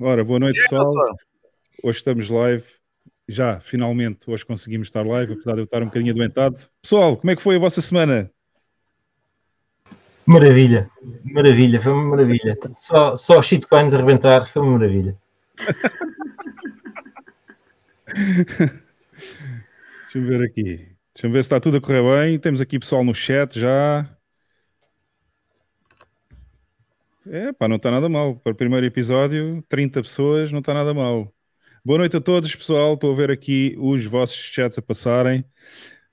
[0.00, 0.92] Ora, boa noite, pessoal.
[1.82, 2.62] Hoje estamos live.
[3.26, 6.56] Já, finalmente, hoje conseguimos estar live, apesar de eu estar um bocadinho adoentado.
[6.80, 8.30] Pessoal, como é que foi a vossa semana?
[10.24, 10.88] Maravilha,
[11.24, 12.56] maravilha, foi uma maravilha.
[12.74, 15.16] Só, só shitcoins a arrebentar, foi uma maravilha.
[20.04, 20.86] Deixa-me ver aqui.
[21.12, 22.38] Deixa-me ver se está tudo a correr bem.
[22.38, 24.08] Temos aqui pessoal no chat já.
[27.30, 28.36] É, pá, não está nada mal.
[28.36, 31.30] Para o primeiro episódio, 30 pessoas, não está nada mal.
[31.84, 32.94] Boa noite a todos, pessoal.
[32.94, 35.44] Estou a ver aqui os vossos chats a passarem.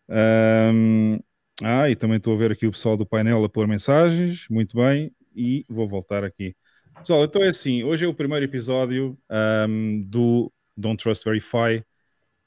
[0.09, 1.17] Um,
[1.63, 4.45] ah, e também estou a ver aqui o pessoal do painel a pôr mensagens.
[4.49, 5.09] Muito bem.
[5.33, 6.53] E vou voltar aqui.
[6.99, 7.81] Pessoal, então é assim.
[7.83, 9.17] Hoje é o primeiro episódio
[9.69, 11.81] um, do Don't Trust Verify.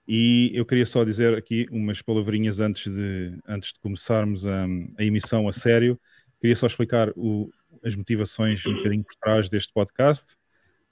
[0.06, 4.66] E eu queria só dizer aqui umas palavrinhas antes de, antes de começarmos a,
[4.98, 5.98] a emissão a sério.
[6.40, 7.50] Queria só explicar o,
[7.84, 10.36] as motivações um bocadinho por trás deste podcast.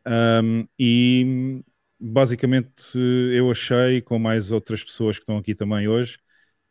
[0.07, 1.63] Um, e
[1.99, 2.99] basicamente
[3.33, 6.19] eu achei, com mais outras pessoas que estão aqui também hoje,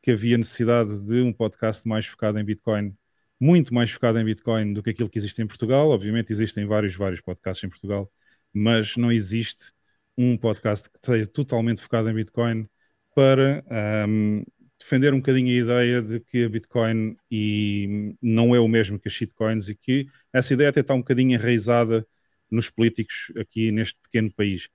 [0.02, 2.96] que havia necessidade de um podcast mais focado em Bitcoin,
[3.40, 5.90] muito mais focado em Bitcoin do que aquilo que existe em Portugal.
[5.90, 8.12] Obviamente existem vários, vários podcasts em Portugal,
[8.54, 9.74] mas não existe
[10.18, 12.70] um podcast que esteja totalmente focado em Bitcoin
[13.16, 13.64] para
[14.08, 14.44] um,
[14.86, 19.08] defender um bocadinho a ideia de que a Bitcoin e não é o mesmo que
[19.08, 22.08] as shitcoins e que essa ideia até está um bocadinho enraizada
[22.52, 24.70] nos políticos aqui neste pequeno país.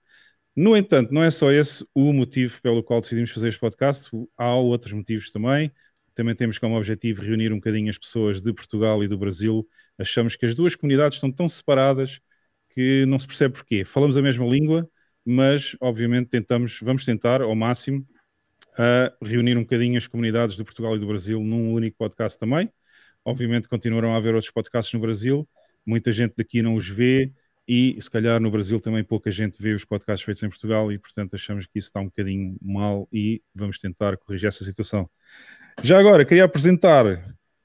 [0.56, 4.56] No entanto, não é só esse o motivo pelo qual decidimos fazer este podcast, há
[4.56, 5.70] outros motivos também.
[6.12, 9.66] Também temos como objetivo reunir um bocadinho as pessoas de Portugal e do Brasil.
[9.96, 12.20] Achamos que as duas comunidades estão tão separadas
[12.70, 13.84] que não se percebe porquê.
[13.84, 14.90] Falamos a mesma língua,
[15.24, 18.04] mas obviamente tentamos, vamos tentar ao máximo
[18.78, 22.70] a reunir um bocadinho as comunidades de Portugal e do Brasil num único podcast também.
[23.24, 25.48] Obviamente continuarão a haver outros podcasts no Brasil,
[25.84, 27.32] muita gente daqui não os vê
[27.68, 30.98] e se calhar no Brasil também pouca gente vê os podcasts feitos em Portugal e
[30.98, 35.08] portanto achamos que isso está um bocadinho mal e vamos tentar corrigir essa situação.
[35.82, 37.04] Já agora queria apresentar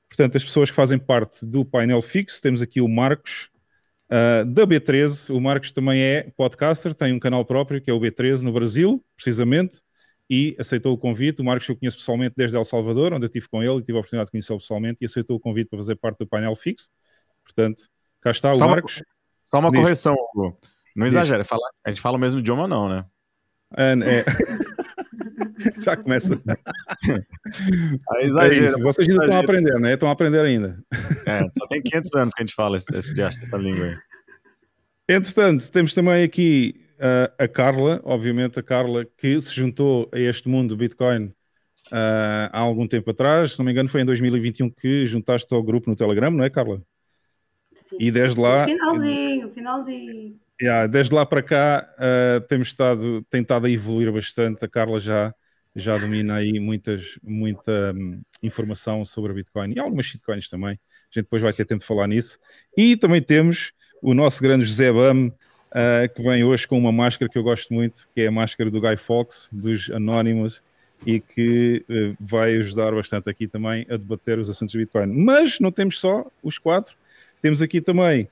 [0.09, 3.50] portanto as pessoas que fazem parte do painel fixo, temos aqui o Marcos
[4.09, 8.00] uh, da B13, o Marcos também é podcaster, tem um canal próprio que é o
[8.00, 9.78] B13 no Brasil, precisamente
[10.30, 11.41] e aceitou o convite.
[11.41, 13.97] O Marcos eu conheço pessoalmente desde El Salvador, onde eu estive com ele e tive
[13.97, 16.90] a oportunidade de conhecê-lo pessoalmente e aceitou o convite para fazer parte do painel fixo.
[17.44, 17.84] Portanto,
[18.22, 18.97] cá está o só Marcos.
[18.97, 19.06] Uma,
[19.46, 19.80] só uma Diz.
[19.80, 20.58] correção, Hugo.
[20.96, 23.06] Não exagera, fala, a gente fala o mesmo idioma, não, né?
[23.75, 24.25] É, é.
[25.81, 26.42] Já começa.
[28.12, 28.69] Aí exagera.
[28.69, 29.94] É Vocês ainda estão a aprender, né?
[29.94, 30.81] Estão a aprender ainda.
[31.25, 33.97] É, só tem 500 anos que a gente fala esse, essa língua aí.
[35.07, 40.47] Entretanto, temos também aqui uh, a Carla, obviamente a Carla que se juntou a este
[40.47, 44.69] mundo do Bitcoin uh, há algum tempo atrás, se não me engano foi em 2021
[44.69, 46.81] que juntaste ao grupo no Telegram, não é Carla?
[47.75, 47.97] Sim.
[48.00, 48.66] E desde lá...
[48.66, 50.39] Finalzinho, finalzinho.
[50.61, 55.33] Yeah, desde lá para cá uh, temos estado, tentado a evoluir bastante, a Carla já
[55.75, 60.72] já domina aí muitas, muita um, informação sobre a Bitcoin e algumas shitcoins também.
[60.72, 62.39] A gente depois vai ter tempo de falar nisso.
[62.77, 65.31] E também temos o nosso grande José Bam,
[65.75, 68.72] uh, que vem hoje com uma máscara que eu gosto muito, que é a máscara
[68.72, 70.63] do Guy Fawkes, dos Anonymous,
[71.06, 75.08] e que uh, vai ajudar bastante aqui também a debater os assuntos de Bitcoin.
[75.08, 76.96] Mas não temos só os quatro,
[77.41, 78.30] temos aqui também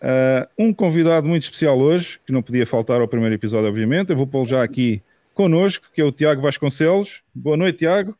[0.00, 4.10] uh, um convidado muito especial hoje, que não podia faltar ao primeiro episódio, obviamente.
[4.10, 5.02] Eu vou pô-lo já aqui
[5.34, 7.22] connosco, que é o Tiago Vasconcelos.
[7.34, 8.16] Boa noite, Tiago.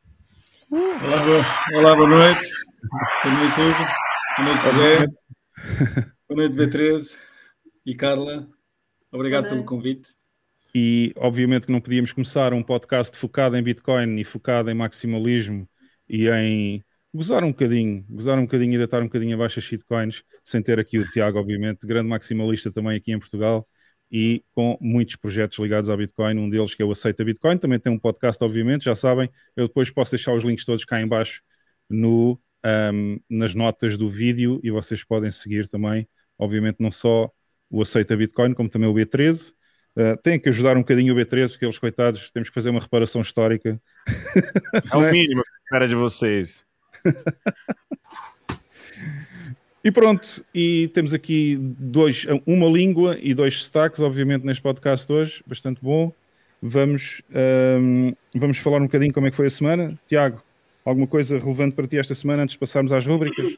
[0.71, 1.45] Olá, boa,
[1.75, 2.49] olá, boa noite.
[3.23, 4.07] Boa noite, Hugo.
[4.37, 5.07] Boa noite, José.
[6.29, 7.19] boa noite, B13
[7.87, 8.56] e Carla.
[9.17, 10.11] Obrigado pelo convite.
[10.75, 15.67] E obviamente que não podíamos começar um podcast focado em Bitcoin e focado em maximalismo
[16.07, 16.85] e em
[17.15, 20.79] gozar um bocadinho, gozar um bocadinho e deitar um bocadinho abaixo as shitcoins, sem ter
[20.79, 23.67] aqui o Tiago, obviamente, grande maximalista também aqui em Portugal
[24.13, 27.81] e com muitos projetos ligados à Bitcoin, um deles que é o Aceita Bitcoin, também
[27.81, 31.09] tem um podcast, obviamente, já sabem, eu depois posso deixar os links todos cá em
[31.09, 31.41] baixo
[31.89, 32.39] no,
[32.93, 36.07] um, nas notas do vídeo e vocês podem seguir também,
[36.39, 37.31] obviamente não só
[37.71, 39.53] o Aceita Bitcoin, como também o B13.
[39.97, 42.71] Uh, eh, tem que ajudar um bocadinho o B13, porque eles, coitados, temos que fazer
[42.71, 43.81] uma reparação histórica.
[44.93, 46.67] É o mínimo que espera de vocês.
[49.83, 55.43] e pronto, e temos aqui dois, uma língua e dois destaques, obviamente, neste podcast hoje,
[55.47, 56.13] bastante bom.
[56.61, 57.23] Vamos,
[57.81, 59.99] um, vamos falar um bocadinho como é que foi a semana.
[60.07, 60.43] Tiago,
[60.85, 63.57] alguma coisa relevante para ti esta semana antes de passarmos às rubricas?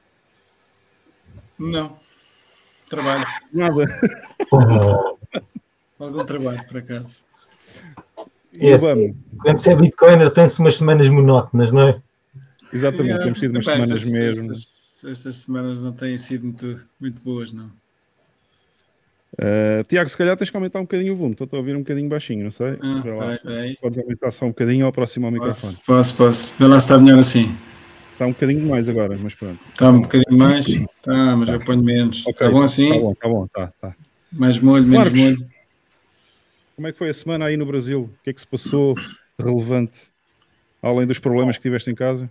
[1.59, 2.08] Não.
[2.89, 3.25] Trabalho.
[3.53, 3.87] Nada.
[5.99, 7.25] Algum trabalho, por acaso.
[8.61, 12.01] É, assim, quando se é Bitcoiner, tem-se umas semanas monótonas, não é?
[12.73, 14.51] Exatamente, yeah, temos tido umas semanas estas, mesmo.
[14.51, 17.67] Estas, estas, semanas não têm sido muito, muito boas, não.
[19.35, 21.37] Uh, Tiago, se calhar tens que aumentar um bocadinho o volume.
[21.39, 22.79] Estou a ouvir um bocadinho baixinho, não sei.
[22.81, 23.69] Ah, peraí, peraí.
[23.69, 25.75] Se podes aumentar só um bocadinho ou aproximar ao microfone.
[25.75, 26.55] Posso, posso, posso.
[26.59, 27.55] Vê lá se está melhor assim.
[28.19, 29.61] Está um bocadinho mais agora, mas pronto.
[29.69, 30.67] Está um bocadinho mais?
[31.03, 32.23] Tá, mas eu ponho menos.
[32.27, 32.89] Ok, Está bom assim?
[32.91, 33.67] Está bom, está bom, está.
[33.81, 33.97] Tá.
[34.33, 35.21] Mais molho, menos Marcos.
[35.21, 35.49] molho.
[36.75, 38.11] Como é que foi a semana aí no Brasil?
[38.13, 38.97] O que é que se passou
[39.41, 40.09] relevante?
[40.83, 42.29] Além dos problemas que tiveste em casa?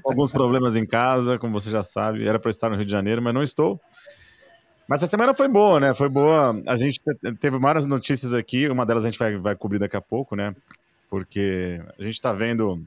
[0.00, 2.24] Com alguns problemas em casa, como você já sabe.
[2.24, 3.80] Era para estar no Rio de Janeiro, mas não estou.
[4.88, 5.92] Mas essa semana foi boa, né?
[5.94, 6.62] Foi boa.
[6.64, 8.68] A gente te- teve várias notícias aqui.
[8.68, 10.54] Uma delas a gente vai, vai cobrir daqui a pouco, né?
[11.10, 12.80] Porque a gente está vendo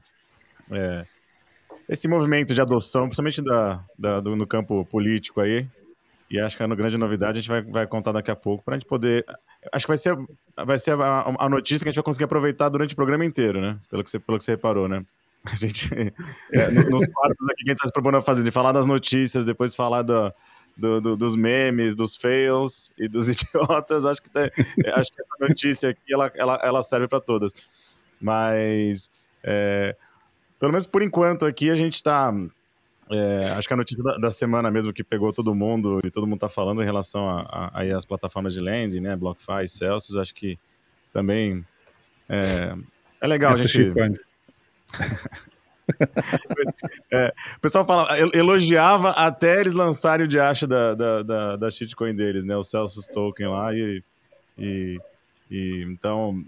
[0.71, 1.03] é,
[1.91, 5.67] esse movimento de adoção, principalmente da, da- do- no campo político aí.
[6.29, 8.75] E acho que a grande novidade a gente vai, vai contar daqui a pouco para
[8.75, 9.25] a gente poder.
[9.73, 10.15] Acho que vai ser,
[10.65, 13.59] vai ser a, a notícia que a gente vai conseguir aproveitar durante o programa inteiro,
[13.59, 13.77] né?
[13.89, 15.03] Pelo que você, pelo que você reparou, né?
[15.45, 15.89] A gente,
[16.53, 18.71] é, no- nos quadros aqui que a gente está se propondo a fazer, de falar
[18.71, 20.31] das notícias, depois falar da,
[20.77, 24.45] do- do- dos memes, dos fails e dos idiotas, acho que, é,
[24.93, 27.51] acho que essa notícia aqui ela, ela, ela serve para todas.
[28.21, 29.11] Mas,
[29.43, 29.95] é,
[30.61, 32.31] pelo menos por enquanto aqui, a gente está.
[33.57, 36.35] acho que a notícia da, da semana mesmo que pegou todo mundo e todo mundo
[36.37, 39.15] está falando em relação a, a, aí às plataformas de lending, né?
[39.15, 40.57] BlockFi, Celsius, acho que
[41.11, 41.65] também
[42.29, 42.73] é,
[43.19, 43.83] é legal Essa a gente.
[43.85, 44.15] shitcoin.
[47.57, 52.15] O pessoal fala, el- elogiava até eles lançarem o diacho da, da, da, da shitcoin
[52.15, 52.55] deles, né?
[52.55, 54.01] O Celsius Token lá e.
[54.57, 54.99] e,
[55.49, 56.45] e então.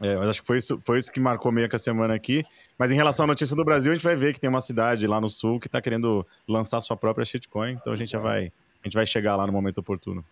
[0.00, 2.40] é, acho que foi isso, foi isso que marcou meio que a semana aqui.
[2.80, 5.06] Mas em relação à notícia do Brasil, a gente vai ver que tem uma cidade
[5.06, 7.72] lá no sul que está querendo lançar sua própria shitcoin.
[7.72, 8.50] Então a gente já vai.
[8.82, 10.24] A gente vai chegar lá no momento oportuno.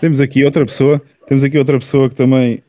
[0.00, 2.64] Temos aqui outra pessoa, temos aqui outra pessoa que também.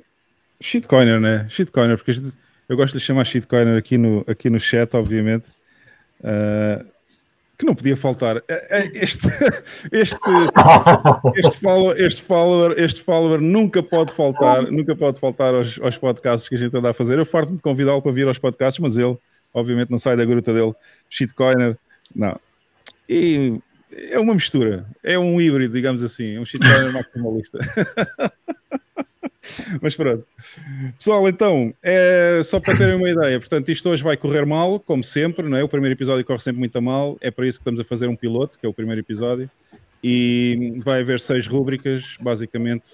[0.59, 1.47] Shitcoiner, né?
[1.47, 2.37] Shitcoiner, porque gente-
[2.67, 5.47] eu gosto de chamar shitcoiner aqui no, aqui no chat, obviamente.
[6.21, 6.83] Ah,
[7.57, 8.37] que não podia faltar.
[8.47, 9.27] É- é Este,
[9.91, 10.17] este,
[11.35, 16.47] este, follower, este, follower, este follower nunca pode faltar, nunca pode faltar aos, aos podcasts
[16.47, 17.17] que a gente anda a fazer.
[17.17, 19.17] Eu farto-me de convidá-lo para vir aos podcasts, mas ele,
[19.53, 20.73] obviamente, não sai da gruta dele.
[21.09, 21.77] Shitcoiner,
[22.15, 22.39] não.
[23.09, 23.59] E
[23.91, 27.57] é uma mistura, é um híbrido, digamos assim, um shitcoiner maximalista.
[29.81, 30.25] Mas pronto.
[30.97, 33.39] Pessoal, então, é só para terem uma ideia.
[33.39, 35.63] Portanto, isto hoje vai correr mal, como sempre, não é?
[35.63, 37.17] O primeiro episódio corre sempre muito a mal.
[37.21, 39.49] É para isso que estamos a fazer um piloto, que é o primeiro episódio.
[40.03, 42.91] E vai haver seis rúbricas, basicamente.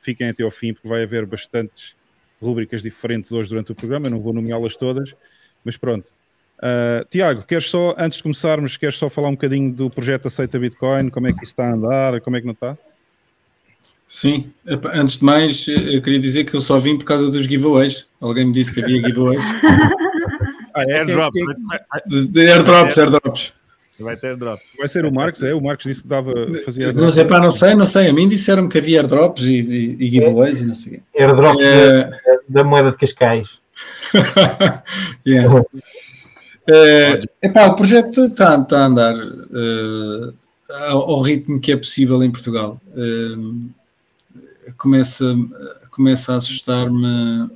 [0.00, 1.94] Fiquem até ao fim, porque vai haver bastantes
[2.40, 4.06] rúbricas diferentes hoje durante o programa.
[4.06, 5.14] Eu não vou nomeá-las todas,
[5.64, 6.10] mas pronto.
[6.62, 10.60] Ah, Tiago, queres só, antes de começarmos, queres só falar um bocadinho do projeto Aceita
[10.60, 11.10] Bitcoin?
[11.10, 12.20] Como é que isso está a andar?
[12.20, 12.78] Como é que não está?
[14.14, 14.52] Sim,
[14.92, 18.06] antes de mais, eu queria dizer que eu só vim por causa dos giveaways.
[18.20, 19.42] Alguém me disse que havia giveaways.
[20.74, 21.00] Ah, é?
[21.00, 21.54] Airdrops, vai,
[21.90, 23.52] vai- De, de airdrops, airdrops.
[24.00, 24.58] vai ter airdrop.
[24.78, 25.52] Vai ser o Marcos, é?
[25.52, 26.32] O Marcos disse que dava,
[26.64, 26.90] fazia.
[26.94, 28.08] Não sei, pá, não sei, não sei.
[28.08, 31.02] A mim disseram-me que havia airdrops e, e, e giveaways e não sei o quê.
[31.22, 32.10] Airdrops É, da,
[32.48, 33.48] da moeda de Cascais.
[35.26, 35.62] yeah.
[36.68, 40.32] É, epá, o projeto está está a andar eh,
[40.88, 42.80] ao, ao ritmo que é possível em Portugal.
[42.96, 43.36] Eh,
[44.82, 45.36] começa,
[45.92, 47.48] começa a assustar-me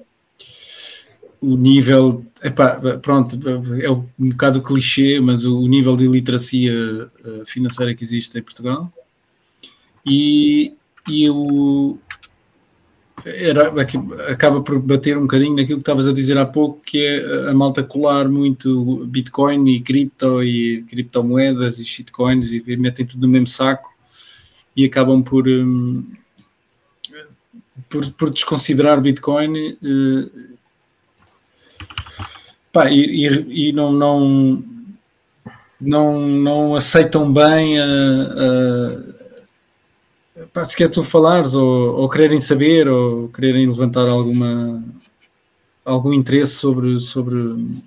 [1.41, 2.25] o nível.
[2.43, 3.37] Epá, pronto,
[3.81, 8.93] é um bocado clichê, mas o nível de iliteracia eh, financeira que existe em Portugal.
[10.05, 10.73] E,
[11.09, 11.99] e o,
[13.25, 13.73] era,
[14.31, 17.55] acaba por bater um bocadinho naquilo que estavas a dizer há pouco, que é a
[17.55, 23.49] malta colar muito Bitcoin e cripto e criptomoedas e shitcoins e metem tudo no mesmo
[23.49, 23.91] saco
[24.77, 26.05] e acabam por, hum,
[27.89, 30.29] por, por desconsiderar Bitcoin eh,
[32.73, 34.65] pá, e, e- e não, não,
[35.81, 37.85] não, não aceitam bem a,
[40.43, 44.85] a pá, se quer tu falares ou, ou quererem saber ou quererem levantar alguma
[45.85, 47.39] algum interesse sobre, sobre,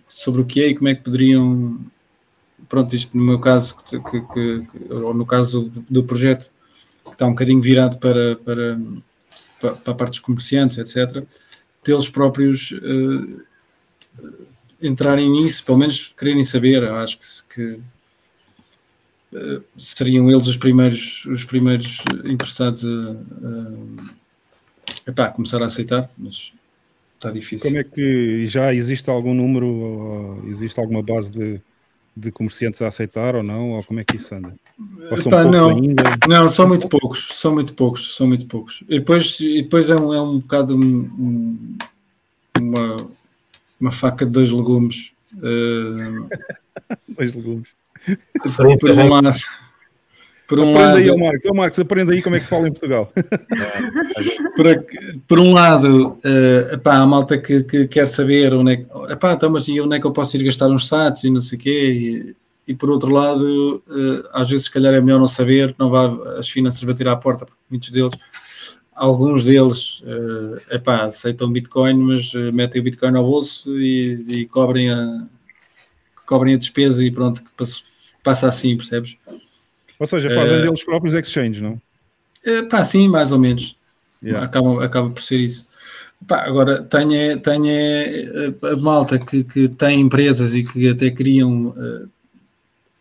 [0.08, 1.77] sobre o que é e como é que poderiam
[2.70, 6.50] pronto, isto no meu caso que, que- que- ou no caso do, do projeto
[7.06, 8.79] que está um bocadinho virado para, para,
[9.60, 11.25] para a parte dos comerciantes, etc
[11.84, 13.28] deles próprios eh,
[14.82, 17.80] entrarem nisso, pelo menos quererem saber, acho que, que
[19.34, 22.86] eh, seriam eles os primeiros, os primeiros interessados
[25.18, 26.54] a, a, começar a aceitar, mas
[27.16, 27.70] está difícil.
[27.70, 31.62] Como é que já existe algum número, existe alguma base de,
[32.16, 33.72] de comerciantes a aceitar ou não?
[33.72, 34.54] Ou como é que isso anda?
[35.12, 35.69] Ou não.
[35.69, 36.03] ainda?
[36.27, 38.83] Não, são muito poucos, são muito poucos, são muito poucos.
[38.88, 40.79] E depois, e depois é, um, é um bocado um-
[41.19, 41.77] um-
[42.59, 42.95] uma,
[43.79, 45.12] uma faca de dois legumes.
[45.41, 46.38] eh,
[47.17, 47.67] Dois legumes.
[48.45, 49.29] Diferente, por um lado,
[50.48, 51.43] por um aprenda lado, aí, Marcos.
[51.55, 53.12] Marcos, aprenda aí como é que se fala em Portugal.
[54.55, 54.65] por,
[55.27, 59.33] por um lado, eh, epá, a malta que, que quer saber onde é que, epá,
[59.33, 61.57] então, mas e onde é que eu posso ir gastar uns sites e não sei
[61.57, 62.36] o quê,
[62.69, 66.38] e, por outro lado, eh, às vezes se calhar é melhor não saber, não vá
[66.38, 68.13] as finanças bater à porta, porque muitos deles,
[68.93, 74.45] alguns deles, eh, epá, aceitam Bitcoin, mas eh, metem o Bitcoin ao bolso e, e
[74.45, 75.25] cobrem, a,
[76.27, 77.49] cobrem a despesa e pronto, que
[78.23, 79.15] passa, assim, percebes?
[79.99, 81.81] Ou seja, fazem Eh, deles próprios exchange, não?
[82.69, 83.75] Pá, sim, mais ou menos.
[84.21, 84.45] Yeah.
[84.45, 85.67] Acaba, acaba por ser isso.
[86.27, 92.18] Pá, agora, tenha, tenha a malta que, que tem empresas e que até queriam eh,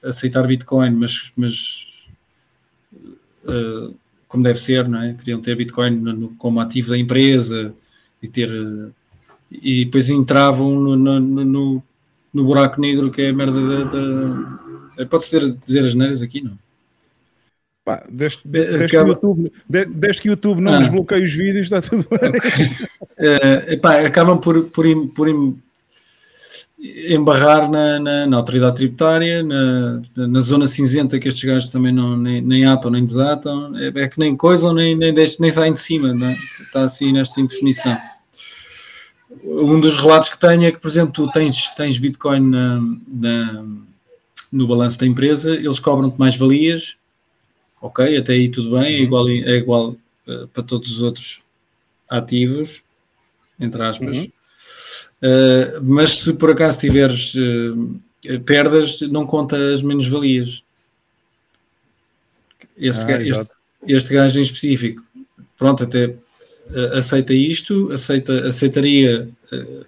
[0.04, 1.86] aceitar Bitcoin, mas, mas
[3.48, 3.90] eh,
[4.26, 5.14] como deve ser, não é?
[5.14, 7.74] Queriam ter Bitcoin no- como ativo da empresa
[8.22, 8.48] e ter.
[8.50, 8.90] eh,
[9.50, 11.82] e depois entravam no, no, no-
[12.34, 13.84] no- buraco negro que é a merda da.
[13.84, 16.58] da- Pode-se dizer, as neiras aqui, não?
[17.84, 20.80] Pá, desde, Eh, desde que o acaba- YouTube, de- desde que o YouTube não Ah.
[20.80, 22.18] nos bloqueia os vídeos, está tudo bem.
[23.20, 25.28] Eh, epá, acabam por, por, por
[26.80, 32.16] embarrar na, na- na autoridade tributária, na, na zona cinzenta que estes gajos também não,
[32.16, 35.72] nem, nem atam nem desatam, é, é que nem coisam nem, nem, deixam- nem saem
[35.72, 36.32] de cima, é?
[36.62, 37.98] está assim nesta indefinição.
[39.44, 42.50] Um dos relatos que tenho é que, por exemplo, tu tens, tens Bitcoin
[44.52, 46.96] no balanço da empresa, eles cobram-te mais valias,
[47.82, 51.42] ok, até aí tudo bem, é igual, é igual eh, para todos os outros
[52.08, 52.82] ativos,
[53.60, 54.16] entre aspas.
[54.16, 54.28] Uhum.
[55.22, 60.62] Uh, mas se por acaso tiveres uh, perdas, não conta as menos-valias.
[62.76, 63.50] Este, Ah, este,
[63.86, 65.02] este gajo em específico,
[65.56, 69.28] pronto, até uh, aceita isto, aceita, aceitaria,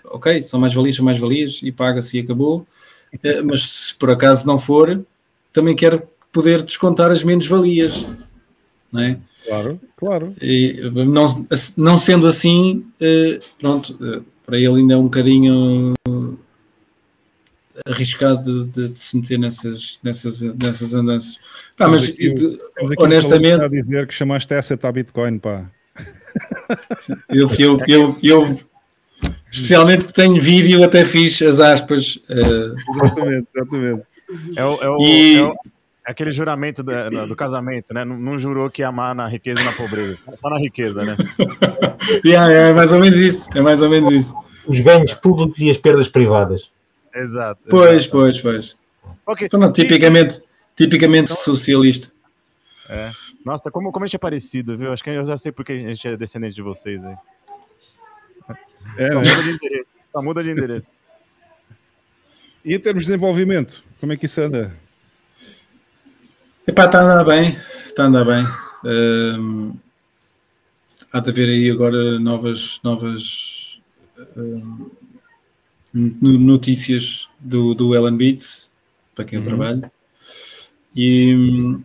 [0.04, 2.66] ok, são mais-valias, são mais-valias, e paga-se e acabou.
[3.44, 5.04] Mas se por acaso não for,
[5.52, 6.02] também quero
[6.32, 8.06] poder descontar as menos-valias.
[8.92, 9.18] Não é?
[9.46, 10.34] Claro, claro.
[10.40, 15.94] E, não, não sendo assim, eh, pronto, eh, para ele ainda é um bocadinho
[17.86, 21.36] arriscado de, de se meter nessas, nessas, nessas andanças.
[21.76, 25.38] Pá, Temos mas aqui de- que honestamente, está a dizer que chamaste asset à Bitcoin,
[25.38, 25.70] pá.
[27.28, 28.60] eu, eu, eu, eu,
[29.50, 32.18] especialmente que tenho vídeo, até fiz as aspas.
[32.28, 34.02] eh, Exatamente, exatamente.
[34.56, 35.54] É, o, é, o, E- é o- é
[36.10, 38.04] aquele juramento do, do casamento, né?
[38.04, 40.18] Não, não jurou que ia amar na riqueza e na pobreza.
[40.38, 41.16] Só na riqueza, né?
[42.24, 43.48] yeah, é mais ou menos isso.
[43.56, 44.34] É mais ou menos isso.
[44.66, 46.70] Os ganhos públicos e as perdas privadas.
[47.14, 47.60] Exato.
[47.68, 48.10] Pois, exato.
[48.10, 48.76] pois, pois.
[49.26, 49.46] Ok.
[49.46, 50.40] Então, não, tipicamente,
[50.76, 52.12] tipicamente socialista.
[53.44, 54.92] Nossa, como, como a gente é parecido, viu?
[54.92, 57.16] Acho que eu já sei porque a gente é descendente de vocês aí.
[58.96, 59.28] É, Só né?
[59.30, 59.88] muda de endereço.
[60.12, 60.90] Só muda de endereço.
[62.64, 64.74] E em termos de desenvolvimento, como é que isso anda?
[66.66, 67.48] Epá, está a andar bem,
[67.86, 68.44] está a andar bem.
[68.84, 69.74] Hum,
[71.12, 73.80] há de haver aí agora novas, novas
[75.92, 78.70] no- notícias do, do Ellen Beats,
[79.14, 79.90] para quem eu trabalho.
[80.94, 81.76] E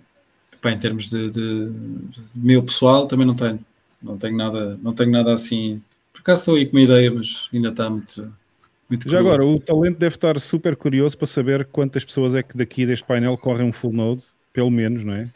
[0.53, 3.59] epá, em termos de, de- de meu pessoal também não tenho.
[4.01, 5.81] Não tenho nada, não tenho nada assim.
[6.13, 8.33] Por acaso estou aí com uma ideia, mas ainda está muito,
[8.89, 9.33] muito Já crua.
[9.33, 13.05] agora, o talento deve estar super curioso para saber quantas pessoas é que daqui deste
[13.05, 14.23] painel correm um full node,
[14.55, 15.29] pelo menos, não é?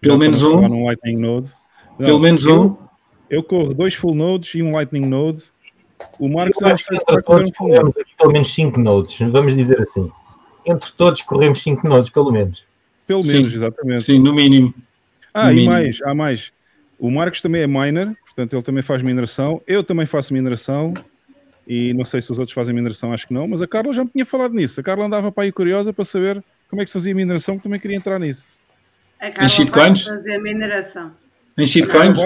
[0.00, 0.68] Pelo Já menos um.
[0.68, 1.48] num Lightning Node.
[1.98, 2.76] Não, Pelo menos eu, um.
[3.28, 5.42] Eu corro dois full nodes e um Lightning Node.
[6.20, 7.78] O Marcos Eu não acho que entre vai correr um todos full node.
[7.80, 10.08] corremos aqui pelo menos 5 nodes, vamos dizer assim.
[10.64, 12.62] Entre todos corremos 5 nodes, pelo menos.
[13.06, 13.38] Pelo Sim.
[13.38, 14.02] menos, exatamente.
[14.02, 14.72] Sim, no mínimo.
[15.34, 15.72] Ah, no e mínimo.
[15.72, 16.52] mais, há mais.
[16.98, 19.60] O Marcos também é miner, portanto ele também faz mineração.
[19.66, 20.94] Eu também faço mineração.
[21.66, 24.02] E não sei se os outros fazem mineração, acho que não, mas a Carla já
[24.04, 24.80] me tinha falado nisso.
[24.80, 27.62] A Carla andava para aí curiosa para saber como é que se fazia mineração, que
[27.62, 28.58] também queria entrar nisso.
[29.18, 30.04] Carla shitcoins?
[30.04, 31.12] fazer mineração.
[31.56, 32.18] Em shitcoins?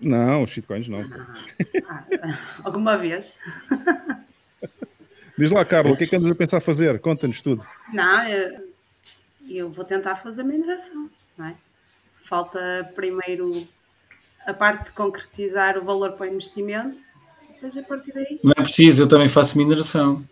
[0.00, 1.00] Não, shitcoins não.
[1.00, 3.34] Ah, alguma vez?
[5.36, 6.98] Diz lá, Carla, o que é que andas a pensar fazer?
[7.00, 7.64] Conta-nos tudo.
[7.92, 8.68] Não, eu,
[9.48, 11.54] eu vou tentar fazer mineração, não é?
[12.24, 12.60] Falta
[12.94, 13.50] primeiro
[14.46, 16.98] a parte de concretizar o valor para o investimento,
[17.54, 18.40] depois a partir daí.
[18.42, 20.24] Não é preciso, eu também faço mineração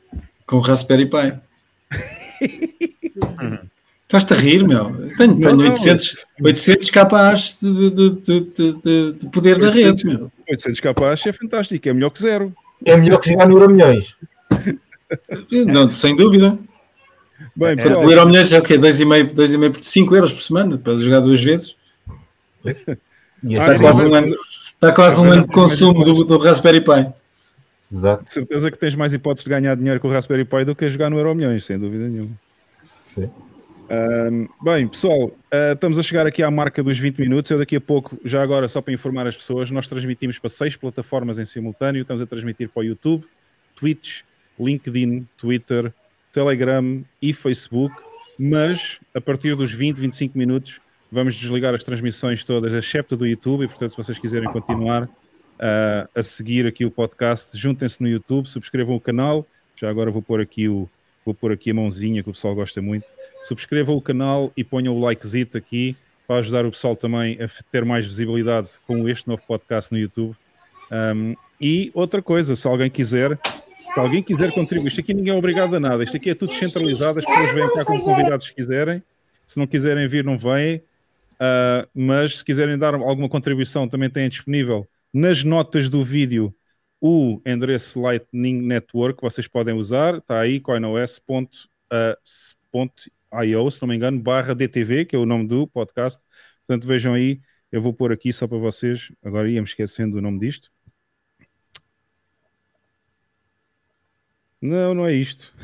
[0.47, 1.39] com o Raspberry Pi.
[4.03, 5.09] Estás-te a rir, meu?
[5.17, 5.65] Tenho, tenho não.
[5.65, 10.31] 800, 800 capaz de, de, de, de, de- de poder da rede, meu.
[10.49, 12.55] 800 capaz é fantástico, é melhor que zero.
[12.85, 14.15] É melhor que jogar no Euro Milhões.
[15.67, 16.57] Não, sem dúvida.
[17.55, 18.77] Bem, pessoal, o Euro Milhões é o quê?
[18.79, 21.75] 2,5 2,5 por 5 euros por semana para jogar duas vezes.
[23.45, 24.35] Está quase um ano,
[24.75, 27.13] está quase um ano de consumo do, do Raspberry Pi.
[27.93, 28.25] Exato.
[28.25, 30.85] de certeza que tens mais hipóteses de ganhar dinheiro com o Raspberry Pi do que
[30.87, 32.31] a jogar no Euro Milhões, sem dúvida nenhuma.
[33.17, 33.31] Sim.
[33.89, 37.51] Um, bem, pessoal, uh, estamos a chegar aqui à marca dos 20 minutos.
[37.51, 40.77] Eu daqui a pouco, já agora, só para informar as pessoas, nós transmitimos para seis
[40.77, 42.03] plataformas em simultâneo.
[42.03, 43.25] Estamos a transmitir para o YouTube,
[43.75, 44.21] Twitch,
[44.61, 45.95] LinkedIn, Twitter,
[46.31, 47.95] Telegram e Facebook.
[48.39, 50.79] Mas a partir dos 20, 25 minutos,
[51.11, 53.65] vamos desligar as transmissões todas, excepto do YouTube.
[53.65, 58.47] E portanto, se vocês quiserem continuar uh, a seguir aqui o podcast, juntem-se no YouTube,
[58.47, 59.47] subscrevam o canal.
[59.75, 60.87] Já agora vou pôr aqui o
[61.27, 63.13] Vou pôr aqui a mãozinha que o pessoal gosta muito.
[63.43, 67.85] Subscrevam o canal e ponham o likezito aqui para ajudar o pessoal também a ter
[67.85, 70.37] mais visibilidade com este novo podcast no YouTube.
[70.89, 73.37] Um, e outra coisa, se alguém quiser,
[73.93, 76.53] se alguém quiser contribuir, isto aqui ninguém é obrigado a nada, isto aqui é tudo
[76.53, 79.03] centralizado, as pessoas vêm cá como convidados se quiserem,
[79.45, 84.29] se não quiserem vir, não vêm, uh, mas se quiserem dar alguma contribuição, também têm
[84.29, 86.55] disponível nas notas do vídeo
[87.07, 91.07] o endereço Lightning Network vocês podem usar, está aí, coinos.io,
[93.71, 96.25] se não me engano, barra DTV, que é o nome do podcast.
[96.67, 100.39] Portanto, vejam aí, eu vou pôr aqui só para vocês, agora íamos esquecendo o nome
[100.39, 100.73] disto.
[104.61, 105.55] Não, não é isto.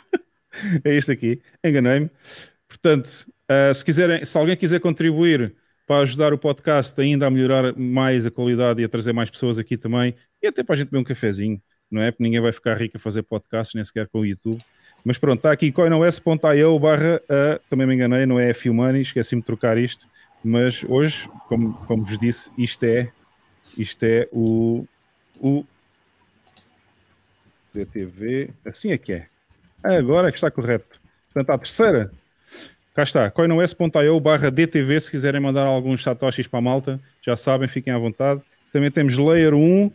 [0.84, 2.10] é este aqui, enganei-me.
[2.68, 5.56] Portanto, uh, se, quiserem, se alguém quiser contribuir
[5.86, 9.58] para ajudar o podcast ainda a melhorar mais a qualidade e a trazer mais pessoas
[9.58, 12.10] aqui também, e até para a gente beber um cafezinho, não é?
[12.10, 14.58] Porque ninguém vai ficar rico a fazer podcasts, nem sequer com o YouTube.
[15.04, 19.46] Mas pronto, está aqui coinos.io barra, uh, também me enganei, não é F-Money, esqueci-me de
[19.46, 20.08] trocar isto,
[20.42, 23.12] mas hoje, como, como vos disse, isto é,
[23.78, 24.84] isto é o,
[25.40, 25.64] o
[27.72, 29.28] DTV, assim é que é.
[29.84, 31.00] Agora é que está correto.
[31.32, 32.10] Portanto, a terceira
[32.96, 37.68] Cá está, coinos.io barra DTV, se quiserem mandar alguns satoshis para a malta, já sabem,
[37.68, 38.40] fiquem à vontade.
[38.72, 39.90] Também temos Layer 1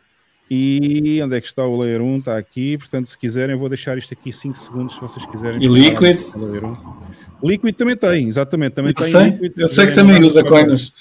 [0.52, 2.18] e onde é que está o Layer 1?
[2.20, 5.64] Está aqui, portanto, se quiserem, vou deixar isto aqui 5 segundos, se vocês quiserem.
[5.64, 6.16] E Liquid?
[7.44, 8.74] Liquid também tem, exatamente.
[8.74, 10.94] Também eu tem sei, Liquid, eu sei que também usa Coinos.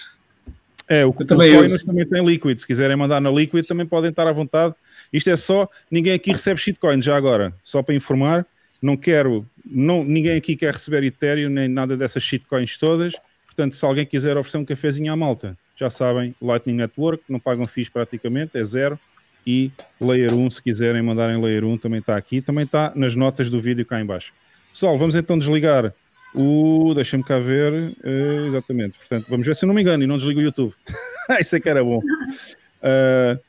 [0.88, 2.58] É, o, também o Coinos também tem Liquid.
[2.58, 4.74] Se quiserem mandar na Liquid, também podem estar à vontade.
[5.12, 8.46] Isto é só, ninguém aqui recebe shitcoins já agora, só para informar.
[8.80, 13.14] Não quero não, ninguém aqui quer receber Ethereum nem nada dessas shitcoins todas.
[13.46, 17.64] Portanto, se alguém quiser oferecer um cafezinho à malta, já sabem, Lightning Network, não pagam
[17.64, 18.98] FIIs praticamente, é zero.
[19.46, 22.42] E Layer 1, se quiserem mandarem Layer 1, também está aqui.
[22.42, 24.32] Também está nas notas do vídeo cá em baixo.
[24.72, 25.92] Pessoal, vamos então desligar
[26.34, 26.92] o.
[26.94, 27.72] Deixa-me cá ver.
[27.72, 28.98] Uh, exatamente.
[28.98, 30.74] Portanto, vamos ver se eu não me engano e não desligo o YouTube.
[31.40, 31.98] Isso é que era bom.
[31.98, 33.40] Uh,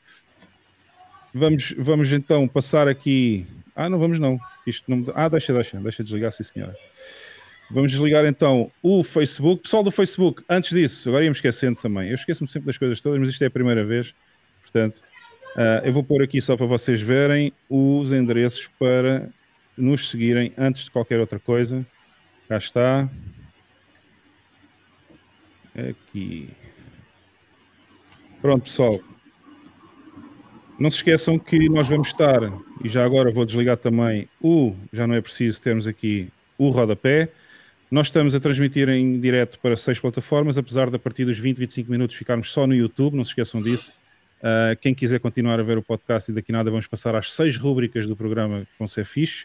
[1.34, 3.46] vamos, vamos então passar aqui.
[3.76, 4.38] Ah, não vamos não.
[4.66, 5.04] Isto não...
[5.14, 6.76] Ah, deixa, deixa, deixa desligar, sim senhora.
[7.70, 9.62] Vamos desligar então o Facebook.
[9.62, 12.08] Pessoal do Facebook, antes disso, agora íamos esquecendo também.
[12.08, 14.14] Eu esqueço-me sempre das coisas todas, mas isto é a primeira vez.
[14.60, 15.00] Portanto,
[15.56, 19.28] uh, eu vou pôr aqui só para vocês verem os endereços para
[19.76, 21.84] nos seguirem antes de qualquer outra coisa.
[22.48, 23.08] Cá está.
[25.74, 26.50] Aqui.
[28.42, 29.00] Pronto, pessoal.
[30.78, 32.40] Não se esqueçam que nós vamos estar,
[32.82, 37.28] e já agora vou desligar também o, já não é preciso termos aqui o rodapé.
[37.90, 41.58] Nós estamos a transmitir em direto para seis plataformas, apesar de a partir dos 20,
[41.58, 44.00] 25 minutos ficarmos só no YouTube, não se esqueçam disso.
[44.40, 47.56] Uh, quem quiser continuar a ver o podcast e daqui nada vamos passar às seis
[47.56, 49.44] rúbricas do programa com ser fixe,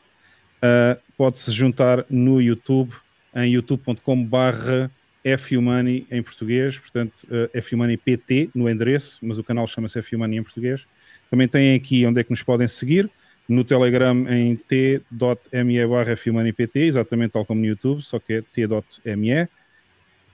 [0.57, 2.93] uh, pode-se juntar no YouTube
[3.35, 4.89] em youtube.com barra
[5.37, 10.43] FUMoney em português, portanto uh, FUMoney PT no endereço, mas o canal chama-se FUMoney em
[10.43, 10.87] português.
[11.29, 13.09] Também têm aqui onde é que nos podem seguir,
[13.47, 19.47] no Telegram em t.me barra FUMoneyPT, exatamente tal como no YouTube, só que é t.me.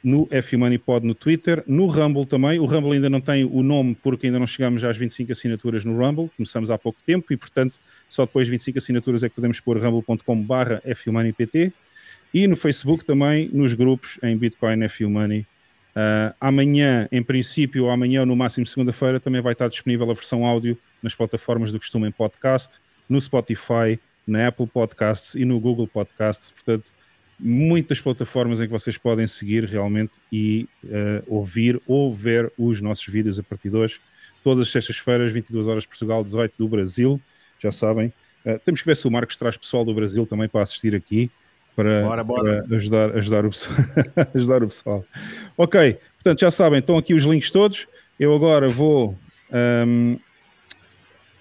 [0.03, 2.60] No FUMoneyPod no Twitter, no Rumble também.
[2.60, 5.97] O Rumble ainda não tem o nome porque ainda não chegamos às 25 assinaturas no
[5.97, 7.75] Rumble, começamos há pouco tempo e, portanto,
[8.10, 11.71] só depois de 25 assinaturas é que podemos pôr rumble.com barra FUMoneyPT.
[12.34, 15.45] E no Facebook também, nos grupos em Bitcoin FUMoney
[15.95, 20.45] Uh, amanhã, em princípio, amanhã ou no máximo segunda-feira, também vai estar disponível a versão
[20.45, 25.88] áudio nas plataformas do costume em podcast, no Spotify, na Apple Podcasts e no Google
[25.88, 26.49] Podcasts.
[26.49, 26.91] Portanto,
[27.39, 33.06] muitas plataformas em que vocês podem seguir realmente e uh, ouvir ou ver os nossos
[33.06, 33.99] vídeos a partir de hoje.
[34.43, 37.21] Todas as sextas-feiras, 22 horas Portugal, 18 do Brasil,
[37.60, 38.12] já sabem.
[38.43, 41.29] Uh, temos que ver se o Marcos traz pessoal do Brasil também para assistir aqui
[41.75, 42.63] para, bora, bora.
[42.67, 43.77] para ajudar, ajudar, o pessoal,
[44.36, 45.05] ajudar o pessoal.
[45.57, 47.88] Ok, portanto já sabem, estão aqui os links todos.
[48.19, 49.17] Eu agora vou.
[49.51, 50.17] Um,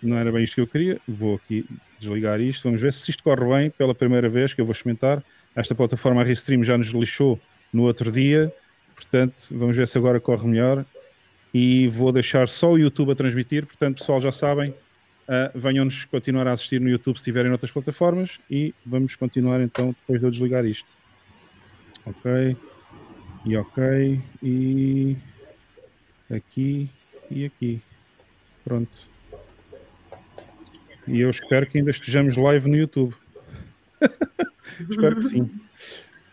[0.02, 1.64] não era bem isto que eu queria, vou aqui
[2.00, 2.64] desligar isto.
[2.64, 5.22] Vamos ver se isto corre bem pela primeira vez que eu vou experimentar.
[5.54, 7.38] Esta plataforma Restream já nos lixou
[7.72, 8.52] no outro dia,
[8.94, 10.84] portanto, vamos ver se agora corre melhor.
[11.54, 14.74] E vou deixar só o YouTube a transmitir, portanto, pessoal, já sabem,
[15.22, 19.94] Uh, Venham-nos continuar a assistir no YouTube se estiverem noutras plataformas e vamos continuar então
[20.00, 20.88] depois de eu desligar isto.
[22.04, 22.56] Ok.
[23.46, 24.20] E ok.
[24.42, 25.16] E
[26.30, 26.90] aqui
[27.30, 27.80] e aqui.
[28.64, 28.90] Pronto.
[31.06, 33.14] E eu espero que ainda estejamos live no YouTube.
[34.90, 35.50] espero que sim.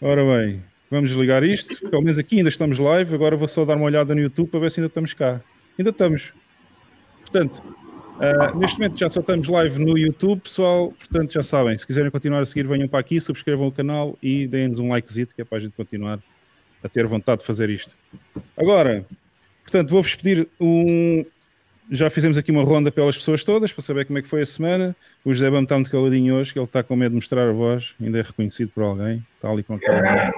[0.02, 1.90] Ora bem, vamos desligar isto.
[1.90, 3.14] Pelo menos aqui ainda estamos live.
[3.14, 5.42] Agora vou só dar uma olhada no YouTube para ver se ainda estamos cá.
[5.78, 6.34] Ainda estamos.
[7.22, 7.64] Portanto,
[8.20, 10.92] uh, neste momento já só estamos live no YouTube, pessoal.
[10.92, 14.48] Portanto, já sabem, se quiserem continuar a seguir, venham para aqui, subscrevam o canal e
[14.48, 16.20] deem-nos um likezito, que é para a gente continuar
[16.84, 17.96] a ter vontade de fazer isto.
[18.58, 19.06] Agora,
[19.64, 21.24] portanto, vou-vos pedir um,
[21.92, 24.46] já fizemos aqui uma ronda pelas pessoas todas para saber como é que foi a
[24.46, 24.96] semana.
[25.26, 27.52] O José Bam está muito caladinho hoje, que ele está com medo de mostrar a
[27.52, 29.26] voz, ainda é reconhecido por alguém.
[29.36, 30.32] Está ali com aquela.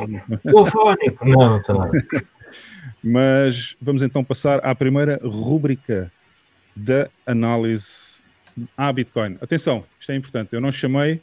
[0.46, 1.74] Estou fónico, não, está.
[3.04, 6.12] Mas vamos então passar à primeira rúbrica
[6.76, 8.22] da análise
[8.78, 9.38] à Bitcoin.
[9.42, 10.54] Atenção, isto é importante.
[10.54, 11.22] Eu não chamei,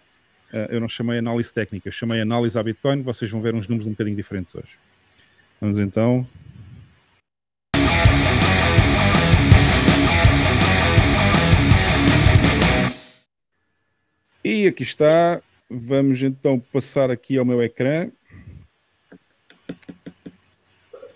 [0.53, 3.03] eh, eu não chamei análise técnica, eu chamei análise à Bitcoin.
[3.03, 4.79] Vocês vão ver uns números um bocadinho diferentes hoje.
[5.61, 6.27] Vamos então
[14.51, 15.43] E aqui está.
[15.69, 18.11] Vamos então passar aqui ao meu ecrã.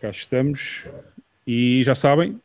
[0.03, 0.85] Cá estamos.
[1.47, 2.39] E já sabem,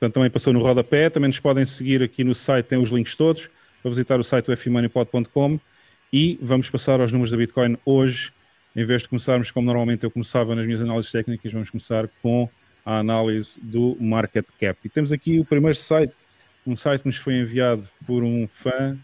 [0.00, 1.10] portanto, também passou no rodapé.
[1.10, 3.50] Também nos podem seguir aqui no site, tem os links todos
[3.82, 5.60] para visitar o site fmoneypod.com
[6.10, 8.32] e vamos passar aos números da Bitcoin hoje.
[8.74, 12.48] Em vez de começarmos como normalmente eu começava nas minhas análises técnicas, vamos começar com
[12.84, 14.78] a análise do market cap.
[14.82, 16.14] E temos aqui o primeiro site,
[16.66, 18.98] um site que nos foi enviado por um fã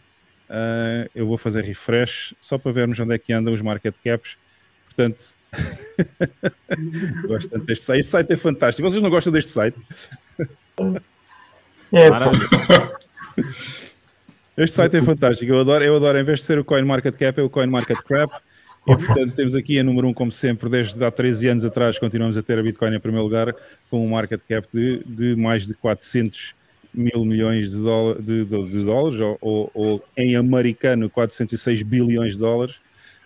[0.49, 4.37] Uh, eu vou fazer refresh só para vermos onde é que andam os market caps.
[4.85, 5.37] Portanto,
[7.27, 8.01] gosto tanto deste site.
[8.01, 8.89] Este site é fantástico.
[8.89, 9.77] Vocês não gostam deste site?
[11.93, 12.09] É,
[14.65, 15.53] este site é fantástico.
[15.53, 17.67] Eu adoro, eu adoro, em vez de ser o Coin Market Cap, é o Coin
[17.67, 18.33] Market Crap.
[18.87, 21.99] E portanto, temos aqui a número 1, um, como sempre, desde há 13 anos atrás,
[21.99, 23.53] continuamos a ter a Bitcoin em primeiro lugar,
[23.91, 26.55] com um market cap de, de mais de 400
[26.95, 27.79] mil milhões de,
[28.23, 32.77] de, de, de dólares, ou, ou, ou, em americano 406 bilhões de dólares.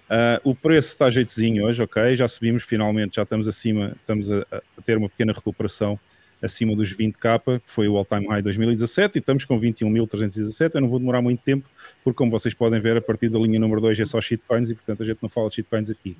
[0.08, 2.16] Uh, o preço está jeitozinho hoje, ok?
[2.16, 6.00] Já subimos finalmente, já estamos acima, estamos a, a ter uma pequena recuperação
[6.42, 10.74] acima dos 20k, que foi o all-time high 2017, e estamos com 21.317.
[10.74, 11.68] Eu não vou demorar muito tempo,
[12.02, 14.74] porque como vocês podem ver, a partir da linha número 2 é só shitcoins e
[14.74, 16.16] portanto a gente não fala de shitcoins aqui.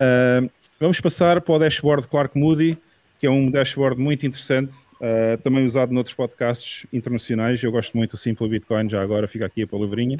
[0.00, 2.78] Uh, vamos passar para o dashboard Clark Moody,
[3.18, 7.60] que é um dashboard muito interessante Uh, também usado noutros podcasts internacionais.
[7.60, 10.16] Eu gosto muito do Simple Bitcoin, já agora fica aqui a palavrinha.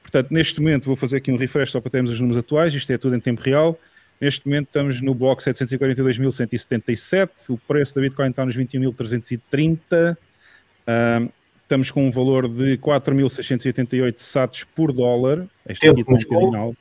[0.00, 2.90] Portanto, neste momento vou fazer aqui um refresh só para termos os números atuais, isto
[2.90, 3.78] é tudo em tempo real.
[4.20, 11.90] Neste momento estamos no bloco 742.177, o preço da Bitcoin está nos 21.330, uh, estamos
[11.90, 15.46] com um valor de 4.688 sats por dólar.
[15.68, 16.78] Este aqui está um bocadinho alto.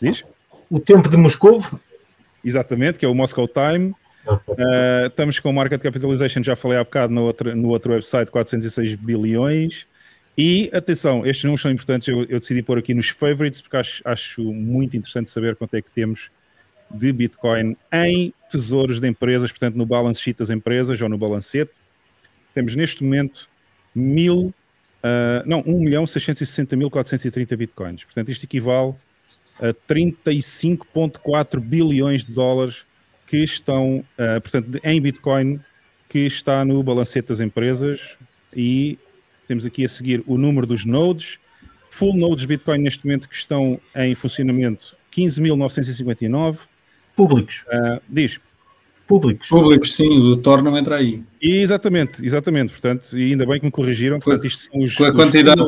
[0.00, 0.24] Diz?
[0.70, 1.62] O tempo de Moscou?
[2.44, 3.94] Exatamente, que é o Moscow Time.
[4.26, 8.94] Uh, estamos com market capitalization, já falei há bocado no outro, no outro website, 406
[8.94, 9.86] bilhões.
[10.36, 12.06] E atenção, estes números são importantes.
[12.06, 15.82] Eu, eu decidi pôr aqui nos favorites porque acho, acho, muito interessante saber quanto é
[15.82, 16.30] que temos
[16.90, 21.72] de Bitcoin em tesouros de empresas, portanto, no balance sheet das empresas ou no balancete.
[22.54, 23.48] Temos neste momento
[23.94, 24.54] mil,
[25.02, 28.04] uh, não, 1 milhão 660.430 Bitcoins.
[28.04, 28.94] Portanto, isto equivale
[29.60, 32.86] a 35,4 bilhões de dólares
[33.26, 35.60] que estão, uh, portanto, em Bitcoin,
[36.08, 38.16] que está no balancete das empresas
[38.56, 38.98] e
[39.46, 41.38] temos aqui a seguir o número dos nodes,
[41.90, 46.68] full nodes Bitcoin neste momento que estão em funcionamento 15.959.
[47.18, 47.64] Públicos.
[47.66, 48.38] Uh, diz.
[49.04, 49.48] Públicos.
[49.48, 51.24] Públicos, sim, o Tor não entra aí.
[51.42, 55.04] E exatamente, exatamente, portanto, e ainda bem que me corrigiram, portanto, isto são os, com
[55.04, 55.60] a quantidade,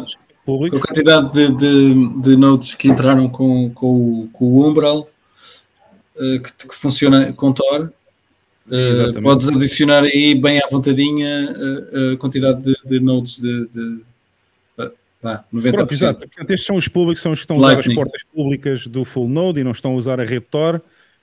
[0.46, 0.78] públicos.
[0.78, 5.08] Com a quantidade de, de, de nodes que entraram com, com, com o Umbral,
[6.16, 7.92] eh, que, que, funciona com Tor.
[8.68, 14.00] Uh, podes adicionar aí bem à vontadinha a, a quantidade de, de nodes de, de
[15.24, 15.72] ah, 90%.
[15.72, 16.20] Pronto, exato.
[16.20, 19.04] Portanto, estes são os públicos, são os que estão a usar as portas públicas do
[19.04, 20.80] full node e não estão a usar a rede Tor.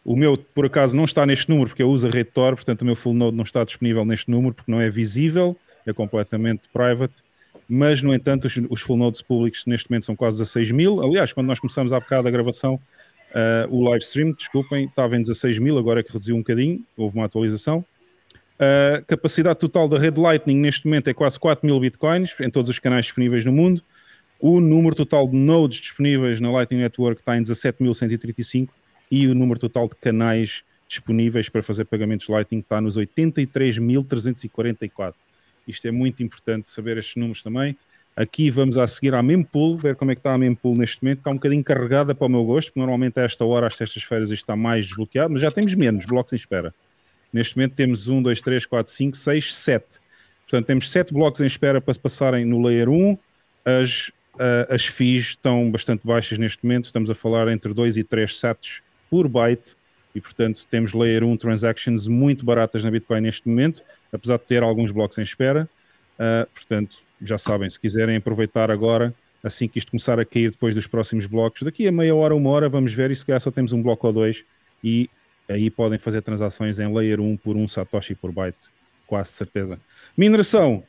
[0.07, 2.81] O meu, por acaso, não está neste número porque eu uso a rede Tor, portanto,
[2.81, 6.69] o meu full node não está disponível neste número porque não é visível, é completamente
[6.71, 7.15] private.
[7.69, 11.01] Mas, no entanto, os, os full nodes públicos neste momento são quase 16 mil.
[11.03, 12.79] Aliás, quando nós começamos há bocado a gravação,
[13.27, 16.81] Uh, o live stream, desculpem, estava em 16 mil, agora é que reduziu um bocadinho,
[16.95, 17.83] houve uma atualização.
[18.57, 22.49] A uh, capacidade total da rede Lightning neste momento é quase 4 mil bitcoins em
[22.49, 23.83] todos os canais disponíveis no mundo.
[24.39, 28.69] O número total de nodes disponíveis na Lightning Network está em 17.135
[29.11, 35.13] e o número total de canais disponíveis para fazer pagamentos Lightning está nos 83.344.
[35.67, 37.77] Isto é muito importante saber estes números também.
[38.15, 41.19] Aqui vamos a seguir à mempool, ver como é que está a mempool neste momento.
[41.19, 44.31] Está um bocadinho carregada para o meu gosto, porque normalmente a esta hora, às sextas-feiras,
[44.31, 46.73] isto está mais desbloqueado, mas já temos menos blocos em espera.
[47.31, 49.99] Neste momento temos 1, 2, 3, 4, 5, 6, 7.
[50.43, 53.17] Portanto, temos 7 blocos em espera para se passarem no Layer 1.
[53.65, 58.03] As, uh, as fees estão bastante baixas neste momento, estamos a falar entre 2 e
[58.03, 59.75] 3 sats por byte
[60.13, 64.63] e, portanto, temos Layer 1 transactions muito baratas na Bitcoin neste momento, apesar de ter
[64.63, 65.69] alguns blocos em espera.
[66.15, 70.73] Uh, portanto, já sabem, se quiserem aproveitar agora, assim que isto começar a cair depois
[70.73, 73.51] dos próximos blocos, daqui a meia hora, uma hora, vamos ver, e se calhar só
[73.51, 74.43] temos um bloco ou dois,
[74.83, 75.09] e
[75.47, 78.69] aí podem fazer transações em layer 1 por um Satoshi por byte,
[79.05, 79.79] quase de certeza.
[80.17, 80.83] Mineração.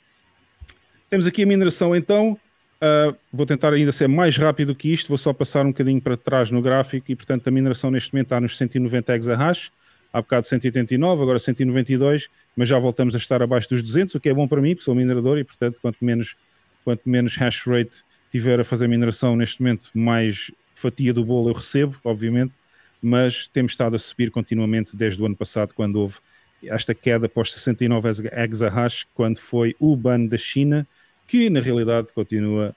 [1.11, 2.38] Temos aqui a mineração então.
[2.80, 6.16] Uh, vou tentar ainda ser mais rápido que isto, vou só passar um bocadinho para
[6.16, 9.72] trás no gráfico e portanto a mineração neste momento está nos 190 exahash,
[10.12, 14.28] há bocado 189, agora 192, mas já voltamos a estar abaixo dos 200, o que
[14.28, 16.36] é bom para mim, porque sou minerador e, portanto, quanto menos,
[16.84, 21.54] quanto menos hash rate tiver a fazer mineração neste momento, mais fatia do bolo eu
[21.54, 22.54] recebo, obviamente,
[23.02, 26.16] mas temos estado a subir continuamente desde o ano passado, quando houve
[26.62, 30.86] esta queda após 69 exahash, quando foi o ban da China,
[31.28, 32.74] que na realidade continua,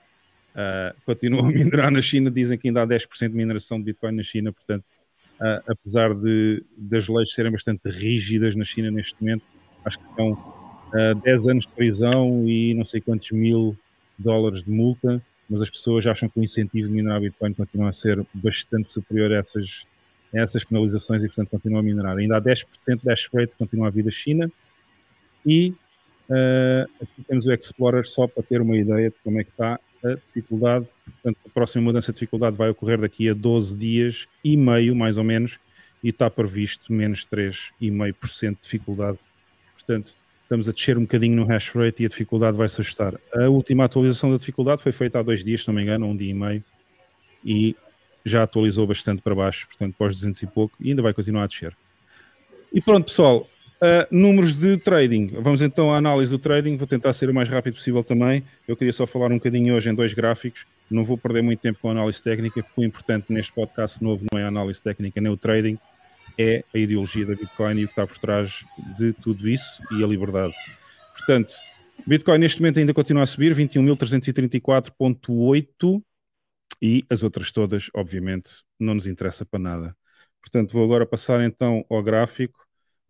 [0.54, 4.12] uh, continua a minerar na China, dizem que ainda há 10% de mineração de Bitcoin
[4.12, 4.84] na China, portanto
[5.40, 9.44] uh, apesar de, das leis serem bastante rígidas na China neste momento,
[9.84, 13.76] acho que são uh, 10 anos de prisão e não sei quantos mil
[14.18, 17.92] dólares de multa, mas as pessoas acham que o incentivo de minerar Bitcoin continua a
[17.92, 19.86] ser bastante superior a essas,
[20.34, 22.16] a essas penalizações e, portanto, continua a minerar.
[22.16, 22.64] Ainda há 10%
[23.02, 24.50] de hash rate que continua a vir da China
[25.44, 25.74] e
[27.00, 30.14] aqui temos o Explorer só para ter uma ideia de como é que está a
[30.14, 30.88] dificuldade.
[31.04, 35.18] Portanto, a próxima mudança de dificuldade vai ocorrer daqui a 12 dias e meio, mais
[35.18, 35.58] ou menos,
[36.02, 39.18] e está previsto menos 3,5% de dificuldade.
[39.74, 43.12] Portanto, estamos a descer um bocadinho no hash rate e a dificuldade vai se ajustar.
[43.34, 46.16] A última atualização da dificuldade foi feita há dois dias, se não me engano, um
[46.16, 46.64] dia e meio,
[47.44, 47.76] e
[48.24, 51.46] já atualizou bastante para baixo, portanto, pós 200 e pouco, e ainda vai continuar a
[51.46, 51.76] descer.
[52.72, 53.44] E pronto, pessoal,
[53.82, 55.32] Uh, números de trading.
[55.40, 56.76] Vamos então à análise do trading.
[56.76, 58.44] Vou tentar ser o mais rápido possível também.
[58.68, 60.64] Eu queria só falar um bocadinho hoje em dois gráficos.
[60.88, 64.24] Não vou perder muito tempo com a análise técnica, porque o importante neste podcast novo
[64.30, 65.76] não é a análise técnica nem o trading,
[66.38, 68.64] é a ideologia da Bitcoin e o que está por trás
[68.96, 70.54] de tudo isso e a liberdade.
[71.16, 71.52] Portanto,
[72.06, 76.00] Bitcoin neste momento ainda continua a subir, 21.334.8
[76.80, 79.96] e as outras todas, obviamente, não nos interessa para nada.
[80.40, 82.61] Portanto, vou agora passar então ao gráfico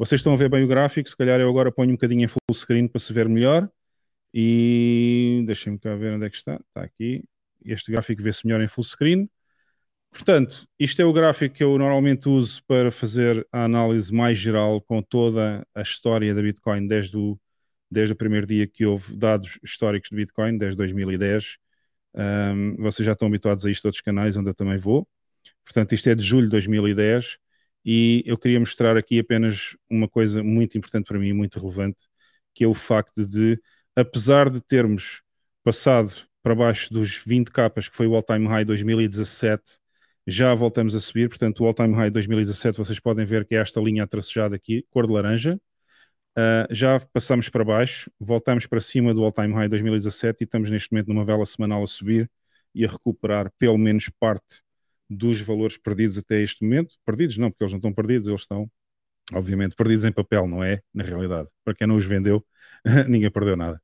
[0.03, 2.27] vocês estão a ver bem o gráfico, se calhar eu agora ponho um bocadinho em
[2.27, 3.71] full screen para se ver melhor.
[4.35, 6.55] E deixem-me cá ver onde é que está.
[6.55, 7.23] Está aqui.
[7.65, 9.31] Este gráfico vê-se melhor em full screen.
[10.11, 14.81] Portanto, isto é o gráfico que eu normalmente uso para fazer a análise mais geral
[14.81, 17.39] com toda a história da Bitcoin desde o,
[17.89, 21.59] desde o primeiro dia que houve dados históricos de Bitcoin, desde 2010.
[22.13, 25.07] Um, vocês já estão habituados a isto outros canais onde eu também vou.
[25.65, 27.39] Portanto, isto é de julho de 2010
[27.85, 32.05] e eu queria mostrar aqui apenas uma coisa muito importante para mim, muito relevante,
[32.55, 33.61] que é o facto de,
[33.97, 35.23] apesar de termos
[35.65, 39.79] passado para baixo dos 20 capas, que foi o all-time high 2017,
[40.27, 43.81] já voltamos a subir, portanto o all-time high 2017 vocês podem ver que é esta
[43.81, 45.61] linha tracejada aqui, cor de laranja,
[46.39, 50.93] uh, já passamos para baixo, voltamos para cima do all-time high 2017 e estamos neste
[50.93, 52.31] momento numa vela semanal a subir
[52.75, 54.63] e a recuperar pelo menos parte
[55.17, 56.97] dos valores perdidos até este momento.
[57.05, 58.71] Perdidos não, porque eles não estão perdidos, eles estão,
[59.33, 60.81] obviamente, perdidos em papel, não é?
[60.95, 61.51] Na realidade.
[61.65, 62.45] Para quem não os vendeu,
[63.09, 63.81] ninguém perdeu nada.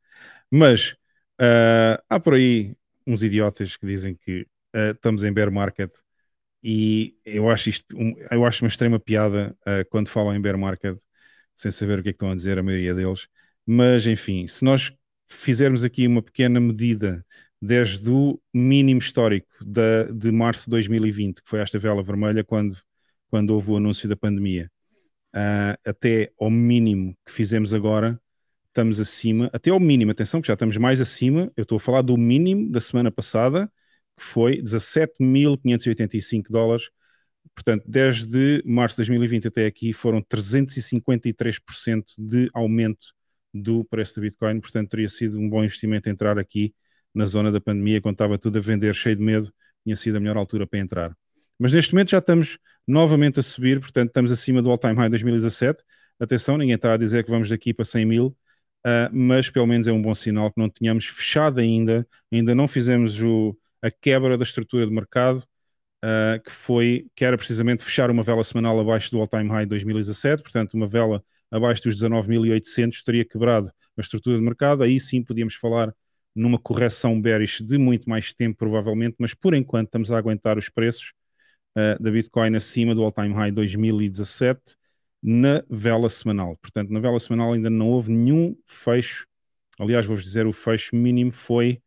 [0.51, 0.93] Mas
[1.41, 4.43] uh, há por aí uns idiotas que dizem que
[4.75, 5.91] uh, estamos em bear market
[6.63, 10.59] e eu acho isto, um, eu acho uma extrema piada uh, quando falam em bear
[10.59, 10.99] market,
[11.55, 13.29] sem saber o que é que estão a dizer, a maioria deles.
[13.67, 14.93] Mas enfim, se nós
[15.27, 17.25] fizermos aqui uma pequena medida
[17.61, 22.77] desde o mínimo histórico da, de março de 2020, que foi esta vela vermelha, quando,
[23.29, 24.71] quando houve o anúncio da pandemia,
[25.35, 28.21] uh, até ao mínimo que fizemos agora,
[28.69, 32.03] estamos acima, até ao mínimo, atenção que já estamos mais acima, eu estou a falar
[32.03, 33.71] do mínimo da semana passada,
[34.17, 36.91] que foi 17.585 dólares,
[37.55, 43.09] portanto, desde março de 2020 até aqui foram 353% de aumento
[43.53, 46.73] do preço do Bitcoin, portanto teria sido um bom investimento entrar aqui
[47.15, 49.53] na zona da pandemia, quando estava tudo a vender cheio de medo,
[49.85, 51.17] tinha sido a melhor altura para entrar.
[51.59, 55.83] Mas neste momento já estamos novamente a subir, portanto estamos acima do all-time high 2017.
[56.21, 58.27] Atenção, ninguém está a dizer que vamos daqui para 100 mil,
[58.87, 62.69] uh, mas pelo menos é um bom sinal que não tínhamos fechado ainda, ainda não
[62.69, 65.39] fizemos o, a quebra da estrutura de mercado,
[66.05, 70.43] uh, que foi, que era precisamente fechar uma vela semanal abaixo do all-time high 2017,
[70.43, 75.55] portanto uma vela abaixo dos 19.800 teria quebrado a estrutura de mercado, aí sim podíamos
[75.55, 75.95] falar
[76.39, 80.69] numa correção bearish de muito mais tempo, provavelmente, mas por enquanto estamos a aguentar os
[80.69, 81.13] preços
[81.77, 84.77] uh, da Bitcoin acima do all-time high 2017
[85.21, 86.57] na vela semanal.
[86.59, 89.27] Portanto, na vela semanal ainda não houve nenhum fecho.
[89.81, 91.83] Aliás, vou-vos dizer, o fecho mínimo foi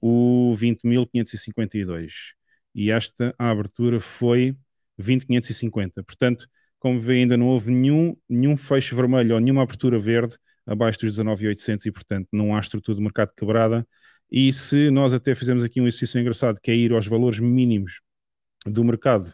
[0.00, 2.34] o 20.552
[2.74, 4.56] e esta a abertura foi
[4.98, 6.02] 20.550.
[6.02, 6.48] Portanto,
[6.80, 11.16] como vê, ainda não houve nenhum, nenhum fecho vermelho ou nenhuma abertura verde abaixo dos
[11.16, 13.86] 19.800 e, portanto, não há estrutura de mercado quebrada.
[14.30, 18.00] E se nós até fizemos aqui um exercício engraçado, que é ir aos valores mínimos
[18.66, 19.32] do mercado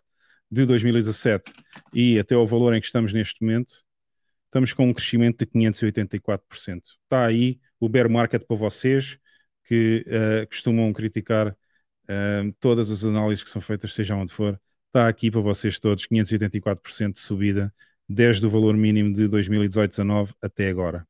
[0.51, 1.53] de 2017
[1.93, 3.85] e até ao valor em que estamos neste momento,
[4.47, 6.83] estamos com um crescimento de 584%.
[7.05, 9.19] Está aí o bear market para vocês
[9.65, 14.59] que uh, costumam criticar uh, todas as análises que são feitas, seja onde for.
[14.87, 17.73] Está aqui para vocês todos 584% de subida
[18.09, 21.07] desde o valor mínimo de 2018-19 até agora.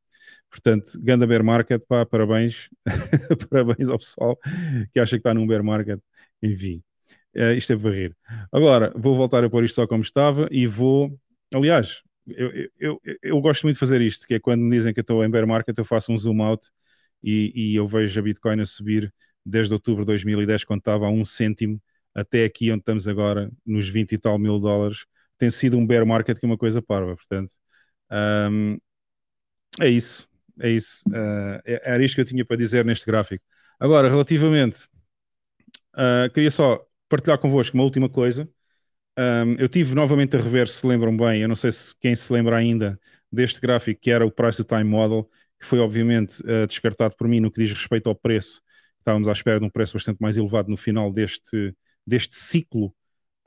[0.51, 2.69] Portanto, ganda bear market, pá, parabéns,
[3.51, 4.39] parabéns ao pessoal
[4.93, 6.01] que acha que está num bear market.
[6.43, 6.83] Enfim,
[7.37, 8.17] uh, isto é para rir.
[8.53, 11.19] Agora, vou voltar a pôr isto só como estava e vou,
[11.55, 15.01] aliás, eu, eu, eu, gosto muito de fazer isto, que é quando me dizem que
[15.01, 16.69] eu estou em bear market, eu faço um zoom out
[17.23, 19.13] e, e eu vejo a Bitcoin a subir
[19.45, 21.81] desde outubro de 2010, quando estava a um cêntimo,
[22.15, 25.07] até aqui onde estamos agora, nos 20 e tal mil dólares,
[25.39, 27.53] tem sido um bear market que é uma coisa parva, portanto,
[28.51, 28.79] um,
[29.81, 30.29] é isso,
[30.61, 33.45] é isso, uh, era isto que eu tinha para dizer neste gráfico.
[33.79, 34.89] Agora, relativamente,
[35.95, 38.49] uh, queria só partilhar convosco uma última coisa,
[39.19, 42.33] um, eu tive novamente a rever, se lembram bem, eu não sei se quem se
[42.33, 42.99] lembra ainda
[43.33, 47.27] deste gráfico, que era o Price to Time Model, que foi obviamente uh, descartado por
[47.27, 48.63] mim no que diz respeito ao preço.
[49.01, 51.75] Estávamos à espera de um preço bastante mais elevado no final deste,
[52.07, 52.95] deste ciclo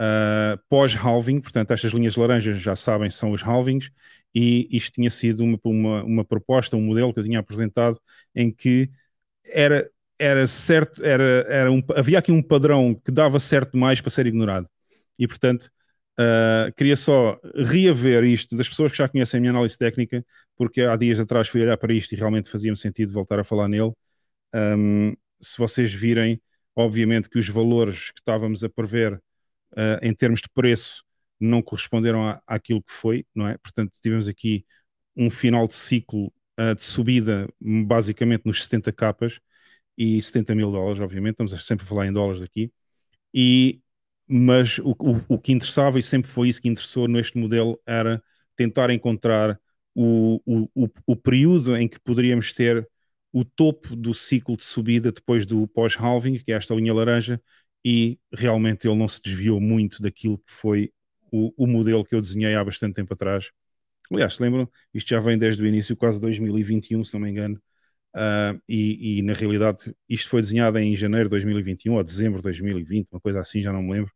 [0.02, 3.92] uh, pós-halving, portanto, estas linhas laranjas já sabem são os halvings,
[4.34, 8.00] e isto tinha sido uma, uma, uma proposta, um modelo que eu tinha apresentado
[8.34, 8.90] em que
[9.46, 14.10] era, era certo, era, era um, havia aqui um padrão que dava certo mais para
[14.10, 14.68] ser ignorado.
[15.20, 15.70] E, portanto,
[16.20, 20.24] Uh, queria só reaver isto das pessoas que já conhecem a minha análise técnica,
[20.56, 23.68] porque há dias atrás fui olhar para isto e realmente fazia-me sentido voltar a falar
[23.68, 23.92] nele.
[24.54, 26.40] Um, se vocês virem,
[26.76, 29.20] obviamente que os valores que estávamos a prever
[29.74, 31.04] uh, em termos de preço
[31.40, 33.58] não corresponderam à, àquilo que foi, não é?
[33.58, 34.66] Portanto, tivemos aqui
[35.16, 39.40] um final de ciclo uh, de subida basicamente nos 70 capas
[39.98, 42.72] e 70 mil dólares, obviamente, estamos sempre a falar em dólares aqui,
[43.34, 43.82] e
[44.28, 48.24] mas o, o, o, que interessava, e sempre foi isso que interessou neste modelo, era
[48.56, 49.60] tentar encontrar
[49.94, 52.88] o, o, o período em que poderíamos ter
[53.34, 57.42] o topo do ciclo de subida depois do pós-halving, que é esta linha laranja,
[57.84, 60.92] e realmente ele não se desviou muito daquilo que foi
[61.32, 63.52] o, o modelo que eu desenhei há bastante tempo atrás.
[64.12, 67.62] Aliás, se lembram, isto já vem desde o início, quase 2021, se não me engano,
[68.16, 72.44] uh, e, e, na realidade isto foi desenhado em janeiro de 2021 ou dezembro de
[72.44, 74.12] 2020, uma coisa assim, já não me lembro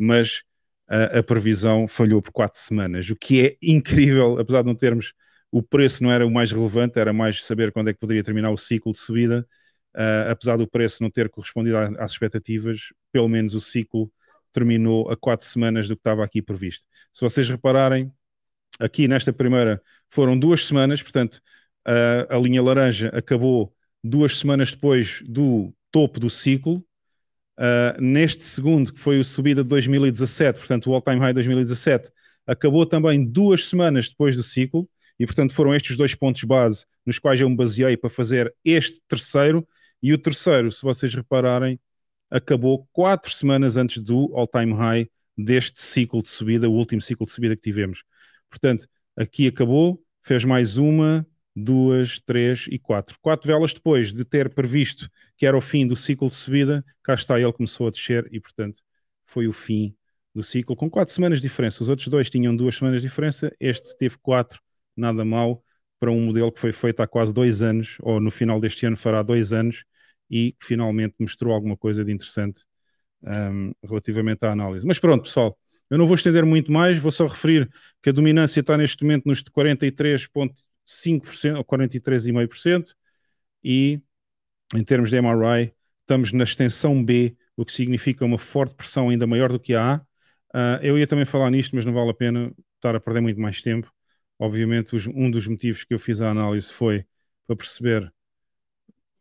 [0.00, 0.42] mas
[0.88, 5.12] a, a previsão falhou por quatro semanas, o que é incrível, apesar de não termos
[5.52, 8.50] o preço não era o mais relevante, era mais saber quando é que poderia terminar
[8.50, 9.46] o ciclo de subida.
[9.94, 14.10] Uh, apesar do preço não ter correspondido às expectativas, pelo menos o ciclo
[14.52, 16.86] terminou a quatro semanas do que estava aqui previsto.
[17.12, 18.12] Se vocês repararem,
[18.78, 21.40] aqui nesta primeira foram duas semanas, portanto,
[21.86, 26.84] uh, a linha laranja acabou duas semanas depois do topo do ciclo,
[27.60, 32.10] Uh, neste segundo, que foi a subida de 2017, portanto, o all-time high 2017,
[32.46, 37.18] acabou também duas semanas depois do ciclo, e portanto foram estes dois pontos base nos
[37.18, 39.68] quais eu me baseei para fazer este terceiro,
[40.02, 41.78] e o terceiro, se vocês repararem,
[42.30, 47.32] acabou quatro semanas antes do all-time high deste ciclo de subida, o último ciclo de
[47.32, 48.04] subida que tivemos.
[48.48, 48.86] Portanto,
[49.16, 53.18] aqui acabou, fez mais uma, duas, três e quatro.
[53.20, 57.14] Quatro velas depois de ter previsto que era o fim do ciclo de subida, cá
[57.14, 58.80] está ele começou a descer e, portanto,
[59.24, 59.94] foi o fim
[60.34, 61.82] do ciclo, com quatro semanas de diferença.
[61.82, 64.60] Os outros dois tinham duas semanas de diferença, este teve quatro,
[64.96, 65.64] nada mal,
[65.98, 68.96] para um modelo que foi feito há quase dois anos, ou no final deste ano
[68.96, 69.84] fará dois anos,
[70.30, 72.64] e que finalmente mostrou alguma coisa de interessante
[73.22, 74.86] um, relativamente à análise.
[74.86, 75.58] Mas pronto, pessoal,
[75.90, 77.68] eu não vou estender muito mais, vou só referir
[78.02, 80.28] que a dominância está neste momento nos 43
[80.86, 82.94] 5% ou 43,5%,
[83.62, 84.00] e
[84.74, 89.26] em termos de MRI, estamos na extensão B, o que significa uma forte pressão ainda
[89.26, 89.96] maior do que a A.
[90.52, 93.40] Uh, eu ia também falar nisto, mas não vale a pena estar a perder muito
[93.40, 93.92] mais tempo.
[94.38, 97.04] Obviamente, os, um dos motivos que eu fiz a análise foi
[97.46, 98.12] para perceber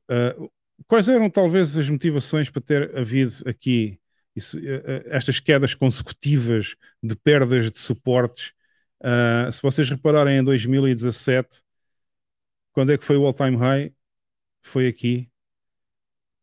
[0.09, 0.51] uh,
[0.87, 3.99] quais eram talvez as motivações para ter havido aqui
[4.35, 4.61] isso, uh,
[5.07, 8.53] estas quedas consecutivas de perdas de suportes
[9.01, 11.63] Uh, se vocês repararem em 2017,
[12.73, 13.93] quando é que foi o all-time high?
[14.61, 15.31] Foi aqui.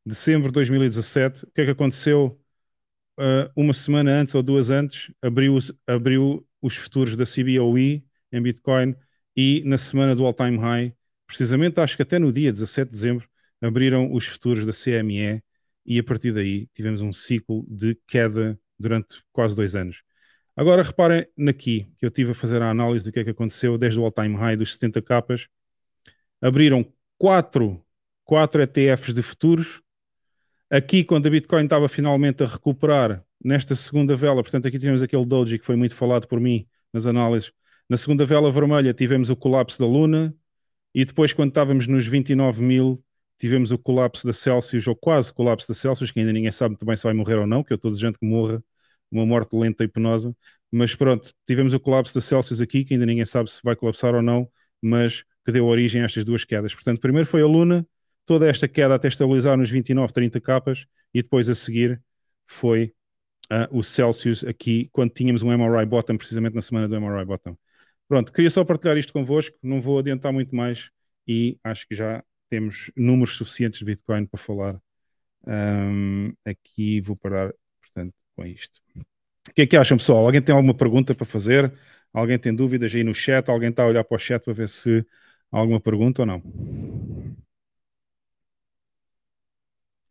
[0.05, 2.41] dezembro de 2017, o que é que aconteceu?
[3.18, 8.95] Uh, uma semana antes ou duas antes, abriu, abriu os futuros da CBOE em Bitcoin
[9.37, 10.95] e na semana do all-time high,
[11.26, 13.28] precisamente acho que até no dia 17 de dezembro,
[13.61, 15.42] abriram os futuros da CME
[15.84, 20.02] e a partir daí tivemos um ciclo de queda durante quase dois anos.
[20.57, 23.76] Agora reparem naqui, que eu estive a fazer a análise do que é que aconteceu
[23.76, 25.48] desde o all-time high dos 70 capas.
[26.40, 26.84] Abriram
[27.18, 27.84] quatro,
[28.24, 29.82] quatro ETFs de futuros.
[30.70, 35.26] Aqui, quando a Bitcoin estava finalmente a recuperar, nesta segunda vela, portanto, aqui tivemos aquele
[35.26, 37.52] doji que foi muito falado por mim nas análises.
[37.88, 40.34] Na segunda vela vermelha tivemos o colapso da Luna
[40.94, 43.04] e depois, quando estávamos nos 29 mil,
[43.39, 46.87] tivemos o colapso da Celsius, ou quase colapso da Celsius, que ainda ninguém sabe muito
[46.87, 48.62] bem se vai morrer ou não, que eu estou desejando que morra,
[49.11, 50.34] uma morte lenta e penosa.
[50.70, 54.14] Mas pronto, tivemos o colapso da Celsius aqui, que ainda ninguém sabe se vai colapsar
[54.14, 54.49] ou não,
[54.82, 56.74] mas que deu origem a estas duas quedas.
[56.74, 57.87] Portanto, primeiro foi a Luna,
[58.24, 62.03] toda esta queda até estabilizar nos 29, 30 capas, e depois a seguir
[62.47, 62.93] foi
[63.53, 67.57] uh, o Celsius aqui, quando tínhamos um MRI bottom, precisamente na semana do MRI bottom.
[68.09, 70.91] Pronto, queria só partilhar isto convosco, não vou adiantar muito mais
[71.26, 74.80] e acho que já temos números suficientes de Bitcoin para falar.
[75.47, 78.80] Um, aqui vou parar, portanto, com isto.
[79.49, 80.24] O que é que acham, pessoal?
[80.24, 81.72] Alguém tem alguma pergunta para fazer?
[82.12, 83.49] Alguém tem dúvidas aí no chat?
[83.49, 85.07] Alguém está a olhar para o chat para ver se
[85.53, 86.42] há alguma pergunta ou não?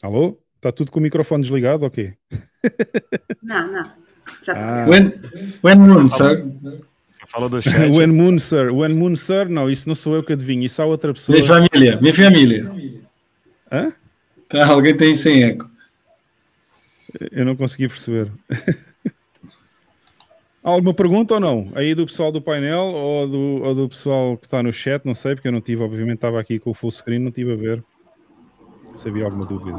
[0.01, 0.41] Alô?
[0.55, 2.13] Está tudo com o microfone desligado ou okay?
[2.13, 2.69] quê?
[3.43, 3.83] Não, não.
[4.41, 4.87] Já ah.
[4.87, 5.13] when,
[5.63, 6.43] when moon, sir?
[7.35, 7.91] Falou do chat.
[7.91, 8.71] when moon, sir.
[8.71, 9.49] When moon, sir?
[9.49, 10.63] Não, isso não sou eu que adivinho.
[10.63, 11.37] Isso há outra pessoa.
[11.37, 11.99] Minha família.
[11.99, 12.71] Minha família.
[13.69, 13.93] Hã?
[14.47, 15.69] Tá, alguém tem sem eco.
[17.33, 18.31] Eu não consegui perceber.
[20.63, 21.69] Alguma pergunta ou não?
[21.75, 25.05] Aí do pessoal do painel ou do, ou do pessoal que está no chat?
[25.05, 27.53] Não sei, porque eu não tive, obviamente estava aqui com o full screen, não tive
[27.53, 27.83] a ver
[28.95, 29.77] se havia alguma dúvida.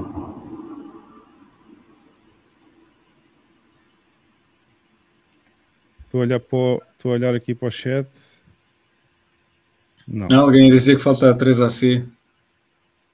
[6.04, 8.08] Estou a olhar, para o, estou a olhar aqui para o chat.
[10.06, 10.26] Não.
[10.40, 12.04] Alguém ia dizer que falta a 3AC.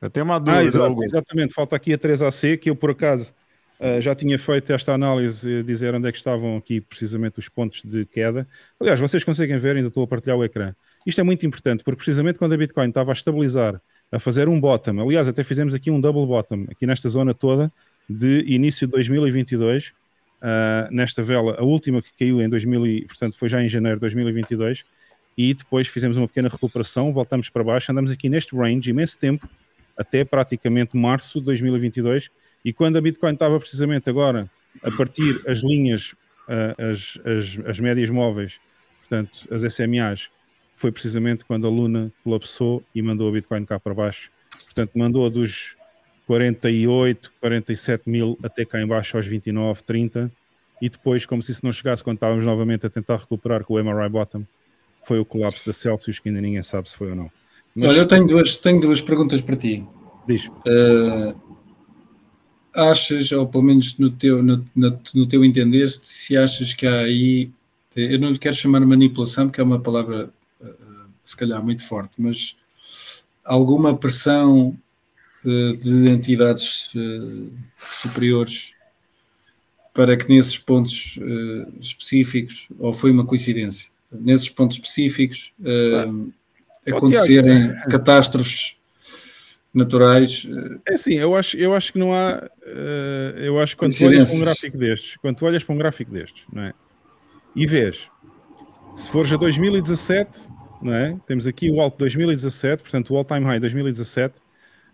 [0.00, 0.58] Eu tenho uma dúvida.
[0.58, 3.32] Ah, exato, exatamente, falta aqui a 3AC, que eu por acaso
[3.80, 7.82] Uh, já tinha feito esta análise, dizer onde é que estavam aqui precisamente os pontos
[7.82, 8.46] de queda.
[8.78, 10.72] Aliás, vocês conseguem ver, ainda estou a partilhar o ecrã.
[11.04, 13.80] Isto é muito importante, porque precisamente quando a Bitcoin estava a estabilizar,
[14.12, 17.72] a fazer um bottom, aliás, até fizemos aqui um double bottom, aqui nesta zona toda,
[18.08, 19.92] de início de 2022,
[20.42, 24.00] uh, nesta vela, a última que caiu em 2000, portanto foi já em janeiro de
[24.00, 24.84] 2022,
[25.38, 29.48] e depois fizemos uma pequena recuperação, voltamos para baixo, andamos aqui neste range imenso tempo,
[29.96, 32.30] até praticamente março de 2022,
[32.64, 34.50] e quando a Bitcoin estava precisamente agora
[34.82, 36.14] a partir as linhas,
[36.78, 38.60] as, as, as médias móveis,
[39.00, 40.30] portanto, as SMAs,
[40.74, 44.30] foi precisamente quando a Luna colapsou e mandou a Bitcoin cá para baixo.
[44.64, 45.76] Portanto, mandou dos
[46.26, 50.30] 48, 47 mil até cá embaixo aos 29, 30.
[50.80, 53.84] E depois, como se isso não chegasse quando estávamos novamente a tentar recuperar com o
[53.84, 54.44] MRI Bottom,
[55.04, 57.30] foi o colapso da Celsius, que ainda ninguém sabe se foi ou não.
[57.74, 57.88] Mas...
[57.88, 59.84] Olha, eu tenho duas, tenho duas perguntas para ti.
[60.26, 60.46] Diz.
[60.46, 61.34] Uh,
[62.74, 67.50] achas, ou pelo menos no teu, no, no teu entender, se achas que há aí,
[67.94, 70.72] eu não lhe quero chamar manipulação, porque é uma palavra eh,
[71.24, 72.56] se calhar muito forte, mas
[73.44, 74.76] alguma pressão
[75.44, 78.72] de entidades eh, superiores
[79.92, 81.18] para que nesses pontos
[81.80, 85.52] específicos, ou foi uma coincidência, nesses pontos específicos
[86.86, 88.76] acontecerem catástrofes
[89.72, 90.46] naturais.
[90.48, 92.48] Eh, é assim, eu acho, eu acho que não há.
[93.36, 95.78] Eu acho que quando tu olhas para um gráfico destes, quando tu olhas para um
[95.78, 96.74] gráfico destes, não é?
[97.54, 98.08] E vês,
[98.94, 100.48] se fores a 2017,
[100.80, 101.16] não é?
[101.26, 104.40] Temos aqui o alto 2017, portanto o all-time high 2017.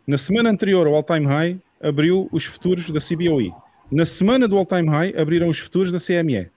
[0.08, 3.52] Na semana anterior ao all-time high, abriu os futuros da CBOE.
[3.92, 6.50] Na semana do all-time high, abriram os futuros da CME.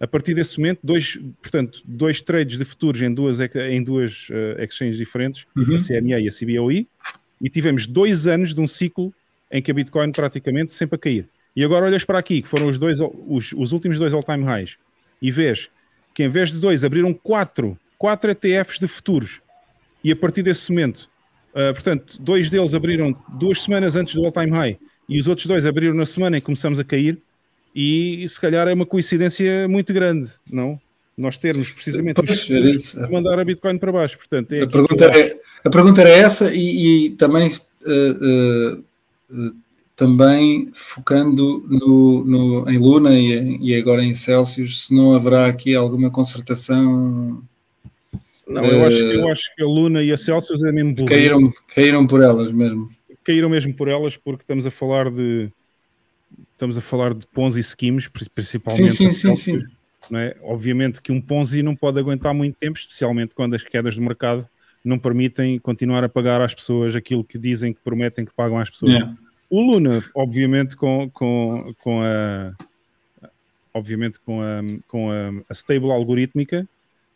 [0.00, 4.58] A partir desse momento, dois, portanto, dois trades de futuros em duas, em duas uh,
[4.58, 5.74] exchanges diferentes, uhum.
[5.74, 6.88] a CME e a CBOE,
[7.42, 9.12] e tivemos dois anos de um ciclo
[9.52, 11.28] em que a Bitcoin praticamente sempre a cair.
[11.54, 14.78] E agora olhas para aqui, que foram os, dois, os, os últimos dois all-time highs,
[15.20, 15.68] e vês
[16.14, 19.42] que em vez de dois abriram quatro, quatro ETFs de futuros.
[20.02, 21.10] E a partir desse momento,
[21.54, 24.78] uh, portanto, dois deles abriram duas semanas antes do all-time high
[25.08, 27.18] e os outros dois abriram na semana em que começamos a cair.
[27.74, 30.80] E se calhar é uma coincidência muito grande, não?
[31.16, 34.18] nós termos precisamente pois, os mandar a Bitcoin para baixo.
[34.18, 38.82] Portanto, é a, pergunta era, a pergunta era essa e, e também, uh,
[39.30, 39.54] uh,
[39.94, 45.74] também focando no, no, em Luna e, e, agora em Celsius, se não haverá aqui
[45.74, 47.42] alguma concertação.
[48.46, 52.06] Não, eu, acho, eu acho que a Luna e a Celsius é mesmo caíram, caíram
[52.06, 52.88] por elas mesmo.
[53.24, 55.50] caíram mesmo por elas porque estamos a falar de
[56.52, 58.90] estamos a falar de Ponzi schemes, principalmente.
[58.90, 59.62] Sim, sim, sim, sim.
[60.10, 60.36] Não é?
[60.42, 64.46] Obviamente que um Ponzi não pode aguentar muito tempo, especialmente quando as quedas do mercado
[64.84, 68.68] não permitem continuar a pagar às pessoas aquilo que dizem que prometem que pagam às
[68.68, 68.92] pessoas.
[68.92, 69.16] Yeah.
[69.48, 72.52] O Luna, obviamente, com, com, com a
[73.72, 76.66] obviamente com a, com a, a stable algorítmica,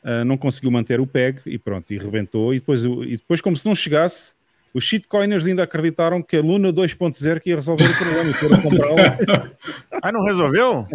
[0.08, 2.54] uh, não conseguiu manter o PEG e pronto, e rebentou.
[2.54, 4.34] E depois, e depois como se não chegasse,
[4.72, 8.62] os shitcoiners ainda acreditaram que a Luna 2.0 que ia resolver o problema e foram
[8.62, 9.48] comprar
[10.02, 10.86] Ah, não resolveu?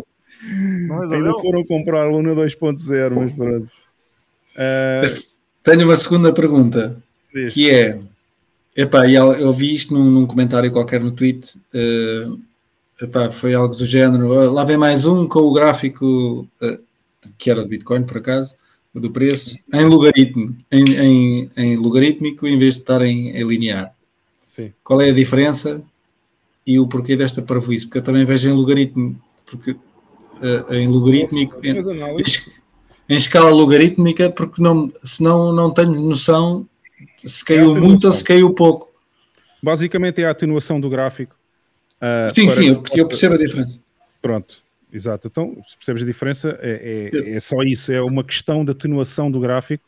[0.87, 1.17] Não resolveu?
[1.27, 3.69] Ainda foram comprar a Luna 2.0, mas pronto.
[4.55, 5.43] Uh...
[5.63, 6.97] Tenho uma segunda pergunta,
[7.33, 7.53] Diz.
[7.53, 7.97] que é
[8.75, 11.61] Epá, eu vi isto num, num comentário qualquer no tweet.
[11.73, 12.39] Uh,
[12.99, 14.33] epá, foi algo do género.
[14.33, 16.79] Ah, lá vem mais um com o gráfico uh,
[17.37, 18.55] que era de Bitcoin, por acaso,
[18.93, 23.93] do preço, em logaritmo, em, em, em logarítmico, em vez de estar em, em linear.
[24.51, 24.71] Sim.
[24.83, 25.83] Qual é a diferença
[26.65, 27.85] e o porquê desta parvoíce?
[27.85, 31.79] Porque eu também vejo em logaritmo, porque uh, em logarítmico, em,
[33.09, 36.67] em, escala logarítmica, porque não, senão não tenho noção
[37.17, 38.91] se caiu é muito ou se caiu pouco.
[39.61, 41.35] Basicamente é a atenuação do gráfico.
[42.01, 43.79] Uh, sim, sim, eu, eu, percebo a diferença.
[44.21, 44.61] Pronto,
[44.93, 45.27] exato.
[45.27, 49.29] Então, se percebes a diferença, é, é, é, só isso, é uma questão de atenuação
[49.29, 49.83] do gráfico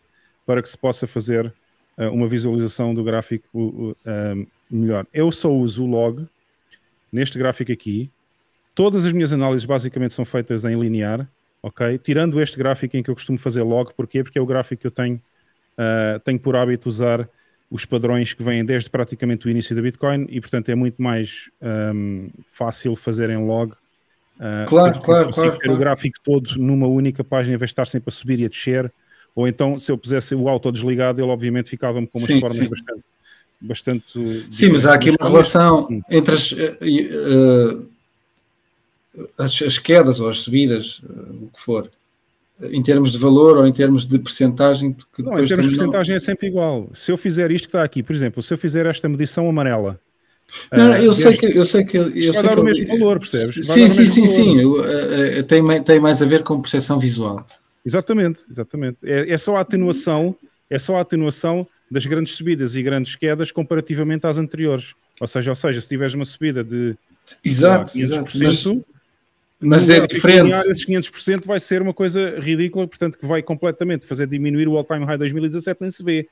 [0.45, 1.53] para que se possa fazer
[1.97, 3.47] uh, uma visualização do gráfico
[3.91, 5.05] uh, melhor.
[5.13, 6.25] Eu só uso o log
[7.11, 8.09] neste gráfico aqui.
[8.73, 11.27] Todas as minhas análises basicamente são feitas em linear,
[11.63, 11.97] ok?
[11.97, 14.21] Tirando este gráfico em que eu costumo fazer log, porquê?
[14.21, 15.21] Porque é o gráfico que eu tenho
[15.75, 17.27] uh, tenho por hábito usar
[17.69, 21.49] os padrões que vêm desde praticamente o início da Bitcoin e, portanto, é muito mais
[21.61, 23.73] um, fácil fazer em log.
[24.37, 25.73] Uh, claro, claro, claro.
[25.73, 28.49] o gráfico todo numa única página, em vez de estar sempre a subir e a
[28.49, 28.91] descer.
[29.33, 32.57] Ou então, se eu pusesse o auto desligado, ele obviamente ficava-me com umas sim, formas
[32.57, 32.69] sim.
[32.69, 33.03] bastante.
[33.59, 36.01] bastante sim, mas há aqui uma relação sim.
[36.09, 37.89] entre as, uh,
[39.37, 41.89] as, as, quedas ou as subidas, o que for
[42.61, 44.93] em termos de valor ou em termos de percentagem?
[44.93, 46.17] Porque não, em termos de percentagem não...
[46.17, 46.89] é sempre igual.
[46.93, 49.99] Se eu fizer isto que está aqui, por exemplo, se eu fizer esta medição amarela.
[50.71, 53.67] Não, uh, eu, sei que, eu sei que eu sei dar o mesmo valor, percebes?
[53.67, 54.61] Sim, sim, sim, sim.
[54.61, 57.45] Eu, uh, tem, tem mais a ver com percepção visual.
[57.85, 58.97] Exatamente, exatamente.
[59.03, 60.35] É, é só a atenuação,
[60.69, 64.93] é só a atenuação das grandes subidas e grandes quedas comparativamente às anteriores.
[65.21, 66.95] Ou seja, ou seja, se tiveres uma subida de
[67.43, 68.65] exato, exato, mas,
[69.59, 70.51] mas é diferente.
[70.69, 75.05] Esses 500% vai ser uma coisa ridícula, portanto, que vai completamente fazer diminuir o all-time
[75.05, 76.27] high 2017, nem se vê.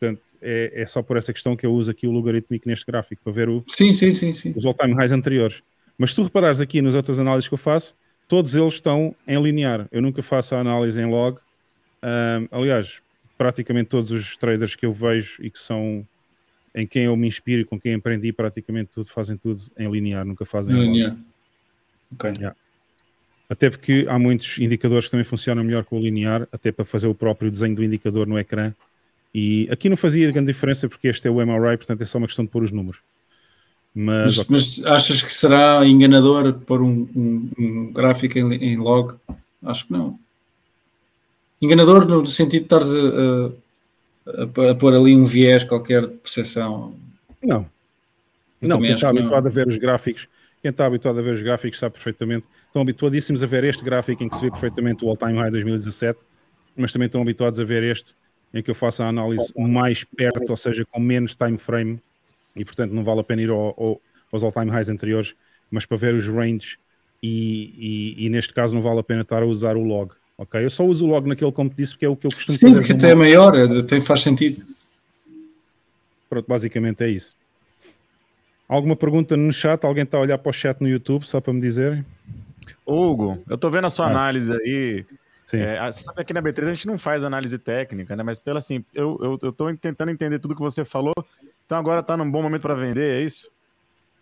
[0.00, 3.20] Portanto, é, é só por essa questão que eu uso aqui o logarítmico neste gráfico,
[3.22, 4.54] para ver o, sim, sim, sim, sim.
[4.56, 5.62] os all-time highs anteriores.
[5.98, 7.94] Mas se tu reparares aqui nas outras análises que eu faço,
[8.26, 9.86] todos eles estão em linear.
[9.92, 11.38] Eu nunca faço a análise em log.
[12.02, 13.02] Um, aliás,
[13.36, 16.06] praticamente todos os traders que eu vejo e que são
[16.74, 20.24] em quem eu me inspiro e com quem aprendi, praticamente tudo fazem tudo em linear,
[20.24, 21.10] nunca fazem em linear.
[21.10, 21.22] Log.
[22.14, 22.32] Okay.
[22.38, 22.56] Yeah.
[23.50, 27.08] Até porque há muitos indicadores que também funcionam melhor com o linear, até para fazer
[27.08, 28.72] o próprio desenho do indicador no ecrã.
[29.34, 32.26] E aqui não fazia grande diferença porque este é o MRI, portanto é só uma
[32.26, 33.00] questão de pôr os números.
[33.94, 39.14] Mas, mas, mas achas que será enganador pôr um, um, um gráfico em, em, log?
[39.62, 40.18] Acho que não.
[41.60, 46.94] Enganador no sentido de estares a, a, a, pôr ali um viés qualquer de percepção.
[47.42, 47.66] Não.
[48.62, 50.28] Eu não, quem está habituado a ver os gráficos
[50.62, 52.46] quem está habituado a ver os gráficos sabe perfeitamente.
[52.66, 56.22] Estão habituadíssimos a ver este gráfico em que se vê perfeitamente o all-time high 2017,
[56.76, 58.14] mas também estão habituados a ver este
[58.52, 62.00] em que eu faço a análise mais perto, ou seja, com menos time frame,
[62.56, 64.00] e portanto não vale a pena ir ao, ao,
[64.32, 65.34] aos all-time highs anteriores,
[65.70, 66.78] mas para ver os ranges,
[67.22, 70.12] e, e, e, neste caso não vale a pena estar a usar o log.
[70.38, 70.64] Ok?
[70.64, 72.56] Eu só uso o log naquele, como te disse, porque é o que eu costumo
[72.56, 72.68] Sim, fazer.
[72.68, 74.64] Sim, porque até é maior, até faz sentido.
[76.30, 77.34] Pronto, basicamente é isso.
[78.66, 79.84] Alguma pergunta no chat?
[79.84, 82.04] Alguém está a olhar para o chat no YouTube, só para me dizer?
[82.86, 84.10] Hugo, eu estou vendo a sua ah.
[84.10, 85.04] análise aí.
[85.56, 88.22] É, sabe, aqui na B3 a gente não faz análise técnica, né?
[88.22, 91.14] Mas pelo assim, eu, eu, eu tentando entender tudo que você falou.
[91.66, 93.50] Então agora está num bom momento para vender, é isso?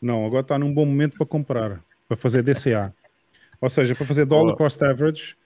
[0.00, 2.94] Não, agora está num bom momento para comprar, para fazer DCA.
[3.60, 5.36] Ou seja, para fazer dollar cost average.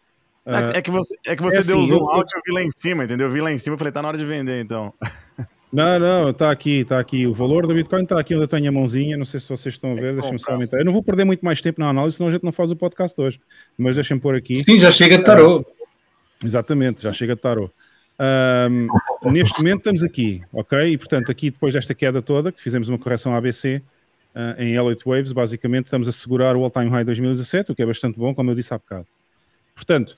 [0.44, 2.52] É, uh, que você, é que você é deu assim, um out e eu vi
[2.52, 3.28] lá em cima, entendeu?
[3.28, 4.92] Eu vi lá em cima e falei, tá na hora de vender, então.
[5.72, 7.26] Não, não, está aqui, está aqui.
[7.26, 9.16] O valor do Bitcoin está aqui onde eu tenho a mãozinha.
[9.16, 10.78] Não sei se vocês estão a ver, deixem-me só aumentar.
[10.78, 12.76] Eu não vou perder muito mais tempo na análise, senão a gente não faz o
[12.76, 13.40] podcast hoje.
[13.78, 14.56] Mas deixem-me pôr aqui.
[14.58, 15.60] Sim, já chega de tarô.
[15.60, 15.66] Uh,
[16.44, 17.70] exatamente, já chega de tarô.
[18.20, 18.86] Um,
[19.32, 20.78] neste momento estamos aqui, ok?
[20.92, 23.82] E portanto, aqui depois desta queda toda, que fizemos uma correção ABC
[24.34, 27.86] uh, em Elliott Waves, basicamente estamos a segurar o all-time high 2017, o que é
[27.86, 29.06] bastante bom, como eu disse há bocado.
[29.84, 30.16] Portanto,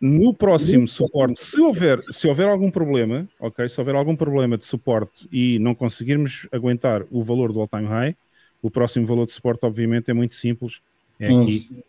[0.00, 4.66] no próximo suporte, se houver, se houver algum problema, ok, se houver algum problema de
[4.66, 8.16] suporte e não conseguirmos aguentar o valor do all-time high,
[8.60, 10.80] o próximo valor de suporte, obviamente, é muito simples.
[11.20, 11.84] É aqui,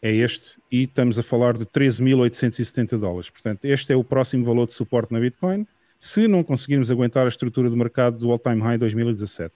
[0.00, 3.28] é este, e estamos a falar de 13.870 dólares.
[3.28, 5.66] Portanto, este é o próximo valor de suporte na Bitcoin,
[5.98, 9.54] se não conseguirmos aguentar a estrutura do mercado do all-time high 2017.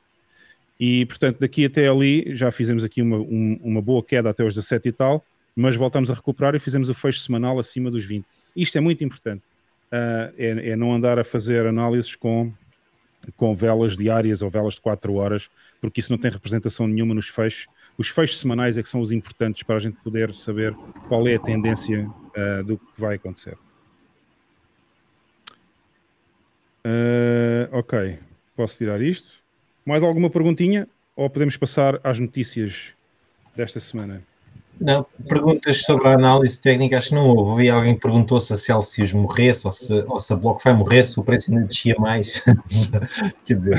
[0.79, 4.55] E, portanto, daqui até ali, já fizemos aqui uma, um, uma boa queda até os
[4.55, 5.25] 17 e tal,
[5.55, 8.27] mas voltamos a recuperar e fizemos o fecho semanal acima dos 20.
[8.57, 9.43] Isto é muito importante.
[9.87, 12.53] Uh, é, é, não andar a fazer análises com,
[13.37, 15.49] com velas diárias ou velas de 4 horas,
[15.81, 17.69] porque isso não tem representação nenhuma nos fechos.
[17.97, 20.75] Os fechos semanais é que são os importantes para a gente poder saber
[21.07, 23.57] qual é a tendência uh, do que vai acontecer.
[26.85, 28.19] Uh, ok,
[28.57, 29.31] posso tirar isto.
[29.87, 30.89] Mais alguma perguntinha?
[31.15, 32.95] Ou podemos passar às notícias
[33.55, 34.23] desta semana?
[34.81, 37.63] Não, perguntas sobre a análise técnica, acho que não houve.
[37.63, 41.23] Vi alguém perguntou se a Celsius morresse ou se, ou se a BlockFi morresse, o
[41.23, 42.43] preço ainda descia mais.
[43.47, 43.79] Quer dizer.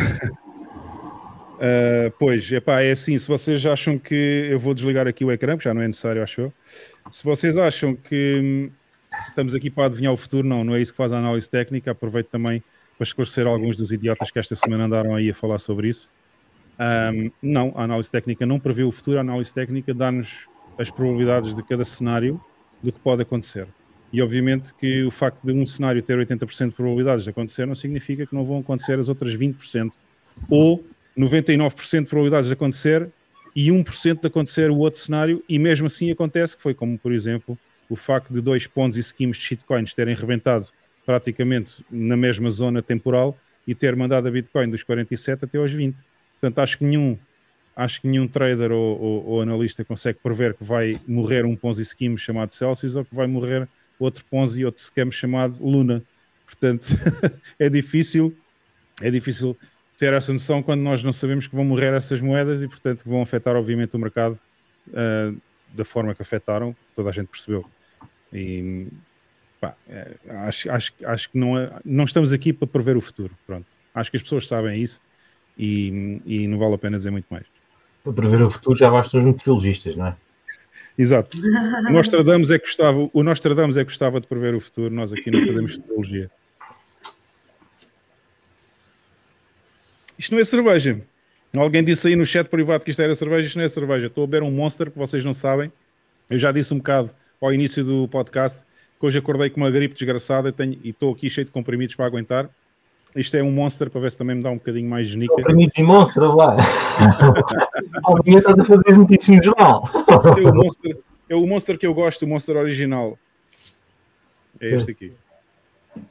[1.56, 5.56] Uh, pois, epá, é assim, se vocês acham que eu vou desligar aqui o ecrã,
[5.56, 6.54] porque já não é necessário, acho eu.
[7.12, 8.70] Se vocês acham que hum,
[9.30, 11.92] estamos aqui para adivinhar o futuro, não, não é isso que faz a análise técnica,
[11.92, 12.64] aproveito também
[12.98, 16.10] para esclarecer alguns dos idiotas que esta semana andaram aí a falar sobre isso.
[16.80, 20.48] Um, não, a análise técnica não prevê o futuro, a análise técnica dá-nos
[20.78, 22.40] as probabilidades de cada cenário
[22.82, 23.68] do que pode acontecer.
[24.12, 27.76] E obviamente que o facto de um cenário ter 80% de probabilidades de acontecer não
[27.76, 29.92] significa que não vão acontecer as outras 20%,
[30.50, 30.86] ou
[31.18, 33.10] 99% de probabilidades de acontecer
[33.56, 37.14] e 1% de acontecer o outro cenário, e mesmo assim acontece, que foi como, por
[37.14, 37.58] exemplo,
[37.90, 40.68] o facto de dois pontos e schemes de shitcoins terem rebentado
[41.06, 46.04] praticamente na mesma zona temporal e ter mandado a Bitcoin dos 47 até aos 20.
[46.34, 47.18] Portanto, acho que nenhum
[47.76, 51.84] acho que nenhum trader ou, ou, ou, analista consegue prever que vai morrer um Ponzi
[51.84, 53.68] scheme chamado Celsius ou que vai morrer
[54.00, 56.02] outro Ponzi, outro scam chamado Luna.
[56.46, 56.88] Portanto,
[57.60, 58.36] é difícil,
[59.02, 59.58] é difícil
[59.98, 63.10] ter essa noção quando nós não sabemos que vão morrer essas moedas e, portanto, que
[63.10, 64.40] vão afetar, obviamente, o mercado
[64.90, 65.38] uh,
[65.74, 67.66] da forma que afetaram, que toda a gente percebeu.
[68.32, 68.88] E
[69.60, 73.36] pá, é, acho, acho, acho que não, é, não estamos aqui para prever o futuro.
[73.46, 73.66] Pronto.
[73.94, 75.02] Acho que as pessoas sabem isso
[75.58, 77.55] e, e não vale a pena dizer muito mais
[78.06, 80.16] para prever o futuro já bastam os meteorologistas, não é?
[80.98, 81.38] Exato.
[81.90, 85.12] O Nostradamus é que gostava, o Nostradamus é que gostava de prever o futuro, nós
[85.12, 86.30] aqui não fazemos futurologia.
[90.18, 91.02] Isto não é cerveja.
[91.58, 94.08] Alguém disse aí no chat privado que isto era cerveja, isto não é cerveja.
[94.08, 95.72] Estou a beber um Monster que vocês não sabem.
[96.30, 98.64] Eu já disse um bocado ao início do podcast
[99.00, 102.06] que hoje acordei com uma gripe desgraçada tenho, e estou aqui cheio de comprimidos para
[102.06, 102.50] aguentar.
[103.16, 105.34] Isto é um monster para ver se também me dá um bocadinho mais genica.
[105.34, 106.58] Comprimidos e monster, lá.
[108.04, 109.90] Amanhã estás a fazer as notícias no jornal.
[110.26, 110.98] Este é o, monster,
[111.30, 113.18] é o monster que eu gosto, o monster original.
[114.60, 115.14] É este aqui.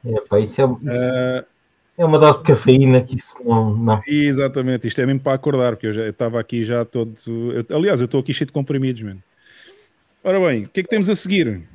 [0.06, 1.44] É, pá, isso é, isso uh,
[1.98, 4.00] é uma dose de cafeína que isso não, não.
[4.06, 7.14] Exatamente, isto é mesmo para acordar, porque eu estava aqui já todo.
[7.26, 9.22] Eu, aliás, eu estou aqui cheio de comprimidos, mano.
[10.22, 11.68] Ora bem, o que é que temos a seguir?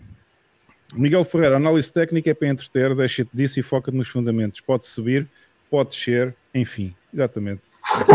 [0.98, 4.60] Miguel Ferreira, análise técnica é para entreter, deixa-te disso e foca-te nos fundamentos.
[4.60, 5.28] Pode subir,
[5.70, 7.62] pode descer, enfim, exatamente.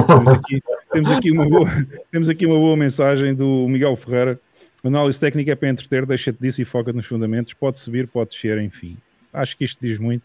[0.07, 0.63] temos, aqui,
[0.93, 1.69] temos, aqui uma boa,
[2.11, 4.41] temos aqui uma boa mensagem do Miguel Ferreira.
[4.83, 7.55] Análise técnica é para entreter, deixa-te disso e foca-te nos fundamentos.
[7.55, 8.97] Pode subir, pode descer, enfim.
[9.33, 10.25] Acho que isto diz muito.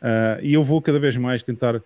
[0.00, 1.82] Uh, e eu vou cada vez mais tentar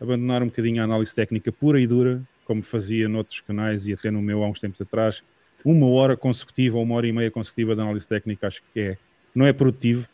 [0.00, 4.10] abandonar um bocadinho a análise técnica pura e dura, como fazia noutros canais e até
[4.10, 5.22] no meu há uns tempos atrás.
[5.64, 8.98] Uma hora consecutiva, uma hora e meia consecutiva de análise técnica, acho que é
[9.38, 10.08] não é produtivo.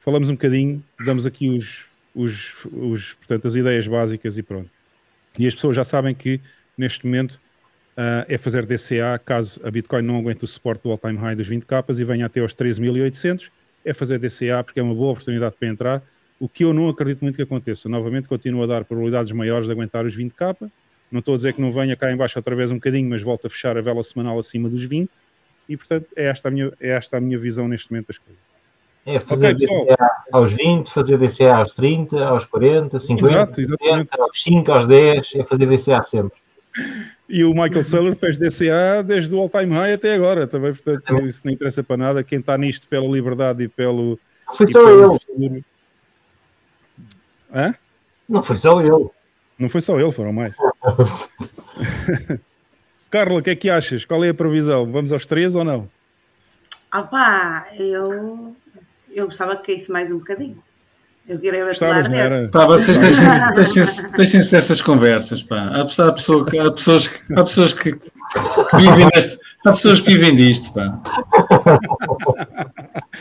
[0.00, 4.70] Falamos um bocadinho, damos aqui os, os, os, portanto, as ideias básicas e pronto.
[5.38, 6.40] E as pessoas já sabem que
[6.78, 7.32] neste momento
[7.92, 11.46] uh, é fazer DCA caso a Bitcoin não aguente o suporte do all-time high dos
[11.46, 13.50] 20 capas e venha até aos 13.800.
[13.84, 16.02] É fazer DCA porque é uma boa oportunidade para entrar.
[16.38, 17.86] O que eu não acredito muito que aconteça.
[17.86, 20.72] Novamente, continuo a dar probabilidades maiores de aguentar os 20 capa.
[21.12, 23.46] Não estou a dizer que não venha cá embaixo outra vez um bocadinho, mas volta
[23.46, 25.10] a fechar a vela semanal acima dos 20.
[25.68, 28.49] E, portanto, é esta a minha, é esta a minha visão neste momento das coisas.
[29.06, 34.22] É fazer okay, DCA aos 20, fazer DCA aos 30, aos 40, 50, Exato, 60,
[34.22, 36.38] aos 5, aos 10, é fazer DCA sempre.
[37.28, 41.46] E o Michael Saylor fez DCA desde o all-time high até agora também, portanto isso
[41.46, 42.24] não interessa para nada.
[42.24, 44.18] Quem está nisto pela liberdade e pelo.
[44.46, 45.18] Não foi só ele.
[45.18, 45.64] Futuro...
[47.54, 47.74] Hã?
[48.28, 49.08] Não foi só ele.
[49.58, 50.54] Não foi só ele, foram mais.
[53.10, 54.04] Carla, o que é que achas?
[54.04, 54.90] Qual é a previsão?
[54.90, 55.88] Vamos aos três ou não?
[56.90, 58.56] Ah pá, eu
[59.14, 60.62] eu gostava que caísse mais um bocadinho.
[61.28, 65.58] Eu queria ver Gostavas, Pá, vocês deixem-se deixem deixem dessas conversas, pá.
[65.58, 70.00] Há, há, pessoa que, há pessoas, que, há pessoas que, que vivem neste, há pessoas
[70.00, 71.00] que vivem disto, pá.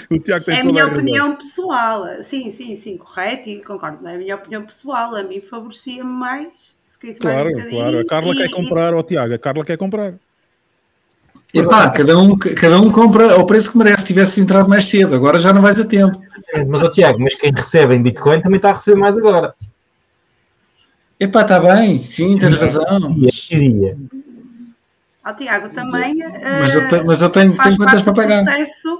[0.09, 0.99] o Tiago tem É a minha a razão.
[1.01, 2.05] opinião pessoal.
[2.23, 4.07] Sim, sim, sim, correto e concordo.
[4.07, 5.15] É a minha opinião pessoal.
[5.15, 6.71] A mim favorecia-me mais.
[6.87, 7.81] Se quisesse mais Claro, um bocadinho.
[7.81, 7.99] claro.
[7.99, 10.13] A Carla e- quer e- comprar, ó Tiago, a Carla quer comprar.
[11.53, 14.01] Epá, cada um, cada um compra ao preço que merece.
[14.01, 16.21] Se tivesse entrado mais cedo, agora já não vais a tempo.
[16.67, 19.55] Mas, ó Tiago, mas quem recebe em Bitcoin também está a receber mais agora.
[21.19, 23.13] Epá, está bem, sim, tens razão.
[23.15, 23.97] Dia, que dia.
[25.25, 26.15] Ó, Tiago, também.
[26.59, 28.43] Mas eu, eh, te- mas eu tenho, tenho contas parte para do pagar.
[28.45, 28.99] Processo,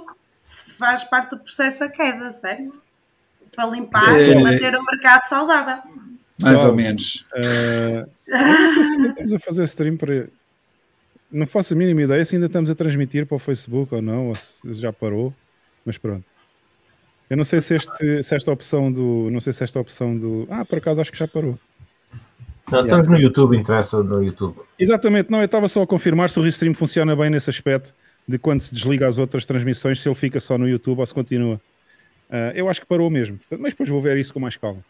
[0.78, 2.74] faz parte do processo a queda, certo?
[3.54, 4.32] Para limpar É.
[4.32, 5.78] e manter o mercado saudável.
[6.40, 7.26] Mais Pessoal, ou menos.
[7.34, 10.28] eh, eu não sei se ainda estamos a fazer stream para.
[11.30, 14.28] Não faço a mínima ideia se ainda estamos a transmitir para o Facebook ou não,
[14.28, 15.32] ou se já parou,
[15.84, 16.24] mas pronto.
[17.28, 19.30] Eu não sei se, este, se esta opção do.
[19.30, 20.48] Não sei se esta opção do.
[20.50, 21.56] Ah, por acaso acho que já parou.
[22.70, 24.56] Não, estamos no YouTube, interessa no YouTube.
[24.78, 27.94] Exatamente, não, eu estava só a confirmar se o Restream funciona bem nesse aspecto
[28.26, 31.14] de quando se desliga as outras transmissões, se ele fica só no YouTube ou se
[31.14, 31.60] continua.
[32.28, 34.84] Ah, eu acho que parou mesmo, mas depois vou ver isso com mais calma.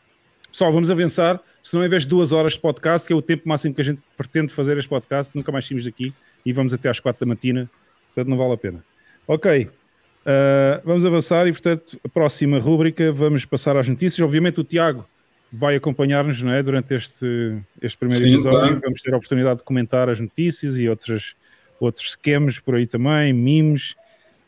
[0.50, 3.48] Pessoal, vamos avançar, senão em vez de duas horas de podcast, que é o tempo
[3.48, 6.12] máximo que a gente pretende fazer este podcast, nunca mais saímos daqui
[6.44, 7.68] e vamos até às quatro da matina,
[8.08, 8.84] portanto não vale a pena.
[9.26, 9.68] Ok,
[10.24, 14.20] ah, vamos avançar e portanto a próxima rúbrica vamos passar às notícias.
[14.20, 15.06] Obviamente o Tiago
[15.52, 18.58] vai acompanhar-nos é, durante este, este primeiro Sim, episódio.
[18.58, 18.80] claro.
[18.80, 21.34] Vamos ter a oportunidade de comentar as notícias e outros,
[21.80, 23.96] outros esquemas por aí também, memes.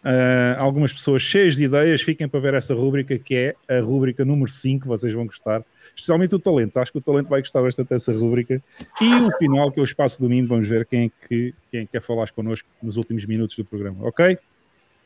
[0.04, 4.24] Ah, algumas pessoas cheias de ideias, fiquem para ver essa rúbrica que é a rúbrica
[4.24, 6.76] número 5, vocês vão gostar, especialmente o talento.
[6.78, 8.60] Acho que o talento vai gostar bastante dessa rúbrica.
[9.00, 11.80] E o final, que é o espaço do mimo, vamos ver quem é que, quem
[11.80, 14.36] é que quer falar connosco nos últimos minutos do programa, ok?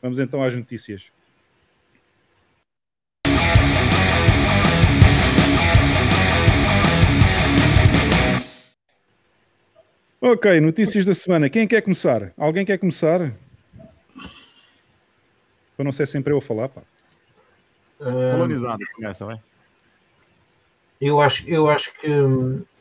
[0.01, 1.11] Vamos então às notícias.
[10.19, 11.49] Ok, notícias da semana.
[11.49, 12.33] Quem quer começar?
[12.35, 13.31] Alguém quer começar?
[15.77, 16.81] Para não ser sempre eu a falar, pá.
[17.99, 19.39] Colonizado, começa, vai.
[20.99, 22.07] eu, acho, eu, acho que,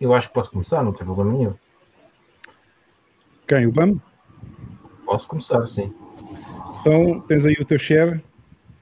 [0.01, 1.55] eu acho que posso começar, não tem problema nenhum.
[3.47, 3.67] Quem?
[3.67, 4.01] O BAM?
[5.05, 5.95] Posso começar, sim.
[6.81, 8.23] Então tens aí o teu share.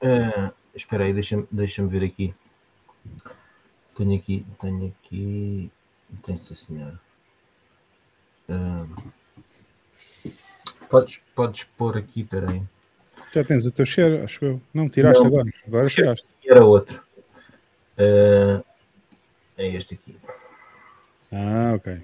[0.01, 2.33] Ah, espera aí, deixa-me deixa ver aqui.
[3.95, 5.71] Tenho aqui, tenho aqui.
[6.23, 6.99] Tenho sim, senhor.
[8.49, 8.87] Ah,
[10.89, 12.63] podes, podes pôr aqui, espera aí.
[13.35, 14.61] Já tens o teu share, acho eu.
[14.73, 15.27] Não, tiraste Não.
[15.27, 15.49] agora.
[15.67, 16.25] Agora tiraste.
[16.45, 17.03] Era outro.
[17.97, 18.63] Ah,
[19.57, 20.15] é este aqui.
[21.33, 21.93] Ah, ok.
[21.93, 22.03] É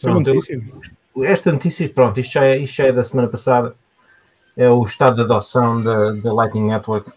[0.00, 1.24] Pronto, eu-?
[1.24, 3.76] Esta notícia, pronto, isto já, é, isto já é da semana passada.
[4.56, 7.12] É o estado de adoção da, da Lightning Network.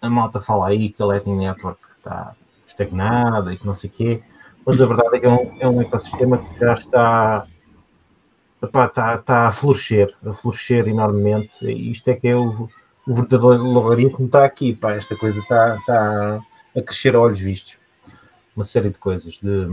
[0.00, 2.34] A malta fala aí que a Lightning Network está
[2.66, 4.22] estagnada e que não sei o quê.
[4.64, 7.46] Mas a verdade é que é um, é um ecossistema que já está,
[8.62, 11.52] epá, está, está a florescer, a florescer enormemente.
[11.62, 12.68] E isto é que é o,
[13.06, 16.40] o verdadeiro logaritmo está aqui, pá, esta coisa está, está
[16.76, 17.76] a crescer a olhos vistos.
[18.54, 19.66] Uma série de coisas, de,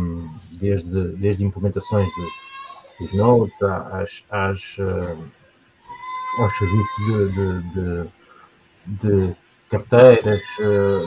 [0.59, 2.47] desde, desde implementações de
[3.03, 5.17] os nodes, às, às, eh,
[6.39, 8.07] aos serviços de, de,
[8.87, 9.35] de,
[9.69, 10.41] carteiras.
[10.59, 11.05] eh,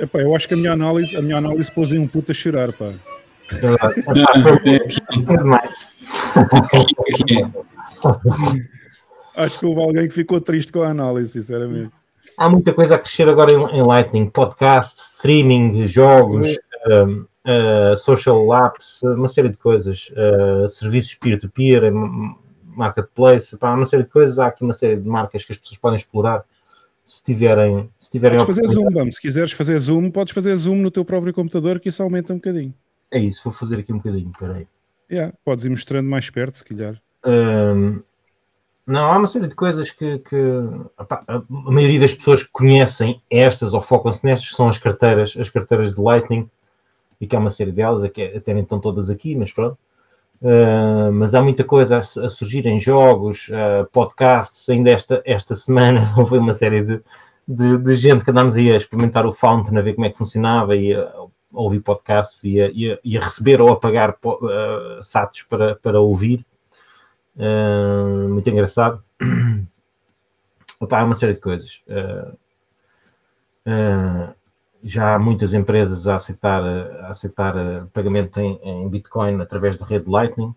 [0.00, 2.34] Epá, eu acho que a minha análise, a minha análise pôs em um puto a
[2.34, 2.92] chorar, pá.
[3.50, 3.76] eh,
[4.42, 4.88] foi-
[5.24, 5.81] foi demais.
[9.34, 11.90] Acho que houve alguém que ficou triste com a análise, sinceramente.
[12.36, 16.46] Há muita coisa a crescer agora em, em Lightning: podcast, streaming, jogos,
[17.44, 24.04] eh, social apps, uma série de coisas, eh, serviços peer-to-peer, em marketplace, pá, uma série
[24.04, 24.38] de coisas.
[24.38, 26.44] Há aqui uma série de marcas que as pessoas podem explorar
[27.04, 29.16] se tiverem, se tiverem Podes fazer zoom, vamos.
[29.16, 32.36] Se quiseres fazer zoom, podes fazer zoom no teu próprio computador, que isso aumenta um
[32.36, 32.72] bocadinho.
[33.10, 34.66] É isso, vou fazer aqui um bocadinho, peraí.
[35.12, 36.98] Yeah, podes ir mostrando mais perto, se calhar.
[37.26, 38.00] Hum,
[38.86, 40.36] não, há uma série de coisas que, que
[40.98, 45.94] opá, a maioria das pessoas conhecem estas ou focam-se nestas são as carteiras, as carteiras
[45.94, 46.48] de Lightning,
[47.20, 49.78] e que há uma série delas, até até nem estão todas aqui, mas pronto.
[50.40, 54.68] Uh, mas há muita coisa a, a surgir em jogos, uh, podcasts.
[54.68, 57.00] Ainda esta, esta semana houve uma série de,
[57.46, 60.18] de, de gente que andámos aí a experimentar o Fountain, a ver como é que
[60.18, 61.02] funcionava e a,
[61.52, 65.76] ouvir podcasts e a, e a- e a receber ou a pagar uh, SATs para,
[65.76, 66.44] para ouvir.
[67.36, 69.02] Uh, muito engraçado.
[70.80, 71.82] Opa, há uma série de coisas.
[71.88, 72.36] Uh,
[74.84, 80.10] já há muitas empresas a aceitar, a aceitar pagamento em, em Bitcoin através da rede
[80.10, 80.52] Lightning.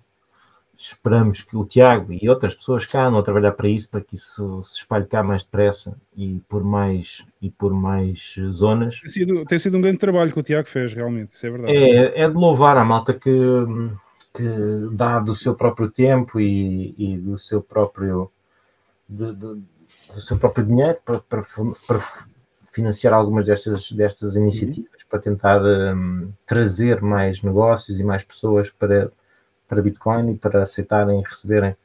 [0.78, 4.16] Esperamos que o Tiago e outras pessoas cá andam a trabalhar para isso, para que
[4.16, 9.00] isso se espalhe cá mais depressa e por mais, e por mais zonas.
[9.00, 11.74] Tem sido, tem sido um grande trabalho que o Tiago fez, realmente, isso é verdade.
[11.74, 13.30] É, é de louvar a malta que,
[14.34, 14.44] que
[14.92, 18.30] dá do seu próprio tempo e, e do seu próprio.
[19.08, 19.62] de- de-
[20.16, 21.44] o seu próprio dinheiro para, para,
[21.88, 22.00] para
[22.72, 25.08] financiar algumas destas, destas iniciativas, uhum.
[25.10, 29.12] para tentar um, trazer mais negócios e mais pessoas para,
[29.68, 31.76] para Bitcoin e para aceitarem e receberem,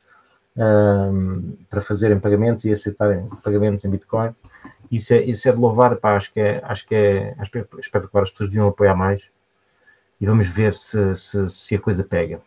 [0.57, 4.35] um, para fazerem pagamentos e aceitarem pagamentos em Bitcoin.
[4.91, 7.67] Isso é, isso é de louvar, pá, acho que é, acho que é, que é
[7.79, 9.31] espetacular, as pessoas deviam apoiar mais
[10.21, 12.41] e vamos ver se, se, se a coisa pega.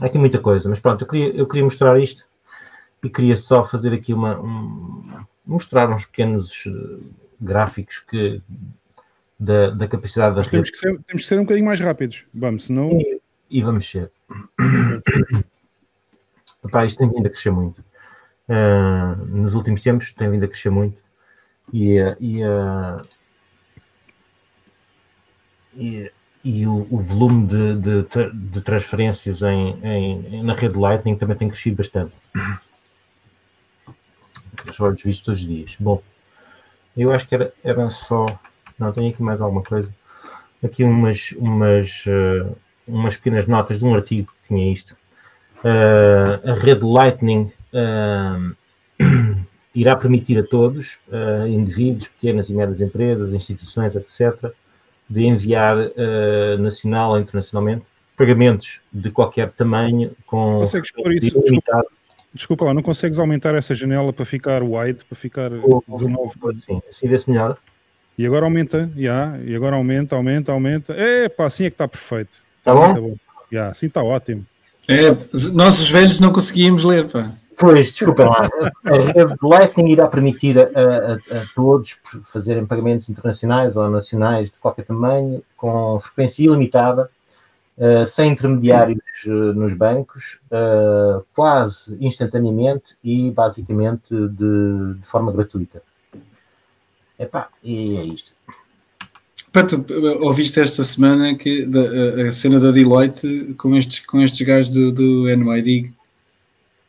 [0.00, 2.24] Há aqui muita coisa, mas pronto, eu queria, eu queria mostrar isto
[3.02, 4.40] e queria só fazer aqui uma.
[4.40, 8.42] Um, mostrar uns pequenos eh, gráficos que,
[9.38, 12.66] da, da capacidade das temos que, ser, temos que ser um bocadinho mais rápidos, vamos,
[12.66, 12.90] senão.
[12.92, 13.17] E,
[13.50, 14.10] e vamos ser.
[16.64, 17.84] Epá, isto tem vindo a crescer muito.
[18.48, 20.98] Uh, nos últimos tempos tem vindo a crescer muito
[21.72, 23.00] e, uh, e, uh,
[25.76, 26.10] e
[26.44, 31.48] e o, o volume de, de, de transferências em, em, na rede Lightning também tem
[31.48, 32.14] crescido bastante.
[34.70, 35.76] Os olhos vistos todos os dias.
[35.78, 36.02] Bom,
[36.96, 38.26] eu acho que era, era só.
[38.78, 39.92] Não, tenho aqui mais alguma coisa.
[40.64, 42.56] Aqui umas, umas, uh,
[42.88, 44.96] umas pequenas notas de um artigo que tinha isto.
[45.58, 48.56] Uh, a rede Lightning uh,
[49.74, 50.98] irá permitir a todos,
[51.48, 54.52] indivíduos, pequenas e médias empresas, instituições, etc.,
[55.08, 57.82] de enviar uh, nacional ou internacionalmente
[58.16, 61.40] pagamentos de qualquer tamanho com consegues pôr isso?
[61.40, 61.86] desculpa,
[62.34, 66.82] desculpa lá, não consegues aumentar essa janela para ficar wide, para ficar oh, 19 sim,
[66.88, 67.56] assim vê-se melhor.
[68.18, 70.92] E agora aumenta, yeah, e agora aumenta, aumenta, aumenta.
[70.92, 72.94] É pá, assim é que está perfeito está bom?
[72.94, 73.16] Tá bom.
[73.52, 74.44] Yeah, assim está ótimo
[74.88, 75.10] é,
[75.52, 78.48] nós os velhos não conseguimos ler pá Pois, desculpa lá.
[78.84, 84.58] A rede Lightning irá permitir a, a, a, todos fazerem pagamentos internacionais ou nacionais de
[84.60, 87.10] qualquer tamanho, com frequência ilimitada,
[87.76, 95.82] uh, sem intermediários uh, nos bancos, uh, quase instantaneamente e basicamente de, de forma gratuita.
[97.18, 98.32] Epá, e é isto.
[99.52, 99.84] Pá, tu
[100.20, 104.92] ouviste esta semana que da, a, cena da Deloitte com estes, com estes gajos do,
[104.92, 105.90] do NYD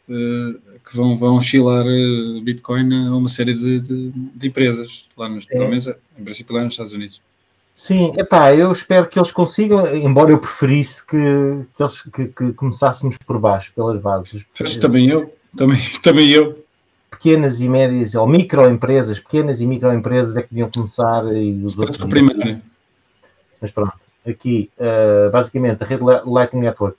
[0.10, 5.30] eh, que vão, vão oscilar eh, Bitcoin a uma série de, de, de empresas, lá
[5.30, 5.60] nos, é.
[5.60, 7.22] menos, em princípio lá nos Estados Unidos.
[7.76, 11.18] Sim, epá, eu espero que eles consigam, embora eu preferisse que,
[11.76, 14.46] que, eles, que, que começássemos por baixo, pelas bases.
[14.60, 16.66] Mas também eu, também, também eu.
[17.22, 21.98] Pequenas e médias, ou microempresas, pequenas e microempresas é que deviam começar e os outros.
[21.98, 22.62] Primeiro.
[23.62, 23.94] Mas pronto,
[24.26, 26.98] aqui, uh, basicamente, a rede Lightning Network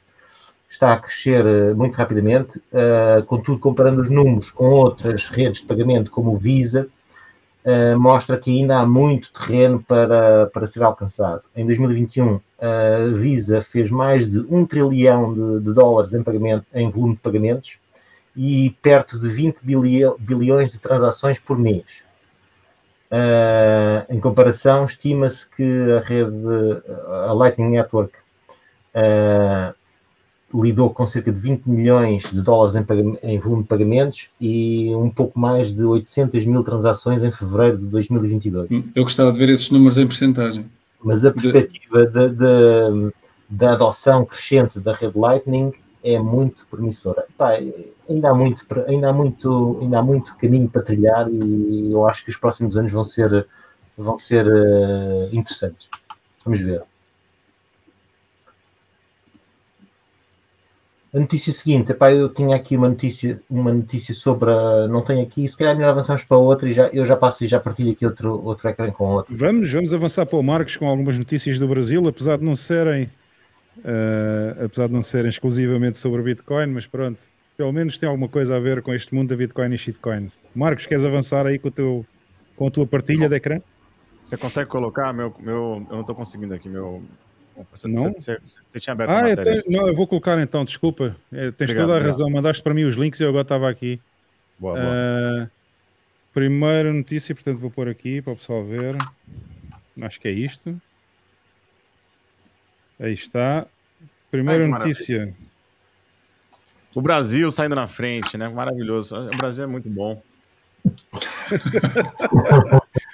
[0.68, 5.66] está a crescer eh, muito rapidamente, uh, contudo, comparando os números com outras redes de
[5.66, 6.86] pagamento, como o Visa,
[7.64, 11.42] uh, mostra que ainda há muito terreno para, para ser alcançado.
[11.56, 16.88] Em 2021, a Visa fez mais de um trilhão de, de, dólares em, pagamento, em
[16.88, 17.78] volume de pagamentos
[18.36, 19.58] e perto de 20
[20.18, 22.02] bilhões de transações por mês.
[23.10, 26.30] Uh, em comparação, estima-se que a rede,
[27.26, 28.12] a Lightning Network,
[28.94, 29.74] uh,
[30.54, 32.84] lidou com cerca de 20 milhões de dólares em,
[33.22, 37.86] em, volume de pagamentos e um pouco mais de 800 mil transações em fevereiro de
[37.86, 38.68] 2022.
[38.94, 40.66] Eu gostava de ver esses números em porcentagem.
[41.02, 43.12] Mas a perspectiva de...
[43.48, 45.72] da adoção crescente da rede Lightning
[46.02, 47.24] é muito promissora.
[47.36, 47.54] Pá,
[48.10, 52.24] ainda há muito, ainda há muito, ainda há muito caminho para trilhar e eu acho
[52.24, 53.46] que os próximos anos vão ser,
[53.96, 55.88] vão ser uh, interessantes.
[56.44, 56.82] Vamos ver.
[61.12, 65.22] A notícia seguinte, epá, eu tinha aqui uma notícia, uma notícia sobre a, não tenho
[65.22, 67.90] aqui, se calhar melhor avançamos para outra e já, eu já passo e já partilho
[67.90, 69.36] aqui outro, outro ecrã com outro.
[69.36, 73.10] Vamos, vamos avançar para o Marcos com algumas notícias do Brasil, apesar de não serem
[73.78, 77.24] uh, apesar de não serem exclusivamente sobre Bitcoin, mas pronto,
[77.60, 80.42] pelo menos tem alguma coisa a ver com este mundo da Bitcoin e shitcoins.
[80.54, 82.06] Marcos, queres avançar aí com, o teu,
[82.56, 83.60] com a tua partilha de ecrã?
[84.22, 87.02] Você consegue colocar meu, meu eu não estou conseguindo aqui meu
[87.70, 88.14] você, não?
[88.14, 89.62] Você, você, você tinha aberto ah, a matéria.
[89.66, 91.14] Eu não, eu vou colocar então, desculpa.
[91.30, 92.02] É, tens obrigado, toda a obrigado.
[92.06, 92.30] razão.
[92.30, 94.00] Mandaste para mim os links e eu agora estava aqui.
[94.58, 94.86] Boa, boa.
[94.86, 95.50] Uh,
[96.32, 98.96] primeira notícia, portanto vou pôr aqui para o pessoal ver.
[100.00, 100.80] Acho que é isto.
[102.98, 103.66] Aí está.
[104.30, 105.30] Primeira Ai, notícia.
[106.94, 108.48] O Brasil saindo na frente, né?
[108.48, 109.16] Maravilhoso.
[109.16, 110.22] O Brasil é muito bom.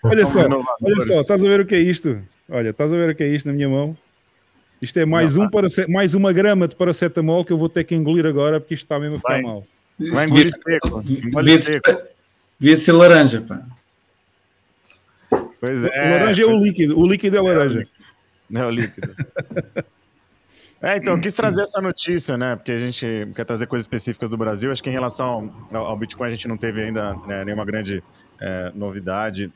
[0.04, 2.22] olha só, olha só, estás a ver o que é isto?
[2.48, 3.96] Olha, estás a ver o que é isto na minha mão?
[4.80, 7.82] Isto é mais, não, um para mais uma grama de paracetamol que eu vou ter
[7.84, 9.66] que engolir agora porque isto está mesmo a ficar vai, mal.
[9.98, 11.02] Vai engolir seco.
[11.02, 12.02] Devia, seco.
[12.58, 13.66] devia ser laranja, pá.
[15.60, 15.88] Pois é.
[15.88, 17.88] O laranja é o líquido, o líquido é laranja.
[18.54, 19.14] É o líquido.
[20.80, 22.54] É, então, eu quis trazer essa notícia, né?
[22.54, 24.70] Porque a gente quer trazer coisas específicas do Brasil.
[24.70, 28.02] Acho que em relação ao, ao Bitcoin, a gente não teve ainda né, nenhuma grande
[28.38, 29.50] é, novidade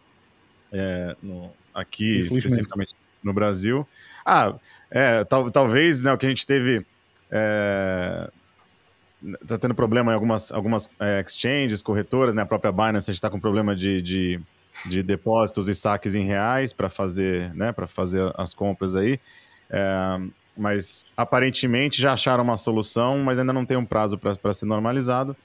[0.72, 1.42] é, no,
[1.74, 3.86] aqui, especificamente no Brasil.
[4.24, 4.54] Ah,
[4.90, 6.84] é, tal, talvez né, o que a gente teve.
[7.30, 8.30] É,
[9.46, 12.42] tá tendo problema em algumas, algumas é, exchanges, corretoras, né?
[12.42, 14.40] A própria Binance, a gente está com problema de, de,
[14.86, 19.20] de, depósitos e saques em reais para fazer, né, para fazer as compras aí.
[19.68, 20.18] É,
[20.56, 25.36] mas aparentemente já acharam uma solução, mas ainda não tem um prazo para ser normalizado.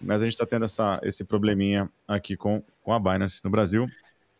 [0.00, 3.88] Mas a gente está tendo essa, esse probleminha aqui com, com a Binance no Brasil.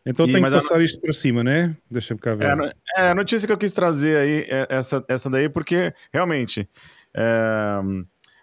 [0.05, 0.85] Então e, tem que passar a...
[0.85, 1.77] isto para cima, né?
[1.89, 2.59] Deixa-me cá ver.
[2.97, 6.69] É, é, a notícia que eu quis trazer aí, é essa, essa daí, porque realmente
[7.15, 7.81] é,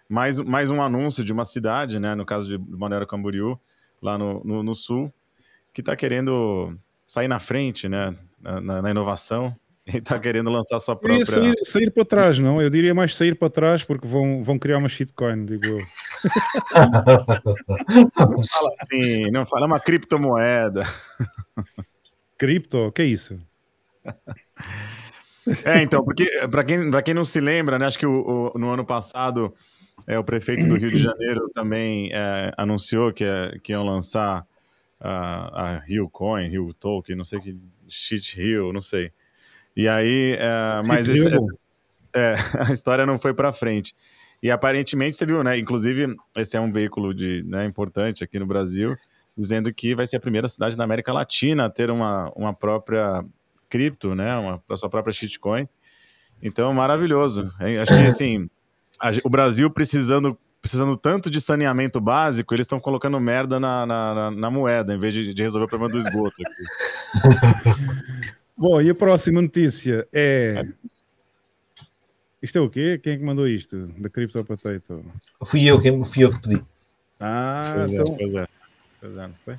[0.08, 2.14] mais, mais um anúncio de uma cidade, né?
[2.14, 3.60] No caso de Balneário Camboriú,
[4.00, 5.12] lá no, no, no sul,
[5.74, 6.74] que está querendo
[7.06, 8.16] sair na frente, né?
[8.40, 9.54] Na, na, na inovação
[9.94, 11.24] e está querendo lançar sua própria.
[11.26, 12.60] Sair, sair para trás, não?
[12.60, 15.78] Eu diria mais sair para trás porque vão, vão criar uma shitcoin, digo eu.
[18.18, 20.86] não fala assim, não fala é uma criptomoeda.
[22.38, 22.86] Cripto?
[22.86, 23.38] O que é isso?
[25.64, 28.70] É, então, porque para quem, quem não se lembra, né, acho que o, o, no
[28.70, 29.54] ano passado
[30.06, 34.46] é, o prefeito do Rio de Janeiro também é, anunciou que, é, que iam lançar
[34.98, 37.56] a, a Rio Coin, Rio Token, não sei que,
[37.88, 39.12] Shit Rio, não sei.
[39.76, 41.48] E aí, é, mas esse, essa,
[42.14, 42.34] é,
[42.68, 43.94] a história não foi para frente.
[44.42, 45.58] E aparentemente você viu, né?
[45.58, 48.96] Inclusive, esse é um veículo de, né, importante aqui no Brasil,
[49.36, 53.24] dizendo que vai ser a primeira cidade da América Latina a ter uma, uma própria
[53.68, 54.34] cripto, né?
[54.36, 55.68] Uma a sua própria shitcoin.
[56.42, 57.50] Então, maravilhoso.
[57.82, 58.48] Acho que assim,
[58.98, 64.30] a, o Brasil precisando precisando tanto de saneamento básico, eles estão colocando merda na, na,
[64.30, 66.36] na, moeda, em vez de, de resolver o problema do esgoto.
[68.60, 70.62] Bom, e a próxima notícia é.
[72.42, 73.00] Isto é o quê?
[73.02, 73.86] Quem é que mandou isto?
[73.96, 75.02] Da Crypto Potato?
[75.46, 76.62] Fui eu, quem, fui eu que pedi.
[77.18, 78.12] Ah, pois é, então.
[78.12, 78.46] É, pois é.
[79.00, 79.54] Pois é, foi?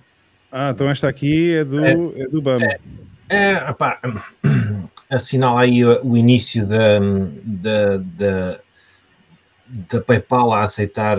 [0.51, 2.59] Ah, então esta aqui é do, é, é do BAM.
[2.61, 2.77] É,
[3.53, 3.99] é opá,
[5.09, 6.99] assinala aí o, início da,
[7.43, 8.59] da, da,
[9.65, 11.17] da PayPal a aceitar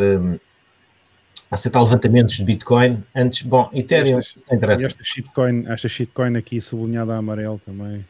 [1.53, 3.05] aceitar levantamentos de Bitcoin.
[3.15, 4.87] Antes, bom, Ethereum estas, interessa.
[4.87, 8.05] Esta shitcoin, esta shitcoin aqui sublinhada a amarelo também.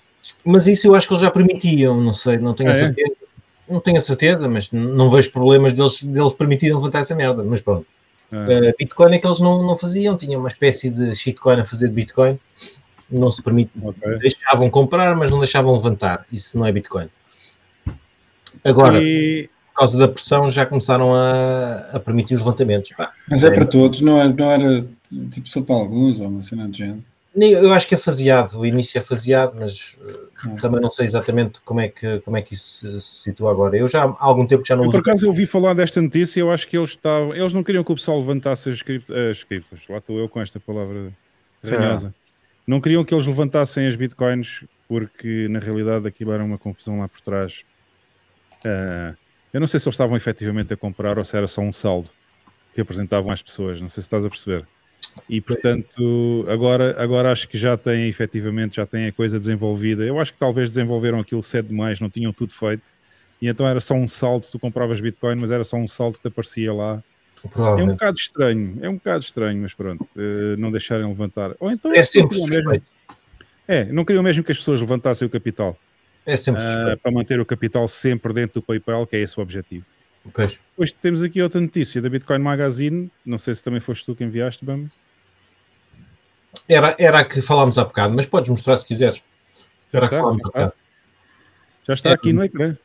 [0.45, 2.79] Mas isso eu acho que eles já permitiam, não sei, não tenho ah, a é?
[2.79, 3.11] certeza.
[3.11, 3.73] É?
[3.73, 7.43] Não tenho a certeza, mas não vejo problemas deles, deles permitirem levantar essa merda.
[7.43, 7.87] Mas pronto.
[8.31, 8.37] Ah.
[8.37, 11.89] Uh, Bitcoin é que eles não, não faziam, tinham uma espécie de shitcoin a fazer
[11.89, 12.39] de Bitcoin.
[13.11, 14.19] Não se permite, okay.
[14.19, 16.25] deixavam comprar, mas não deixavam levantar.
[16.33, 17.09] Isso não é Bitcoin.
[18.65, 22.93] Agora, e por causa da pressão, já começaram a, a permitir os levantamentos.
[23.29, 24.87] Mas é, para todos, não era, não era
[25.31, 27.03] tipo só para alguns ou uma cena de género?
[27.35, 31.61] Eu acho que é faseado, o início é faseado, mas uh, também não sei exatamente
[31.65, 33.75] como é que, como é que isso se situa agora.
[33.75, 36.41] Eu já há algum tempo já não eu, Por acaso eu ouvi falar desta notícia
[36.41, 37.35] eu acho que eles estavam.
[37.35, 39.81] Eles não queriam que o pessoal levantasse as, cripto, as criptos.
[39.89, 41.11] Lá estou eu com esta palavra
[41.65, 42.15] ranhosa.
[42.67, 47.09] Não queriam que eles levantassem as bitcoins porque na realidade aquilo era uma confusão lá
[47.09, 47.65] por trás.
[48.67, 49.17] Uh,
[49.53, 52.11] eu não sei se eles estavam efetivamente a comprar ou se era só um saldo
[52.75, 54.67] que apresentavam às pessoas, não sei se estás a perceber.
[55.29, 60.05] E portanto, agora, agora acho que já têm efetivamente, já têm a coisa desenvolvida.
[60.05, 62.91] Eu acho que talvez desenvolveram aquilo cedo demais, não tinham tudo feito.
[63.41, 66.23] E então era só um saldo, tu compravas Bitcoin, mas era só um saldo que
[66.23, 67.03] te aparecia lá.
[67.81, 71.55] É um bocado estranho, é um bocado estranho, mas pronto, uh, não deixarem levantar.
[71.59, 72.81] Ou então é sempre mesmo,
[73.67, 75.77] É, não queriam mesmo que as pessoas levantassem o capital.
[76.25, 79.43] É sempre uh, para manter o capital sempre dentro do PayPal, que é esse o
[79.43, 79.85] objetivo.
[80.33, 80.59] Pois.
[80.71, 83.11] Depois temos aqui outra notícia da Bitcoin Magazine.
[83.27, 84.89] Não sei se também foste tu que enviaste, Bam.
[86.69, 89.23] Era, era a que falámos há bocado, mas podes mostrar se quiseres.
[89.93, 90.73] Era já, está, já, está.
[91.89, 92.77] já está aqui no ecrã.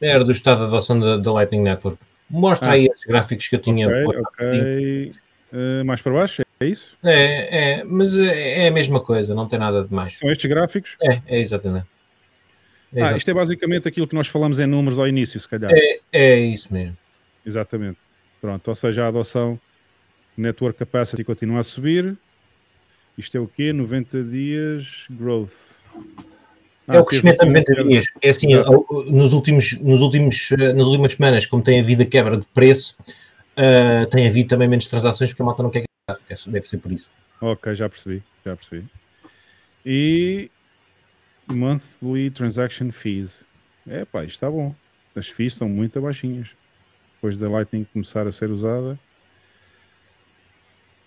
[0.00, 1.98] Era do estado de adoção da, da Lightning Network.
[2.28, 2.72] Mostra ah.
[2.72, 3.88] aí os gráficos que eu tinha.
[3.88, 5.12] Ok, ok.
[5.52, 6.96] Uh, mais para baixo, é isso?
[7.04, 10.18] É, é, mas é a mesma coisa, não tem nada de mais.
[10.18, 10.96] São estes gráficos?
[11.00, 11.86] É, é exatamente.
[12.94, 15.70] É ah, isto é basicamente aquilo que nós falamos em números ao início, se calhar.
[15.72, 16.96] É, é isso mesmo.
[17.44, 17.98] Exatamente.
[18.40, 19.58] Pronto, ou seja, a adoção
[20.36, 22.16] Network Capacity continua a subir.
[23.16, 23.72] Isto é o quê?
[23.72, 25.86] 90 dias growth.
[26.86, 28.06] Ah, é o crescimento a 90 dias.
[28.22, 28.48] É assim,
[29.08, 32.96] nos últimos, nos últimos, eh, nas últimas semanas, como tem havido a quebra de preço,
[33.56, 35.84] uh, tem havido também menos transações porque a malta não quer
[36.28, 36.50] gastar.
[36.50, 37.10] Deve ser por isso.
[37.40, 38.84] Ok, já percebi, já percebi.
[39.84, 40.50] E
[41.48, 43.44] Monthly Transaction Fees.
[43.86, 44.74] É pá, isto está bom.
[45.14, 46.48] As fees estão muito baixinhas.
[47.14, 48.98] Depois da Lightning começar a ser usada.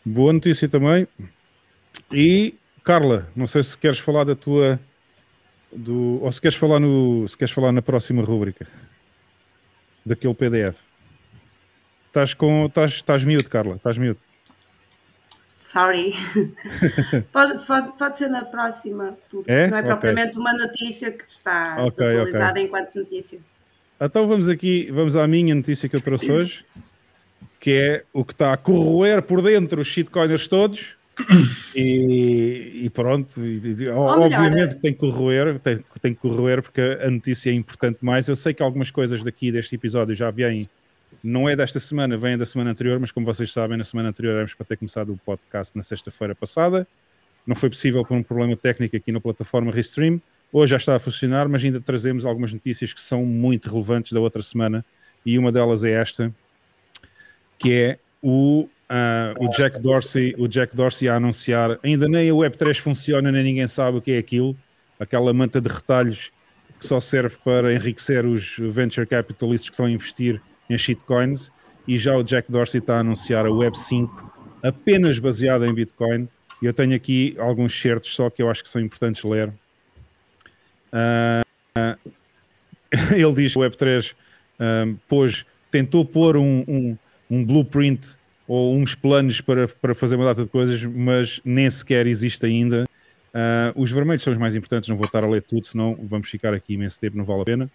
[0.03, 1.07] Boa notícia também.
[2.11, 4.79] E Carla, não sei se queres falar da tua
[5.71, 8.67] do, ou se queres falar no se queres falar na próxima rúbrica.
[10.05, 10.77] daquele PDF.
[12.07, 12.65] Estás com.
[12.65, 13.75] Estás, mute, Carla.
[13.75, 14.21] Estás mute.
[15.59, 16.13] Sorry.
[17.33, 19.67] pode, pode, pode ser na próxima, porque É?
[19.67, 22.63] não é propriamente uma notícia que está Ok, desatualizada ok.
[22.63, 23.39] enquanto notícia.
[23.99, 26.63] Então vamos aqui, vamos à minha notícia que eu trouxe hoje,
[27.59, 30.95] que é o que está a corroer por dentro os shitcoiners todos.
[31.75, 36.61] E, e pronto, e- e- obviamente é- que tem que corroer, tem, tem que corroer
[36.63, 38.27] porque a notícia é importante mais.
[38.27, 40.67] Eu sei que algumas coisas daqui deste episódio já vêm,
[41.23, 44.33] não é desta semana, vêm da semana anterior, mas como vocês sabem, na semana anterior
[44.33, 46.87] éramos para ter começado o podcast na sexta-feira passada.
[47.45, 50.21] Não foi possível por um problema técnico aqui na plataforma Restream.
[50.51, 54.19] Hoje já está a funcionar, mas ainda trazemos algumas notícias que são muito relevantes da
[54.19, 54.83] outra semana
[55.25, 56.33] e uma delas é esta,
[57.57, 62.33] que é o, ah, o Jack Dorsey, o Jack Dorsey a anunciar, ainda nem a
[62.33, 64.57] Web3 funciona, nem ninguém sabe o que é aquilo,
[64.99, 66.31] aquela manta de retalhos
[66.79, 71.51] que só serve para enriquecer os venture capitalists que estão a investir em shitcoins,
[71.87, 74.29] e já o Jack Dorsey está a anunciar a Web 5
[74.61, 76.27] apenas baseada em Bitcoin.
[76.61, 79.51] E eu tenho aqui alguns certos só que eu acho que são importantes ler.
[80.91, 81.41] Ah,
[81.75, 81.97] ah,
[83.15, 84.13] ele diz que o Web3
[84.59, 86.97] ah, pôs, tentou pôr um, um,
[87.29, 88.17] um blueprint
[88.47, 92.85] ou uns planos para, para fazer uma data de coisas, mas nem sequer existe ainda.
[93.33, 96.29] Ah, os vermelhos são os mais importantes, não vou estar a ler tudo, senão vamos
[96.29, 97.71] ficar aqui imenso tempo, não vale a pena.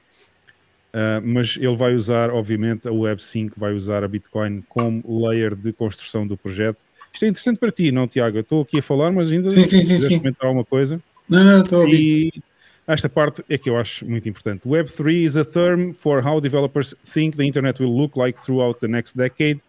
[0.97, 5.57] Ah, mas ele vai usar, obviamente, a Web 5 vai usar a Bitcoin como layer
[5.57, 6.84] de construção do projeto.
[7.12, 8.36] Isto é interessante para ti, não, Tiago?
[8.36, 10.18] Eu estou aqui a falar, mas ainda Sim, sim, sim, sim.
[10.18, 11.03] comentar alguma coisa.
[11.28, 12.32] Não, não, estou a ouvir.
[12.32, 12.42] E
[12.86, 14.68] esta parte é que eu acho muito importante.
[14.68, 18.86] Web3 is a term for how developers think the internet will look like throughout the
[18.86, 19.61] next decade,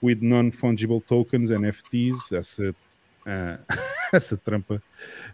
[0.00, 2.72] with non-fungible tokens, NFTs, essa,
[3.28, 3.58] ah,
[4.12, 4.82] essa trampa.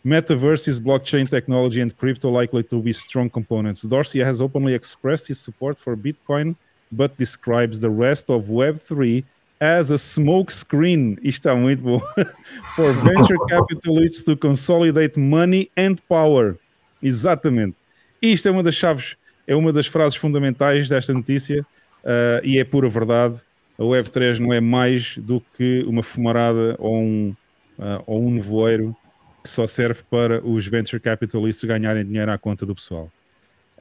[0.05, 3.83] Metaverses, blockchain technology, and crypto likely to be strong components.
[3.83, 6.57] Dorsey has openly expressed his support for Bitcoin,
[6.91, 9.25] but describes the rest of Web3
[9.61, 11.19] as a smokescreen.
[11.23, 12.01] Isto está muito bom.
[12.75, 16.59] for venture capitalists to consolidate money and power.
[17.03, 17.77] Exatamente.
[18.21, 19.17] Isto é uma das chaves,
[19.47, 21.65] é uma das frases fundamentais desta notícia
[22.05, 23.41] ah, e é pura verdade.
[23.79, 27.35] A Web3 não é mais do que uma fumarada ou um,
[27.79, 28.97] ah, ou um nevoeiro
[29.43, 33.11] que só serve para os venture capitalists ganharem dinheiro à conta do pessoal.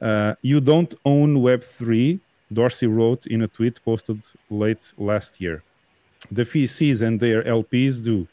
[0.00, 2.20] Uh, you don't own Web3,
[2.50, 4.20] Dorsey wrote in a tweet posted
[4.50, 5.62] late last year.
[6.30, 8.26] The VCs and their LPs do.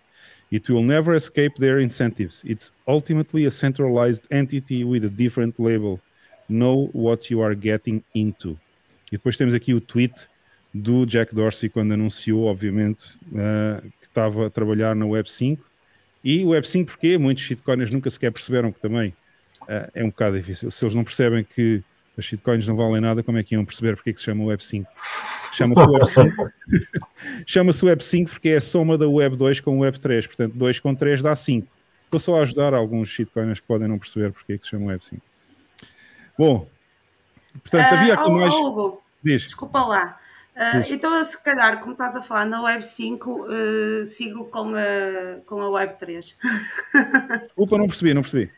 [0.51, 2.43] It will never escape their incentives.
[2.45, 6.01] It's ultimately a centralized entity with a different label.
[6.49, 8.57] Know what you are getting into.
[9.12, 10.28] E depois temos aqui o tweet
[10.74, 15.63] do Jack Dorsey quando anunciou, obviamente, uh, que estava a trabalhar na Web 5.
[16.24, 17.17] E o Web 5 porquê?
[17.17, 19.09] Muitos shitcoiners nunca sequer perceberam que também
[19.63, 20.72] uh, é um bocado difícil.
[20.72, 21.84] Se eles não percebem que
[22.17, 24.43] as shitcoins não valem nada, como é que iam perceber porque é que se chama
[24.45, 24.88] Web 5?
[25.53, 26.51] Chama-se Web 5.
[27.45, 30.28] Chama-se Web 5 porque é a soma da Web 2 com o Web 3.
[30.28, 31.67] Portanto, 2 com 3 dá 5.
[32.05, 34.88] Estou só a ajudar alguns shitcoiners que podem não perceber porque é que se chama
[34.88, 35.22] Web 5.
[36.38, 36.67] Bom,
[37.61, 38.53] portanto, havia aqui Ah, oh, mais.
[38.53, 39.43] oh, Hugo, Diz.
[39.43, 40.19] desculpa lá.
[40.55, 40.91] Ah, Diz.
[40.91, 45.61] então, se calhar, como estás a falar na Web 5, eh, sigo com a, com
[45.61, 46.37] a Web 3.
[47.47, 48.51] Desculpa, não percebi, não percebi.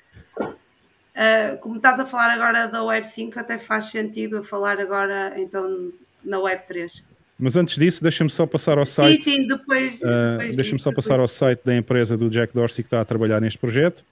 [1.15, 5.91] Ah, como estás a falar agora da Web 5, até faz sentido falar agora então
[6.23, 7.03] na Web 3.
[7.37, 9.23] Mas antes disso, deixa-me só passar ao Sim, site.
[9.23, 9.95] sim, depois.
[9.95, 13.05] Uh, depois Deixa-me só passar ao site da empresa do Jack Dorsey que está a
[13.05, 14.05] trabalhar neste projeto.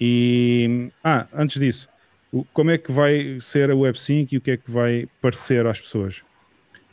[0.00, 1.88] E ah, antes disso,
[2.52, 5.66] como é que vai ser a Web 5 e o que é que vai parecer
[5.66, 6.22] às pessoas?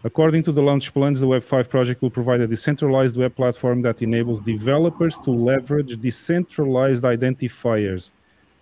[0.02, 3.82] According to the launch plans, the Web 5 project will provide a decentralized web platform
[3.82, 8.14] that enables developers to leverage decentralized identifiers,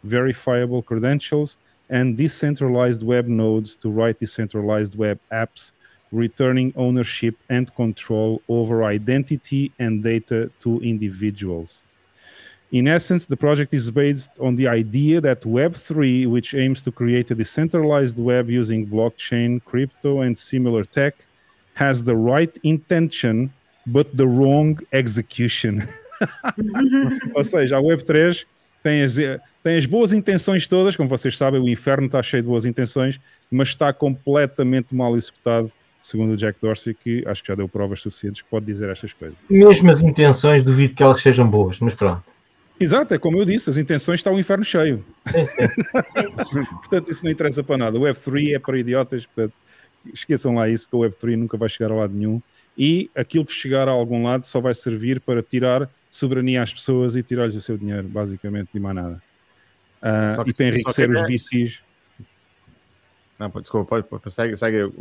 [0.03, 1.59] verifiable credentials,
[1.91, 5.73] and decentralized web nodes to write decentralized web apps,
[6.11, 11.83] returning ownership and control over identity and data to individuals.
[12.71, 17.31] In essence, the project is based on the idea that Web3, which aims to create
[17.31, 21.15] a decentralized web using blockchain, crypto, and similar tech,
[21.79, 23.49] has the right intention,
[23.85, 25.81] but the wrong execution.
[27.35, 28.45] Ou seja, a Web3
[28.83, 29.15] tem as,
[29.63, 33.19] tem as boas intenções todas, como vocês sabem, o inferno está cheio de boas intenções,
[33.51, 35.71] mas está completamente mal executado,
[36.01, 39.13] segundo o Jack Dorsey, que acho que já deu provas suficientes que pode dizer estas
[39.13, 39.37] coisas.
[39.49, 42.23] Mesmo as intenções, duvido que elas sejam boas, mas pronto.
[42.79, 45.03] Exato, é como eu disse, as intenções está o inferno cheio.
[45.25, 45.67] Sim, sim.
[46.77, 47.97] portanto, isso não interessa para nada.
[47.97, 49.53] O Web3 é para idiotas, portanto,
[50.13, 52.41] esqueçam lá isso, porque o Web3 nunca vai chegar a lado nenhum.
[52.77, 57.15] E aquilo que chegar a algum lado só vai servir para tirar soberania às pessoas
[57.15, 59.21] e tirar-lhes o seu dinheiro, basicamente, e mais nada.
[60.35, 61.81] Só que- e para enriquecer que os é- VCs.
[63.39, 64.91] Não, pô, desculpa, pode, pode, segue, segue.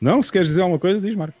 [0.00, 0.22] Não?
[0.22, 1.36] Se queres dizer alguma coisa, diz, Marco.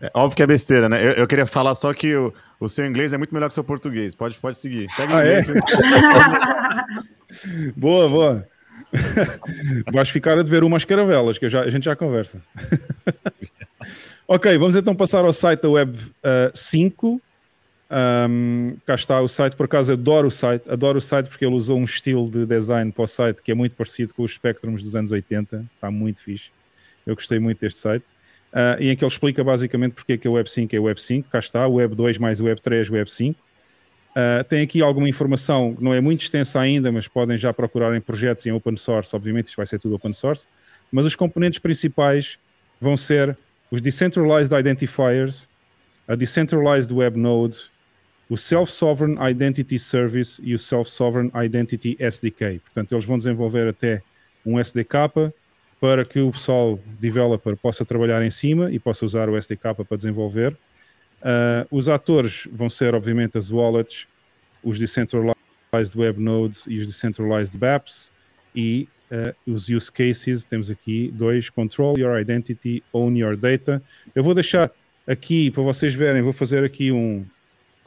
[0.00, 1.04] É, óbvio que é besteira, né?
[1.04, 3.54] Eu, eu queria falar só que o, o seu inglês é muito melhor que o
[3.54, 4.14] seu português.
[4.14, 4.88] Pode, pode seguir.
[4.92, 5.40] Segue Ah, é?
[5.40, 5.46] inglês.
[7.76, 8.48] Boa, boa.
[9.92, 12.40] Vais ficar a dever umas caravelas, que já- a gente já conversa.
[14.26, 17.20] ok, vamos então passar ao site da Web ah, 5.
[17.90, 21.54] Ahm, cá está o site, por acaso adoro o site, adoro o site porque ele
[21.54, 24.82] usou um estilo de design para o site que é muito parecido com os Spectrums
[24.82, 26.50] dos anos 80, está muito fixe.
[27.06, 28.04] Eu gostei muito deste site.
[28.52, 31.00] Ah, e em que ele explica basicamente porque é que a Web 5 é Web
[31.00, 33.47] 5, cá está, Web 2 mais Web 3, Web 5.
[34.18, 38.00] Uh, tem aqui alguma informação, não é muito extensa ainda, mas podem já procurar em
[38.00, 40.48] projetos em open source, obviamente isto vai ser tudo open source,
[40.90, 42.36] mas os componentes principais
[42.80, 43.38] vão ser
[43.70, 45.46] os Decentralized Identifiers,
[46.08, 47.58] a Decentralized Web Node,
[48.28, 52.58] o Self-Sovereign Identity Service e o Self-Sovereign Identity SDK.
[52.64, 54.02] Portanto, eles vão desenvolver até
[54.44, 55.32] um SDK
[55.80, 59.96] para que o pessoal developer possa trabalhar em cima e possa usar o SDK para
[59.96, 60.56] desenvolver.
[61.22, 64.06] Uh, os atores vão ser, obviamente, as wallets,
[64.62, 65.34] os decentralized
[65.96, 68.12] web nodes e os decentralized BAPs
[68.54, 70.44] e uh, os use cases.
[70.44, 73.82] Temos aqui dois: control your identity, own your data.
[74.14, 74.70] Eu vou deixar
[75.06, 77.26] aqui para vocês verem, vou fazer aqui um,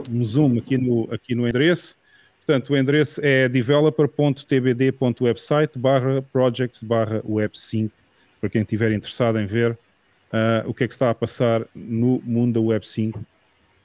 [0.10, 1.96] um zoom aqui no, aqui no endereço.
[2.38, 7.94] Portanto, o endereço é developer.tbd.website barra projects barra web 5
[8.40, 9.78] para quem estiver interessado em ver
[10.32, 13.24] uh, o que é que está a passar no mundo da Web 5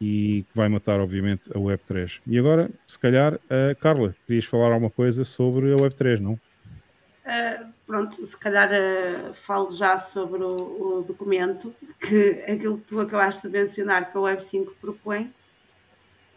[0.00, 2.20] e que vai matar, obviamente, a Web 3.
[2.26, 6.32] E agora, se calhar, uh, Carla, querias falar alguma coisa sobre a Web 3, não?
[6.32, 13.00] Uh, pronto, se calhar uh, falo já sobre o, o, documento, que aquilo que tu
[13.00, 15.32] acabaste de mencionar que a Web 5 propõe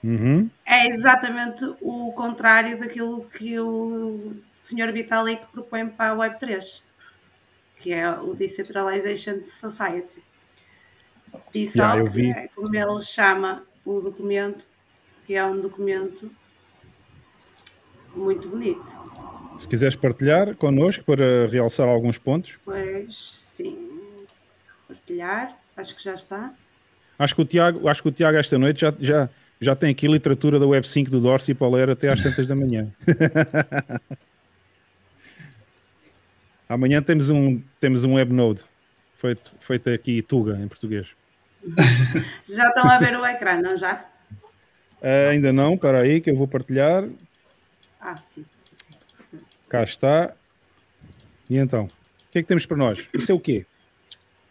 [0.03, 0.49] uhum.
[0.65, 4.91] é exatamente o contrário daquilo que o Sr.
[4.91, 6.88] Vitalik propõe para a Web 3
[7.79, 10.21] que é o Decentralization Society.
[11.53, 14.65] E só yeah, é, como ele chama o documento,
[15.25, 16.29] que é um documento
[18.15, 18.85] muito bonito.
[19.57, 22.57] Se quiseres partilhar connosco para realçar alguns pontos.
[22.63, 23.89] Pois sim,
[24.87, 26.53] partilhar, acho que já está.
[27.17, 29.29] Acho que o Tiago, acho que o Tiago esta noite já, já,
[29.59, 32.55] já tem aqui literatura da Web 5 do Dorsey para ler até às tantas da
[32.55, 32.87] manhã.
[36.69, 38.63] Amanhã temos um, temos um webnode
[39.17, 41.15] feito, feito aqui Tuga, em português.
[42.47, 44.05] Já estão a ver o ecrã, não já?
[45.01, 47.07] Uh, ainda não, espera aí que eu vou partilhar.
[47.99, 48.45] Ah, sim.
[49.67, 50.33] Cá está.
[51.49, 53.07] E então, o que é que temos para nós?
[53.13, 53.65] Isso é o quê?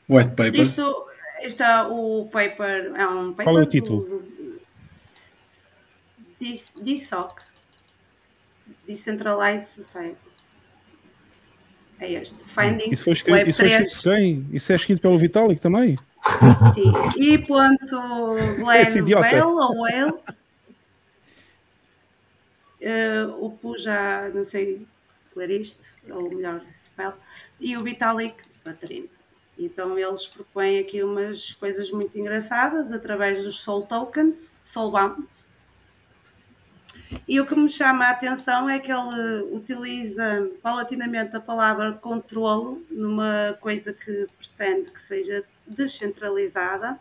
[0.09, 0.55] White paper.
[0.61, 1.07] Isto,
[1.43, 4.01] isto é o paper, é um paper Qual é o título?
[4.05, 4.59] do-
[6.41, 7.43] Dis- DSOC,
[8.87, 10.28] Decentralized Society.
[12.01, 12.37] É este.
[12.45, 13.83] Finding Isso foi escrito, isso foi Web3.
[13.83, 14.47] escrito por quem?
[14.53, 15.97] Isso é escrito pelo Vitalik também?
[16.75, 16.93] Sim.
[17.21, 19.31] E ponto Glenn.
[19.31, 20.13] Bell, ou ele.
[22.81, 24.87] Eh, o Pu já não sei
[25.35, 27.15] ler isto, ou melhor, spell.
[27.61, 29.09] E o Vitalik Patrino.
[29.59, 35.53] Então eles propõem aqui umas coisas muito engraçadas através dos Soul Tokens, Soul Bounds.
[37.27, 42.85] E o que me chama a atenção é que ele utiliza paulatinamente a palavra controlo
[42.91, 46.99] numa coisa que pretende que seja descentralizada.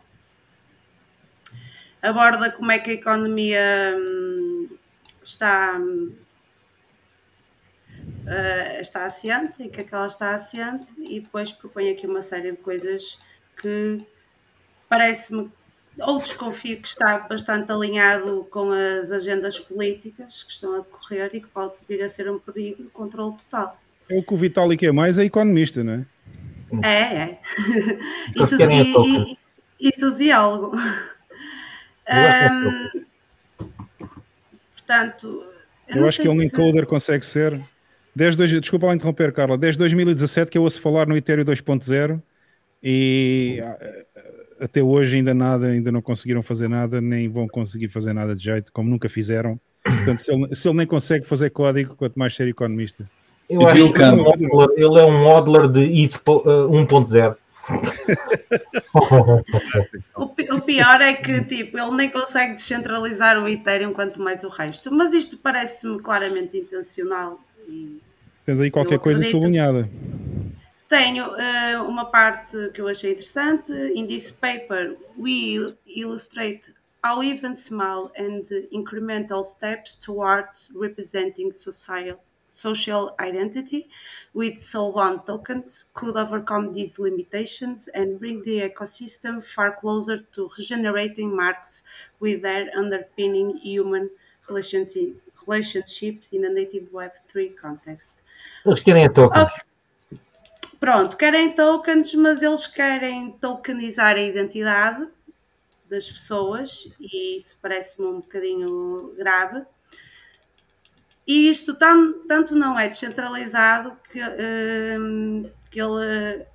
[2.00, 4.68] Aborda como é que a economia hum,
[5.22, 6.14] está, hum,
[8.26, 12.22] eh, está assente, em que é que ela está assente, e depois propõe aqui uma
[12.22, 13.18] série de coisas
[13.60, 13.98] que
[14.88, 15.50] parece-me
[16.00, 21.40] ou desconfio que está bastante alinhado com as agendas políticas que estão a decorrer e
[21.40, 23.80] que pode vir a ser um perigo de controle total.
[24.08, 26.06] É o que o Vitalik é mais, é economista, não é?
[26.82, 27.40] É, é.
[28.36, 29.36] Isso, e,
[29.80, 30.76] e, e sociólogo.
[32.06, 33.02] Eu acho que é
[34.74, 35.46] portanto,
[35.88, 37.60] Eu, não acho que ele um se- encoder consegue ser.
[38.14, 39.56] Desde desculpa lá interromper, Carla.
[39.56, 42.20] Desde 2017 que eu ouço falar no Ethereum 2.0
[42.82, 43.78] e ah,
[44.60, 48.44] até hoje ainda nada, ainda não conseguiram fazer nada, nem vão conseguir fazer nada de
[48.44, 49.58] jeito, como nunca fizeram.
[49.82, 53.08] Portanto, se ele, se ele nem consegue fazer código, quanto mais ser economista.
[53.48, 56.20] Eu E acho que ele é um hodler- ele é um hodler de ETH eh,
[56.68, 57.36] 1.0.
[60.16, 64.44] O, pi- o pior é que tipo, ele nem consegue descentralizar o Ethereum, quanto mais
[64.44, 64.92] o resto.
[64.92, 67.38] Mas isto parece-me claramente intencional.
[67.68, 68.00] E
[68.44, 69.88] Tens aí qualquer coisa sublinhada.
[70.88, 73.72] Tenho eh, uma parte que eu achei interessante.
[73.94, 76.72] In this paper, we illustrate
[77.04, 78.42] how even small and
[78.72, 83.86] incremental steps towards representing social, social identity
[84.32, 91.36] with Solvan tokens could overcome these limitations and bring the ecosystem far closer to regenerating
[91.36, 91.82] marks
[92.18, 94.08] with their underpinning human
[94.48, 98.14] relationship, relationships in a native Web3 context.
[98.64, 99.67] Eles querem tokens.
[100.80, 105.08] Pronto, querem tokens, mas eles querem tokenizar a identidade
[105.90, 109.64] das pessoas e isso parece-me um bocadinho grave.
[111.26, 116.46] E isto tam, tanto não é descentralizado que, uh, que ele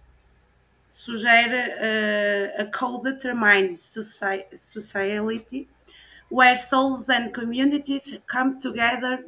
[0.87, 5.67] sugere uh, a co-determined society
[6.31, 9.23] where souls and communities come together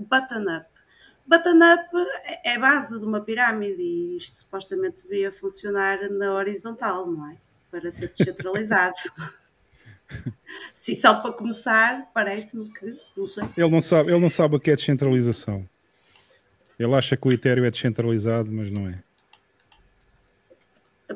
[1.25, 1.83] button-up.
[1.91, 7.37] Button-up é base de uma pirâmide e isto supostamente devia funcionar na horizontal, não é?
[7.71, 8.95] Para ser descentralizado.
[10.75, 13.43] Sim, só para começar, parece-me que não sei.
[13.57, 15.67] Ele não sabe, ele não sabe o que é descentralização.
[16.77, 18.99] Ele acha que o Ethereum é descentralizado, mas não é.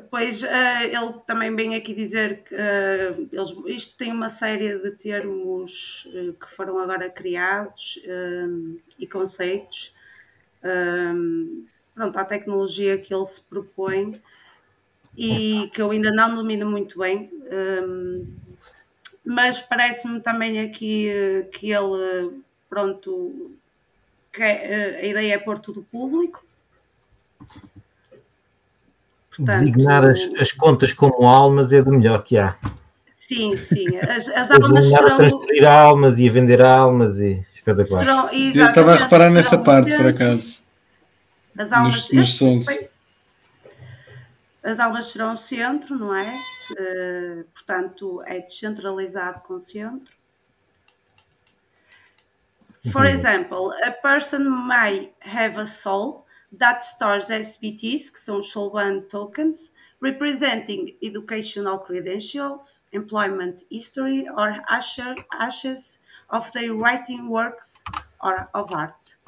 [0.08, 0.46] Pois uh,
[0.82, 6.32] ele também vem aqui dizer que uh, eles, isto tem uma série de termos uh,
[6.32, 8.00] que foram agora criados
[8.98, 9.92] e conceitos.
[11.94, 14.20] Pronto, a tecnologia que ele se propõe
[15.16, 17.30] e que eu ainda não domino muito bem,
[19.24, 21.08] mas parece-me também aqui
[21.52, 23.50] que ele, pronto,
[24.32, 26.44] que a ideia é pôr tudo público
[29.30, 32.56] Portanto, Designar as, as, contas como almas é do melhor que há.
[33.16, 33.96] Sim, sim.
[33.96, 35.14] As, as almas serão...
[35.14, 38.04] a transferir almas e a vender almas e espetacular.
[38.04, 40.64] Serão, Eu estava a reparar nessa parte, por acaso.
[41.56, 42.10] As almas...
[42.10, 42.90] Nos, nos
[44.62, 46.34] As almas serão o centro, não é?
[46.72, 50.12] Uh, portanto, é descentralizado com o centro.
[52.90, 56.24] For example, a person may have a soul
[56.58, 59.70] that stores SBTs, que são os Solvan tokens,
[60.00, 65.99] representing educational credentials, employment history, or ashes
[66.32, 67.82] of their writing works
[68.22, 69.18] or of art.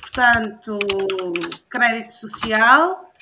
[0.00, 0.78] Portanto,
[1.68, 3.12] crédito social.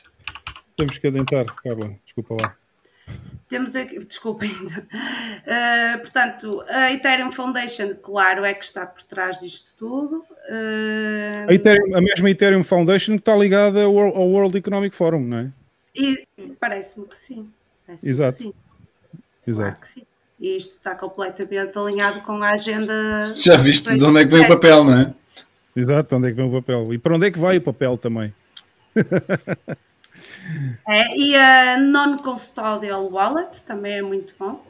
[0.76, 2.56] Temos que adentrar, Carla, desculpa lá.
[3.48, 9.76] Temos aqui, desculpem, uh, portanto, a Ethereum Foundation, claro, é que está por trás disto
[9.76, 10.24] tudo.
[10.48, 15.38] Uh, a, Ethereum, a mesma Ethereum Foundation que está ligada ao World Economic Forum, não
[15.38, 15.52] é?
[16.58, 17.48] Parece-me que sim.
[17.86, 18.36] Parece Exato.
[18.36, 18.54] Que sim.
[19.46, 19.68] Exato.
[19.68, 20.06] Claro que sim.
[20.38, 23.34] E isto está completamente alinhado com a agenda.
[23.36, 25.14] Já viste de onde é que vem o papel, não é?
[25.74, 26.92] Exato, de onde é que vem o papel.
[26.92, 28.34] E para onde é que vai o papel também?
[30.88, 34.64] É, e a Non-Custodial Wallet também é muito bom.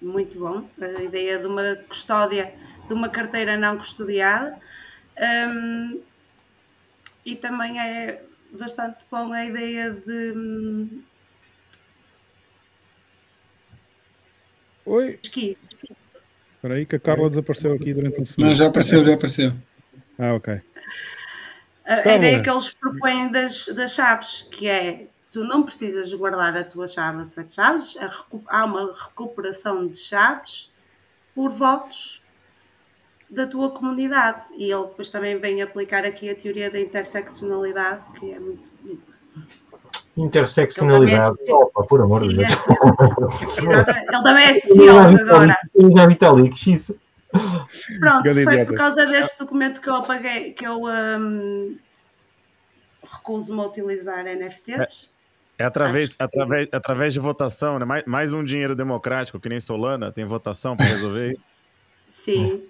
[0.00, 0.68] Muito bom.
[0.80, 2.52] A ideia de uma custódia,
[2.86, 4.58] de uma carteira não custodiada.
[5.18, 6.00] Um,
[7.24, 8.22] e também é
[8.52, 11.02] bastante bom a ideia de.
[14.86, 15.18] Oi.
[15.22, 18.46] Espera aí que a Carla desapareceu aqui durante um segundo.
[18.46, 19.52] Não, já apareceu, já apareceu.
[20.18, 20.60] Ah, ok.
[21.84, 26.56] A, a ideia que eles propõem das, das chaves, que é tu não precisas guardar
[26.56, 27.96] a tua chave a sete chaves,
[28.48, 30.70] há uma recuperação de chaves
[31.34, 32.22] por votos
[33.28, 34.42] da tua comunidade.
[34.56, 39.09] E ele depois também vem aplicar aqui a teoria da interseccionalidade, que é muito bonito.
[40.20, 42.52] Interseccionalidade, é opa, por amor de Deus.
[43.58, 45.56] Ele também é sociólogo agora.
[45.96, 47.00] Já Vitalik, isso.
[48.00, 51.78] Pronto, foi por causa deste documento que eu apaguei, que eu um,
[53.02, 55.10] recuso-me a utilizar NFTs.
[55.58, 57.84] É, é através, através, através de votação, né?
[57.84, 61.38] Mais, mais um dinheiro democrático, que nem Solana, tem votação para resolver.
[62.10, 62.62] Sim.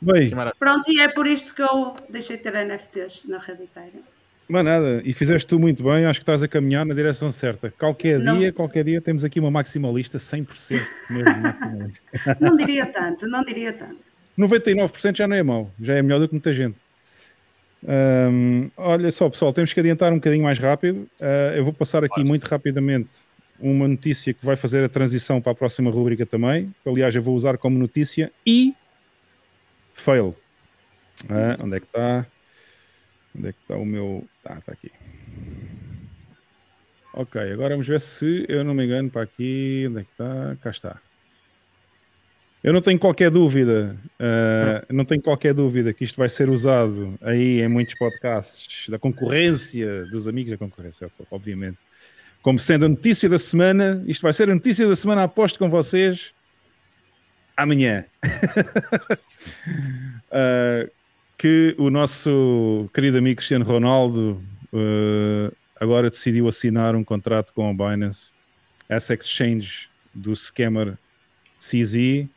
[0.00, 0.30] Bem.
[0.58, 3.68] Pronto, e é por isto que eu deixei de ter NFTs na rede
[4.52, 7.70] Mas nada, e fizeste tu muito bem, acho que estás a caminhar na direção certa.
[7.70, 8.38] Qualquer não.
[8.38, 12.02] dia, qualquer dia temos aqui uma maximalista 100% mesmo maximalista.
[12.38, 13.96] Não diria tanto, não diria tanto.
[14.38, 16.78] 99% já não é mau, já é melhor do que muita gente.
[17.82, 21.08] Um, olha só, pessoal, temos que adiantar um bocadinho mais rápido.
[21.18, 23.08] Uh, eu vou passar aqui muito rapidamente
[23.58, 26.74] uma notícia que vai fazer a transição para a próxima rubrica também.
[26.84, 28.74] Aliás, eu vou usar como notícia e
[29.94, 30.36] fail.
[31.24, 32.26] Uh, onde é que está?
[33.36, 34.24] Onde é que está o meu.
[34.44, 34.90] Ah, está aqui.
[37.14, 39.86] Ok, agora vamos ver se eu não me engano para aqui.
[39.88, 40.56] Onde é que está?
[40.60, 41.00] Cá está.
[42.62, 47.18] Eu não tenho qualquer dúvida, uh, não tenho qualquer dúvida que isto vai ser usado
[47.20, 51.76] aí em muitos podcasts da concorrência, dos amigos da concorrência, obviamente.
[52.40, 55.68] Como sendo a notícia da semana, isto vai ser a notícia da semana, aposto com
[55.68, 56.32] vocês.
[57.56, 58.04] amanhã.
[60.30, 60.90] uh,
[61.42, 64.40] que o nosso querido amigo Cristiano Ronaldo
[64.72, 68.30] uh, agora decidiu assinar um contrato com a Binance,
[68.88, 70.96] essa exchange do scammer
[71.58, 72.28] CZ,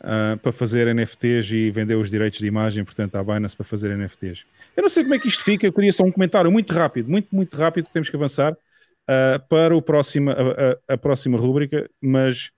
[0.00, 3.96] uh, para fazer NFTs e vender os direitos de imagem, portanto, à Binance para fazer
[3.96, 4.44] NFTs.
[4.76, 7.08] Eu não sei como é que isto fica, eu queria só um comentário muito rápido,
[7.08, 11.88] muito, muito rápido, temos que avançar uh, para o próximo, a, a, a próxima rúbrica,
[12.02, 12.50] mas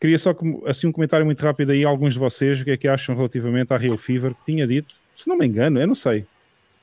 [0.00, 0.34] queria só
[0.66, 3.72] assim um comentário muito rápido aí, alguns de vocês, o que é que acham relativamente
[3.72, 6.26] à Real Fever, que tinha dito, se não me engano, eu não sei,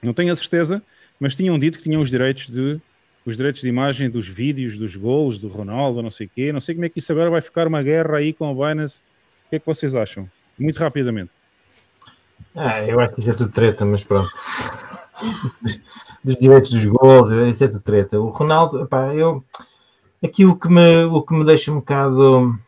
[0.02, 0.82] não tenho a certeza,
[1.20, 2.80] mas tinham dito que tinham os direitos de
[3.26, 6.52] os direitos de imagem dos vídeos, dos gols do Ronaldo, não sei o quê.
[6.52, 9.02] Não sei como é que isso agora vai ficar uma guerra aí com a Binance.
[9.46, 10.28] O que é que vocês acham?
[10.58, 11.32] Muito rapidamente.
[12.56, 14.32] Ah, eu acho que isso é tudo treta, mas pronto.
[16.24, 18.20] dos direitos dos gols, isso é tudo treta.
[18.20, 19.44] O Ronaldo, pá, eu.
[20.24, 22.60] Aqui o que me, o que me deixa um bocado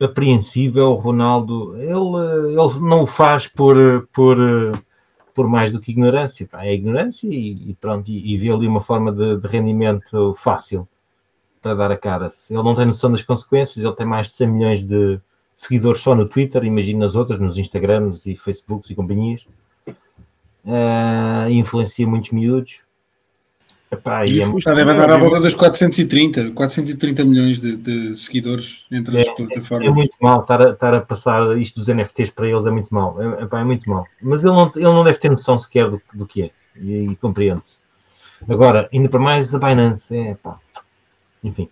[0.00, 4.36] apreensível, o Ronaldo, ele, ele não o faz por, por,
[5.32, 6.48] por mais do que ignorância.
[6.54, 10.88] É ignorância e, e pronto, e, e vê ali uma forma de, de, rendimento fácil
[11.60, 12.30] para dar a cara.
[12.50, 15.20] Ele não tem noção das consequências, ele tem mais de 100 milhões de
[15.54, 19.46] seguidores só no Twitter, imagina nas outras, nos Instagrams e Facebooks e companhias.
[20.64, 22.83] Uh, influencia muitos miúdos.
[23.94, 29.16] Epá, Isso é, deve andar à volta dos 430, 430 milhões de, de seguidores entre
[29.16, 29.86] é, as plataformas.
[29.86, 32.70] É, é muito mal estar a, estar a, passar isto dos NFTs para eles, é
[32.70, 33.16] muito mal.
[33.20, 34.06] É, epá, é muito mal.
[34.20, 36.50] Mas ele não, ele não deve ter noção sequer do, do que é.
[36.76, 37.76] E, e compreende-se.
[38.48, 40.58] Agora, ainda para mais a Binance, é pá.
[41.42, 41.68] Enfim.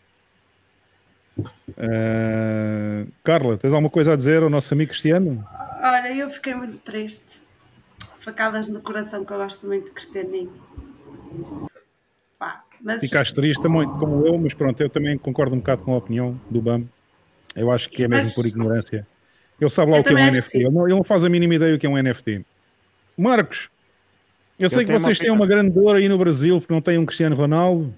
[1.38, 5.44] Uh, Carla, tens alguma coisa a dizer ao nosso amigo Cristiano?
[5.82, 7.42] Olha, eu fiquei muito triste.
[8.20, 10.52] Facadas no coração, que eu gosto muito de Cristianinho.
[12.82, 13.00] Mas...
[13.00, 16.38] Ficaste triste também, como eu, mas pronto, eu também concordo um bocado com a opinião
[16.50, 16.84] do BAM.
[17.54, 18.34] Eu acho que é mesmo mas...
[18.34, 19.06] por ignorância.
[19.60, 20.58] Ele sabe lá eu o que é um NFT.
[20.58, 22.44] Ele não, ele não, faz a mínima ideia o que é um NFT.
[23.16, 23.70] Marcos,
[24.58, 26.98] eu, eu sei que vocês têm uma grande dor aí no Brasil porque não têm
[26.98, 27.94] um Cristiano Ronaldo.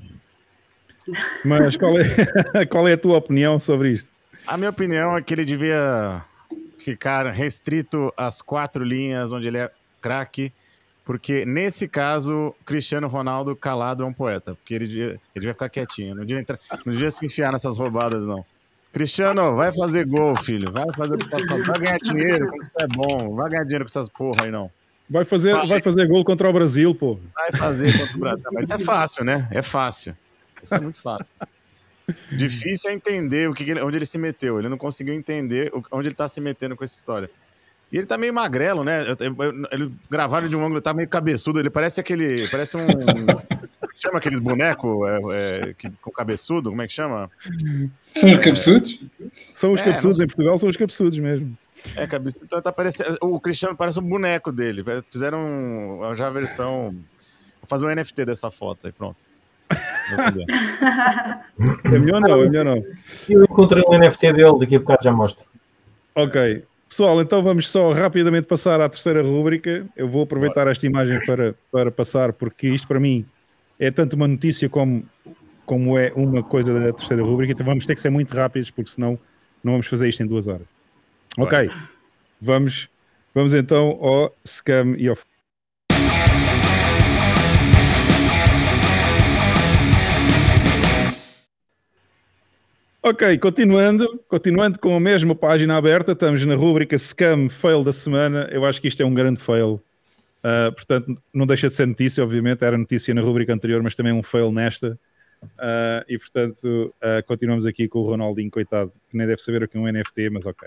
[1.44, 4.08] Mas qual é, qual é a tua opinião sobre isto?
[4.46, 6.22] A minha opinião é que ele devia
[6.78, 9.70] ficar restrito às quatro linhas onde ele é
[10.02, 10.52] craque
[11.04, 16.14] porque nesse caso, Cristiano Ronaldo calado é um poeta, porque ele ele devia ficar quietinho,
[16.14, 18.44] não devia, entrar, não devia se enfiar nessas roubadas, não.
[18.92, 20.70] Cristiano, vai fazer gol, filho.
[20.70, 21.18] Vai fazer
[21.66, 23.34] Vai ganhar dinheiro, como isso é bom.
[23.34, 24.70] Vai ganhar dinheiro com essas porra aí, não.
[25.10, 25.66] Vai fazer, vai.
[25.66, 27.18] vai fazer gol contra o Brasil, pô.
[27.34, 28.44] Vai fazer contra o Brasil.
[28.52, 29.48] Mas isso é fácil, né?
[29.50, 30.16] É fácil.
[30.62, 31.28] Isso é muito fácil.
[32.30, 34.60] Difícil é entender o que, onde ele se meteu.
[34.60, 37.28] Ele não conseguiu entender onde ele tá se metendo com essa história.
[37.94, 39.06] E ele tá meio magrelo, né?
[39.70, 41.60] Ele gravaram de um ângulo, tá meio cabeçudo.
[41.60, 42.48] Ele parece aquele.
[42.48, 42.80] Parece um.
[43.96, 46.70] chama aqueles bonecos é, é, com cabeçudo?
[46.70, 47.30] Como é que chama?
[48.04, 49.00] São os cabeçudos?
[49.54, 51.56] São os é, cabeçudos, em Portugal são os cabeçudos mesmo.
[51.94, 52.48] É, cabeçudo.
[52.48, 54.84] Tá, tá parecendo, o Cristiano parece um boneco dele.
[55.08, 56.96] Fizeram já a versão.
[57.60, 59.24] Vou fazer um NFT dessa foto aí, pronto.
[61.84, 62.84] é melhor não, é melhor não.
[63.28, 65.44] Eu encontrei um NFT dele, daqui a bocado já mostro.
[66.12, 66.64] Ok.
[66.94, 69.84] Pessoal, então vamos só rapidamente passar à terceira rúbrica.
[69.96, 73.26] Eu vou aproveitar esta imagem para, para passar, porque isto para mim
[73.80, 75.04] é tanto uma notícia como,
[75.66, 77.52] como é uma coisa da terceira rúbrica.
[77.52, 79.18] Então vamos ter que ser muito rápidos, porque senão
[79.60, 80.68] não vamos fazer isto em duas horas.
[81.36, 81.68] Ok,
[82.40, 82.88] vamos,
[83.34, 85.16] vamos então ao Scam e ao
[93.06, 98.48] Ok, continuando, continuando com a mesma página aberta, estamos na rúbrica Scam Fail da semana.
[98.50, 99.74] Eu acho que isto é um grande fail.
[99.74, 104.10] Uh, portanto, não deixa de ser notícia, obviamente, era notícia na rúbrica anterior, mas também
[104.10, 104.98] um fail nesta.
[105.42, 109.68] Uh, e portanto, uh, continuamos aqui com o Ronaldinho, coitado, que nem deve saber o
[109.68, 110.66] que é um NFT, mas ok.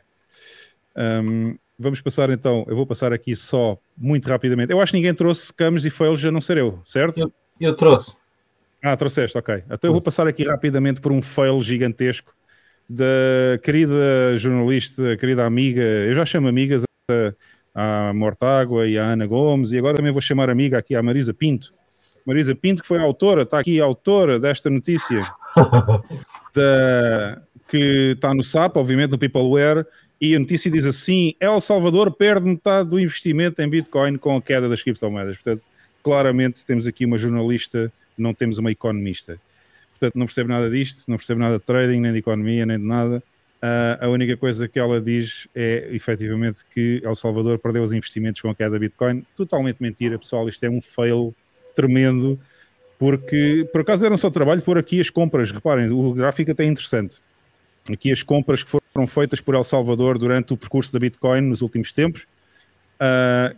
[0.95, 4.72] Um, vamos passar então, eu vou passar aqui só muito rapidamente.
[4.72, 7.18] Eu acho que ninguém trouxe scams e fails, já não ser eu, certo?
[7.18, 8.15] Eu, eu trouxe.
[8.84, 9.64] Ah, trouxeste, ok.
[9.66, 12.34] Então eu vou passar aqui rapidamente por um fail gigantesco
[12.90, 19.26] da querida jornalista, querida amiga, eu já chamo amigas a, a Mortágua e a Ana
[19.26, 21.74] Gomes, e agora também vou chamar amiga aqui a Marisa Pinto.
[22.26, 25.22] Marisa Pinto, que foi a autora, está aqui a autora desta notícia,
[26.56, 29.86] da, que está no SAP, obviamente, no Peopleware,
[30.20, 34.41] e a notícia diz assim: El Salvador perde metade do investimento em Bitcoin com a
[34.41, 35.36] queda das criptomoedas.
[35.38, 35.64] Portanto,
[36.04, 39.39] claramente temos aqui uma jornalista não temos uma economista.
[39.91, 42.85] Portanto, não percebe nada disto, não percebe nada de trading, nem de economia, nem de
[42.85, 43.23] nada.
[43.57, 48.39] Uh, a única coisa que ela diz é, efetivamente, que El Salvador perdeu os investimentos
[48.39, 49.26] com a queda da Bitcoin.
[49.35, 50.48] Totalmente mentira, pessoal.
[50.48, 51.34] Isto é um fail
[51.73, 52.39] tremendo,
[52.99, 55.52] porque, por acaso, deram só trabalho por aqui as compras.
[55.52, 57.18] Reparem, o gráfico até é interessante.
[57.91, 61.61] Aqui as compras que foram feitas por El Salvador durante o percurso da Bitcoin nos
[61.61, 62.27] últimos tempos.
[63.02, 63.56] Uh,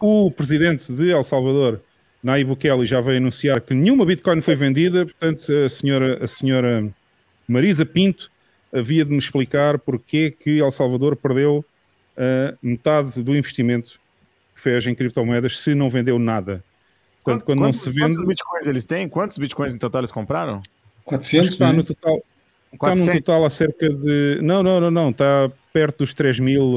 [0.00, 1.80] o presidente de El Salvador,
[2.22, 6.88] Nayib Bukele, já veio anunciar que nenhuma Bitcoin foi vendida, portanto, a senhora, a senhora
[7.48, 8.30] Marisa Pinto
[8.72, 11.64] havia de me explicar porque que El Salvador perdeu
[12.16, 14.00] uh, metade do investimento
[14.54, 16.64] que fez em criptomoedas se não vendeu nada.
[17.22, 18.14] Portanto, quando quantos, não se vende.
[18.14, 19.08] Quantos bitcoins eles têm?
[19.08, 20.62] Quantos bitcoins em total eles compraram?
[21.04, 21.72] 400, está né?
[21.74, 22.22] no total.
[22.72, 24.38] Está num total a cerca de.
[24.42, 25.10] Não, não, não, não.
[25.10, 26.74] Está perto dos 3 mil.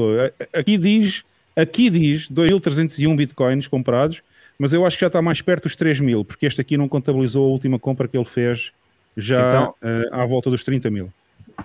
[0.52, 1.24] Aqui diz,
[1.54, 4.22] aqui diz 2.301 bitcoins comprados,
[4.58, 6.88] mas eu acho que já está mais perto dos 3 mil, porque este aqui não
[6.88, 8.72] contabilizou a última compra que ele fez
[9.16, 11.10] já Então- uh, à volta dos 30 mil.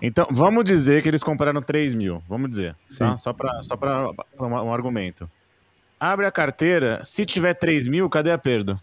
[0.01, 2.23] Então, vamos dizer que eles compraram 3 mil.
[2.30, 2.76] Vamos dizer.
[2.97, 3.18] Tá?
[3.18, 4.09] Só para só pra
[4.39, 5.30] um, um argumento.
[5.99, 7.01] Abre a carteira.
[7.03, 8.80] Se tiver 3 mil, cadê a perda?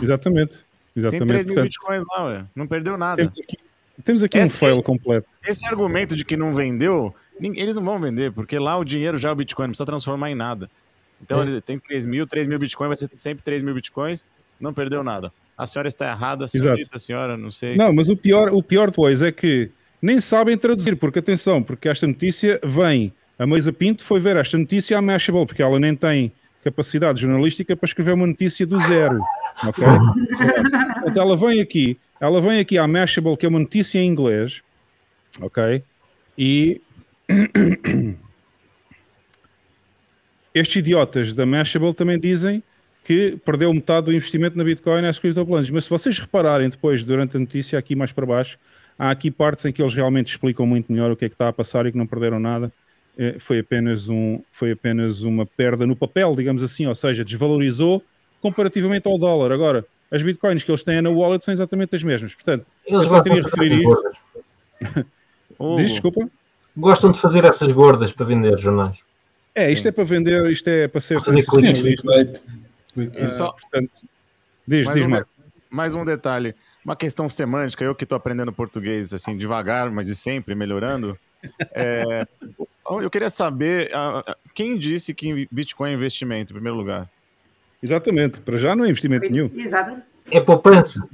[0.00, 0.58] Exatamente.
[0.58, 0.64] Tem
[0.96, 1.26] Exatamente.
[1.26, 2.44] 3 mil bitcoins lá, ué.
[2.54, 3.16] Não perdeu nada.
[3.16, 3.58] temos aqui,
[4.04, 5.26] temos aqui um Essa- fail completo.
[5.46, 9.30] Esse argumento de que não vendeu, eles não vão vender, porque lá o dinheiro já
[9.30, 10.70] é o Bitcoin, não precisa transformar em nada.
[11.22, 11.46] Então É.
[11.46, 14.24] ele tem 3 mil, 3 mil Bitcoin, vai ser sempre 3 mil Bitcoins,
[14.60, 15.32] não perdeu nada.
[15.56, 17.76] A senhora está errada, senhorita, senhora, não sei.
[17.76, 19.70] Não, mas o pior, o pior depois é que
[20.00, 23.12] nem sabem traduzir, porque atenção, porque esta notícia vem.
[23.38, 26.32] A Meisa Pinto foi ver esta notícia à Mashable, porque ela nem tem
[26.64, 29.20] capacidade jornalística para escrever uma notícia do zero.
[29.64, 29.84] Ok?
[30.94, 34.62] Portanto, ela vem aqui, ela vem aqui à Mashable, que é uma notícia em inglês,
[35.40, 35.82] ok?
[36.38, 36.80] E
[40.54, 42.62] estes idiotas da Mashable também dizem
[43.04, 45.70] que perdeu metade do investimento na Bitcoin às criptoplanos.
[45.70, 48.58] Mas se vocês repararem depois, durante a notícia, aqui mais para baixo,
[48.98, 51.48] há aqui partes em que eles realmente explicam muito melhor o que é que está
[51.48, 52.72] a passar e que não perderam nada.
[53.18, 58.02] Eh, Foi apenas, um, foi apenas uma perda no papel, digamos assim, ou seja, desvalorizou
[58.40, 59.52] comparativamente ao dólar.
[59.52, 62.34] Agora, as bitcoins que eles têm na wallet são exatamente as mesmas.
[62.34, 64.10] Portanto, Eles Eu só queria referir isto.
[65.76, 66.28] diz desculpa.
[66.76, 68.96] Gostam de fazer essas gordas para vender jornais.
[69.54, 72.02] É, isto é para vender, isto é para ser sensacionalista.
[72.02, 72.42] Clickbait.
[72.96, 73.90] e só- Portanto,
[74.66, 75.28] diz, mais, diz, um Marco.
[75.70, 76.54] mais um detalhe,
[76.84, 81.18] uma questão semântica, eu que estou aprendendo português assim devagar, mas e sempre melhorando.
[81.72, 82.26] É,
[83.02, 87.08] eu queria saber ah, ah, quem disse que Bitcoin é investimento, em primeiro lugar.
[87.82, 89.50] Exatamente, para já não é investimento nenhum.
[89.54, 90.00] Exato.
[90.30, 91.06] É poupança.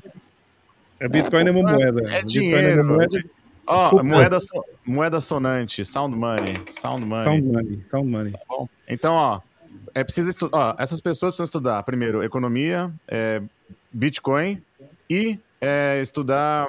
[1.00, 2.10] A Bitcoin é, uma Mas moeda.
[2.12, 2.68] É A Bitcoin dinheiro.
[2.80, 3.24] é uma moeda.
[3.70, 4.08] Ó, Poupança.
[4.14, 7.24] moeda, so- moeda sonante, sound money, sound money.
[7.24, 8.32] Sound money, sound money.
[8.48, 9.40] Bom, então, ó,
[9.94, 10.74] é preciso estudar.
[10.78, 13.42] Essas pessoas precisam estudar primeiro economia, é,
[13.92, 14.62] Bitcoin
[15.10, 16.66] e é, estudar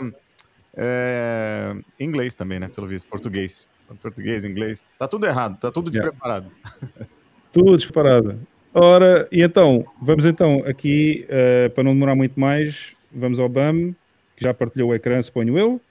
[0.75, 2.67] é, inglês também, né?
[2.73, 3.67] Pelo visto, português.
[4.01, 4.83] Português, inglês.
[4.99, 6.11] Tá tudo errado, tá tudo Yeah.
[6.11, 6.51] despreparado.
[7.51, 8.39] Tudo disparado.
[8.71, 13.95] Ora, e então, vamos então aqui, eh, para não demorar muito mais, vamos ao BAM,
[14.37, 15.81] que já partilhou o ecrã, suponho eu.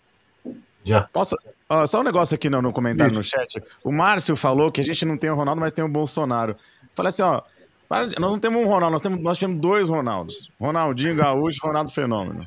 [0.89, 1.03] Já.
[1.13, 1.37] Posso.
[1.69, 3.63] ó, só um negócio aqui no, no comentário no chat.
[3.85, 6.55] O Márcio falou que a gente não tem o Ronaldo, mas tem o Bolsonaro.
[6.95, 7.43] Falei assim, ó.
[7.89, 10.51] para nós não temos um Ronaldo, nós temos, nós temos dois Ronaldos.
[10.61, 12.47] Ronaldinho Gaúcho e Ronaldo Fenômeno.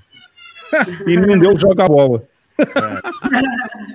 [1.05, 2.23] E nenhum deles joga bola.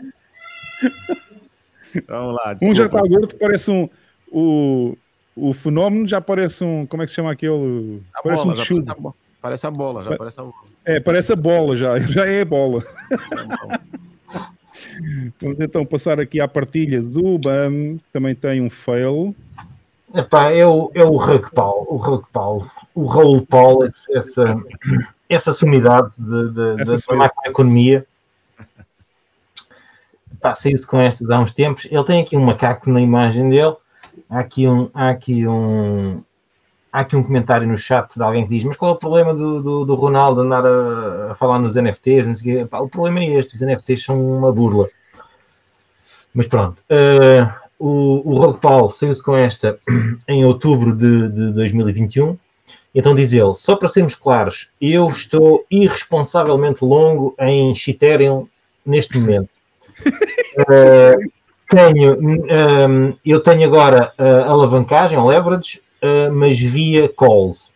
[2.06, 2.98] Vamos lá, Um já desculpa.
[2.98, 3.89] está gordo, parece um.
[4.31, 4.97] O,
[5.35, 6.85] o fenómeno já parece um.
[6.86, 8.02] Como é que se chama aquele?
[8.14, 9.14] A Parece bola, um chulo.
[9.40, 10.55] parece a bola, já parece a bola.
[10.85, 11.98] É, parece a bola já.
[12.12, 12.82] Já é a bola.
[15.40, 19.35] Vamos então passar aqui à partilha do BAM, que também tem um fail.
[20.15, 24.57] Epá, é o, é o Rug Paul, o Rug Paul, o Raul Paul, essa,
[25.28, 27.32] essa sumidade de, de, Essa da- da sumidade.
[27.36, 28.07] macroeconomia.
[30.32, 31.86] Epá, Saiu-se com estas há uns tempos.
[31.90, 33.74] Ele tem aqui um macaco na imagem dele.
[34.31, 36.23] Há aqui um, há aqui um,
[36.97, 39.35] há aqui um comentário no chat de alguém que diz: Mas qual é o problema
[39.35, 42.40] do, do, do Ronaldo andar a, a falar nos NFTs?
[42.40, 44.89] O quê?" Epá, o problema é este: os NFTs são uma burla.
[46.32, 46.82] Mas pronto.
[46.89, 47.48] eh,
[47.78, 49.78] o, o Rogue Paul saiu-se com esta
[50.27, 52.39] em outubro de, de 2021.
[52.94, 58.48] Então diz ele, só para sermos claros, eu estou irresponsavelmente longo em Ethereum
[58.85, 59.51] neste momento.
[60.70, 61.16] Eh,
[61.69, 67.73] tenho, hum, eu tenho agora a alavancagem, leverage, eh, mas via calls.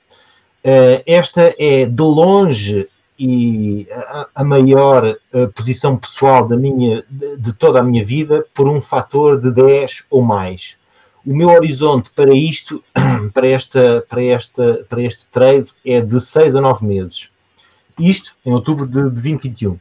[0.63, 2.87] Eh, esta é de longe
[3.19, 5.17] e a, a maior
[5.55, 10.05] posição pessoal da minha, de, de toda a minha vida por um fator de 10
[10.11, 10.77] ou mais.
[11.25, 12.83] O meu horizonte para isto,
[13.35, 17.29] para, esta, para, esta, para este trade, é de 6 a 9 meses.
[17.99, 19.79] Isto em outubro de, de 2021.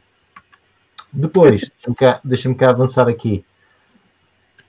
[1.12, 3.44] Depois, deixa-me cá, deixa cá avançar aqui.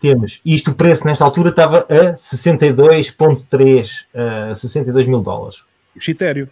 [0.02, 4.06] Temos, isto o preço nesta altura estava a 62,3,
[4.50, 5.62] a 62 mil dólares.
[6.00, 6.50] Chitério.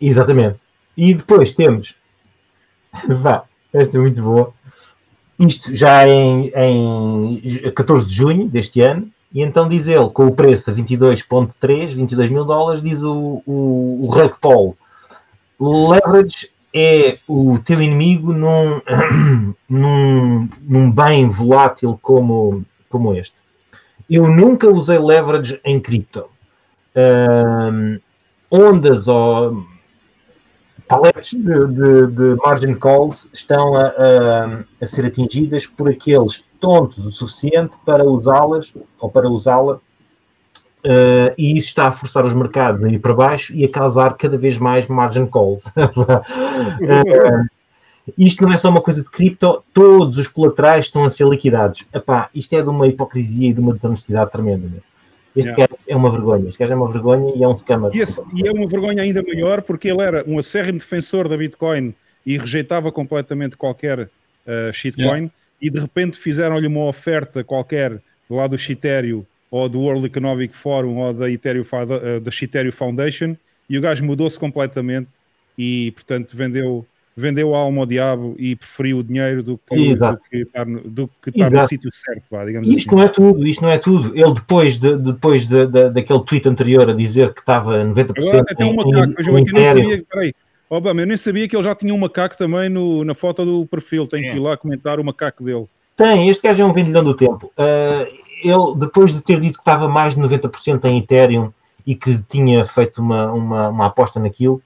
[0.00, 0.58] Exatamente.
[0.96, 1.94] E depois temos.
[3.08, 4.52] Vá, esta é muito boa.
[5.38, 10.34] isto já em, em 14 de junho deste ano, e então diz ele, com o
[10.34, 14.76] preço a 22.3, 22 mil dólares, diz o, o, o Rug Paul,
[15.60, 18.80] leverage é o teu inimigo num,
[19.68, 23.36] num, num bem volátil como, como este.
[24.08, 26.26] Eu nunca usei leverage em cripto.
[28.50, 29.64] Ondas ou
[30.88, 37.06] paletes de, de, de, margin calls estão a, a, a, ser atingidas por aqueles tontos
[37.06, 42.84] o suficiente para usá-las ou para usá-la uh, e isso está a forçar os mercados
[42.84, 45.66] a ir para baixo e a causar cada vez mais margin calls.
[45.66, 45.72] uh,
[48.16, 51.84] isto não é só uma coisa de cripto, todos os colaterais estão a ser liquidados.
[51.94, 54.66] Epá, isto é de uma hipocrisia e de uma desonestidade tremenda.
[54.66, 54.78] Né?
[55.34, 55.66] Este yeah.
[55.66, 56.48] gajo é uma vergonha.
[56.48, 57.90] Este gajo é uma vergonha e é um scammer.
[57.94, 61.36] E, esse, e, é uma vergonha ainda maior porque ele era um acérrimo defensor da
[61.36, 61.94] Bitcoin
[62.26, 65.30] e rejeitava completamente qualquer uh, shitcoin yeah.
[65.60, 70.98] e de repente fizeram-lhe uma oferta qualquer lá do Shitério ou do World Economic Forum
[70.98, 73.36] ou da Ethereum, uh, da Shitério Foundation
[73.68, 75.10] e o gajo mudou-se completamente
[75.56, 76.84] e portanto vendeu
[77.20, 80.80] vendeu a alma ao diabo e preferiu o dinheiro do que, do que estar, no,
[80.80, 82.96] do que estar no sítio certo, vá, digamos isto assim.
[82.96, 84.12] não é tudo, isto não é tudo.
[84.16, 88.40] Ele depois, de, depois de, de, daquele tweet anterior a dizer que estava 90% Agora
[88.40, 90.34] até tem um macaco, vejam aqui, eu nem sabia, peraí,
[90.72, 93.66] Obama, eu nem sabia que ele já tinha um macaco também no, na foto do
[93.66, 94.30] perfil, tem é.
[94.30, 95.66] que ir lá comentar o macaco dele.
[95.96, 97.52] Tem, este gajo é um vendilhão do tempo.
[97.58, 98.06] Uh,
[98.42, 101.52] ele, depois de ter dito que estava mais de 90% em Ethereum
[101.84, 104.62] e que tinha feito uma, uma, uma aposta naquilo,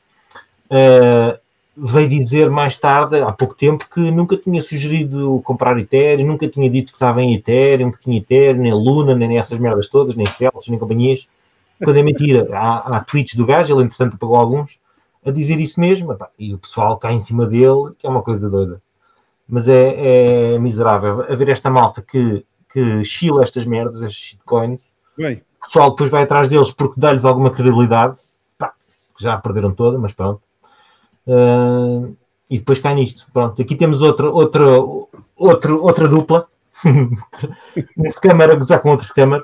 [0.70, 1.38] uh,
[1.76, 6.70] veio dizer mais tarde, há pouco tempo, que nunca tinha sugerido comprar Ethereum, nunca tinha
[6.70, 10.26] dito que estava em Ethereum, que tinha Ethereum, nem Luna, nem essas merdas todas, nem
[10.26, 11.28] Celsius, nem companhias.
[11.82, 14.78] Quando é mentira, há, há tweets do gajo, ele entretanto pagou alguns,
[15.26, 18.48] a dizer isso mesmo, e o pessoal cai em cima dele, que é uma coisa
[18.48, 18.80] doida.
[19.48, 21.22] Mas é, é miserável.
[21.22, 24.86] A ver esta malta que, que chila estas merdas, estas shitcoins,
[25.16, 25.42] Bem.
[25.60, 28.16] o pessoal depois vai atrás deles porque dá-lhes alguma credibilidade,
[28.56, 28.72] pá,
[29.20, 30.40] já a perderam toda, mas pronto
[31.26, 32.16] Uh,
[32.48, 33.26] e depois cai nisto.
[33.32, 34.64] Pronto, aqui temos outra, outra,
[35.36, 36.46] outra, outra dupla.
[36.86, 39.42] um scammer a gozar com outro scammer.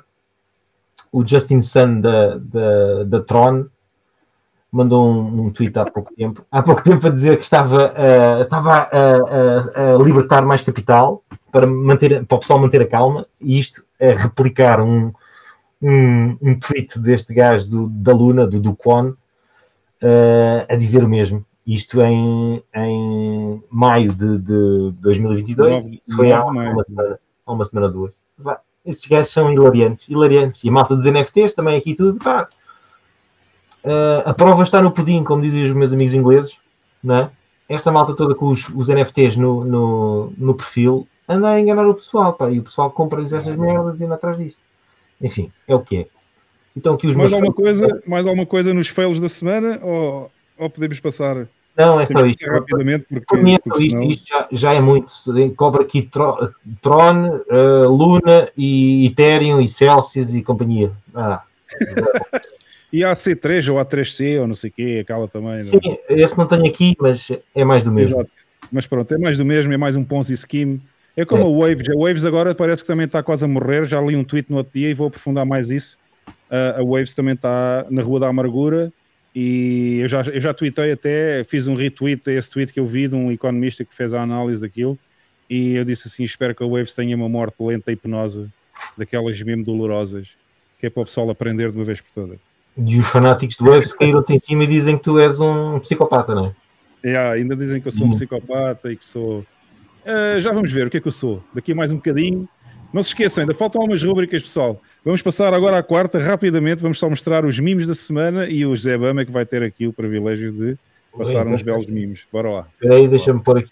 [1.12, 3.66] O Justin Sun da, da, da Tron
[4.70, 8.43] mandou um, um, tweet há pouco tempo, há pouco tempo a dizer que estava, uh,
[8.43, 13.27] estava a, a, a, libertar mais capital para, manter, para o pessoal manter a calma,
[13.40, 15.12] e isto é replicar um,
[15.82, 21.44] um, um tweet deste gajo do, da Luna, do Duquan, uh, a dizer o mesmo
[21.75, 28.13] isto em, em maio de, de 2022, nove, foi há uma, semana, uma semana, duas.
[28.43, 30.65] Pá, estes gajos são hilariantes, hilariantes.
[30.65, 32.49] E a malta dos NFTs também aqui tudo, pá.
[33.85, 36.59] Uh, a prova está no pudim, como dizem os meus amigos ingleses,
[37.03, 37.31] não é?
[37.69, 41.95] Esta malta toda com os, os NFTs no, no, no, perfil anda a enganar o
[41.95, 44.59] pessoal, pá, e o pessoal compra-lhes essas merdas e anda atrás disto.
[45.23, 46.07] Enfim, é o que é.
[46.77, 50.69] Então, aqui os mais, alguma coisa, mais alguma coisa nos fails da semana ou, ou
[50.69, 52.47] podemos passar não, é só isto.
[52.47, 54.11] Rapidamente porque, Por mim é só isto, senão...
[54.11, 55.13] isto já, já, é muito.
[55.57, 60.93] Cobra aqui Tron, uh, Luna e Ethereum e Celsius e companhia.
[61.15, 61.43] Ah.
[62.93, 65.63] e a C3 ou a 3C ou não sei o quê, aquela também.
[65.63, 65.99] Sim, não?
[66.09, 68.17] esse não tenho aqui, mas é mais do mesmo.
[68.17, 68.31] Exato.
[68.71, 70.81] Mas pronto, é mais do mesmo, é mais um Ponzi Scheme.
[71.17, 71.47] É como é.
[71.47, 71.89] a Waves.
[71.89, 73.85] A Waves agora parece que também está quase a morrer.
[73.85, 75.99] Já li um tweet no outro dia e vou aprofundar mais isso.
[76.51, 78.93] Uh, a Waves também está na Rua da Amargura
[79.35, 82.86] e eu já, eu já tweetei até, fiz um retweet a esse tweet que eu
[82.86, 84.98] vi de um economista que fez a análise daquilo.
[85.48, 88.48] E eu disse assim: espero que a Waves tenha uma morte lenta e penosa,
[88.97, 90.36] daquelas mesmo dolorosas,
[90.78, 92.39] que é para o pessoal aprender de uma vez por todas.
[92.77, 96.35] E os fanáticos do Waves caíram-te em cima e dizem que tu és um psicopata,
[96.35, 96.55] não é?
[97.05, 99.40] Yeah, ainda dizem que eu sou um psicopata e que sou.
[100.05, 101.43] Uh, já vamos ver o que é que eu sou.
[101.55, 102.48] Daqui a mais um bocadinho.
[102.93, 104.81] Não se esqueçam, ainda faltam algumas rubricas, pessoal.
[105.02, 106.82] Vamos passar agora à quarta, rapidamente.
[106.82, 109.86] Vamos só mostrar os mimos da semana e o Zé Bama que vai ter aqui
[109.86, 110.77] o privilégio de
[111.16, 112.27] passar uns belos mimos.
[112.31, 112.68] Bora lá.
[112.74, 113.70] Espera aí, deixa-me pôr aqui.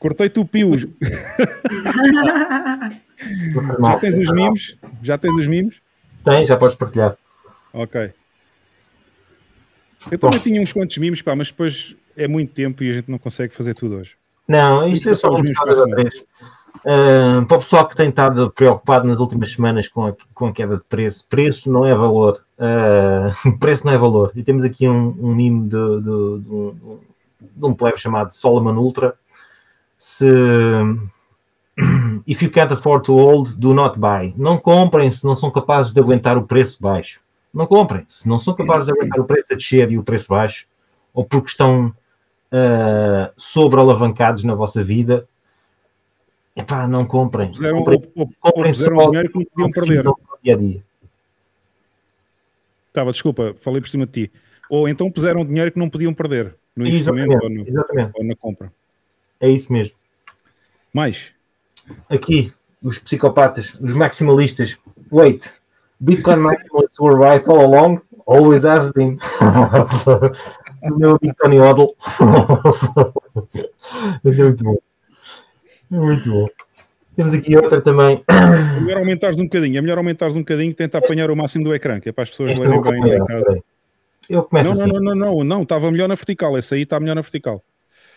[0.00, 0.74] Cortei-te o pio.
[3.80, 4.76] já tens os mimos?
[5.00, 5.80] Já tens os mimos?
[6.24, 7.16] Tem, já podes partilhar.
[7.72, 8.10] Ok.
[10.10, 13.10] Eu também tinha uns quantos mimos, pá, mas depois é muito tempo e a gente
[13.10, 14.16] não consegue fazer tudo hoje.
[14.46, 16.14] Não, isto é só mimos para três.
[16.84, 20.52] Uh, para o pessoal que tem estado preocupado nas últimas semanas com a, com a
[20.52, 22.44] queda de preço, preço não é valor.
[22.58, 24.32] Uh, preço não é valor.
[24.34, 26.98] E temos aqui um, um mimo de, de, de, um,
[27.40, 29.14] de um plebe chamado Solomon Ultra.
[29.96, 30.26] Se
[32.26, 34.34] if you can't afford to hold, do not buy.
[34.36, 37.20] Não comprem se não são capazes de aguentar o preço baixo.
[37.52, 38.04] Não comprem.
[38.08, 40.66] Se não são capazes de aguentar o preço a descer e o preço baixo,
[41.14, 41.94] ou porque estão
[42.54, 45.26] uh, sobre-alavancados na vossa vida,
[46.54, 47.48] epá, não comprem.
[47.48, 50.02] Puseram, comprem, ou, ou, comprem ou só dinheiro que não podiam o perder.
[50.42, 50.84] dia a dia.
[52.88, 54.32] Estava, desculpa, falei por cima de ti.
[54.70, 58.12] Ou então puseram dinheiro que não podiam perder no investimento ou, Exatamente, no- exatamente.
[58.14, 58.72] ou na compra.
[59.40, 59.96] É isso mesmo.
[60.92, 61.32] Mais.
[62.08, 62.52] Aqui,
[62.82, 64.78] os psicopatas, os maximalistas.
[65.10, 65.52] Wait,
[66.00, 68.00] Bitcoin maximalists were right all along?
[68.26, 69.18] Always have been.
[70.82, 71.94] o meu Bitcoin Odl.
[74.22, 74.78] Mas é muito bom.
[75.92, 76.46] É muito bom.
[77.16, 78.24] Temos aqui outra também.
[78.28, 79.78] É melhor aumentares um bocadinho.
[79.78, 82.24] É melhor aumentares um bocadinho e tentar apanhar o máximo do ecrã, que é para
[82.24, 83.62] as pessoas lerem bem em casa.
[84.28, 84.92] Eu começo Não, não, assim.
[84.92, 86.56] não, não, não, não, estava melhor na vertical.
[86.56, 87.62] Essa aí está melhor na vertical.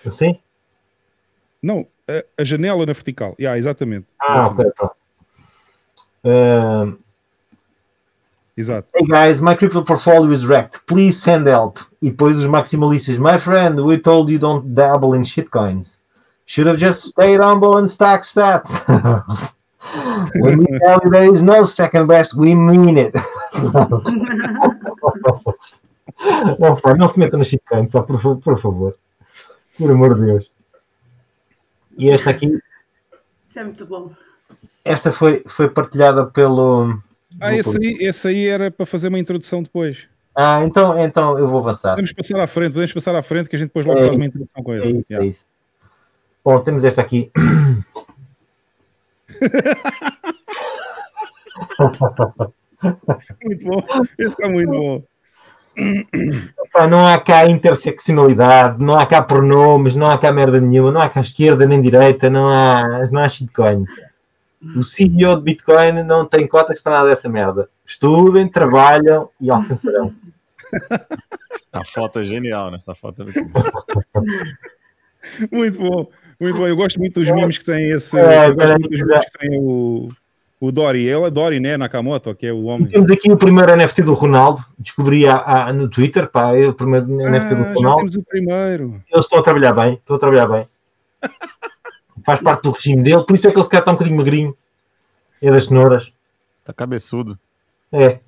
[0.05, 0.39] Assim?
[1.61, 3.35] Não, a, a janela na vertical.
[3.39, 4.07] Yeah, exatamente.
[4.19, 4.95] Ah, ok, pronto.
[6.23, 6.97] Um,
[8.57, 8.87] Exato.
[8.95, 10.87] Hey guys, my crypto portfolio is wrecked.
[10.87, 11.77] Please send help.
[12.01, 13.19] E depois os maximalistas.
[13.19, 15.99] My friend, we told you don't dabble in shitcoins.
[16.47, 18.71] Should have just stayed humble and stacked sats.
[20.41, 23.13] When we tell you there is no second best, we mean it.
[26.97, 28.95] não, se meta no shitcoins, só por, por favor.
[29.77, 30.51] Por amor de Deus.
[31.95, 32.59] E esta aqui,
[33.49, 34.09] Isso é muito bom.
[34.83, 36.99] esta foi, foi partilhada pelo.
[37.39, 40.07] Ah, esse aí, esse aí era para fazer uma introdução depois.
[40.35, 41.91] Ah, então, então eu vou avançar.
[41.91, 44.15] Podemos passar à frente, podemos passar à frente que a gente depois logo É faz
[44.15, 44.29] uma isso.
[44.37, 44.99] introdução com É ele.
[44.99, 45.45] isso, é isso.
[46.43, 47.31] Bom, temos esta aqui.
[53.45, 53.83] Muito bom.
[54.17, 55.03] Esse está muito bom.
[56.89, 61.09] Não há cá interseccionalidade, não há cá pronomes, não há cá merda nenhuma, não há
[61.09, 63.89] cá esquerda nem direita, não há, não há shitcoins.
[64.75, 67.69] O CEO de Bitcoin não tem cotas para nada dessa merda.
[67.85, 70.13] Estudem, trabalham e alcançarão.
[71.71, 72.77] A foto é genial, né?
[72.77, 73.85] Essa foto é muito boa.
[75.51, 76.07] Muito bom.
[76.39, 76.67] Muito bom.
[76.67, 78.17] Eu gosto muito dos memes que têm esse.
[78.17, 79.05] É, eu gosto muito dos já.
[79.05, 80.07] memes que têm o,
[80.59, 81.05] o Dory.
[81.07, 81.75] Ele é Dory, né?
[81.75, 82.87] Nakamoto, que é o E homem.
[82.87, 84.63] temos aqui o primeiro NFT do Ronaldo.
[84.79, 87.97] Descobri há- há- no Twitter, pá, é o primeiro NFT do Ah, já Ronaldo.
[87.97, 89.03] temos o primeiro.
[89.11, 90.67] Eles estão a trabalhar bem, estão a trabalhar bem.
[92.25, 94.17] Faz parte do regime dele, por isso é que ele se calhar está um bocadinho
[94.17, 94.57] magrinho.
[95.41, 96.11] É das cenouras.
[96.63, 97.37] Tá cabeçudo.
[97.91, 98.19] É.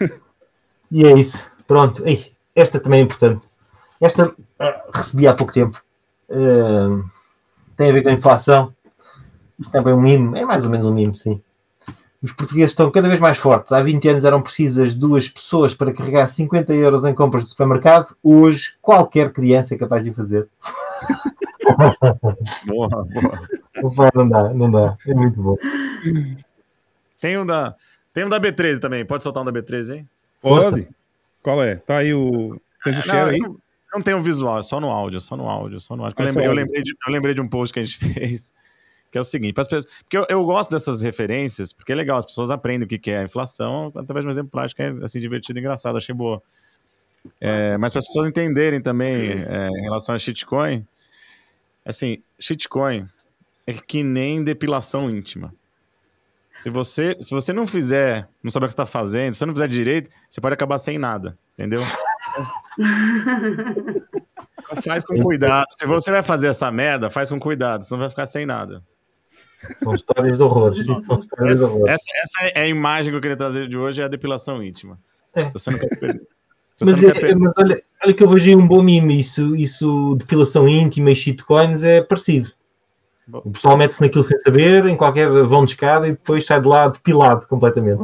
[0.90, 1.38] E é isso.
[1.66, 2.02] Pronto.
[2.06, 3.42] Ei, esta também é importante.
[4.00, 5.82] Esta ah, recebi há pouco tempo.
[6.30, 7.04] Ah,
[7.76, 8.74] tem a ver com a inflação.
[9.58, 10.34] Isto também é um mimo.
[10.34, 11.42] É mais ou menos um mimo, sim.
[12.22, 13.70] Os portugueses estão cada vez mais fortes.
[13.70, 18.16] Há 20 anos eram precisas duas pessoas para carregar 50 euros em compras de supermercado.
[18.22, 20.48] Hoje, qualquer criança é capaz de o fazer.
[22.66, 24.10] Boa, boa.
[24.14, 24.96] Não dá, não dá.
[25.06, 25.56] É muito bom.
[27.20, 27.74] Tem um da,
[28.12, 29.04] tem um da B13 também.
[29.04, 30.08] Pode soltar um da B13, hein?
[30.40, 30.88] Pode?
[31.42, 31.72] Qual é?
[31.74, 32.60] Está aí o.
[32.86, 33.38] O share aí?
[33.38, 33.56] eu não-
[33.94, 36.14] não tem um visual, é só no áudio, só no áudio, só no áudio.
[36.18, 38.52] Eu, só lembrei, eu, lembrei de, eu lembrei de um post que a gente fez,
[39.10, 42.18] que é o seguinte, pras pessoas, porque eu, eu gosto dessas referências, porque é legal,
[42.18, 44.82] as pessoas aprendem o que que é a inflação através de um exemplo prático, que
[44.82, 46.42] é assim, divertido e engraçado, achei boa.
[47.40, 50.86] É, mas para as pessoas entenderem também é, em relação a shitcoin,
[51.88, 53.08] assim, shitcoin
[53.66, 55.54] é que nem depilação íntima.
[56.54, 59.46] Se você, se você não fizer, não saber o que você está fazendo, se você
[59.46, 61.80] não fizer direito, você pode acabar sem nada, entendeu?
[64.58, 65.66] Então faz com cuidado.
[65.70, 68.82] Se você vai fazer essa merda, faz com cuidado, senão vai ficar sem nada.
[69.76, 70.78] São histórias de horrores.
[70.78, 71.94] Isto são histórias de horrores.
[71.94, 74.98] Essa, essa é a imagem que eu queria trazer de hoje, é a depilação íntima.
[75.34, 75.48] É.
[75.50, 76.26] Você não quer perder.
[76.78, 79.18] Você Mas, não é- mas olha, olha que eu vejo aí um bom mime.
[79.18, 82.52] Isso, isso, depilação íntima e shitcoins é parecido.
[83.26, 83.42] Bom.
[83.44, 86.66] O pessoal mete-se naquilo sem saber, em qualquer vão de escada e depois sai de
[86.68, 88.02] lá depilado completamente.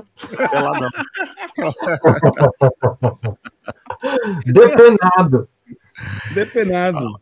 [0.50, 0.90] Peladão.
[4.44, 5.48] Depenado.
[6.34, 7.20] Depenado.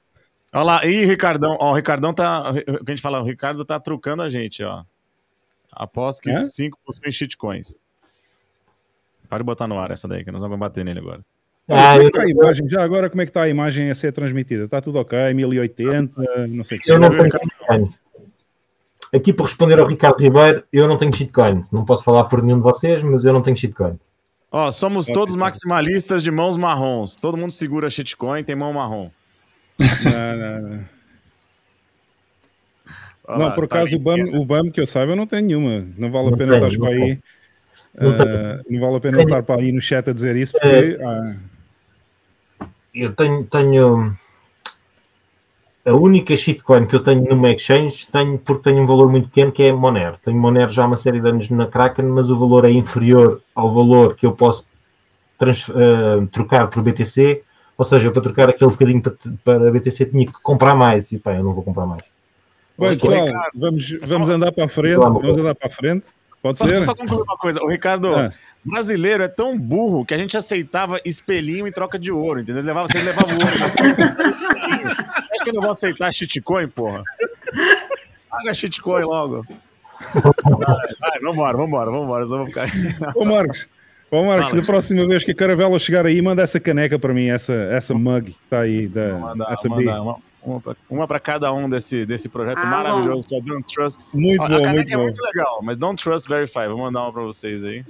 [0.54, 2.50] Olha lá, e Ricardão, ó, o Ricardão tá.
[2.50, 4.84] O que a gente fala, o Ricardo tá trucando a gente, ó.
[5.70, 6.42] Aposto que É?
[6.44, 7.74] 5 possuem shitcoins.
[9.28, 11.24] Para de botar no ar essa daí, que nós vamos bater nele agora.
[11.68, 12.68] Ah, como é que está a imagem?
[12.68, 14.64] Já agora, como é que está a imagem a ser transmitida?
[14.64, 15.32] Está tudo ok?
[15.32, 16.90] 1080, não sei o que.
[16.92, 18.02] eu não tenho shitcoins.
[19.14, 21.70] Aqui para responder ao Ricardo Ribeiro, eu não tenho shitcoins.
[21.70, 24.12] Não posso falar por nenhum de vocês, mas eu não tenho shitcoins.
[24.50, 25.40] Ó, somos Ok, todos tá.
[25.40, 27.14] maximalistas de mãos marrons.
[27.14, 29.08] Todo mundo segura shitcoin, tem mão marrom.
[29.78, 30.84] Não, não, não.
[33.24, 34.30] Olha Não, lá, por tá acaso o bem.
[34.30, 35.86] BAM, o BAM que eu saiba, eu não tenho nenhuma.
[35.96, 37.18] Não vale a Não pena tenho, estar para aí.
[37.94, 40.98] Não ah, não vale a pena estar para aí no chat a dizer isso, porque
[41.02, 41.36] ah,
[42.94, 44.14] Eu tenho, tenho
[45.84, 49.50] a única shitcoin que eu tenho numa exchange, tenho porque tenho um valor muito pequeno
[49.50, 50.16] que é Monero.
[50.22, 53.40] Tenho Monero já há uma série de anos na Kraken, mas o valor é inferior
[53.54, 54.66] ao valor que eu posso
[55.42, 57.42] uh, trocar por BTC,
[57.76, 61.34] ou seja, para trocar aquele bocadinho para, para BTC tinha que comprar mais e pá,
[61.34, 62.02] eu não vou comprar mais.
[62.78, 66.08] Bem, pessoal, vamos, vamos andar para a frente, vamos andar para a frente.
[66.42, 66.72] Pode só, ser?
[66.72, 67.62] Deixa eu só concluir uma coisa.
[67.62, 68.32] O Ricardo, ah.
[68.64, 72.62] brasileiro é tão burro que a gente aceitava espelhinho em troca de ouro, entendeu?
[72.62, 73.46] Levava, vocês levavam ouro.
[75.32, 77.02] é que eu não vou aceitar shitcoin, porra?
[78.30, 79.44] Paga shitcoin logo.
[80.14, 82.26] Vai, vai, vambora, vambora, vambora.
[82.26, 82.66] Só vou ficar...
[83.14, 83.68] Ô, Marcos,
[84.10, 87.14] ô, Marcos Fala, da próxima vez que a Caravela chegar aí, manda essa caneca para
[87.14, 88.88] mim, essa, essa mug que está aí.
[88.88, 93.28] Da, mandar, essa mandar, uma, uma para cada um desse, desse projeto ah, maravilhoso bom.
[93.28, 94.00] que é o Don't Trust.
[94.12, 95.02] Muito Ó, bom, a muito é bom.
[95.02, 96.66] muito legal, mas Don't Trust Verify.
[96.68, 97.84] Vou mandar uma para vocês aí.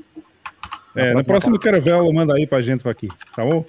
[0.95, 3.65] É, na próxima Caravela, manda aí para a gente para aqui, tá bom?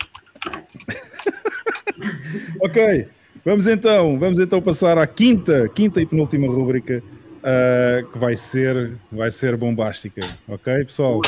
[2.60, 3.08] ok,
[3.46, 7.02] vamos então, vamos então passar à quinta, quinta e penúltima rúbrica
[7.40, 10.20] uh, que vai ser, vai ser bombástica.
[10.50, 11.22] Ok, pessoal?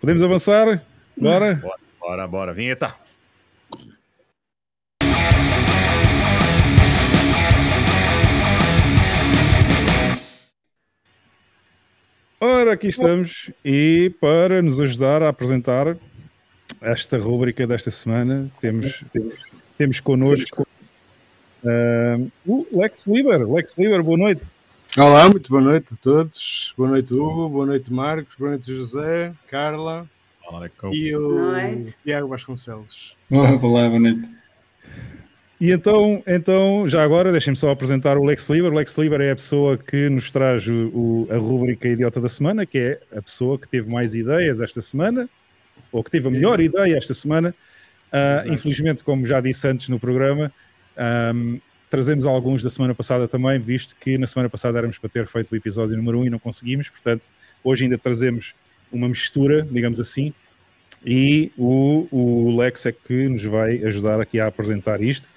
[0.00, 0.82] Podemos avançar?
[1.16, 1.54] Bora?
[1.54, 2.52] Bora, bora, bora.
[2.52, 2.94] Vinheta.
[12.40, 15.96] Ora, aqui estamos e para nos ajudar a apresentar
[16.80, 19.02] esta rúbrica desta semana, temos,
[19.76, 20.64] temos, connosco
[21.64, 23.44] uh, o Lex Lieber.
[23.44, 24.42] Lex Lieber, boa noite.
[24.96, 26.72] Olá, muito boa noite a todos.
[26.78, 27.48] Boa noite, Hugo.
[27.48, 28.36] Boa noite, Marcos.
[28.36, 30.06] Boa noite, José, Carla
[30.46, 33.16] Olá, e o Tiago Vasconcelos.
[33.28, 34.37] Olá, boa noite.
[35.60, 38.70] E então, então já agora, deixem-me só apresentar o Lex Lieber.
[38.70, 42.64] O Lex Lieber é a pessoa que nos traz o, a rúbrica Idiota da Semana,
[42.64, 45.28] que é a pessoa que teve mais ideias esta semana,
[45.90, 46.78] ou que teve a melhor Exato.
[46.78, 47.52] ideia esta semana.
[48.12, 50.52] Uh, infelizmente, como já disse antes no programa,
[51.34, 51.58] um,
[51.90, 55.50] trazemos alguns da semana passada também, visto que na semana passada éramos para ter feito
[55.50, 57.28] o episódio número 1 um e não conseguimos, portanto,
[57.64, 58.54] hoje ainda trazemos
[58.92, 60.32] uma mistura, digamos assim,
[61.04, 65.28] e o, o Lex é que nos vai ajudar aqui a apresentar isto.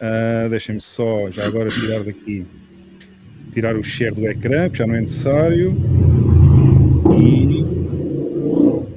[0.00, 2.46] Uh, Deixem-me só, já agora, tirar daqui,
[3.52, 5.74] tirar o share do ecrã, que já não é necessário.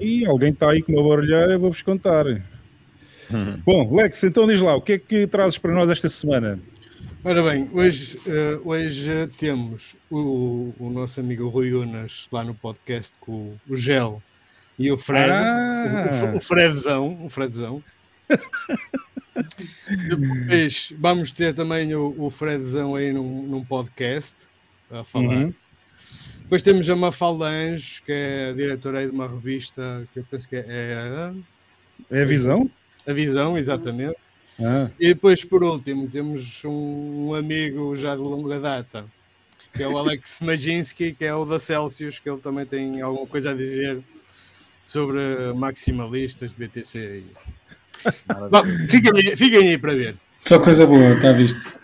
[0.01, 2.25] E, e alguém está aí com uma barulheira, vou-vos contar.
[2.25, 3.61] Uhum.
[3.65, 6.59] Bom, Lex, então diz lá, o que é que trazes para nós esta semana?
[7.23, 13.13] Ora bem, hoje, uh, hoje temos o, o, nosso amigo Rui Unas lá no podcast
[13.19, 14.23] com o Gel
[14.77, 16.31] e o Fred, ah.
[16.33, 17.83] o, o, Fredzão, o Fredzão.
[20.09, 24.35] Depois vamos ter também o, o Fredzão aí num, num podcast
[24.91, 25.35] a falar.
[25.35, 25.53] Uhum.
[26.41, 30.49] Depois temos a Mafalda Anjos, que é a diretora de uma revista que eu penso
[30.49, 30.65] que é.
[30.67, 31.33] É,
[32.09, 32.69] é a Visão?
[33.05, 34.17] A Visão, exatamente.
[34.59, 34.89] Ah.
[34.99, 39.05] E depois, por último, temos um amigo já de longa data,
[39.73, 43.27] que é o Alex Maginski, que é o da Celsius, que ele também tem alguma
[43.27, 44.01] coisa a dizer
[44.83, 45.19] sobre
[45.55, 47.23] maximalistas de BTC.
[48.89, 50.15] Fiquem, aí, fiquem aí para ver.
[50.45, 51.77] Só coisa boa, está visto.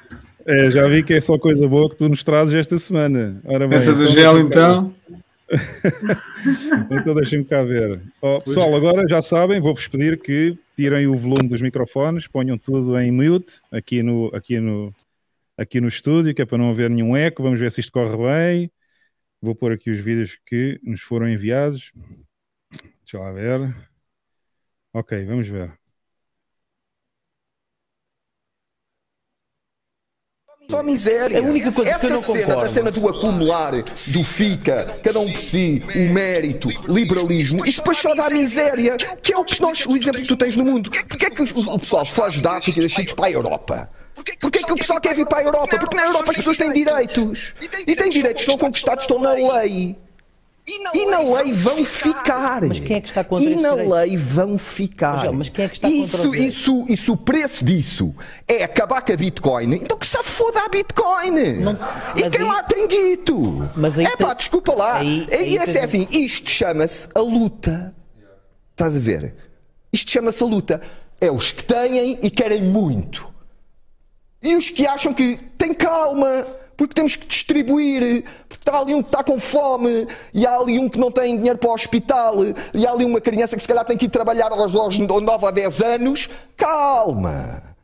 [0.46, 3.42] É, já vi que é só coisa boa que tu nos trazes esta semana.
[3.46, 4.94] Ora bem, Essa do então, gel, então.
[6.92, 8.02] então deixem-me cá ver.
[8.22, 13.00] Oh, pessoal, agora já sabem, vou-vos pedir que tirem o volume dos microfones, ponham tudo
[13.00, 14.94] em mute aqui no, aqui no,
[15.58, 17.42] aqui no estúdio, que é para não haver nenhum eco.
[17.42, 18.72] Vamos ver se isto corre bem.
[19.42, 21.92] Vou pôr aqui os vídeos que nos foram enviados.
[23.04, 23.76] Deixa lá ver.
[24.94, 25.72] Ok, vamos ver.
[30.70, 31.38] Só miséria.
[31.38, 34.86] É a única coisa Essa que eu não cena, a cena do acumular, do fica,
[35.04, 39.44] cada um por si, o mérito, liberalismo, isso depois só dá miséria, que é o
[39.44, 40.90] que nós, o exemplo que tu tens no mundo.
[40.90, 43.90] Porquê é que o pessoal foge da África e das sítios para a Europa?
[44.16, 45.78] Porquê é que o pessoal quer vir para a Europa?
[45.78, 47.54] Porque na Europa as pessoas têm direitos.
[47.86, 49.98] E têm direitos que são conquistados, estão na lei.
[50.68, 52.62] E na, e na lei, lei vão ficar.
[52.66, 55.32] Mas quem é que está contra E na lei vão ficar.
[55.32, 58.16] Mas, quem é que está isso, contra isso, isso, o preço disso
[58.48, 59.76] é acabar com a Bitcoin.
[59.76, 61.60] Então que se foda a Bitcoin.
[61.60, 61.78] Não,
[62.16, 63.70] e quem aí, lá tem guito?
[63.76, 64.98] Mas aí é pá, desculpa lá.
[64.98, 67.94] Aí, aí, aí é assim, isto chama-se a luta.
[68.72, 69.36] Estás a ver?
[69.94, 70.82] Isto chama-se a luta.
[71.22, 73.28] É os que têm e querem muito.
[74.42, 76.46] E os que acham que têm calma
[76.78, 78.26] porque temos que distribuir,
[78.70, 81.58] está ali um que está com fome, e há ali um que não tem dinheiro
[81.58, 82.34] para o hospital,
[82.74, 85.46] e há ali uma criança que se calhar tem que ir trabalhar aos, aos 9
[85.46, 86.30] a 10 anos.
[86.58, 87.76] Calma!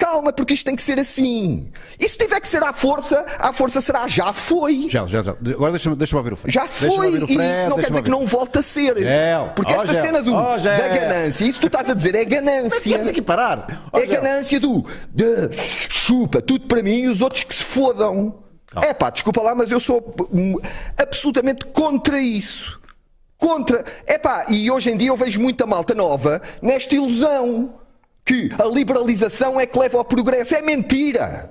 [0.00, 1.70] Calma, porque isto tem que ser assim.
[1.98, 4.86] E se tiver que ser à força, à força será já foi.
[4.88, 5.32] Já, já, já.
[5.32, 6.54] Agora deixa-me deixa ouvir o Fred.
[6.54, 7.18] Já foi.
[7.18, 8.96] Fred, e isso não quer dizer que não volta a ser.
[8.96, 9.52] Gel.
[9.54, 10.02] Porque oh, esta gel.
[10.02, 12.96] cena do, oh, da ganância, isso tu estás a dizer é ganância.
[12.96, 13.90] Mas aqui parar.
[13.92, 14.22] Oh, é gel.
[14.22, 15.50] ganância do de,
[15.90, 18.49] chupa tudo para mim e os outros que se fodam.
[18.76, 20.14] É pá, desculpa lá, mas eu sou
[20.96, 22.80] absolutamente contra isso.
[23.36, 23.84] contra.
[24.06, 27.74] Epá, e hoje em dia eu vejo muita malta nova nesta ilusão
[28.24, 30.54] que a liberalização é que leva ao progresso.
[30.54, 31.50] É mentira!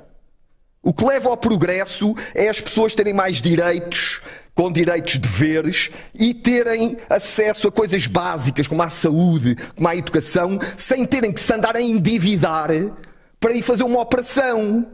[0.82, 4.22] O que leva ao progresso é as pessoas terem mais direitos,
[4.56, 9.96] com direitos de deveres e terem acesso a coisas básicas como a saúde, como a
[9.96, 12.70] educação, sem terem que se andar a endividar
[13.42, 14.88] para ir fazer uma operação.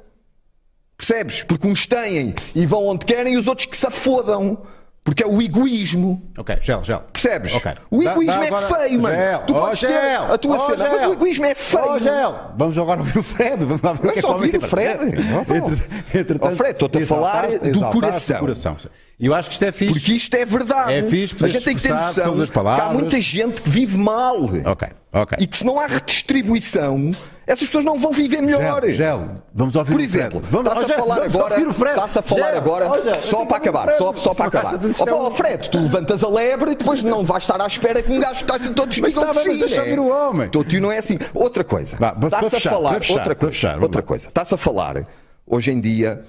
[0.98, 1.44] Percebes?
[1.44, 4.58] Porque uns têm e vão onde querem e os outros que se afodam.
[5.04, 6.32] Porque é o egoísmo.
[6.36, 7.04] Ok, gel, gel.
[7.14, 7.54] Percebes?
[7.54, 7.72] Ok.
[7.92, 9.16] O egoísmo Dá- dá é agora- feio, mano.
[9.16, 9.40] Gel.
[9.46, 10.24] Tu Oh, podes ter gel.
[10.34, 11.10] a tua Oh, cena, mas gel.
[11.10, 11.86] o egoísmo é feio.
[11.94, 12.36] Oh, gel.
[12.58, 13.66] Vamos agora ouvir o Fred.
[13.66, 15.04] Vamos lá ver o que é Vamos ouvir o Fred.
[15.06, 18.38] Entre- entretanto, Oh, Fred, estou-te a falar do coração.
[18.38, 18.78] o coração.
[19.20, 19.94] Eu acho que isto é fixe.
[19.94, 20.92] Porque isto é verdade.
[20.94, 24.40] É fixe a gente tem que ter noção que há muita gente que vive mal.
[24.66, 25.38] Ok, ok.
[25.40, 27.12] E que se não há redistribuição,
[27.48, 28.84] essas pessoas não vão viver melhor.
[28.86, 29.30] Gel, gel.
[29.54, 32.48] Vamos ouvir Por exemplo, Vamos- está-se oh, a Gel, falar vamos agora, está-se a falar
[32.48, 34.76] Gel, agora, oh, Gel, só para acabar, só, só para acabar.
[34.76, 38.12] Um- oh, Fred, tu levantas a lebre e depois não vais estar à espera que
[38.12, 40.50] um gajo está todos bem, sim, mas deixa ouvir o homem.
[40.50, 41.18] Teu tio não é assim.
[41.34, 44.28] Outra coisa, está-se a falar, outra coisa, outra coisa.
[44.28, 45.06] Está-se a falar,
[45.46, 46.24] hoje em dia,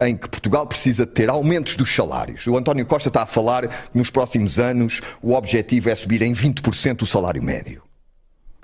[0.00, 2.46] em que Portugal precisa ter aumentos dos salários.
[2.46, 6.34] O António Costa está a falar que nos próximos anos o objetivo é subir em
[6.34, 7.85] 20% o salário médio.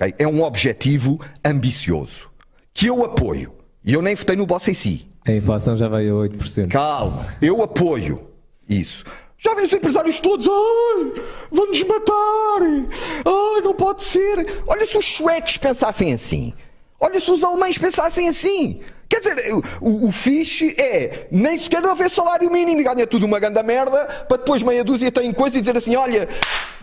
[0.03, 0.15] Ok?
[0.19, 2.29] É um objetivo ambicioso,
[2.75, 3.53] que eu apoio.
[3.85, 5.07] E eu nem votei no Bossa em si.
[5.27, 6.69] A inflação já vai a 8%.
[6.69, 8.27] Calma, eu apoio
[8.69, 9.05] isso.
[9.39, 14.63] Já vês os empresários todos, ai, vão-nos matar, ai, não pode ser.
[14.67, 16.53] Olha se os suecos pensassem assim,
[17.01, 18.81] olha se os alemães pensassem assim.
[19.09, 23.27] Quer dizer, o, o fixe é nem sequer não haver salário mínimo e ganha tudo
[23.27, 26.29] uma grande merda para depois meia dúzia tem coisa e dizer assim: olha,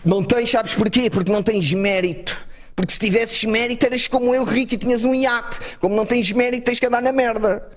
[0.04, 1.10] não tens, sabes porquê?
[1.10, 2.49] Porque não tens mérito.
[2.80, 5.58] Porque se tivesses mérito eras como eu, rico, e tinhas um iate.
[5.78, 7.68] Como não tens mérito, tens que andar na merda.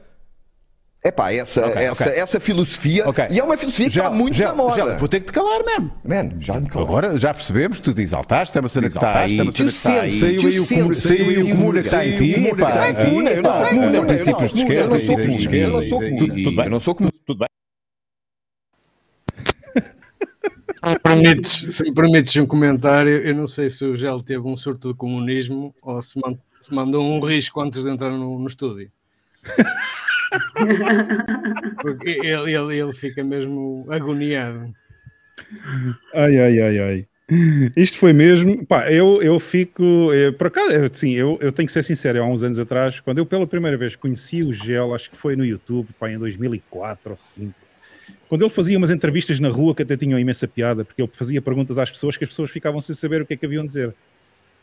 [1.04, 2.22] É pá, essa, Ok, essa, ok.
[2.22, 3.10] essa filosofia.
[3.10, 3.26] Ok.
[3.30, 4.76] E é uma filosofia que está muito gel, na moda.
[4.76, 5.92] gel, vou ter que te calar mesmo.
[6.06, 6.70] Mano, já me.
[6.74, 9.38] Agora já percebemos que tu te exaltaste, é uma cena que está aí.
[9.38, 9.52] É.
[10.10, 12.40] Saiu aí o comuna- saiu aí o comuna que está em ti.
[12.40, 12.60] Não sou
[13.28, 14.82] epá, comuna, princípios de esquerda.
[14.84, 16.66] eu não sou comuna, não tudo bem.
[16.66, 17.14] Eu não sou comuna.
[17.26, 17.48] Tudo bem.
[19.76, 24.46] Se me permites, se me permites um comentário, eu não sei se o Gel teve
[24.48, 28.40] um surto de comunismo ou se, man- se mandou um risco antes de entrar no,
[28.40, 28.92] no estúdio.
[31.82, 34.74] Porque ele, ele, ele fica mesmo agoniado.
[36.14, 37.08] Ai, ai, ai, ai.
[37.76, 38.66] Isto foi mesmo.
[38.66, 40.12] Pá, eu, eu fico.
[40.14, 42.22] eh, por acaso, eh, sim, eu, eu tenho que ser sincero.
[42.22, 45.36] Há uns anos atrás, quando eu pela primeira vez conheci o Gel, acho que foi
[45.36, 47.54] no YouTube, pá, em 2004 ou 2005.
[48.34, 51.40] Quando ele fazia umas entrevistas na rua que até tinham imensa piada, porque ele fazia
[51.40, 53.68] perguntas às pessoas que as pessoas ficavam sem saber o que é que haviam de
[53.68, 53.96] dizer.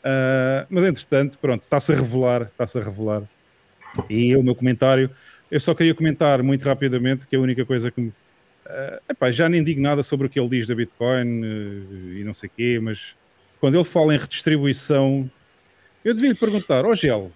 [0.03, 3.23] Ah, mas entretanto, pronto, está-se a revelar, está-se a revelar.
[4.09, 5.09] E o meu comentário,
[5.49, 8.13] eu só queria comentar muito rapidamente que a única coisa que me
[8.67, 12.23] Uh, epá, já nem digo nada sobre o que ele diz da Bitcoin uh, e
[12.25, 13.17] não sei o quê, mas
[13.59, 15.29] quando ele fala em redistribuição,
[16.05, 17.33] eu devia lhe perguntar, ó Gel,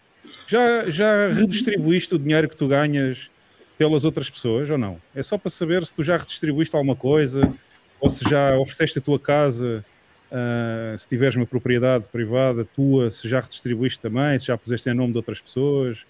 [0.47, 3.31] já, já redistribuíste o dinheiro que tu ganhas
[3.79, 4.99] pelas outras pessoas ou não?
[5.15, 7.53] É só para saber se tu já redistribuíste alguma coisa
[8.01, 9.85] ou se já ofereceste a tua casa,
[10.31, 14.95] uh, se tiveres uma propriedade privada tua, se já redistribuíste também, se já puseste em
[14.95, 16.05] nome de outras pessoas.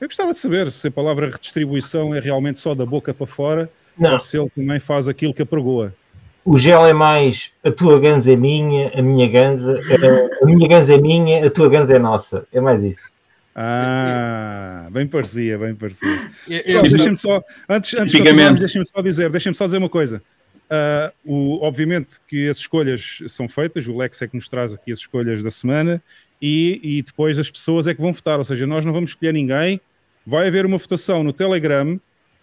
[0.00, 3.70] Eu gostava de saber se a palavra redistribuição é realmente só da boca para fora
[3.96, 4.12] Não.
[4.12, 5.92] ou se ele também faz aquilo que apregoa.
[6.44, 10.68] O gel é mais a tua ganza é minha, a minha ganza, a, a minha
[10.68, 12.46] ganza é minha, a tua ganza é nossa.
[12.52, 13.10] É mais isso.
[13.60, 16.08] Ah, bem parecia, bem parecia.
[16.48, 18.22] Eu- Só, eu- deixem-me só, antes, antes de
[18.60, 20.22] deixem-me só dizer, deixem-me só dizer uma coisa.
[20.70, 24.92] Ah, o, obviamente que as escolhas são feitas, o Lex é que nos traz aqui
[24.92, 26.02] as escolhas da semana
[26.40, 29.32] e, e depois as pessoas é que vão votar, ou seja, nós não vamos escolher
[29.32, 29.80] ninguém,
[30.26, 31.98] vai haver uma votação no Telegram,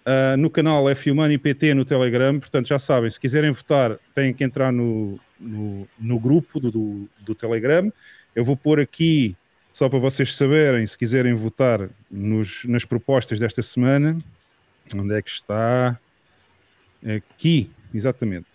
[0.06, 4.44] ah, no canal F-Humani PT no Telegram, portanto já sabem, se quiserem votar têm que
[4.44, 7.92] entrar no, no, no grupo do, do, do Telegram,
[8.36, 9.36] eu vou pôr aqui,
[9.76, 14.18] só para vocês saberem, se quiserem votar nos, nas propostas desta semana,
[14.96, 16.00] onde é que está?
[17.06, 18.46] Aqui, exatamente.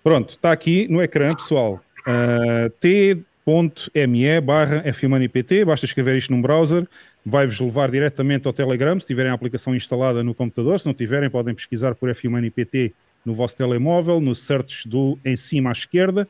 [0.00, 1.82] Pronto, está aqui no ecrã, pessoal.
[2.06, 6.86] Uh, t.me barra FManiPT, basta escrever isto num browser,
[7.26, 11.28] vai-vos levar diretamente ao Telegram, se tiverem a aplicação instalada no computador, se não tiverem
[11.28, 12.94] podem pesquisar por FManiPT
[13.24, 16.28] no vosso telemóvel, no search do em cima à esquerda,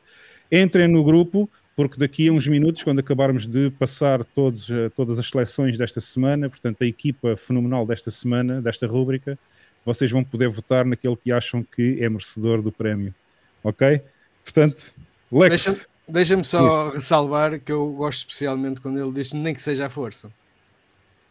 [0.51, 1.47] entrem no grupo,
[1.89, 5.99] porque daqui a uns minutos, quando acabarmos de passar todos, eh, todas as seleções desta
[5.99, 9.37] semana, portanto a equipa fenomenal desta semana, desta rúbrica,
[9.85, 13.13] vocês vão poder votar naquele que acham que é merecedor do prémio.
[13.63, 13.99] Ok?
[14.43, 14.93] Portanto,
[15.31, 19.85] Lex, Deixa- Deixa-me só ressalvar que eu gosto especialmente quando ele diz nem que seja
[19.85, 20.29] à força.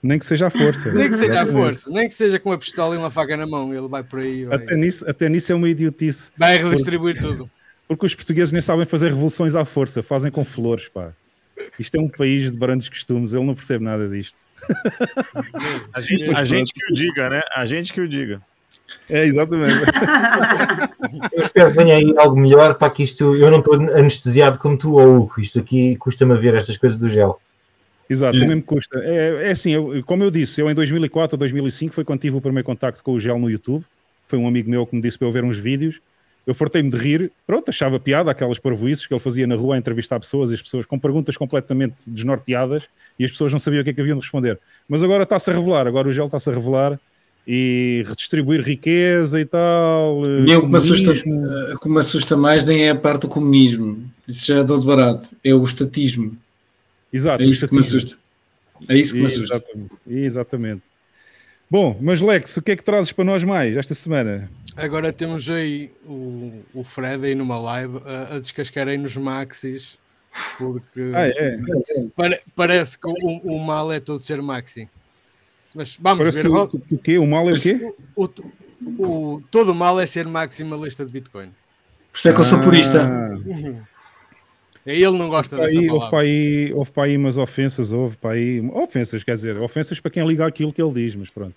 [0.03, 0.91] nem que seja a força.
[0.95, 3.47] Nem que seja à força, nem que seja com uma pistola e uma faca na
[3.47, 6.31] mão, ele vai por aí, vai, Até nisso, até nisso é uma idiotice.
[6.39, 7.51] vai redistribuir tudo.
[7.91, 11.13] Porque os portugueses nem sabem fazer revoluções à força, fazem com flores, pá.
[11.77, 14.39] Isto é um país de grandes costumes, ele não percebe nada disto.
[15.93, 17.43] A gente, a gente que o diga, né?
[17.53, 18.41] A gente que o diga.
[19.09, 19.73] É, exatamente.
[21.35, 23.35] Eu espero que venha aí algo melhor para que isto.
[23.35, 25.41] Eu não estou anestesiado como tu ou Hugo.
[25.41, 27.41] Isto aqui custa-me a ver estas coisas do gel.
[28.09, 29.01] Exato, também me custa.
[29.03, 32.37] É, é assim, eu, como eu disse, eu em 2004 ou 2005 foi quando tive
[32.37, 33.85] o primeiro contacto com o gel no YouTube.
[34.29, 36.01] Foi um amigo meu que me disse para eu ver uns vídeos.
[36.51, 39.79] Eu fortei-me de rir, pronto, achava piada aquelas parvoices que ele fazia na rua a
[39.79, 43.85] entrevistar pessoas e as pessoas com perguntas completamente desnorteadas e as pessoas não sabiam o
[43.85, 44.59] que é que haviam de responder.
[44.89, 46.99] Mas agora está-se a revelar, agora o gel está-se a revelar
[47.47, 50.25] e redistribuir riqueza e tal.
[50.27, 51.13] E o que me, assusta,
[51.73, 54.81] o que me assusta mais nem é a parte do comunismo, isso já é dor
[54.81, 56.37] de barato, é o estatismo.
[57.13, 58.19] Exato, é isso que me assusta.
[58.89, 59.55] É isso que me assusta.
[59.55, 59.93] Exatamente.
[60.05, 60.83] Exatamente.
[61.71, 64.51] Bom, mas Lex, o que é que trazes para nós mais esta semana?
[64.77, 69.99] Agora temos aí o, o Fred aí numa live a, a descascar aí nos maxis,
[70.59, 71.59] porque ah, é.
[72.15, 73.15] pare, parece que o,
[73.45, 74.89] o, mal é todo ser maxi.
[75.75, 76.49] Mas vamos parece ver.
[76.49, 77.19] O, o, quê?
[77.19, 77.95] O mal é o quê?
[78.17, 78.29] O,
[78.99, 81.51] o, todo o mal é ser maximalista de Bitcoin.
[82.13, 83.09] Por isso é que eu sou purista.
[84.85, 86.05] Ele não gosta houve dessa aí, palavra.
[86.05, 88.61] Houve para, aí, houve para aí umas ofensas, houve para aí...
[88.73, 91.55] Ofensas, quer dizer, ofensas para quem liga aquilo que ele diz, mas pronto.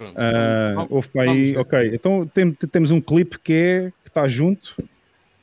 [0.00, 1.90] Pronto, Uh, houve para aí, ok.
[1.92, 4.74] Então tem- temos um clipe que é que está junto.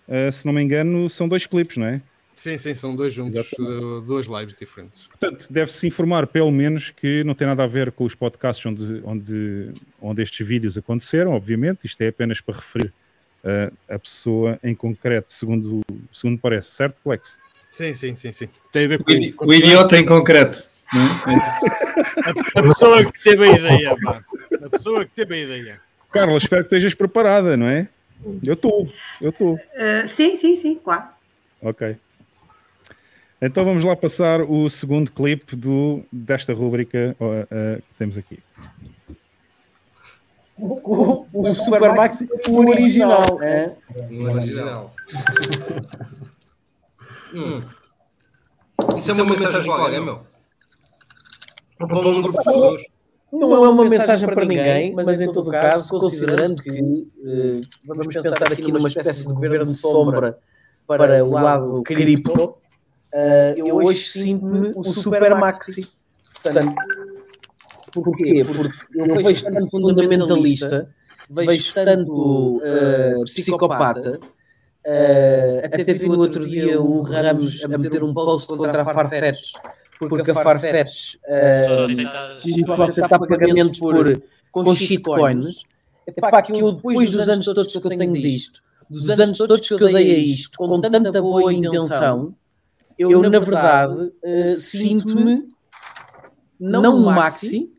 [0.07, 2.01] Uh, se não me engano, são dois clipes, não é?
[2.35, 3.83] Sim, sim, são dois juntos, Exatamente.
[3.83, 5.05] uh, duas lives diferentes.
[5.07, 8.99] Portanto, deve-se informar pelo menos que não tem nada a ver com os podcasts onde,
[9.03, 11.85] onde, onde estes vídeos aconteceram, obviamente.
[11.85, 12.91] Isto é apenas para referir
[13.43, 15.81] uh, a pessoa em concreto, segundo,
[16.11, 17.37] segundo parece, certo, Lex?
[17.73, 18.49] Sim, sim, sim, sim.
[18.71, 20.76] Tem a ver O, com, com o idiota em concreto.
[20.93, 21.33] É?
[21.33, 22.55] É isso.
[22.55, 24.23] a pessoa que teve a ideia, pá.
[24.65, 25.81] A pessoa que teve a ideia.
[26.11, 27.87] Carla, espero que estejas preparada, não é?
[28.43, 28.87] Eu estou,
[29.21, 29.55] eu estou.
[29.55, 31.05] Uh, sim, sim, sim, claro.
[31.61, 31.97] Ok.
[33.41, 38.39] Então vamos lá passar o segundo clipe do, desta rúbrica uh, uh, que temos aqui.
[40.57, 43.43] O, o Super Max, o original.
[43.43, 43.73] É?
[44.09, 44.95] O original.
[47.33, 47.63] Hum.
[48.97, 50.21] Isso, é uma, mensagem para alguém, meu?
[51.81, 52.81] Um grupo de pessoas.
[53.31, 58.53] Não é uma mensagem para ninguém, mas em todo caso, considerando que eh, vamos pensar
[58.53, 60.37] aqui numa espécie de governo de sombra
[60.87, 62.55] para o lado cripto,
[63.13, 65.85] eh, eu hoje sinto-me um super maxi.
[66.41, 66.75] Portanto,
[67.93, 68.45] porquê?
[68.45, 70.89] Porque eu vejo tanto fundamentalista,
[71.29, 74.19] vejo tanto eh, psicopata,
[74.85, 79.51] eh, até vi no outro dia o Ramos a meter um post contra a Farfetch,
[79.99, 81.65] porque a Farfetch eh,
[82.65, 84.05] só aceitar pagamentos por,
[84.51, 85.63] com shitcoins.
[86.05, 89.67] É pá, que eu, depois dos anos todos que eu tenho disto, dos anos todos
[89.67, 92.35] que eu dei a isto, com tanta boa intenção,
[92.97, 95.47] eu, na verdade, eh, sinto-me
[96.59, 97.71] não um maxi,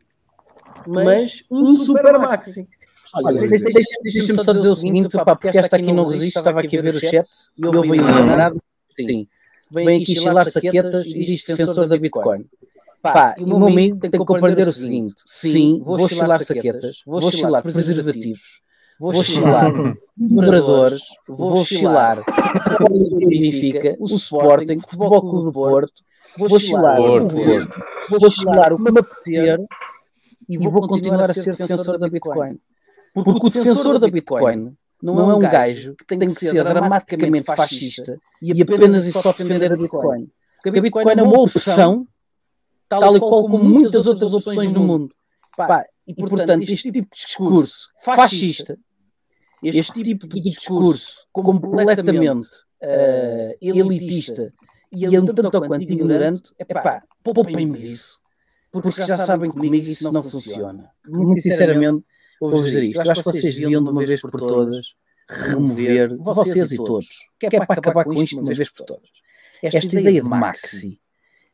[0.85, 2.67] mas um super maxi.
[3.15, 6.77] Olha, deixa- deixa-me só dizer o seguinte, pá, porque esta aqui não resiste, estava aqui
[6.77, 7.27] a ver o chat
[7.57, 8.07] e eu ouvi um
[8.89, 9.27] sim.
[9.71, 12.45] Vem aqui chilar saquetas e diz defensor da Bitcoin.
[13.01, 17.31] Pá, e o meu amigo tem que compreender o seguinte: sim, vou chilar saquetas, vou
[17.31, 18.61] chilar preservativos,
[18.99, 19.71] vou chilar
[20.17, 26.03] moderadores, vou chilar o Benfica, o Sporting, o Futebol Clube do Porto,
[26.37, 29.59] vou chilar o Porto, vou chilar o que me apetecer
[30.49, 32.59] e vou continuar a ser defensor da Bitcoin.
[33.13, 38.19] Porque o defensor da Bitcoin não é um gajo que tem que ser dramaticamente fascista
[38.41, 40.29] e apenas e só defender a Bitcoin.
[40.61, 42.07] Porque a Bitcoin é uma opção,
[42.87, 45.15] tal e qual como muitas outras opções no mundo.
[45.55, 48.77] Pá, e portanto, este tipo de discurso fascista,
[49.63, 52.49] este tipo de discurso completamente
[52.81, 54.53] eh, elitista
[54.91, 58.19] e um tanto quanto ignorante, é pá, poupem-me disso.
[58.71, 60.91] Porque já sabem que comigo isso não funciona.
[61.07, 62.05] Muito sinceramente,
[62.39, 63.01] vou dizer isto.
[63.01, 64.95] Eu acho que vocês deviam de uma vez por todas
[65.29, 67.07] remover, vocês e todos,
[67.39, 69.09] que é para acabar com isto de uma vez por todas.
[69.61, 70.99] Esta ideia de maxi.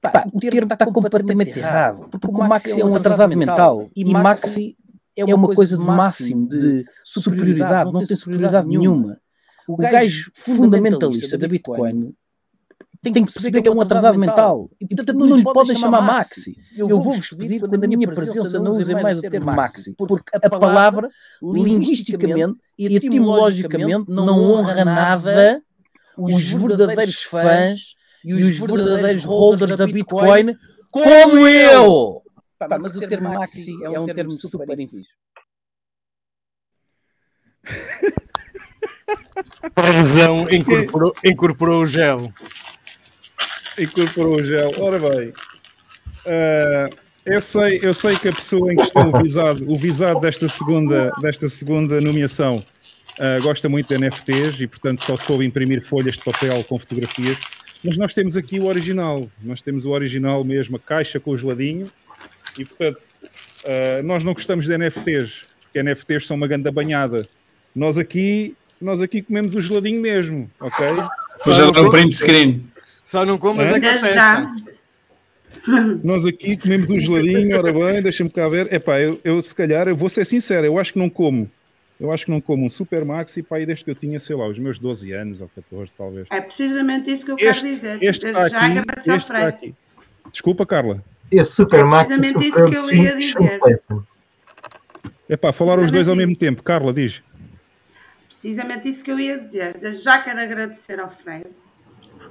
[0.01, 4.77] Pá, o termo está completamente errado, porque o maxi é um atrasado mental e maxi
[5.15, 9.19] é uma coisa de máximo, de superioridade, não tem superioridade nenhuma.
[9.67, 12.13] O gajo fundamentalista da Bitcoin
[13.13, 16.55] tem que perceber que é um atrasado mental e, portanto, não lhe podem chamar maxi.
[16.77, 20.49] Eu vou-vos pedir, quando a minha presença não usem mais o termo maxi, porque a
[20.49, 21.09] palavra,
[21.41, 25.61] linguisticamente e etimologicamente, não honra nada
[26.17, 30.55] os verdadeiros fãs e os verdadeiros holders da Bitcoin,
[30.91, 32.21] como eu!
[32.57, 35.09] Pá, mas o termo maxi é um termo super infixe.
[39.73, 42.21] Parzão incorporou, incorporou o gel.
[43.77, 44.71] Incorporou o gel.
[44.79, 45.29] Ora bem.
[46.25, 46.95] Uh,
[47.25, 51.11] eu, sei, eu sei que a pessoa em questão, o visado, o visado desta, segunda,
[51.21, 52.63] desta segunda nomeação,
[53.19, 57.37] uh, gosta muito de NFTs e, portanto, só soube imprimir folhas de papel com fotografias.
[57.83, 59.29] Mas nós temos aqui o original.
[59.43, 61.87] Nós temos o original mesmo, a caixa com o geladinho.
[62.57, 67.27] E, portanto, uh, nós não gostamos de NFTs, porque NFTs são uma ganda banhada.
[67.75, 70.87] Nós aqui, nós aqui comemos o geladinho mesmo, ok?
[71.43, 72.65] Pois já um print screen.
[73.05, 74.55] Só não comas é, é que festa.
[76.03, 78.73] Nós aqui comemos um geladinho, ora bem, deixa-me cá ver.
[78.73, 81.49] Epá, eu, eu se calhar, eu vou ser sincero, eu acho que não como.
[81.99, 84.47] Eu acho que não como um Super Maxi pá, desde que eu tinha, sei lá,
[84.47, 86.27] os meus 12 anos ou 14, talvez.
[86.31, 88.03] É precisamente isso que eu este, quero dizer.
[88.03, 89.75] Este está aqui, este está aqui.
[90.31, 91.03] Desculpa, Carla.
[91.31, 92.17] Esse Super é Maxi.
[92.17, 93.61] precisamente isso que eu ia dizer.
[95.29, 96.63] É pá, falar os dois ao mesmo tempo.
[96.63, 97.21] Carla, diz.
[98.27, 99.77] Precisamente isso que eu ia dizer.
[99.93, 101.64] Já quero agradecer ao Freire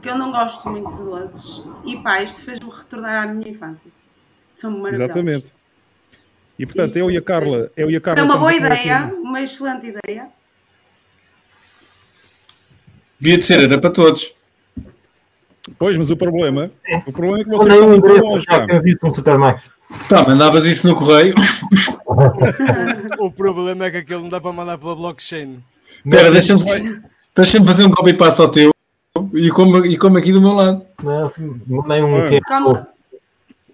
[0.05, 1.63] porque eu não gosto muito de doces.
[1.83, 3.91] E pá, isto fez-me retornar à minha infância.
[4.55, 5.05] São maravilhosos.
[5.05, 5.47] Exatamente.
[6.59, 7.71] E portanto, isto eu e a Carla.
[7.75, 9.15] Eu e a Carla é uma boa ideia, aqui...
[9.15, 10.29] uma excelente ideia.
[13.19, 14.35] Devia de ser, era para todos.
[15.79, 16.71] Pois, mas o problema,
[17.07, 18.45] o problema é que vocês estão muito longe.
[18.45, 18.67] Pá.
[19.15, 19.71] Supermax.
[20.07, 21.35] Tá, mandavas isso no correio.
[23.21, 25.65] o problema é que aquilo não dá para mandar pela blockchain.
[26.05, 27.01] Espera, deixa-me
[27.35, 28.74] deixa fazer um copy-paste ao teu.
[29.35, 30.87] E como, e como aqui do meu lado.
[31.03, 31.33] Não,
[31.89, 32.41] nem um é.
[32.41, 32.87] Como,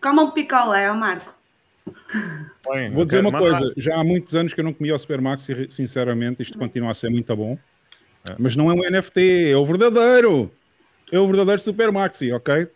[0.01, 1.31] como um picolé, Marco.
[2.70, 5.49] Bem, Vou dizer uma coisa, já há muitos anos que eu não comia o Supermax
[5.49, 7.59] e sinceramente isto continua a ser muito bom.
[8.28, 8.35] É.
[8.39, 10.51] Mas não é um NFT, é o verdadeiro.
[11.12, 12.69] É o verdadeiro Supermaxi, ok?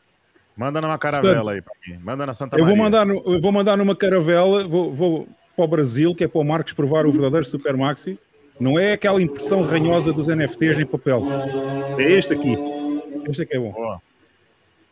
[0.56, 2.00] Manda numa caravela Portanto, aí para mim.
[2.02, 2.76] Manda na Santa eu Maria.
[2.76, 6.40] Vou mandar, eu vou mandar numa caravela, vou, vou para o Brasil, que é para
[6.40, 8.18] o Marcos provar o verdadeiro Supermaxi.
[8.58, 11.22] Não é aquela impressão ranhosa dos NFTs em papel.
[11.98, 12.73] É este aqui.
[13.28, 13.72] Este aqui é bom.
[13.72, 14.00] Boa.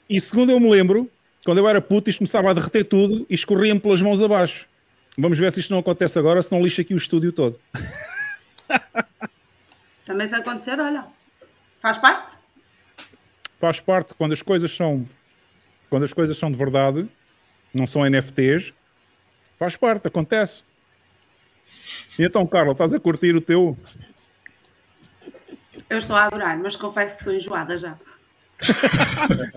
[0.08, 1.10] E segundo eu me lembro,
[1.44, 4.68] quando eu era puto, isto começava a derreter tudo e escorria-me pelas mãos abaixo.
[5.16, 7.60] Vamos ver se isto não acontece agora, se não lixa aqui o estúdio todo.
[10.06, 11.04] Também se acontecer, olha,
[11.80, 12.36] faz parte.
[13.58, 15.06] Faz parte quando as coisas são
[15.88, 17.06] quando as coisas são de verdade,
[17.74, 18.72] não são NFTs,
[19.58, 20.64] faz parte, acontece.
[22.18, 23.76] E então, Carla, estás a curtir o teu?
[25.90, 27.98] Eu estou a adorar, mas confesso que estou enjoada já.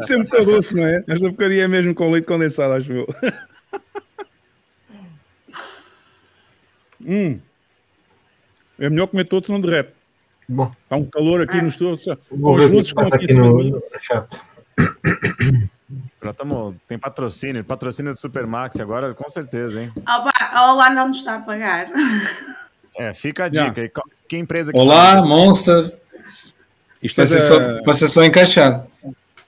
[0.02, 1.04] Isso é muito doce, não é?
[1.08, 3.08] Esta porcaria é mesmo com leite condensado, acho eu.
[7.06, 7.40] hum.
[8.80, 9.94] É melhor comer todos, não derrete.
[10.48, 10.72] Bom.
[10.84, 11.62] Está um calor aqui ah.
[11.62, 12.04] nos todos.
[12.04, 13.82] Com as luzes estão aqui cima no...
[16.24, 19.92] Já tamo, tem patrocínio, patrocínio do Supermax agora, com certeza, hein?
[20.08, 21.88] Olá, não nos está a pagar.
[22.98, 23.82] É, fica a dica.
[23.82, 24.04] Yeah.
[24.28, 25.28] Que empresa que Olá, faz?
[25.28, 25.94] Monster.
[27.04, 28.88] Isto vai, ser só, vai ser só encaixado.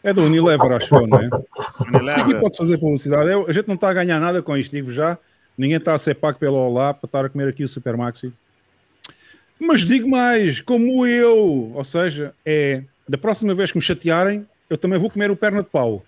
[0.04, 1.30] É do Unilever, acho eu, não é?
[1.88, 2.22] Unilever.
[2.22, 3.30] Aqui pode fazer publicidade.
[3.30, 5.18] Eu, a gente não está a ganhar nada com isto, digo já.
[5.58, 8.32] Ninguém está a ser pago pelo Olá para estar a comer aqui o Supermaxi.
[9.60, 14.78] Mas digo mais, como eu, ou seja, é da próxima vez que me chatearem, eu
[14.78, 16.04] também vou comer o perna de pau.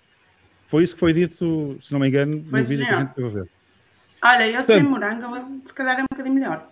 [0.68, 3.26] Foi isso que foi dito, se não me engano, no vídeo que a gente teve
[3.26, 3.48] a ver.
[4.22, 6.68] Olha, eu sem morango, se calhar é um bocadinho melhor.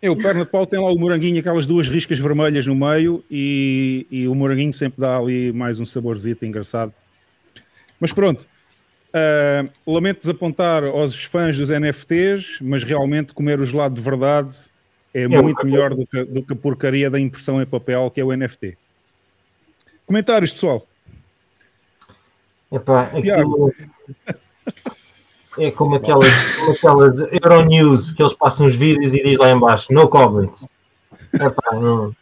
[0.00, 3.24] É, o perna de pau tem lá o moranguinho, aquelas duas riscas vermelhas no meio
[3.28, 6.94] e, e o moranguinho sempre dá ali mais um saborzito engraçado.
[7.98, 8.46] Mas pronto,
[9.08, 14.54] uh, lamento desapontar aos fãs dos NFTs, mas realmente comer o gelado de verdade
[15.12, 18.20] é, é muito melhor do que, do que a porcaria da impressão em papel que
[18.20, 18.78] é o NFT.
[20.06, 20.86] Comentários, pessoal.
[22.70, 23.72] Epá, aquilo...
[25.58, 29.92] É como aquelas, como aquelas Euronews que eles passam os vídeos e diz lá embaixo,
[29.92, 30.66] no comments.
[31.34, 32.14] Epá, não...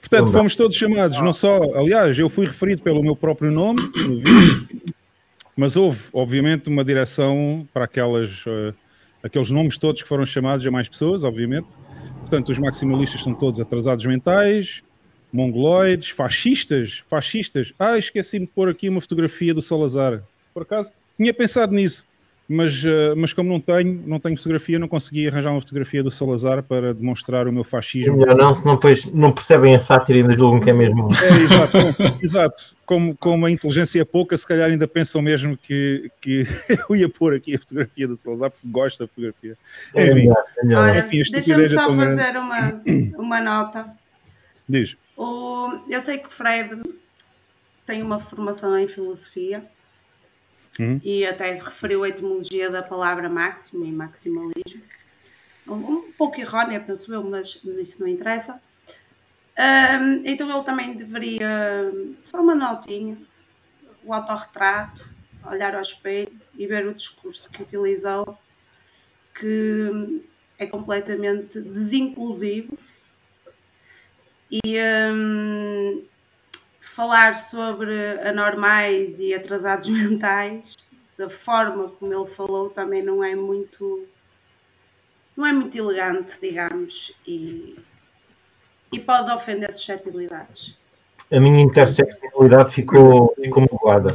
[0.00, 3.80] Portanto, não fomos todos chamados, não só, aliás, eu fui referido pelo meu próprio nome
[3.96, 4.94] no vídeo,
[5.56, 8.74] mas houve, obviamente, uma direção para aquelas, uh,
[9.22, 11.72] aqueles nomes todos que foram chamados a mais pessoas, obviamente.
[12.20, 14.82] Portanto, os maximalistas são todos atrasados mentais,
[15.32, 17.72] mongoloides, fascistas, fascistas.
[17.78, 20.20] Ah, esqueci-me de pôr aqui uma fotografia do Salazar.
[20.52, 22.06] Por acaso, tinha pensado nisso,
[22.52, 26.10] mas, uh, mas como não tenho, não tenho fotografia, não consegui arranjar uma fotografia do
[26.10, 28.16] Salazar para demonstrar o meu fascismo.
[28.16, 31.06] Melhor não, senão depois não percebem a sátira e ainda julgam que é mesmo.
[31.22, 31.78] É, exato,
[32.20, 32.76] exato.
[32.84, 36.44] Como, como a inteligência é pouca, se calhar ainda pensam mesmo que, que
[36.90, 39.56] eu ia pôr aqui a fotografia do Salazar porque gosto da fotografia.
[39.94, 42.82] É Enfim, é Olha, deixa-me só fazer uma,
[43.16, 43.86] uma nota.
[44.68, 44.96] Diz.
[45.16, 46.82] O, eu sei que Fred
[47.86, 49.62] tem uma formação em filosofia
[50.80, 51.00] uhum.
[51.02, 54.82] e até referiu a etimologia da palavra máximo e maximalismo.
[55.68, 58.60] Um, um pouco errónea, penso eu, mas isso não interessa.
[59.58, 61.92] Um, então ele também deveria,
[62.24, 63.16] só uma notinha,
[64.02, 65.06] o autorretrato,
[65.44, 68.38] olhar ao espelho e ver o discurso que utilizou,
[69.38, 70.22] que
[70.58, 72.76] é completamente desinclusivo.
[74.50, 74.76] E
[75.12, 76.04] um,
[76.94, 80.76] falar sobre anormais e atrasados mentais,
[81.16, 84.06] da forma como ele falou, também não é muito
[85.36, 87.78] não é muito elegante, digamos, e,
[88.92, 90.76] e pode ofender suscetibilidades.
[91.32, 94.12] A minha interseccionalidade ficou, ficou magoada.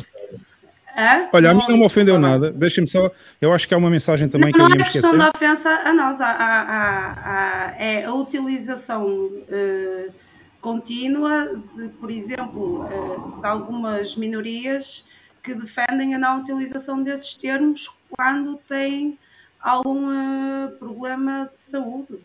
[1.33, 2.51] Olha, a mim não me ofendeu nada.
[2.51, 3.09] Deixem-me só.
[3.41, 5.11] Eu acho que há uma mensagem também não, que eu ia me Não é questão
[5.11, 5.17] esquecer.
[5.17, 10.34] da ofensa a nós, a, a, a, é a utilização uh,
[10.65, 15.05] contínua, de, por exemplo, uh, de algumas minorias
[15.43, 19.19] que defendem a não utilização desses termos quando têm
[19.61, 22.17] algum uh, problema de saúde.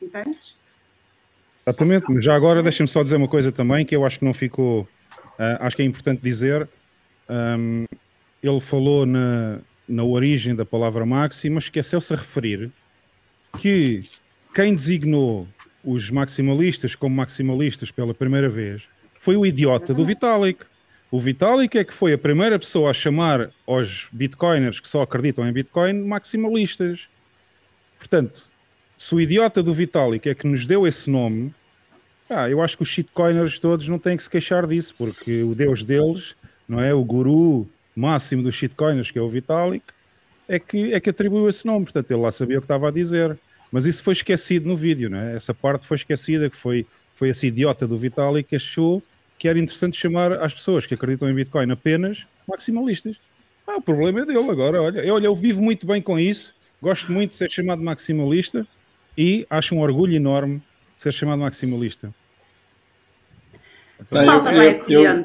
[0.00, 0.56] Entendes?
[1.66, 4.88] Exatamente, já agora deixem-me só dizer uma coisa também que eu acho que não ficou,
[5.38, 6.66] uh, acho que é importante dizer.
[7.28, 7.84] Um,
[8.42, 12.72] ele falou na, na origem da palavra maxi, mas esqueceu-se a referir
[13.58, 14.08] que
[14.54, 15.46] quem designou
[15.84, 18.88] os maximalistas como maximalistas pela primeira vez
[19.18, 20.64] foi o idiota do Vitalik.
[21.10, 25.46] O Vitalik é que foi a primeira pessoa a chamar aos bitcoiners que só acreditam
[25.46, 27.08] em bitcoin maximalistas.
[27.98, 28.50] Portanto,
[28.96, 31.54] se o idiota do Vitalik é que nos deu esse nome,
[32.30, 35.54] ah, eu acho que os shitcoiners todos não têm que se queixar disso, porque o
[35.54, 36.36] deus deles,
[36.68, 36.94] não é?
[36.94, 39.84] O guru máximo dos shitcoiners, que é o Vitalik,
[40.48, 41.84] é que, é que atribuiu esse nome.
[41.84, 43.38] Portanto, ele lá sabia o que estava a dizer.
[43.70, 45.36] Mas isso foi esquecido no vídeo, não é?
[45.36, 49.02] Essa parte foi esquecida, que foi, foi esse idiota do Vitalik que achou
[49.38, 53.18] que era interessante chamar as pessoas que acreditam em Bitcoin apenas maximalistas.
[53.66, 55.00] Ah, o problema é dele agora, olha.
[55.00, 58.66] Eu, olha, eu vivo muito bem com isso, gosto muito de ser chamado maximalista
[59.16, 60.56] e acho um orgulho enorme
[60.94, 62.12] de ser chamado maximalista.
[64.10, 65.24] Tá, eu, eu, eu,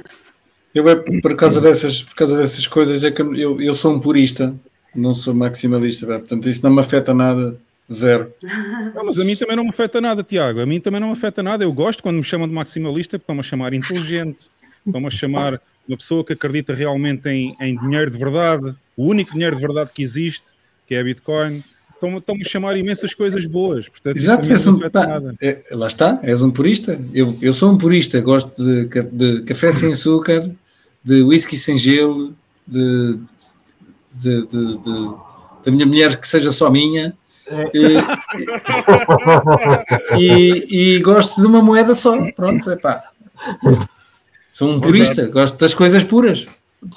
[0.75, 3.99] eu, é por causa dessas, por causa dessas coisas, é que eu, eu sou um
[3.99, 4.55] purista,
[4.93, 7.59] não sou maximalista, portanto isso não me afeta nada,
[7.91, 8.33] zero.
[8.93, 11.13] Não, mas a mim também não me afeta nada, Tiago, a mim também não me
[11.13, 11.63] afeta nada.
[11.63, 14.49] Eu gosto quando me chamam de maximalista, estão-me a chamar inteligente,
[14.85, 19.33] estão-me a chamar uma pessoa que acredita realmente em, em dinheiro de verdade, o único
[19.33, 20.47] dinheiro de verdade que existe,
[20.87, 21.63] que é a Bitcoin.
[21.95, 23.87] Estão-me a chamar imensas coisas boas.
[23.87, 26.99] Portanto, Exato, és um, pá, é, lá está, és um purista.
[27.13, 30.51] Eu, eu sou um purista, gosto de, de café sem açúcar,
[31.03, 32.35] de whisky sem gelo,
[32.67, 33.17] de,
[34.13, 35.15] de, de, de,
[35.63, 37.15] da minha mulher que seja só minha.
[37.73, 37.97] E,
[40.17, 42.31] e, e, gosto de uma moeda só.
[42.31, 43.03] Pronto, é pá.
[44.49, 45.33] Sou um purista, Exato.
[45.33, 46.47] gosto das coisas puras.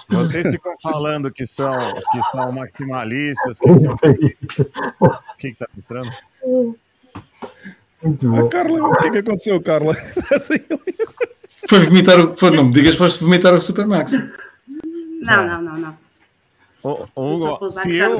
[0.08, 1.74] Vocês ficam falando que são,
[2.12, 3.94] que são maximalistas, que são.
[5.00, 6.10] O que está mostrando?
[8.02, 8.46] Muito bom.
[8.46, 9.94] Ah, Carla, o que, que aconteceu, Carla?
[11.68, 12.36] Foi vomitar o.
[12.36, 14.12] Foi, não me digas, foste vomitar o Supermax.
[15.20, 16.07] Não, não, não, não.
[16.88, 18.18] O, o Hugo, se eu,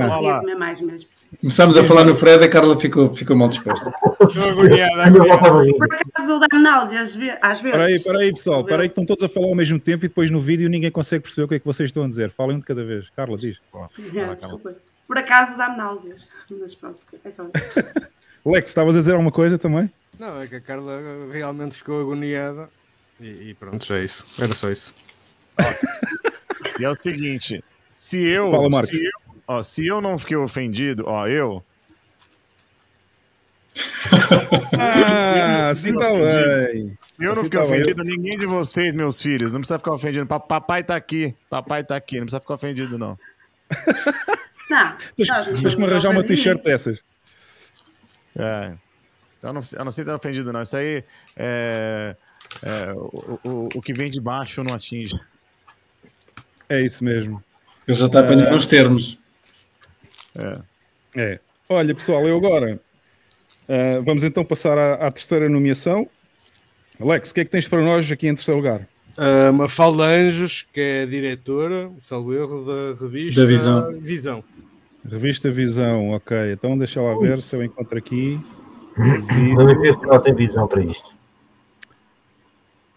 [0.59, 1.09] mais mesmo.
[1.41, 3.91] Começámos a falar no Fred, a Carla ficou, ficou mal disposta.
[4.19, 7.97] Por acaso dá-me náuseas às vezes.
[7.97, 8.61] Espera aí, pessoal.
[8.61, 10.91] Espera aí que estão todos a falar ao mesmo tempo e depois no vídeo ninguém
[10.91, 12.31] consegue perceber o que é que vocês estão a dizer.
[12.31, 13.09] Falem um de cada vez.
[13.11, 13.59] Carla, diz.
[14.15, 14.75] É, desculpa.
[15.07, 16.29] Por acaso dá-me náuseas.
[16.51, 17.45] Mas pronto, é só
[18.45, 19.91] Lex, estavas a dizer alguma coisa também?
[20.19, 21.01] Não, é que a Carla
[21.33, 22.69] realmente ficou agoniada
[23.19, 24.27] e, e pronto, é isso.
[24.39, 24.95] Era só isso.
[26.79, 27.63] e é o seguinte,
[27.99, 29.11] se eu, Fala, se eu,
[29.49, 31.65] ó, se eu não fiquei ofendido, ó, eu.
[34.79, 36.97] ah, assim tá bem.
[37.03, 40.27] Se eu não fiquei ofendido, ninguém de vocês, meus filhos, não precisa ficar ofendido.
[40.27, 43.19] Pa- Papai tá aqui, papai tá aqui, não precisa ficar ofendido, não.
[44.71, 47.03] Não, Tens que me arranjar uma t-shirt dessas.
[48.37, 48.75] É.
[49.43, 50.61] Eu não, eu não sei estar ofendido, não.
[50.61, 51.03] Isso aí
[51.35, 52.15] é.
[52.63, 55.19] é, o, o, o que vem de baixo não atinge.
[56.69, 57.43] É isso mesmo.
[57.89, 59.19] Ele já está apanhando uns termos.
[60.39, 60.61] É.
[61.17, 61.41] É.
[61.71, 62.79] Olha, pessoal, eu agora.
[63.67, 66.07] ah, vamos então passar à, à terceira nomeação.
[67.01, 68.87] Alex, o que é que tens para nós aqui em terceiro lugar?
[69.17, 74.01] Uh, Mafalda Anjos, que é a diretora, salvo erro, da revista Da Visão.
[74.01, 74.45] Visão.
[75.11, 76.53] Revista Visão, ok.
[76.53, 78.39] Então deixa lá ver se eu encontro aqui.
[78.97, 81.15] Vamos ver se ela tem visão para isto.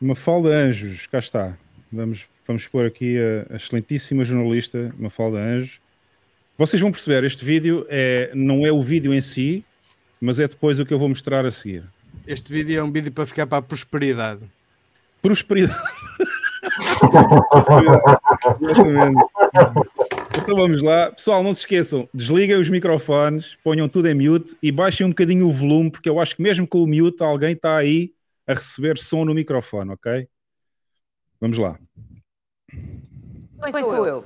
[0.01, 1.57] Mafalda Anjos, cá está.
[1.91, 5.79] Vamos, vamos pôr aqui a, a excelentíssima jornalista Mafalda Anjos.
[6.57, 9.65] Vocês vão perceber, este vídeo é, não é o vídeo em si,
[10.19, 11.83] mas é depois o que eu vou mostrar a seguir.
[12.27, 14.41] Este vídeo é um vídeo para ficar para a prosperidade.
[15.21, 15.79] Prosperidade.
[18.61, 19.23] Exatamente.
[20.37, 21.11] Então vamos lá.
[21.11, 25.47] Pessoal, não se esqueçam, desliguem os microfones, ponham tudo em mute e baixem um bocadinho
[25.47, 28.13] o volume, porque eu acho que mesmo com o mute alguém está aí
[28.47, 30.27] a receber som no microfone, ok?
[31.39, 31.79] Vamos lá.
[33.61, 34.25] Pois sou eu.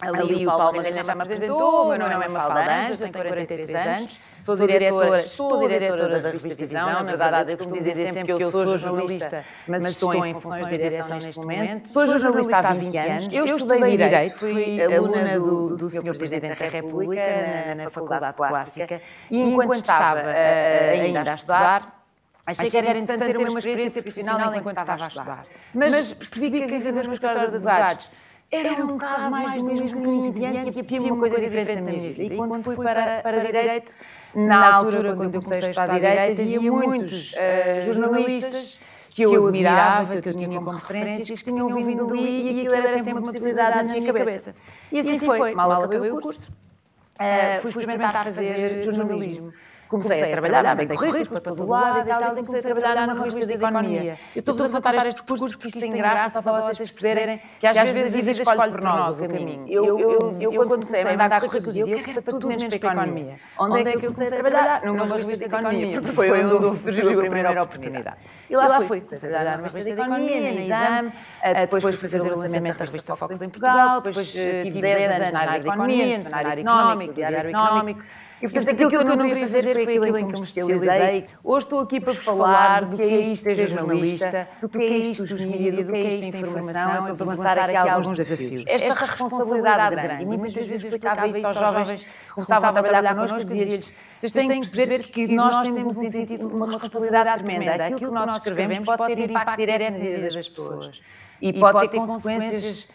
[0.00, 3.74] Ali, o Paulo Magalhães já me apresentou, o meu nome é Mafalda Anjos, tenho 43
[3.74, 8.42] anos, sou diretora, estou diretora da revista Visão, na verdade eu costumo dizer sempre que
[8.44, 11.88] eu sou jornalista, mas estou em funções de direção neste momento.
[11.88, 16.16] Sou jornalista há 20 anos, eu estudei Direito, fui aluna do, do Sr.
[16.16, 21.98] Presidente da República na, na Faculdade Clássica e enquanto estava ainda a estudar,
[22.46, 25.46] Achei que era interessante ter uma experiência profissional enquanto estava a estudar.
[25.74, 28.08] Mas percebi que a vida no escritório de advogados
[28.50, 32.12] era um bocado mais do mesmo caminho adiante e apetecia uma coisa diferente na minha
[32.12, 32.34] vida.
[32.34, 33.92] E quando fui para, para Direito,
[34.34, 38.80] na altura, quando eu comecei a estudar Direito, havia muitos uh, jornalistas
[39.10, 42.92] que eu admirava, que eu tinha como referências, que tinham vindo ali e aquilo era
[42.92, 44.54] sempre uma possibilidade na minha cabeça.
[44.90, 45.54] E assim foi.
[45.54, 49.52] Mal acabei o curso, uh, fui experimentar fazer jornalismo
[49.88, 53.24] comecei a trabalhar, mandei currículos para todo lado e tal, e comecei a trabalhar numa
[53.24, 54.18] revista de economia.
[54.34, 57.76] Eu estou-vos a contar este percurso porque isto tem graça para vocês perceberem que às
[57.76, 59.64] vezes a vida escolhe por nós o caminho.
[59.66, 62.88] Eu, eu, eu quando comecei a mandar currículos, dizia, eu quero para tudo menos para
[62.88, 63.40] a economia.
[63.58, 64.82] Onde é que eu comecei a trabalhar?
[64.84, 68.16] Numa revista de economia, porque foi onde surgiu a primeira oportunidade.
[68.48, 71.12] E lá fui, comecei a trabalhar numa revista de economia, na exame,
[71.60, 75.40] depois fui fazer o lançamento da revista Fox em Portugal, depois tive 10 anos na
[75.40, 78.02] área de economia, no cenário económico, diário económico,
[78.40, 81.24] e, portanto, aquilo que eu não queria fazer foi aquilo em que me especializei.
[81.42, 85.24] Hoje estou aqui para falar do que é isto ser jornalista, do que é isto
[85.24, 88.64] dos mídias, do que é isto da informação e para lançar aqui alguns desafios.
[88.66, 93.14] Esta responsabilidade grande, e muitas vezes eu explicava isso aos jovens que começavam a trabalhar
[93.14, 97.84] connosco, dizia-lhes, vocês têm que perceber que nós temos um sentido, uma responsabilidade tremenda.
[97.84, 101.02] Aquilo que nós escrevemos pode ter impacto direto na vida das pessoas
[101.40, 102.88] e pode ter consequências,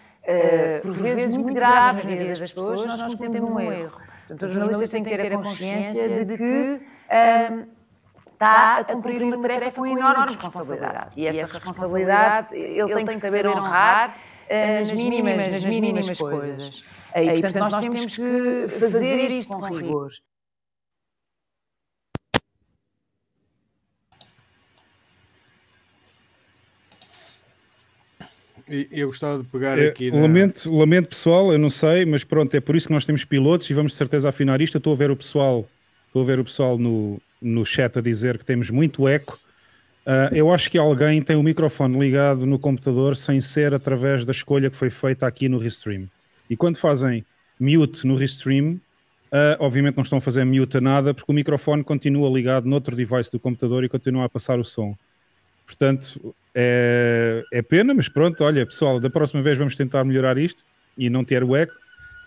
[0.82, 4.12] por vezes, muito graves na vida das pessoas, nós cometemos um erro.
[4.34, 6.82] Portanto, o jornalista tem que ter a consciência de que
[8.32, 11.12] está a cumprir uma tarefa com enorme responsabilidade.
[11.16, 14.18] E essa responsabilidade ele tem que saber honrar
[14.80, 16.84] nas mínimas, nas mínimas coisas.
[17.16, 20.10] E, portanto, nós temos que fazer isto com rigor.
[28.68, 30.10] Eu gostava de pegar é, aqui.
[30.10, 30.22] Na...
[30.22, 33.69] Lamento, lamento, pessoal, eu não sei, mas pronto, é por isso que nós temos pilotos
[33.69, 34.76] e vamos de certeza afinar isto.
[34.76, 35.68] Eu estou a ver o pessoal,
[36.07, 39.38] estou a ver o pessoal no, no chat a dizer que temos muito eco.
[40.06, 44.31] Uh, eu acho que alguém tem o microfone ligado no computador sem ser através da
[44.31, 46.10] escolha que foi feita aqui no Restream.
[46.49, 47.26] E quando fazem
[47.60, 51.84] mute no Restream, uh, obviamente não estão a fazer mute a nada, porque o microfone
[51.84, 54.95] continua ligado noutro device do computador e continua a passar o som.
[55.65, 60.64] Portanto, é, é pena, mas pronto, olha, pessoal, da próxima vez vamos tentar melhorar isto
[60.98, 61.74] e não ter o eco,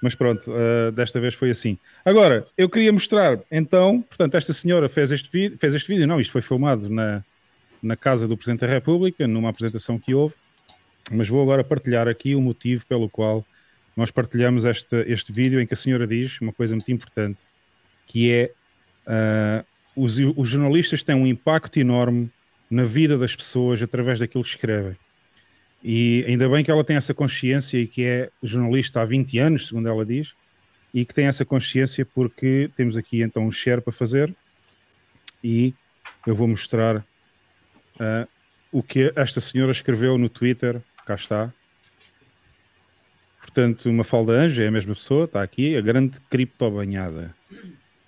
[0.03, 1.79] mas pronto, uh, desta vez foi assim.
[2.05, 6.21] Agora, eu queria mostrar, então, portanto, esta senhora fez este vídeo, fez este vídeo, não,
[6.21, 7.25] isto foi filmado na,
[7.83, 10.35] na casa do Presidente da República, numa apresentação que houve,
[11.11, 13.45] mas vou agora partilhar aqui o motivo pelo qual
[13.97, 17.39] nós partilhamos este, este vídeo em que a senhora diz uma coisa muito importante,
[18.07, 18.51] que é
[19.07, 19.65] uh,
[19.97, 22.31] os, os jornalistas têm um impacto enorme
[22.71, 24.97] na vida das pessoas através daquilo que escrevem.
[25.83, 29.69] E ainda bem que ela tem essa consciência e que é jornalista há 20 anos,
[29.69, 30.35] segundo ela diz,
[30.93, 34.35] e que tem essa consciência porque temos aqui então um share para fazer
[35.45, 35.75] e
[36.27, 38.29] eu vou mostrar uh,
[38.73, 40.81] o que esta senhora escreveu no Twitter.
[41.05, 41.53] Cá está.
[43.41, 47.35] Portanto, uma falda anjo é a mesma pessoa, está aqui, a grande criptobanhada.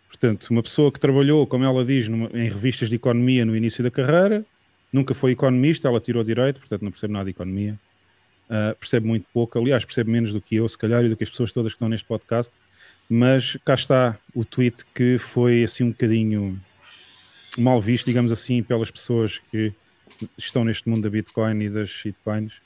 [0.08, 3.84] Portanto, uma pessoa que trabalhou, como ela diz, numa, em revistas de economia no início
[3.84, 4.44] da carreira,
[4.92, 7.78] nunca foi economista, ela tirou direito, portanto não percebe nada de economia,
[8.48, 11.24] uh, percebe muito pouco, aliás, percebe menos do que eu, se calhar, e do que
[11.24, 12.52] as pessoas todas que estão neste podcast,
[13.08, 16.60] mas cá está o tweet que foi assim um bocadinho
[17.58, 19.72] mal visto, digamos assim, pelas pessoas que
[20.36, 22.60] estão neste mundo da Bitcoin e das shitcoins.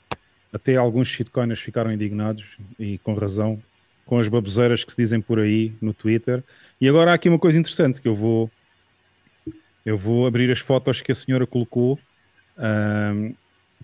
[0.51, 3.61] Até alguns shitcoiners ficaram indignados e com razão
[4.05, 6.43] com as baboseiras que se dizem por aí no Twitter.
[6.79, 8.51] E agora há aqui uma coisa interessante que eu vou
[9.85, 11.99] eu vou abrir as fotos que a senhora colocou.
[12.57, 13.33] Um,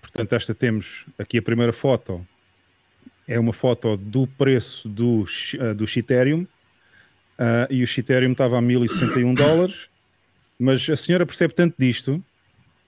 [0.00, 2.26] portanto, esta temos aqui a primeira foto.
[3.28, 6.46] É uma foto do preço do, uh, do Ethereum.
[7.38, 9.88] Uh, e o Ethereum estava a 1061 dólares.
[10.58, 12.22] Mas a senhora percebe tanto disto,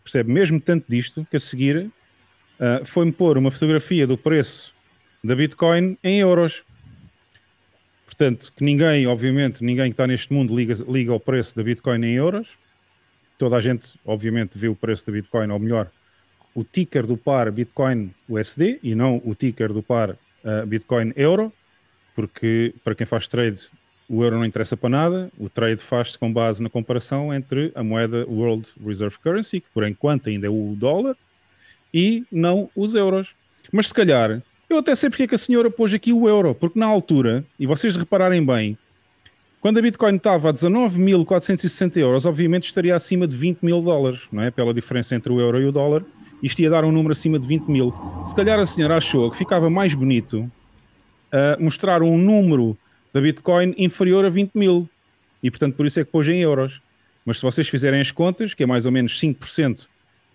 [0.03, 1.91] percebe mesmo tanto disto, que a seguir
[2.61, 4.73] uh, foi-me pôr uma fotografia do preço
[5.23, 6.63] da Bitcoin em euros.
[8.13, 12.05] Portanto, que ninguém, obviamente, ninguém que está neste mundo liga, liga o preço da Bitcoin
[12.05, 12.59] em euros.
[13.39, 15.91] Toda a gente, obviamente, vê o preço da Bitcoin, ou melhor,
[16.55, 21.51] o ticker do par Bitcoin USD e não o ticker do par uh, Bitcoin Euro,
[22.15, 23.71] porque para quem faz trade
[24.07, 27.83] o euro não interessa para nada, o trade faz-se com base na comparação entre a
[27.83, 31.17] moeda World Reserve Currency, que por enquanto ainda é o dólar,
[31.95, 33.35] e não os euros.
[33.73, 36.55] Mas se calhar, eu até sei porque é que a senhora pôs aqui o euro,
[36.55, 38.77] porque na altura, e vocês repararem bem,
[39.61, 44.43] quando a Bitcoin estava a 19.460 euros, obviamente estaria acima de 20 mil dólares, não
[44.43, 44.51] é?
[44.51, 46.05] Pela diferença entre o euro e o dólar,
[46.43, 47.95] isto ia dar um número acima de 20 mil.
[48.25, 50.51] Se calhar a senhora achou que ficava mais bonito
[51.33, 52.77] uh, mostrar um número
[53.13, 54.89] da Bitcoin inferior a 20 mil.
[55.43, 56.83] E portanto por isso é que pôs em euros.
[57.25, 59.87] Mas se vocês fizerem as contas, que é mais ou menos 5%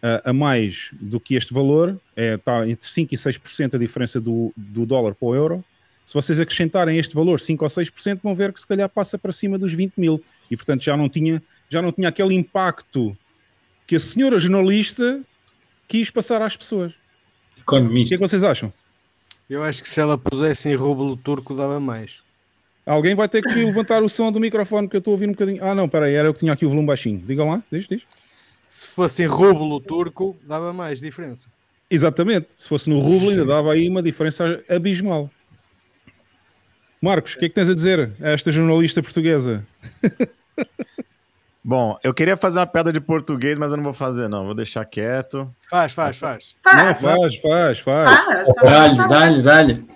[0.01, 4.19] a, a mais do que este valor, é, está entre 5% e 6% a diferença
[4.19, 5.63] do, do dólar para o euro,
[6.07, 9.33] se vocês acrescentarem este valor 5 ou 6%, vão ver que se calhar passa para
[9.33, 10.23] cima dos 20 mil.
[10.49, 13.15] E portanto já não tinha, já não tinha aquele impacto
[13.85, 15.21] que a senhora jornalista
[15.85, 16.95] quis passar às pessoas.
[17.59, 18.05] Economista.
[18.05, 18.71] O que é que vocês acham?
[19.49, 22.21] Eu acho que se ela pusesse em rublo turco dava mais.
[22.85, 25.33] Alguém vai ter que levantar o som do microfone que eu estou a ouvir um
[25.33, 25.61] bocadinho.
[25.61, 27.19] Ah, não, peraí, era eu que tinha aqui o volume baixinho.
[27.19, 28.03] Digam lá, diz, diz.
[28.69, 31.49] Se fosse em rublo turco, dava mais diferença.
[31.89, 32.47] Exatamente.
[32.57, 35.29] Se fosse no rublo, ainda dava aí uma diferença abismal.
[37.01, 39.65] Marcos, o que é que tens a dizer a esta jornalista portuguesa?
[41.63, 44.45] Bom, eu queria fazer uma piada de português, mas eu não vou fazer, não.
[44.45, 45.53] Vou deixar quieto.
[45.69, 46.55] Faz, faz, faz.
[46.65, 48.57] Não, faz, faz, faz.
[48.63, 49.87] Dá-lhe, dá-lhe, dá-lhe.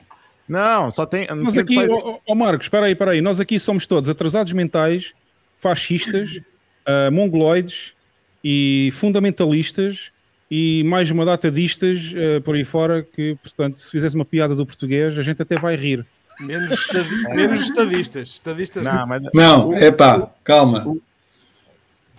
[0.47, 1.27] Não, só tem.
[1.27, 3.21] Nós aqui, ó oh, Marcos, espera aí, espera aí.
[3.21, 5.13] Nós aqui somos todos atrasados mentais,
[5.57, 6.41] fascistas,
[6.85, 7.95] uh, mongoloides
[8.43, 10.11] e fundamentalistas
[10.49, 14.53] e mais uma data distas uh, por aí fora que, portanto, se fizesse uma piada
[14.53, 16.05] do português, a gente até vai rir.
[16.41, 18.29] Menos, estadi menos estadistas.
[18.29, 19.23] Estadistas não, mas...
[19.33, 20.85] não epá, calma.
[20.85, 21.01] O,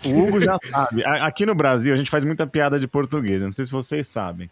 [0.05, 1.05] o Hugo já sabe.
[1.05, 3.43] Aqui no Brasil a gente faz muita piada de português.
[3.43, 4.49] Não sei se vocês sabem.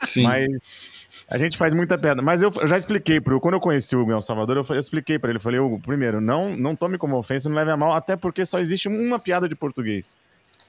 [0.00, 0.24] Sim.
[0.24, 2.22] Mas a gente faz muita piada.
[2.22, 4.64] Mas eu, eu já expliquei pro quando eu conheci o Hugo em El Salvador, eu,
[4.74, 5.38] eu expliquei para ele.
[5.38, 8.44] Eu falei, Hugo, primeiro, não, não tome como ofensa, não leve a mal, até porque
[8.44, 10.16] só existe uma piada de português.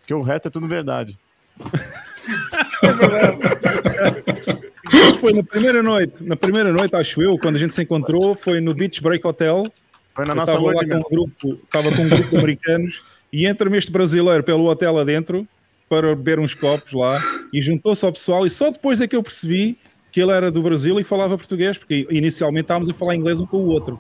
[0.06, 1.18] Porque o resto é tudo verdade.
[5.20, 8.62] foi na primeira noite, na primeira noite, acho eu, quando a gente se encontrou, foi
[8.62, 9.66] no Beach Break Hotel.
[10.14, 10.88] Foi na eu nossa noite.
[10.88, 13.02] Com um grupo, estava com um grupo de americanos
[13.34, 15.48] e entra-me este brasileiro pelo hotel adentro
[15.90, 17.20] para beber uns copos lá
[17.52, 19.78] e juntou-se ao pessoal e só depois é que eu percebi
[20.12, 23.46] que ele era do Brasil e falava português, porque inicialmente estávamos a falar inglês um
[23.46, 24.00] com o outro.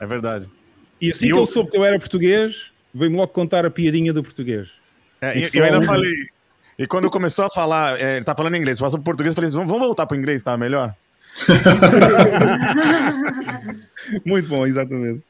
[0.00, 0.48] É verdade.
[1.00, 1.38] E assim e que eu...
[1.38, 4.81] ele soube que eu era português, veio-me logo contar a piadinha do português.
[5.22, 6.12] É, e, eu ainda falei,
[6.76, 9.56] e quando começou a falar, é, tá falando inglês, passou pro português, eu falei assim,
[9.56, 10.92] vamos, vamos voltar pro inglês, tá melhor?
[14.26, 15.22] Muito bom, exatamente.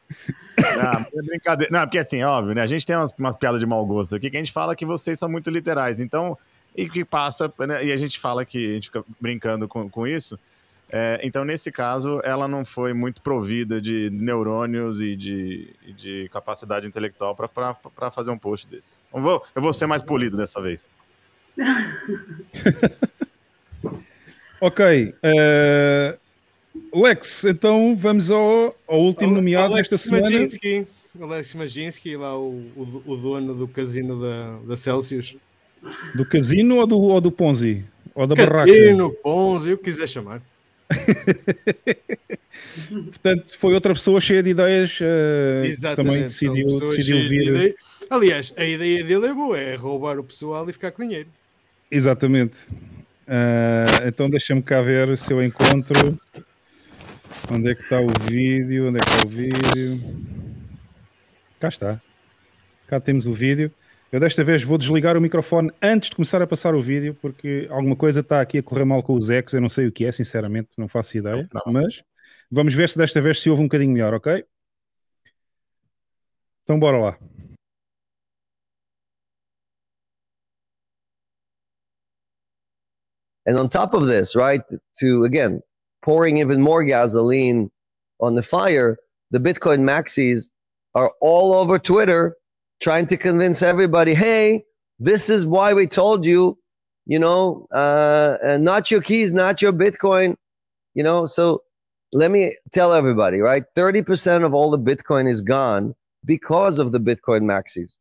[0.58, 1.70] Não, é brincadeira.
[1.70, 2.62] Não, porque assim, óbvio, né?
[2.62, 4.86] A gente tem umas, umas piadas de mau gosto aqui que a gente fala que
[4.86, 6.00] vocês são muito literais.
[6.00, 6.36] Então,
[6.74, 7.84] e que passa, né?
[7.84, 10.38] e a gente fala que a gente fica brincando com, com isso.
[10.92, 16.86] É, então, nesse caso, ela não foi muito provida de neurônios e de, de capacidade
[16.86, 18.98] intelectual para fazer um post desse.
[19.12, 20.86] Eu vou, eu vou ser mais polido dessa vez.
[24.60, 25.14] ok.
[25.24, 30.24] Uh, Lex, então vamos ao, ao último nomeado Alex desta semana.
[30.24, 30.86] Maginski,
[31.18, 35.36] Alex Maginski, lá o, o, o, dono do casino da, da Celsius.
[36.14, 37.82] Do casino ou do, ou do Ponzi?
[38.14, 38.72] Ou da casino, barraca?
[38.72, 40.42] Casino, Ponzi, o que quiser chamar.
[43.06, 47.74] Portanto, foi outra pessoa cheia de ideias uh, que também decidiu, decidiu vir.
[48.10, 51.28] Aliás, a ideia dele é boa, é roubar o pessoal e ficar com dinheiro.
[51.90, 52.66] Exatamente.
[53.26, 56.18] Uh, então deixa-me cá ver se eu encontro.
[57.50, 58.88] Onde é que está o vídeo?
[58.88, 60.16] Onde é que está o vídeo?
[61.58, 62.00] Cá está.
[62.86, 63.72] Cá temos o vídeo.
[64.12, 67.66] Eu desta vez vou desligar o microfone antes de começar a passar o vídeo, porque
[67.70, 69.54] alguma coisa está aqui a correr mal com os ecos.
[69.54, 71.48] Eu não sei o que é, sinceramente, não faço ideia.
[71.50, 71.72] Não, não.
[71.72, 72.02] Mas
[72.50, 74.44] vamos ver se desta vez se ouve um bocadinho melhor, ok?
[76.62, 77.18] Então bora lá.
[83.46, 84.62] And on top of this, right,
[85.00, 85.62] to again,
[86.02, 87.70] pouring even more gasoline
[88.20, 88.98] on the fire,
[89.30, 90.50] the Bitcoin maxis
[90.94, 92.36] are all over Twitter
[92.82, 94.64] trying to convince everybody, hey,
[94.98, 96.58] this is why we told you,
[97.06, 100.36] you know, uh, not your keys, not your Bitcoin,
[100.94, 101.24] you know.
[101.24, 101.62] So
[102.12, 103.62] let me tell everybody, right?
[103.76, 105.94] 30% of all the Bitcoin is gone
[106.24, 107.96] because of the Bitcoin maxis,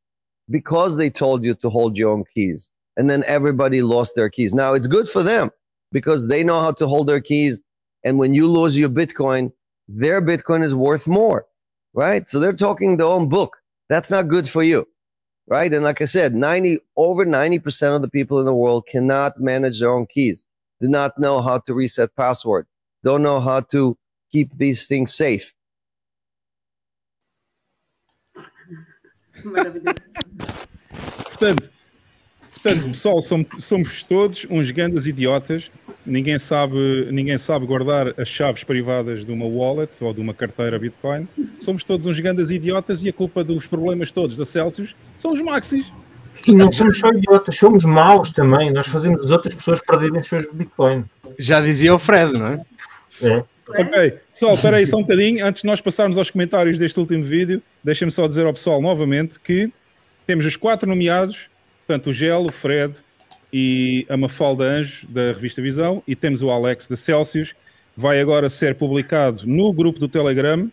[0.49, 4.53] because they told you to hold your own keys and then everybody lost their keys.
[4.53, 5.51] Now it's good for them
[5.91, 7.61] because they know how to hold their keys.
[8.03, 9.51] And when you lose your Bitcoin,
[9.87, 11.45] their Bitcoin is worth more,
[11.93, 12.27] right?
[12.27, 13.60] So they're talking their own book.
[13.91, 14.87] That's not good for you,
[15.47, 15.73] right?
[15.73, 19.81] And like I said, 90, over 90% of the people in the world cannot manage
[19.81, 20.45] their own keys,
[20.79, 22.67] do not know how to reset password,
[23.03, 23.97] don't know how to
[24.31, 25.53] keep these things safe.
[31.33, 31.69] Portanto,
[32.53, 35.69] portanto pessoal, somos, somos todos uns grandes idiotas.
[36.05, 40.79] Ninguém sabe, ninguém sabe guardar as chaves privadas de uma wallet ou de uma carteira
[40.79, 41.27] Bitcoin.
[41.59, 45.41] Somos todos uns grandes idiotas e a culpa dos problemas todos da Celsius são os
[45.41, 45.91] maxis.
[46.47, 48.71] E não somos só idiotas, somos maus também.
[48.71, 51.05] Nós fazemos as outras pessoas perderem os seus Bitcoin.
[51.37, 52.61] Já dizia o Fred, não é?
[53.21, 53.43] É.
[53.69, 55.45] Ok, pessoal, espera aí só um bocadinho.
[55.45, 59.39] Antes de nós passarmos aos comentários deste último vídeo, deixem-me só dizer ao pessoal novamente
[59.39, 59.71] que
[60.25, 61.47] temos os quatro nomeados,
[61.85, 62.95] portanto, o Gelo, o Fred
[63.51, 67.53] e a Mafalda Anjo, da revista Visão, e temos o Alex da Celsius.
[67.95, 70.69] Vai agora ser publicado no grupo do Telegram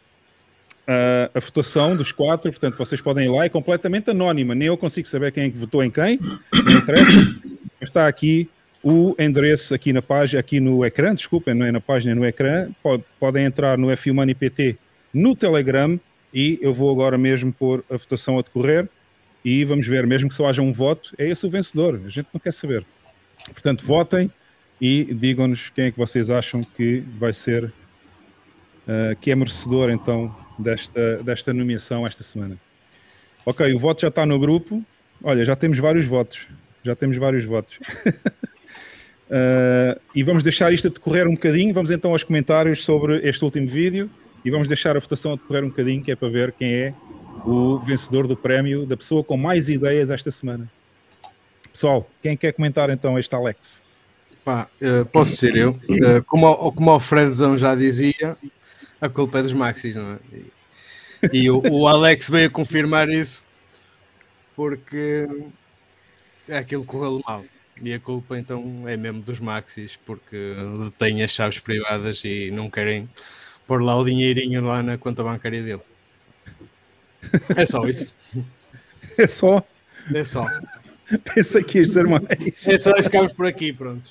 [0.89, 4.77] uh, a votação dos quatro, portanto, vocês podem ir lá, é completamente anónima, nem eu
[4.77, 6.19] consigo saber quem é que votou em quem,
[6.65, 7.41] não interessa.
[7.81, 8.49] Está aqui
[8.83, 12.27] o endereço aqui na página, aqui no ecrã, desculpem, não é na página, é no
[12.27, 12.69] ecrã.
[12.83, 14.77] Pod, podem entrar no F PT
[15.13, 15.99] no Telegram
[16.33, 18.89] e eu vou agora mesmo pôr a votação a decorrer
[19.49, 21.95] e vamos ver, mesmo que só haja um voto, é esse o vencedor.
[21.95, 22.85] A gente não quer saber.
[23.47, 24.31] Portanto, votem
[24.79, 30.37] e digam-nos quem é que vocês acham que vai ser, uh, que é merecedor então
[30.59, 32.59] desta, desta nomeação esta semana.
[33.47, 34.85] Ok, o voto já está no grupo.
[35.25, 36.47] Olha, já temos vários votos.
[36.85, 37.79] Já temos vários votos.
[39.29, 41.73] Uh, e vamos deixar isto a decorrer um bocadinho.
[41.73, 44.11] Vamos então aos comentários sobre este último vídeo
[44.45, 46.95] e vamos deixar a votação a decorrer um bocadinho, que é para ver quem é
[47.49, 50.71] o vencedor do prémio da pessoa com mais ideias esta semana.
[51.73, 53.83] Pessoal, quem quer comentar então este Alex?
[54.45, 55.71] Pá, uh, posso ser eu.
[55.71, 58.37] Uh, como, como o Fredzão já dizia,
[59.01, 60.19] a culpa é dos Maxis, não é?
[61.33, 63.49] E, e o, o Alex veio confirmar isso
[64.55, 65.27] porque
[66.49, 67.45] é aquilo correu mal.
[67.81, 70.55] E a culpa então é mesmo dos Maxis, porque
[70.85, 73.09] detêm as chaves privadas e não querem
[73.67, 75.83] pôr lá o dinheirinho lá na conta bancária dele.
[77.57, 78.15] É só isso.
[79.17, 79.63] É só?
[80.15, 80.47] É só.
[81.35, 82.25] Pensei que ias ser mais.
[82.67, 84.11] É só ficarmos por aqui, pronto.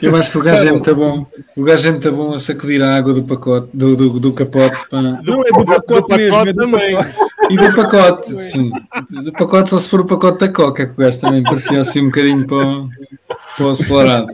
[0.00, 1.26] Eu acho que o gajo é muito bom.
[1.56, 4.88] O gajo é muito bom a sacudir a água do pacote, do, do, do capote.
[4.88, 5.02] Para...
[5.02, 6.96] Não é do pacote, do mesmo, pacote é do também.
[6.96, 7.16] Pacote.
[7.50, 8.70] E do pacote, sim.
[9.24, 12.02] Do pacote só se for o pacote da coca, que o gajo também parecia assim
[12.02, 12.88] um bocadinho para o,
[13.56, 14.32] para o acelerado.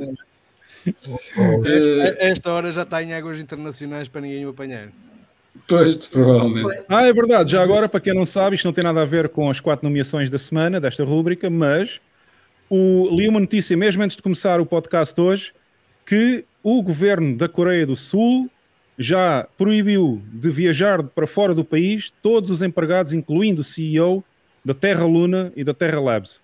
[0.86, 4.88] Esta, esta hora já está em águas internacionais para ninguém o apanhar.
[5.68, 6.84] Pois, provavelmente.
[6.88, 7.52] Ah, é verdade.
[7.52, 9.86] Já agora, para quem não sabe, isto não tem nada a ver com as quatro
[9.86, 12.00] nomeações da semana, desta rúbrica, mas
[12.68, 15.52] o, li uma notícia mesmo antes de começar o podcast hoje
[16.06, 18.48] que o governo da Coreia do Sul
[18.98, 24.22] já proibiu de viajar para fora do país todos os empregados, incluindo o CEO
[24.64, 26.42] da Terra Luna e da Terra Labs.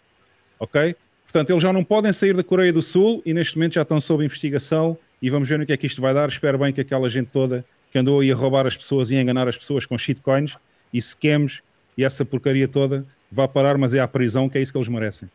[0.59, 0.97] Ok?
[1.25, 4.01] Portanto, eles já não podem sair da Coreia do Sul e neste momento já estão
[4.01, 6.29] sob investigação e vamos ver no que é que isto vai dar.
[6.29, 7.65] Espero bem que aquela gente toda
[7.97, 10.59] que andou aí a roubar as pessoas e a enganar as pessoas com shitcoins
[10.93, 11.63] e scams
[11.97, 14.89] e essa porcaria toda vá parar, mas é à prisão que é isso que eles
[14.89, 15.31] merecem.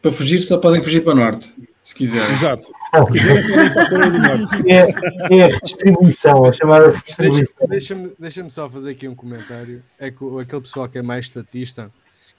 [0.00, 2.32] Para fugir só podem fugir para o norte, se quiserem.
[2.32, 2.64] Exato.
[2.64, 4.44] Se quiserem podem ir para a Coreia do Norte.
[4.66, 7.68] É, é a redistribuição, a chamada redistribuição.
[7.68, 9.82] Deixa-me deixa só fazer aqui um comentário.
[10.00, 11.90] É que o- aquele pessoal que é mais estatista,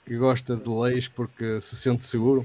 [0.04, 2.44] que gosta de leis porque se sente seguro.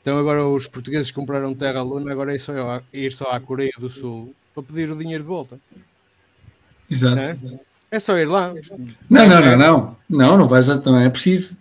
[0.00, 3.72] Então agora os portugueses compraram terra à luna, agora é só ir só à Coreia
[3.78, 5.58] do Sul para pedir o dinheiro de volta.
[6.92, 7.20] Exato.
[7.20, 8.54] É, é só ir lá.
[9.08, 9.96] Não, não, não, não.
[10.08, 11.56] Não, não vais, não é preciso.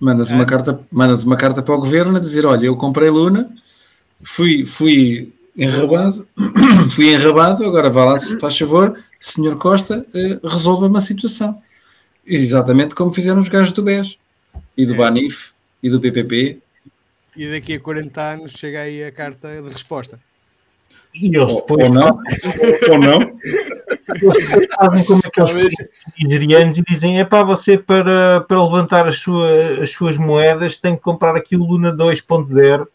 [0.00, 3.48] Mandas uma carta, mandas uma carta para o governo a dizer, olha, eu comprei Luna,
[4.20, 6.26] fui, fui enrabado,
[6.90, 11.56] fui enrabado, agora vá lá, se faz favor, senhor Costa, eh, resolva-me a situação.
[12.26, 14.18] Exatamente como fizeram os gajos do BES,
[14.76, 16.58] e do Banif, e do PPP.
[17.36, 20.18] E daqui a 40 anos chega aí a carta de resposta.
[21.14, 22.18] E eles Ou, depois ou não,
[22.90, 23.20] ou não.
[23.20, 25.74] eles fazem como aqueles
[26.22, 30.96] nigerianos e dizem: é para você para, para levantar as, sua, as suas moedas tem
[30.96, 32.86] que comprar aqui o Luna 2.0.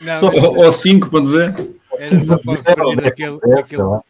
[0.00, 1.74] Não, Só- Ou, ou 5.0.
[1.98, 4.00] era só para referir aquele, É, aquele- sei lá.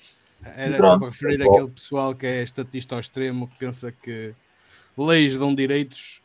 [0.56, 4.32] era só para referir aquele pessoal que é estatista ao extremo que pensa que
[4.96, 6.22] leis dão direitos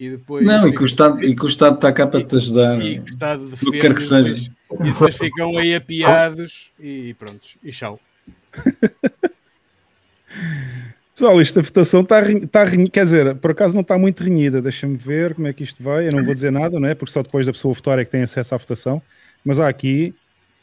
[0.00, 2.34] e depois Não, e que, o Estado, e que o Estado está cá para te
[2.36, 2.80] ajudar.
[2.80, 4.34] e que o Estado defende que quer que e seja.
[4.34, 8.00] depois- e depois ficam aí apiados e pronto, e tchau.
[11.14, 14.62] Pessoal, esta votação está, está quer dizer, por acaso não está muito renhida.
[14.62, 16.08] Deixa-me ver como é que isto vai.
[16.08, 16.94] Eu não vou dizer nada, não é?
[16.94, 19.02] Porque só depois da pessoa votar é que tem acesso à votação.
[19.44, 20.14] Mas há aqui,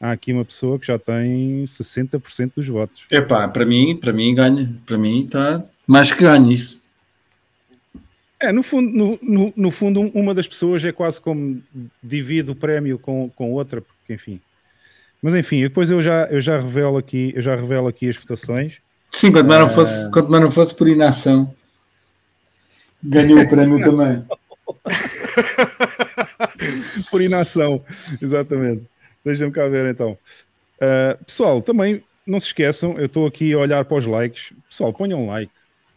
[0.01, 3.03] há aqui uma pessoa que já tem 60% dos votos.
[3.11, 4.74] Epá, para mim, para mim ganha.
[4.85, 6.86] Para mim está mais que ganha isso.
[8.40, 11.61] É, no fundo, no, no, no fundo, um- uma das pessoas é quase como
[12.03, 14.40] divide o prémio com, com outra, porque enfim.
[15.22, 18.77] Mas enfim, depois eu já, eu já revelo aqui, eu já revelo aqui as votações.
[19.09, 19.69] Sim, quanto mais não Ah.
[19.69, 21.53] fosse, quanto mais não fosse por inação.
[23.03, 24.24] Ganhou o prémio também.
[27.09, 27.82] Por inação,
[28.22, 28.83] exatamente.
[29.24, 30.17] Deixa-me cá ver então.
[30.82, 34.53] Uh, pessoal, também não se esqueçam, eu estou aqui a olhar para os likes.
[34.69, 35.51] Pessoal, ponham um like.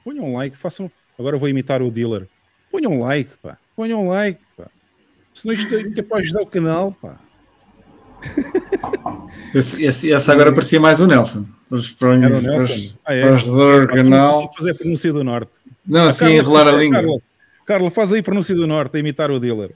[0.05, 0.91] Ponham um like, façam.
[1.21, 2.27] Agora vou imitar o dealer.
[2.73, 3.59] Ponham um like, pá.
[3.77, 4.65] Ponham um like, pá.
[5.35, 7.17] Senão isto é capaz de ajudar o canal, pá.
[9.55, 11.47] Esse, esse, esse agora parecia mais o Nelson.
[11.71, 12.95] Os para, Era o Nelson?
[13.05, 13.23] para, Ah, é?
[13.87, 14.53] para canal.
[14.55, 15.57] fazer a pronúncia do norte.
[15.87, 17.01] Não, Ah, assim, enrolar a língua.
[17.01, 17.19] Carla,
[17.67, 19.73] Carla, faz aí a pronúncia do norte a imitar o dealer.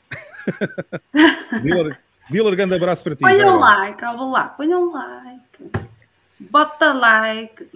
[1.63, 1.99] dealer,
[2.31, 3.21] dealer, grande abraço para ti.
[3.21, 5.87] Ponham um like, vou lá, ponham um like.
[6.41, 7.67] Bota like.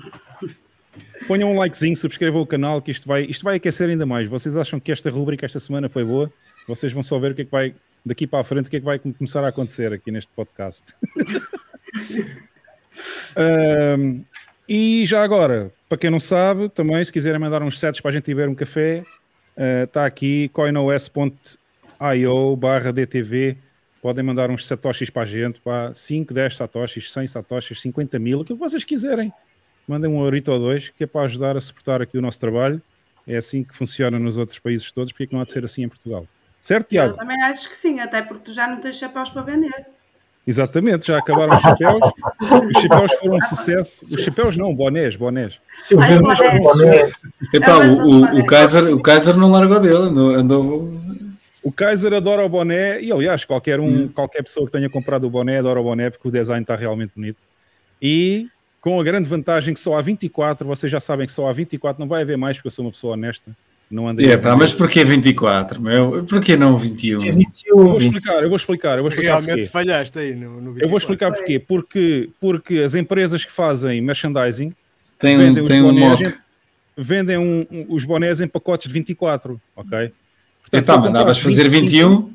[1.26, 4.28] Ponham um likezinho, subscrevam o canal, que isto vai, isto vai aquecer ainda mais.
[4.28, 6.32] Vocês acham que esta rubrica esta semana foi boa?
[6.66, 7.74] Vocês vão só ver o que é que vai,
[8.04, 10.94] daqui para a frente, o que é que vai começar a acontecer aqui neste podcast.
[13.36, 14.22] Ahm,
[14.68, 18.12] e já agora, para quem não sabe, também, se quiserem mandar uns sets para a
[18.12, 19.04] gente beber um café,
[19.56, 21.56] ah, está aqui coinos.io
[22.56, 23.56] barra DTV.
[24.00, 28.40] Podem mandar uns satoshis para a gente, para 5, 10 satoshis, 100 satoshis, 50 mil,
[28.42, 29.32] aquilo que vocês quiserem.
[29.88, 32.80] Mandem um eurito ou dois, que é para ajudar a suportar aqui o nosso trabalho.
[33.26, 35.64] É assim que funciona nos outros países todos, porque é que não há de ser
[35.64, 36.26] assim em Portugal?
[36.60, 37.16] Certo, Eu Tiago?
[37.16, 39.86] também acho que sim, até porque tu já não tens chapéus para vender.
[40.46, 42.00] Exatamente, já acabaram os chapéus.
[42.74, 44.06] Os chapéus foram um sucesso.
[44.06, 45.60] Os chapéus não, bonés, bonés.
[45.90, 46.60] Eu mais bonés.
[46.64, 47.12] bonés.
[47.52, 49.96] Epá, o, o, o, Kaiser, o Kaiser não largou dele,
[50.36, 50.90] andou,
[51.62, 55.30] O Kaiser adora o boné e, aliás, qualquer, um, qualquer pessoa que tenha comprado o
[55.30, 57.42] boné adora o boné porque o design está realmente bonito.
[58.00, 58.48] E
[58.80, 62.00] com a grande vantagem que só há 24, vocês já sabem que só há 24,
[62.00, 63.50] não vai haver mais porque eu sou uma pessoa honesta.
[63.90, 66.22] Não andei É, pá, mas porquê 24, meu?
[66.28, 67.24] Porquê não 21?
[67.66, 69.64] Eu vou explicar, eu vou explicar, eu vou explicar Realmente porquê.
[69.70, 71.58] falhaste aí no, no Eu vou explicar porquê.
[71.58, 74.74] Porque, porque as empresas que fazem merchandising
[75.18, 76.34] Tem um- vendem, tem os, um bonés, em-
[76.98, 80.12] vendem um- um- os bonés em pacotes de 24, ok?
[80.70, 82.30] Então, se eu mandavas fazer 25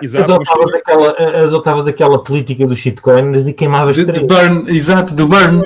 [0.00, 1.10] Exato, Adotavas aquela,
[1.44, 4.26] adotavas aquela política dos shitcoiners e queimavas De, de três.
[4.26, 5.60] burn, exato, do burn.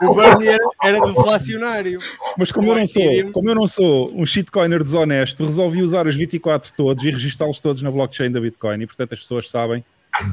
[0.00, 1.98] O Bernie era, era deflacionário.
[2.38, 6.14] Mas como eu, não sou, como eu não sou um shitcoiner desonesto, resolvi usar os
[6.16, 9.84] 24 todos e registá-los todos na blockchain da Bitcoin e portanto as pessoas sabem.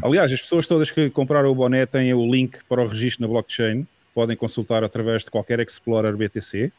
[0.02, 3.28] Aliás, as pessoas todas que compraram o boné têm o link para o registro na
[3.28, 6.72] blockchain, podem consultar através de qualquer Explorer BTC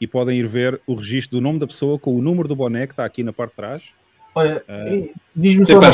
[0.00, 2.88] e podem ir ver o registro do nome da pessoa com o número do boné
[2.88, 3.82] que está aqui na parte de trás.
[4.34, 4.84] Olha, Ah,
[5.34, 5.90] diz-me só Epá.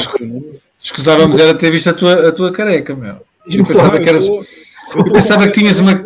[0.78, 3.16] Escusávamos era ter visto a tua, a tua careca, meu.
[3.50, 4.26] Eu pensava que eras.
[4.26, 6.04] eu pensava que tinhas uma.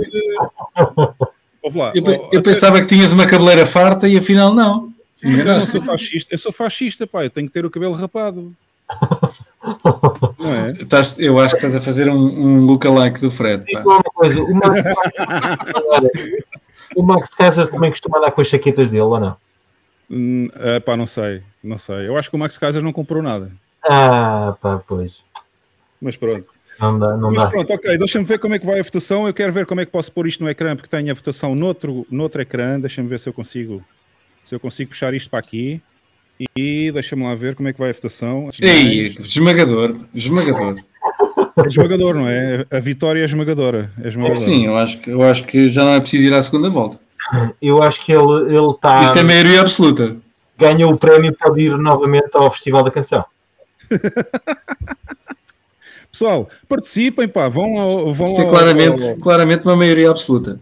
[1.94, 4.91] Eu, eu pensava que tinhas uma cabeleira farta e afinal não.
[5.23, 8.52] Eu não sou fascista, eu sou fascista, pá, eu tenho que ter o cabelo rapado.
[10.39, 10.73] Não é?
[10.73, 13.65] Estás- eu acho que estás a fazer um, um look-alike do Fred.
[13.73, 13.81] Pá.
[13.83, 14.41] Uma coisa.
[14.43, 14.85] O Max,
[16.97, 19.36] o Max Kaiser também costuma andar com as chaquetas dele, ou não?
[20.12, 22.07] Hum, é, pá, não sei, não sei.
[22.07, 23.50] Eu acho que o Max Kaiser não comprou nada.
[23.89, 25.20] Ah, pá, pois.
[26.00, 26.47] Mas pronto.
[26.78, 27.49] Não dá, não Mas dá.
[27.49, 29.26] pronto, ok, deixa-me ver como é que vai a votação.
[29.26, 31.55] Eu quero ver como é que posso pôr isto no ecrã, porque tenho a votação
[31.55, 32.78] noutro, noutro ecrã.
[32.78, 33.82] Deixa-me ver se eu consigo
[34.44, 35.81] se eu consigo puxar isto para aqui.
[36.57, 38.50] E deixa-me lá ver como é que vai a votação.
[38.60, 40.78] Ei, mais, esmagador, esmagador.
[41.57, 42.66] É esmagador, não é?
[42.70, 43.91] A vitória é esmagadora.
[44.02, 44.41] É esmagadora.
[44.41, 46.99] Sim, eu acho, que, eu acho que já não é preciso ir à segunda volta.
[47.60, 49.02] Eu acho que ele ele está.
[49.02, 50.17] Isto é maioria absoluta.
[50.59, 53.25] Ganhou o prémio pode ir novamente ao Festival da Canção.
[56.10, 60.60] Pessoal, participem, pá, vão lá, ao- vão Isto é claramente, ao- claramente uma maioria absoluta.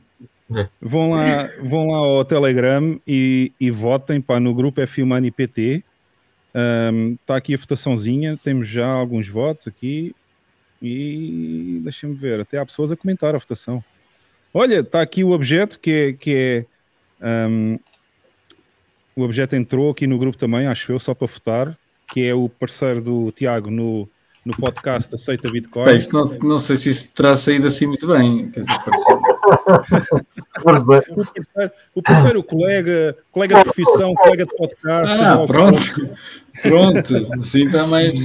[0.80, 5.82] Vão lá, vão lá ao Telegram e, e votem pá, no grupo F Humani PT.
[7.20, 10.14] Está aqui a votaçãozinha, temos já alguns votos aqui.
[10.82, 13.82] E deixa-me ver, até há pessoas a comentar a votação.
[14.52, 16.12] Olha, está aqui o objeto que é.
[16.12, 16.66] Que
[17.20, 17.76] é ahm,
[19.16, 22.48] o objeto entrou aqui no grupo também, acho eu, só para votar, que é o
[22.48, 24.08] parceiro do Tiago no,
[24.46, 25.94] no podcast Aceita Bitcoin.
[25.94, 28.50] Isso não, não sei se isso terá saído assim muito bem.
[28.50, 29.12] Quer dizer, parece-
[30.58, 35.16] o parceiro, o parceiro, o colega, colega de profissão, colega de podcast.
[35.22, 36.10] Ah, pronto.
[36.62, 37.16] Pronto.
[37.38, 38.16] Assim está mais.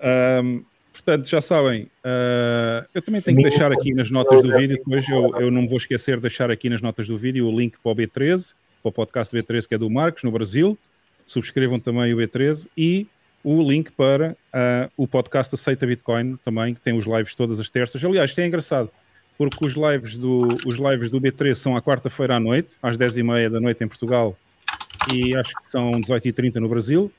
[0.00, 0.62] Ahm,
[1.04, 5.06] portanto, já sabem, ah, eu também tenho que deixar aqui nas notas do vídeo, depois
[5.08, 7.76] eu, eu não me vou esquecer de deixar aqui nas notas do vídeo o link
[7.82, 10.78] para o B13, para o podcast B13 que é do Marcos, no Brasil.
[11.26, 13.06] Subscrevam também o B13 e
[13.42, 17.68] o link para ah, o podcast Aceita Bitcoin também, que tem os lives todas as
[17.68, 18.02] terças.
[18.02, 18.90] Aliás, isto é engraçado,
[19.36, 23.50] porque os lives do, os lives do B13 são à quarta-feira à noite, às 10h30
[23.50, 24.36] da noite em Portugal,
[25.12, 27.12] e acho que são 18h30 no Brasil.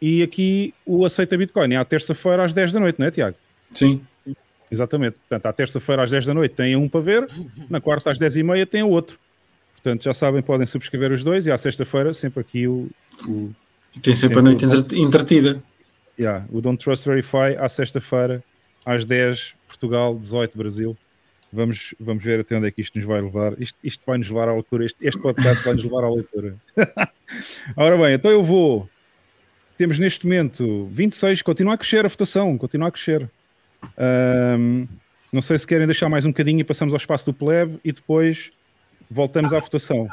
[0.00, 3.36] E aqui o Aceita Bitcoin é à terça-feira às 10 da noite, não é, Tiago?
[3.72, 4.00] Sim.
[4.70, 5.18] Exatamente.
[5.20, 7.28] Portanto, à terça-feira às 10 da noite tem um para ver,
[7.70, 9.18] na quarta às 10h30 tem o outro.
[9.74, 12.88] Portanto, já sabem, podem subscrever os dois e à sexta-feira sempre aqui o.
[13.28, 13.50] o
[13.94, 15.62] e tem sempre a noite entretida.
[16.18, 18.42] Yeah, o Don't Trust Verify à sexta-feira,
[18.84, 20.96] às 10, Portugal, 18, Brasil.
[21.52, 23.54] Vamos, vamos ver até onde é que isto nos vai levar.
[23.60, 24.84] Isto, isto vai nos levar à loucura.
[24.84, 26.56] Este, este podcast vai nos levar à leitura.
[27.76, 28.88] Ora bem, então eu vou.
[29.76, 33.30] Temos neste momento 26, continua a crescer a votação, continua a crescer.
[34.58, 34.86] Um,
[35.32, 37.92] não sei se querem deixar mais um bocadinho e passamos ao espaço do plebe e
[37.92, 38.52] depois
[39.10, 40.08] voltamos à votação.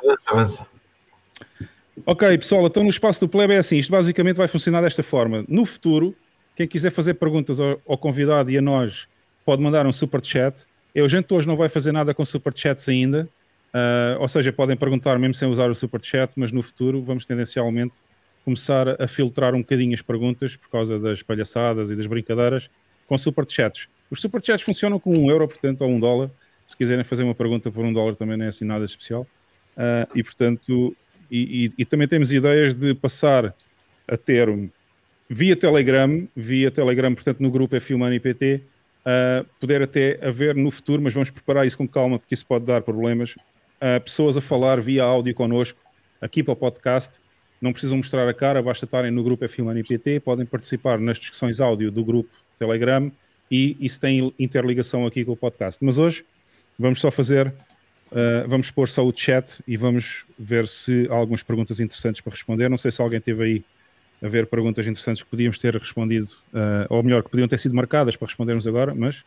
[2.06, 5.45] Ok, pessoal, então no espaço do plebe é assim, isto basicamente vai funcionar desta forma.
[5.48, 6.16] No futuro,
[6.56, 9.08] quem quiser fazer perguntas ao, ao convidado e a nós,
[9.45, 10.66] pode mandar um super chat.
[10.93, 13.30] Eu, gente, hoje não vai fazer nada com super chats ainda,
[13.74, 17.25] uh, ou seja, podem perguntar mesmo sem usar o super chat, mas no futuro vamos
[17.25, 18.00] tendencialmente
[18.44, 22.70] começar a filtrar um bocadinho as perguntas por causa das palhaçadas e das brincadeiras
[23.08, 23.88] com super chats.
[24.10, 26.30] Os super chats funcionam com um euro, portanto, ou um dólar.
[26.68, 29.28] Se quiserem fazer uma pergunta por um dólar também não é assim nada especial.
[29.76, 30.96] Uh, e portanto,
[31.32, 33.52] e, e, e, também temos ideias de passar
[34.08, 34.70] a ter um,
[35.28, 38.62] via Telegram, via Telegram, portanto, no grupo F Humano IPT,
[39.04, 42.66] uh, poder até haver no futuro, mas vamos preparar isso com calma, porque isso pode
[42.66, 45.80] dar problemas, uh, pessoas a falar via áudio connosco,
[46.22, 47.20] aqui para o podcast.
[47.64, 51.17] Não precisam mostrar a cara, basta estarem no grupo F Humano IPT, podem participar nas
[51.17, 53.09] discussões áudio do grupo Telegram
[53.50, 55.82] e isso tem interligação aqui com o podcast.
[55.82, 56.25] Mas hoje
[56.77, 61.42] vamos só fazer, uh, vamos pôr só o chat e vamos ver se há algumas
[61.42, 62.69] perguntas interessantes para responder.
[62.69, 63.64] Não sei se alguém teve aí
[64.22, 67.74] a ver perguntas interessantes que podíamos ter respondido, uh, ou melhor, que podiam ter sido
[67.74, 69.24] marcadas para respondermos agora, mas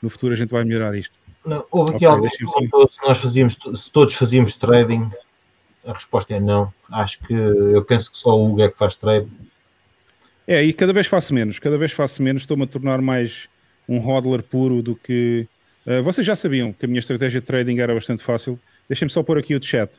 [0.00, 1.18] no futuro a gente vai melhorar isto.
[1.44, 5.10] Não, houve aqui okay, algo que se nós fazíamos, se todos fazíamos trading,
[5.84, 6.72] a resposta é não.
[6.90, 9.28] Acho que eu penso que só o Hugo é que faz trade.
[10.46, 13.48] É, e cada vez faço menos, cada vez faço menos, estou-me a tornar mais
[13.88, 15.46] um hodler puro do que.
[15.86, 18.58] Uh, vocês já sabiam que a minha estratégia de trading era bastante fácil.
[18.88, 19.90] Deixem-me só pôr aqui o chat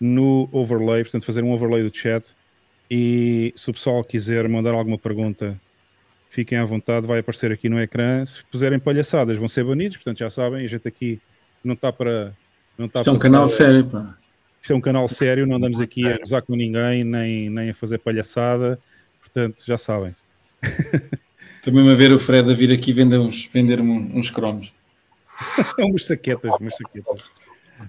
[0.00, 2.26] no overlay, portanto, fazer um overlay do chat.
[2.90, 5.58] E se o pessoal quiser mandar alguma pergunta,
[6.28, 8.24] fiquem à vontade, vai aparecer aqui no ecrã.
[8.24, 10.64] Se puserem palhaçadas, vão ser banidos, portanto, já sabem.
[10.64, 11.20] A gente aqui
[11.62, 12.34] não está para.
[12.76, 14.18] Não está Isto é um canal sério, pá.
[14.64, 17.74] Isto é um canal sério, não andamos aqui a gozar com ninguém, nem, nem a
[17.74, 18.78] fazer palhaçada,
[19.20, 20.16] portanto, já sabem.
[21.62, 24.72] Também a ver o Fred a vir aqui vender uns, vender uns cromos.
[25.78, 27.30] umas saquetas, umas saquetas.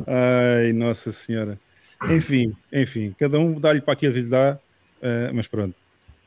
[0.06, 1.58] Ai, Nossa Senhora.
[2.10, 4.60] Enfim, enfim, cada um dá-lhe para aquilo que lhe dá,
[5.02, 5.76] uh, mas pronto.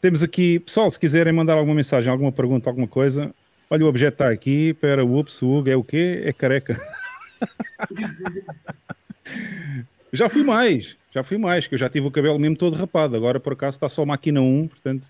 [0.00, 3.34] Temos aqui, pessoal, se quiserem mandar alguma mensagem, alguma pergunta, alguma coisa,
[3.68, 6.22] olha, o objeto está aqui, espera, ups, o Hugo é o quê?
[6.24, 6.80] É careca.
[10.12, 13.16] já fui mais, já fui mais, que eu já tive o cabelo mesmo todo rapado,
[13.16, 15.08] agora por acaso está só máquina 1, portanto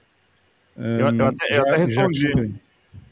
[0.78, 2.54] eu, eu, até, eu até respondi.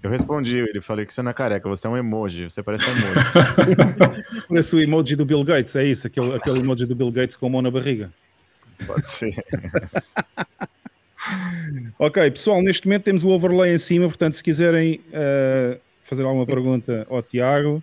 [0.02, 2.88] Eu respondi, ele falei que você não é careca, você é um emoji, você parece
[2.88, 4.46] um emoji.
[4.48, 6.06] parece o emoji do Bill Gates, é isso?
[6.06, 8.12] Aquele, aquele emoji do Bill Gates com a mão na barriga.
[8.86, 9.34] Pode ser.
[11.98, 16.46] ok, pessoal, neste momento temos o overlay em cima, portanto, se quiserem uh, fazer alguma
[16.46, 17.82] pergunta ao Tiago,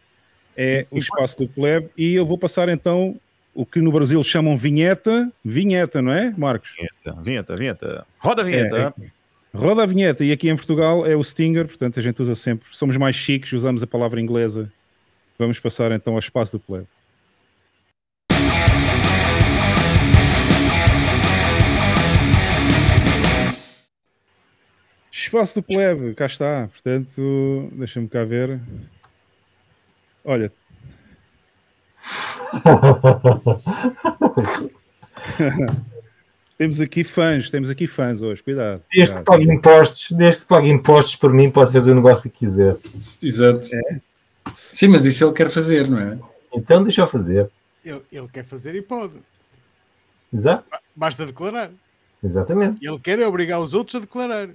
[0.55, 1.89] é o espaço do pleb.
[1.97, 3.19] E eu vou passar então
[3.53, 5.31] o que no Brasil chamam vinheta.
[5.43, 6.75] Vinheta, não é, Marcos?
[6.75, 8.07] Vinheta, vinheta, vinheta.
[8.19, 8.93] Roda a vinheta.
[8.99, 9.09] É, é.
[9.55, 12.67] Roda a vinheta, e aqui em Portugal é o Stinger, portanto a gente usa sempre.
[12.71, 14.71] Somos mais chiques, usamos a palavra inglesa.
[15.37, 16.87] Vamos passar então ao espaço do plebe.
[25.11, 26.67] Espaço do plebe, cá está.
[26.67, 28.59] Portanto, deixa-me cá ver.
[30.25, 30.51] Olha.
[36.57, 38.81] Temos aqui fãs, temos aqui fãs hoje, cuidado.
[38.93, 42.39] Desde que pague impostos, desde que pague impostos por mim, pode fazer o negócio que
[42.39, 42.77] quiser.
[43.21, 43.67] Exato.
[43.73, 43.99] É.
[44.55, 46.17] Sim, mas isso ele quer fazer, não é?
[46.53, 47.49] Então deixa eu fazer.
[47.83, 49.15] Ele, ele quer fazer e pode.
[50.31, 50.63] Exato.
[50.95, 51.71] Basta declarar.
[52.23, 52.85] Exatamente.
[52.85, 54.49] Ele quer é obrigar os outros a declarar.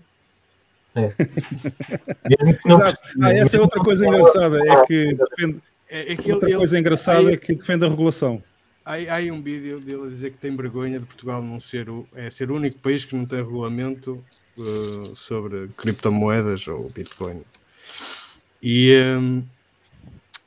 [0.94, 1.12] É.
[2.64, 3.00] Exato.
[3.22, 5.60] Ah, essa é outra coisa engraçada, é que defende.
[5.90, 8.40] É, é que outra ele, coisa engraçada é que defende a regulação.
[8.84, 11.88] Há, há aí um vídeo dele a dizer que tem vergonha de Portugal não ser
[11.88, 14.22] o, é ser o único país que não tem regulamento
[14.58, 17.42] uh, sobre criptomoedas ou Bitcoin.
[18.62, 19.42] E, um,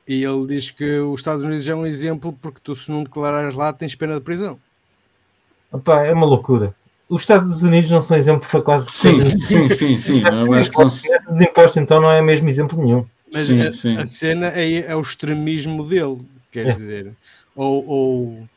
[0.06, 3.54] e ele diz que os Estados Unidos é um exemplo porque tu, se não declarares
[3.54, 4.58] lá, tens pena de prisão.
[5.70, 6.74] Opa, é uma loucura.
[7.08, 8.90] Os Estados Unidos não são exemplo para quase.
[8.90, 10.22] Sim, sim, sim, sim.
[10.22, 10.86] Eu acho que não.
[10.86, 11.04] Os
[11.40, 13.06] impostos, então, não é mesmo exemplo nenhum.
[13.32, 14.00] Mas sim, a, sim.
[14.00, 16.18] a cena é, é, o extremismo dele,
[16.50, 16.72] quer é.
[16.72, 17.12] dizer
[17.54, 18.48] ou, ou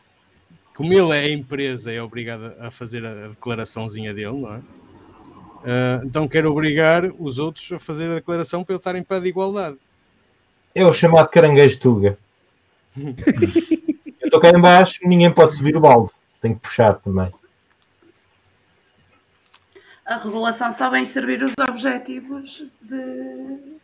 [0.73, 4.57] como ele é a empresa, é obrigado a fazer a declaraçãozinha dele, não é?
[4.57, 9.19] Uh, então quer obrigar os outros a fazer a declaração para ele estar em pé
[9.19, 9.77] de igualdade.
[10.75, 12.17] É o chamado caranguejo Tuga.
[12.95, 16.11] eu estou cá em baixo e ninguém pode subir o balde.
[16.41, 17.31] Tem que puxar também.
[20.05, 23.79] A regulação só vem servir os objetivos de.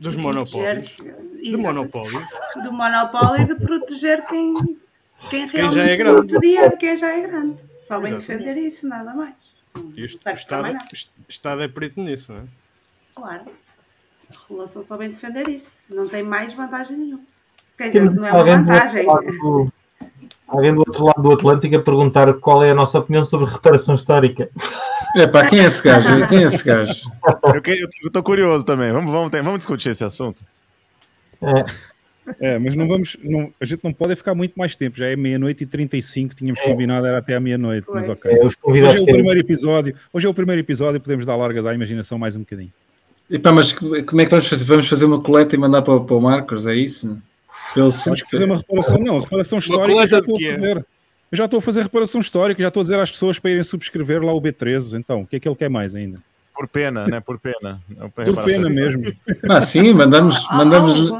[0.00, 0.92] Dos de monopólios.
[0.94, 2.20] proteger- Do monopólio.
[2.62, 4.78] Do monopólio e de proteger quem, quem
[5.28, 6.16] Quem realmente já é grande.
[6.18, 7.56] muito dinheiro, quem já é grande.
[7.80, 8.44] Só vem Exatamente.
[8.44, 9.34] defender isso, nada mais.
[9.96, 10.78] E isto, o, Estado,
[11.28, 12.44] Estado é perito nisso, não é?
[13.14, 13.42] Claro.
[14.30, 15.76] A regulação só vem defender isso.
[15.88, 17.22] Não tem mais vantagem nenhuma.
[17.76, 19.06] Quer dizer, não é uma vantagem.
[19.06, 19.72] do,
[20.46, 23.94] alguém do outro lado do Atlântico a perguntar qual é a nossa opinião sobre reparação
[23.94, 24.50] histórica.
[25.16, 26.08] É pá, quem é esse gajo?
[26.28, 27.10] Quem é esse gajo?
[27.54, 28.92] Eu, que- eu, eu tô curioso também.
[28.92, 30.44] Vamos, vamos, vamos discutir esse assunto.
[32.40, 33.16] É, mas não vamos.
[33.24, 34.96] Não, a gente não pode ficar muito mais tempo.
[34.96, 38.30] Já é meia-noite e 35, tínhamos combinado, era até à meia-noite, mas ok.
[38.30, 38.56] É, hoje
[38.98, 39.96] é o primeiro episódio.
[40.12, 42.72] Hoje é o primeiro episódio, podemos dar largas à imaginação mais um bocadinho.
[43.28, 44.64] Epá, mas como é que vamos fazer?
[44.64, 47.20] Vamos fazer uma coleta e mandar para, para o Marcos, é isso?
[47.74, 50.38] Pelo Acho que fazer uma reparação, não, reparação histórica eu coleta já de estou a
[50.38, 50.84] quê?
[51.30, 53.62] Eu já estou a fazer reparação histórica, já estou a dizer às pessoas para irem
[53.62, 54.98] subscrever lá o B13.
[54.98, 56.18] Então, o que é que ele quer mais ainda?
[56.54, 57.20] Por pena, né?
[57.20, 57.80] Por pena.
[57.88, 59.04] Não Por pena mesmo.
[59.48, 61.10] Ah, sim, mandamos, mandamos,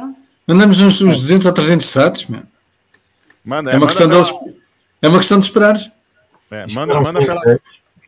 [0.46, 2.28] mandamos uns, uns 200 ou 300 sats.
[3.44, 4.30] Manda, É uma questão deles.
[5.00, 5.90] É uma questão de esperares.
[6.50, 7.40] É, manda, manda pela.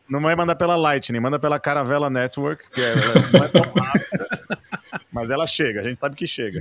[0.08, 2.94] Não vai mandar pela Lightning, manda pela Caravela Network, que é,
[3.32, 4.28] não é tão rápida,
[5.10, 6.60] mas ela chega, a gente sabe que chega.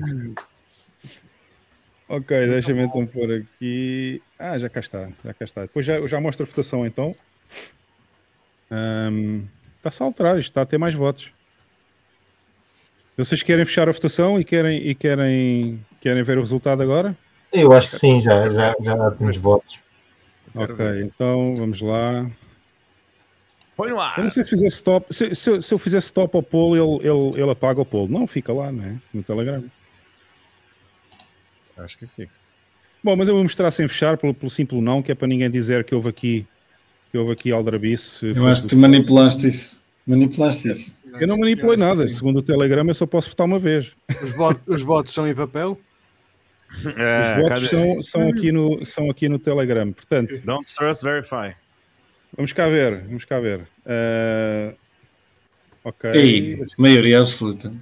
[2.14, 4.22] Ok, deixa-me então pôr aqui.
[4.38, 5.61] Ah, já cá está, já cá está.
[5.61, 7.11] Depois já, eu já mostro a votação então.
[8.69, 9.43] Ahm,
[9.77, 11.31] Está-se a alterar, isto está a ter mais votos.
[13.17, 17.17] Vocês querem fechar a votação e querem, e querem, querem ver o resultado agora?
[17.51, 19.80] Eu acho que sim, já, já, já temos votos.
[20.53, 22.30] Ok, então vamos lá.
[23.75, 24.17] Põe no ar.
[24.19, 25.06] Eu não sei se fizer stop.
[25.14, 28.07] Se, se eu- se eu fizer stop ao polo, ele, ele, ele apaga o polo.
[28.07, 28.95] Não, fica lá, não é?
[29.14, 29.64] No Telegram.
[31.84, 32.32] Acho que fica.
[33.03, 35.50] Bom, mas eu vou mostrar sem fechar, pelo, pelo simples não, que é para ninguém
[35.50, 36.45] dizer que houve aqui,
[37.11, 38.27] que houve aqui aldrabice.
[38.35, 39.82] Eu acho que tu manipulaste isso.
[40.06, 41.01] Manipulaste isso.
[41.19, 42.08] Eu não manipulei nada.
[42.08, 43.93] Segundo o Telegram, eu só posso votar uma vez.
[44.24, 45.80] Os, vo- os votos são em papel?
[46.98, 49.92] É, Os votos são, são, aqui no, são aqui no Telegram.
[49.92, 51.53] Portanto, Don't trust, verify.
[52.34, 53.01] vamos cá ver.
[53.08, 53.68] Vamos cá ver.
[53.85, 54.74] Ah,
[55.84, 56.11] ok.
[56.14, 57.74] Ei, maioria absoluta.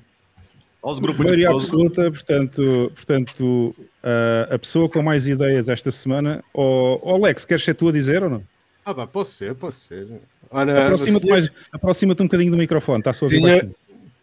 [0.81, 6.43] Grupos Maioria absoluta, portanto, portanto ah, a pessoa com mais ideias esta semana.
[6.53, 8.43] Ó ó, Alex, queres ser tu a dizer ou não?
[8.85, 10.07] Ah, pá, posso ser, posso ser.
[10.49, 13.75] Ora, Aproxima-te senhor- mais- aproxima-te um bocadinho do microfone, está a senhor- baixinho.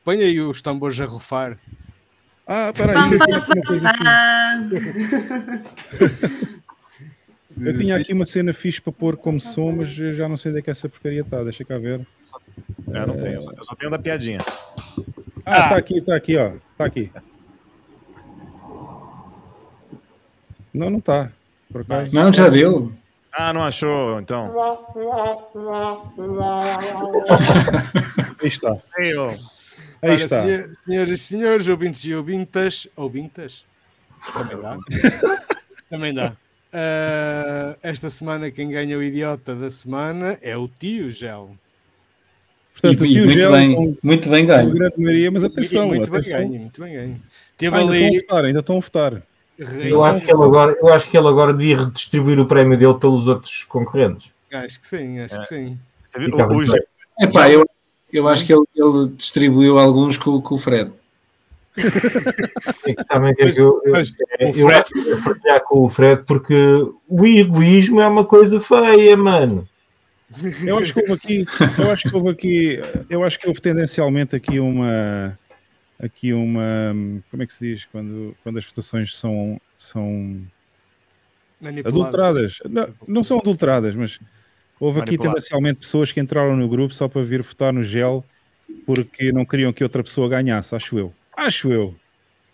[0.04, 1.56] Põe aí os tambores a rufar.
[2.46, 3.40] Ah, peraí, Pam, eu.
[7.58, 10.50] Eu tinha aqui uma cena fixe para pôr como som, mas eu já não sei
[10.50, 11.42] onde é que essa porcaria está.
[11.42, 12.06] Deixa cá ver.
[12.92, 14.38] É, não tenho, eu só- eu tenho da piadinha.
[15.44, 16.52] Ah, está aqui, está aqui, ó.
[16.72, 17.10] Está aqui.
[20.76, 21.30] Não, não está.
[21.72, 22.14] Por acaso.
[22.14, 22.92] Não, já deu.
[23.32, 24.52] Ah, não achou, então.
[28.40, 28.76] Aí está.
[28.98, 29.28] Ei, ô.
[30.02, 30.42] Aí está.
[30.44, 33.64] senhor- senhoras e senhores, ouvintes e ouvintas, ouvintas,
[34.32, 34.78] também dá.
[35.90, 36.36] também dá.
[36.72, 41.50] Ah, esta semana quem ganha o idiota da semana é o tio Gel.
[42.74, 44.70] Portanto, E- o tio muito Gel bem, com, muito bem ganho.
[44.70, 46.38] grande maioria, mas atenção, muito atenção.
[46.40, 47.16] bem ganho, muito bem ganho.
[47.18, 49.22] Ah, Teve ainda estão a ali votar, ainda estão a votar.
[49.58, 52.94] Eu acho, que ele agora, eu acho que ele agora devia redistribuir o prémio dele
[52.94, 54.30] pelos outros concorrentes.
[54.52, 55.78] Acho que sim, acho que sim.
[56.18, 56.82] Bem.
[57.20, 57.66] Epá, eu,
[58.12, 60.90] eu acho que ele, ele distribuiu alguns com, com o Fred.
[62.86, 65.22] É que sabem o que é que eu, eu, Mas é, eu acho que vou
[65.22, 66.54] partilhar com o Fred porque
[67.08, 69.68] o egoísmo é uma coisa feia, mano.
[70.64, 71.44] Eu acho que houve aqui,
[71.78, 75.38] eu acho que houve aqui, eu acho que houve tendencialmente aqui uma,
[75.98, 76.94] aqui uma,
[77.30, 80.40] como é que se diz quando, quando as votações são, são
[81.84, 82.58] adulteradas?
[82.68, 84.18] Não, não são adulteradas, mas
[84.78, 88.24] houve aqui tendencialmente pessoas que entraram no grupo só para vir votar no gel
[88.84, 91.12] porque não queriam que outra pessoa ganhasse, acho eu.
[91.36, 91.94] Acho eu.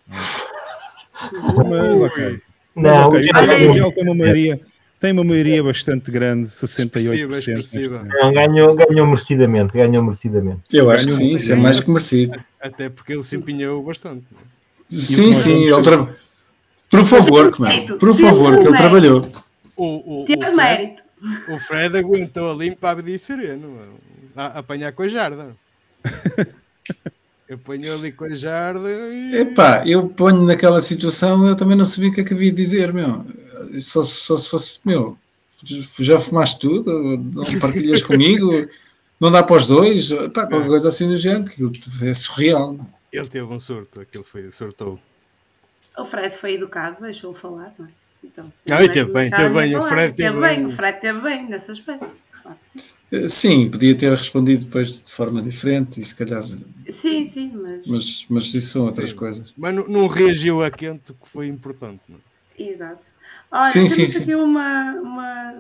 [0.09, 2.41] Mas ok.
[2.75, 4.61] Mas, Não, ok, o o Gel- tem uma maioria,
[4.99, 6.85] tem uma maioria bastante grande, 68%.
[6.87, 8.03] Expressiva, expressiva.
[8.05, 10.63] Não, ganhou, ganhou merecidamente, ganhou merecidamente.
[10.73, 12.45] Eu acho que Ganhou sim, um isso é mais que merecido.
[12.63, 14.25] Até porque ele se empenhou bastante.
[14.91, 16.15] Sim, nós sim, ele tra...
[16.89, 17.97] Por favor, Mérito.
[17.97, 18.77] Por favor, que ele mérito.
[18.77, 19.21] trabalhou.
[19.77, 21.03] O, o, o, Teve Fred, mérito.
[21.49, 23.79] o Fred aguentou ali impávido e sereno.
[24.37, 25.57] A, a apanhar com a jarda.
[27.51, 29.37] Apanhou ali com a jarda e.
[29.37, 32.57] Epá, eu ponho naquela situação, eu também não sabia o que é que havia de
[32.57, 33.27] dizer, meu.
[33.79, 35.19] Só, só se fosse, meu,
[36.01, 38.67] já fumaste tudo, não partilhas comigo,
[39.23, 41.63] não dá para os dois, Epá, qualquer coisa assim do género, que
[42.05, 42.77] é surreal.
[43.13, 44.99] Ele teve um surto, aquilo foi, surtou.
[45.97, 47.91] O Fred foi educado, deixou-o falar, não é?
[48.25, 49.77] Então, ah, teve bem, teve bem.
[49.77, 50.67] O Fred teve bem.
[50.67, 52.09] O Fred teve bem nesse aspecto.
[52.43, 53.29] Claro sim.
[53.29, 53.71] sim.
[53.71, 56.45] podia ter respondido depois de forma diferente e se calhar.
[56.89, 57.87] Sim, sim, mas.
[57.87, 59.17] Mas, mas isso são outras sim.
[59.17, 59.53] coisas.
[59.57, 62.01] Mas não, não, reagiu a quente, que foi importante.
[62.09, 62.19] Não?
[62.59, 62.63] É?
[62.63, 63.11] Exato.
[63.51, 64.35] Olha, sim, temos sim, aqui sim.
[64.35, 65.55] Uma, uma,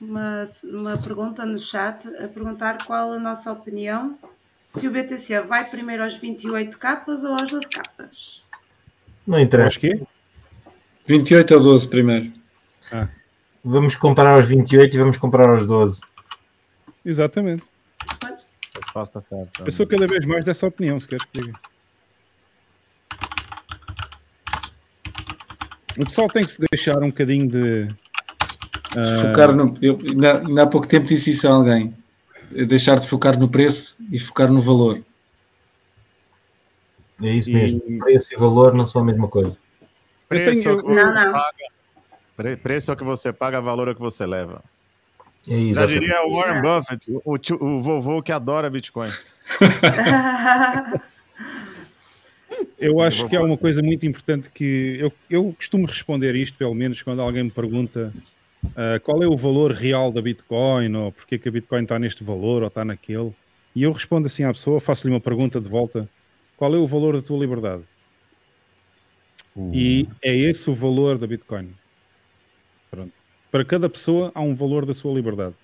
[0.00, 4.18] uma, uma pergunta no chat a perguntar qual a nossa opinião
[4.66, 8.42] se o BTC vai primeiro aos 28 capas ou aos 12 capas.
[9.26, 9.68] Não interessa.
[9.68, 10.06] Acho que
[11.06, 12.32] 28 ou 12 primeiro.
[12.92, 13.08] Ah.
[13.64, 16.00] Vamos comprar aos 28 e vamos comprar aos 12.
[17.04, 17.64] Exatamente.
[18.74, 19.64] Resposta certa.
[19.64, 21.58] Eu sou cada vez mais dessa opinião, se queres que diga.
[25.98, 27.88] O pessoal tem que se deixar um bocadinho de.
[29.02, 29.74] Focar no.
[29.80, 31.94] Eu, ainda, ainda há pouco tempo disse isso a alguém.
[32.50, 35.02] Deixar de focar no preço e focar no valor.
[37.22, 37.82] É isso mesmo.
[37.86, 37.98] E...
[37.98, 39.56] Preço e valor não são a mesma coisa.
[40.28, 40.74] Preço, tenho...
[40.74, 41.32] é, o que não, não.
[41.32, 44.62] Paga, preço é o que você paga, valor é o que você leva.
[45.48, 49.08] É isso, Já diria o Warren Buffett, o, o, o vovô que adora Bitcoin.
[52.78, 56.74] eu acho que há uma coisa muito importante que eu, eu costumo responder isto, pelo
[56.74, 58.12] menos, quando alguém me pergunta
[58.72, 61.98] uh, qual é o valor real da Bitcoin, ou porque é que a Bitcoin está
[61.98, 63.32] neste valor ou está naquele.
[63.74, 66.08] E eu respondo assim à pessoa, faço-lhe uma pergunta de volta:
[66.56, 67.82] qual é o valor da tua liberdade?
[69.54, 69.70] Uh.
[69.74, 71.74] E é esse o valor da Bitcoin.
[72.90, 73.12] Pronto.
[73.50, 75.54] Para cada pessoa há um valor da sua liberdade.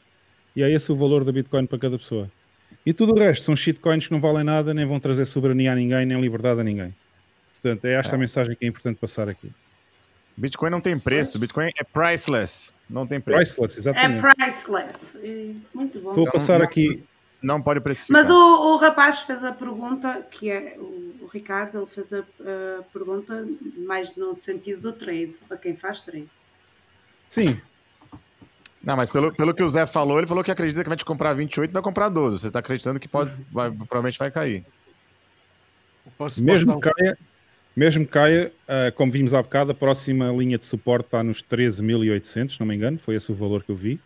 [0.54, 2.30] E é esse o valor da Bitcoin para cada pessoa.
[2.84, 5.74] E tudo o resto são shitcoins que não valem nada, nem vão trazer soberania a
[5.74, 6.94] ninguém, nem liberdade a ninguém.
[7.52, 8.16] Portanto, é esta é.
[8.16, 9.52] a mensagem que é importante passar aqui.
[10.36, 12.72] Bitcoin não tem preço, Bitcoin é priceless.
[12.88, 13.56] Não tem preço.
[13.56, 14.24] Priceless, exatamente.
[14.24, 15.18] É priceless.
[15.74, 16.10] Muito bom.
[16.10, 17.04] Estou a passar aqui
[17.42, 18.22] não pode precificar.
[18.22, 22.20] Mas o, o rapaz fez a pergunta, que é o, o Ricardo, ele fez a,
[22.20, 23.44] a, pergunta
[23.78, 26.28] mais no sentido do trade, para quem faz trade.
[27.28, 27.60] Sim.
[28.82, 31.04] Não, mas pelo, pelo que o Zé falou, ele falou que acredita que vai te
[31.04, 32.38] comprar 28 e vai comprar 12.
[32.38, 34.64] Você está acreditando que pode, vai, provavelmente vai cair.
[36.16, 37.18] Posso, mesmo, posso caia,
[37.74, 42.60] mesmo caia, uh, como vimos há bocado, a próxima linha de suporte está nos 13.800,
[42.60, 43.98] não me engano, foi esse o valor que eu vi.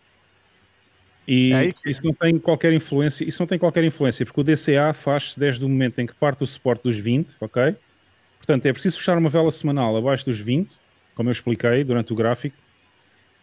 [1.27, 1.89] E é que...
[1.89, 5.65] isso não tem qualquer influência, isso não tem qualquer influência, porque o DCA faz-se desde
[5.65, 7.75] o momento em que parte o suporte dos 20, ok?
[8.37, 10.77] Portanto, é preciso fechar uma vela semanal abaixo dos 20,
[11.13, 12.55] como eu expliquei durante o gráfico,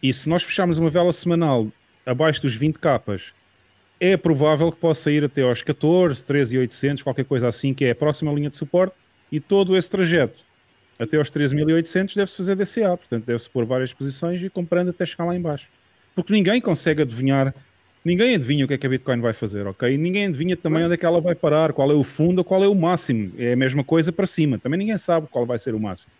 [0.01, 1.67] e se nós fecharmos uma vela semanal
[2.05, 3.33] abaixo dos 20 capas,
[3.99, 7.85] é provável que possa ir até aos 14, 13 e 800, qualquer coisa assim, que
[7.85, 8.95] é a próxima linha de suporte,
[9.31, 10.43] e todo esse trajeto
[10.97, 15.25] até aos 13.800 deve-se fazer DCA, portanto deve-se pôr várias posições e comprando até chegar
[15.25, 15.67] lá em baixo.
[16.15, 17.53] Porque ninguém consegue adivinhar
[18.05, 19.91] Ninguém adivinha o que é que a Bitcoin vai fazer, ok?
[19.91, 22.63] E ninguém adivinha também onde é que ela vai parar, qual é o fundo, qual
[22.63, 23.27] é o máximo.
[23.39, 24.59] É a mesma coisa para cima.
[24.59, 26.11] Também ninguém sabe qual vai ser o máximo.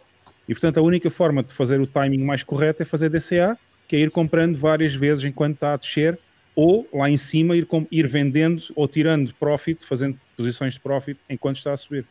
[0.50, 3.56] E portanto, a única forma de fazer o timing mais correto é fazer DCA,
[3.88, 6.18] que é ir comprando várias vezes enquanto está a descer,
[6.56, 11.58] ou lá em cima ir, ir vendendo ou tirando profit, fazendo posições de profit enquanto
[11.58, 12.04] está a subir.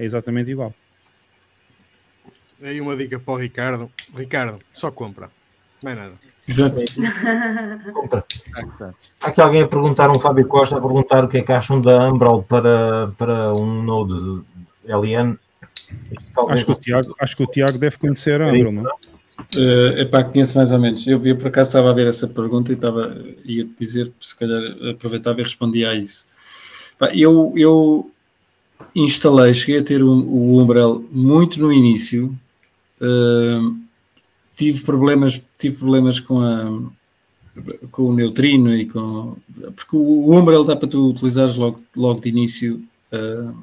[0.00, 0.72] É exatamente igual.
[2.62, 3.90] Aí uma dica para o Ricardo.
[4.16, 5.28] Ricardo, só compra.
[5.82, 6.14] Mais nada.
[6.48, 6.80] Exato.
[9.20, 11.82] Há aqui alguém a perguntar, um Fábio Costa a perguntar o que é que acham
[11.82, 14.42] da Umbral para, para um Node
[14.84, 15.38] LN.
[16.48, 18.84] Acho que, o Tiago, acho que o Tiago deve conhecer a Umbral, não?
[19.56, 21.06] Uh, epá, conheço mais ou menos.
[21.06, 24.62] Eu, eu por acaso estava a ver essa pergunta e estava, ia dizer, se calhar
[24.94, 26.26] aproveitava e respondia a isso.
[26.94, 28.10] Epá, eu, eu
[28.94, 32.36] instalei, cheguei a ter o, o Umbrel muito no início.
[33.00, 33.76] Uh,
[34.56, 37.00] tive problemas, tive problemas com a
[37.90, 39.36] com o neutrino e com
[39.76, 43.54] porque o Umbrel dá para tu utilizares logo, logo de início uh,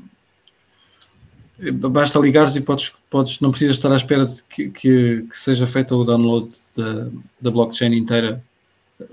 [1.89, 5.65] basta ligares e podes, podes, não precisas estar à espera de que, que, que seja
[5.65, 7.07] feito o download da,
[7.41, 8.43] da blockchain inteira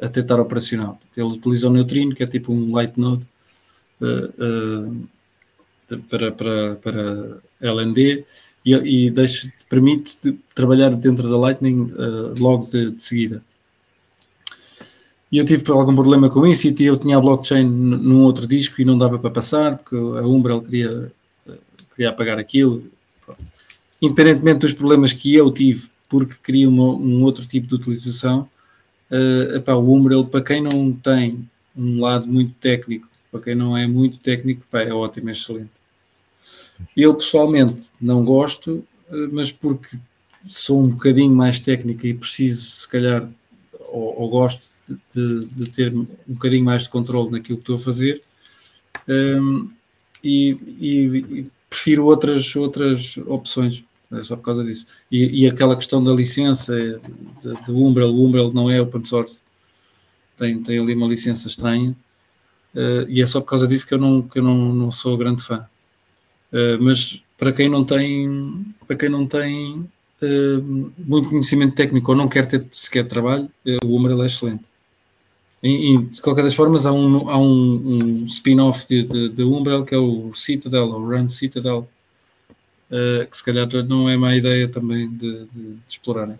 [0.00, 0.98] até estar operacional.
[1.16, 3.26] Ele utiliza o neutrino, que é tipo um light node
[4.00, 5.08] uh, uh,
[6.08, 8.24] para, para, para LND
[8.64, 13.42] e, e deixa, permite trabalhar dentro da Lightning uh, logo de, de, seguida.
[15.30, 18.80] E eu tive algum problema com isso e eu tinha a blockchain num outro disco
[18.80, 21.12] e não dava para passar porque a Umbrel queria,
[21.46, 21.58] uh,
[21.94, 22.84] queria apagar aquilo.
[24.00, 28.48] Independentemente dos problemas que eu tive porque queria uma, um outro tipo de utilização,
[29.10, 33.76] uh, epá, o Umbrel, para quem não tem um lado muito técnico, para quem não
[33.76, 35.72] é muito técnico, epá, é ótimo, é excelente.
[36.96, 39.98] Eu pessoalmente não gosto, eh, mas porque
[40.44, 43.28] sou um bocadinho mais técnico e preciso, se calhar,
[43.88, 47.78] ou, ou gosto de, de, ter um bocadinho mais de controle naquilo que estou a
[47.78, 48.22] fazer
[49.08, 49.68] um, ehm,
[50.22, 53.84] e, e, e, prefiro outras, outras opções.
[54.12, 54.86] É só por causa disso.
[55.10, 56.72] E, e aquela questão da licença
[57.66, 59.42] do Umbrel, o Umbrel não é open source,
[60.36, 61.96] tem, tem ali uma licença estranha,
[62.74, 65.16] uh, e é só por causa disso que eu não, que eu não, não sou
[65.16, 65.66] grande fã.
[66.52, 72.16] Uh, mas para quem não tem, para quem não tem uh, muito conhecimento técnico ou
[72.16, 73.50] não quer ter sequer trabalho,
[73.84, 74.64] o Umbrel é excelente.
[75.62, 79.42] E, e, de qualquer das formas, há um, há um, um spin-off de, de, de
[79.42, 81.88] Umbrel que é o Citadel, ou Run Citadel,
[82.90, 86.38] uh, que se calhar não é má ideia também de, de, de explorarem.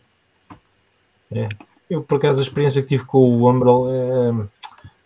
[1.32, 1.48] É.
[1.88, 4.46] Eu, por acaso, a experiência que tive com o Umbrel é,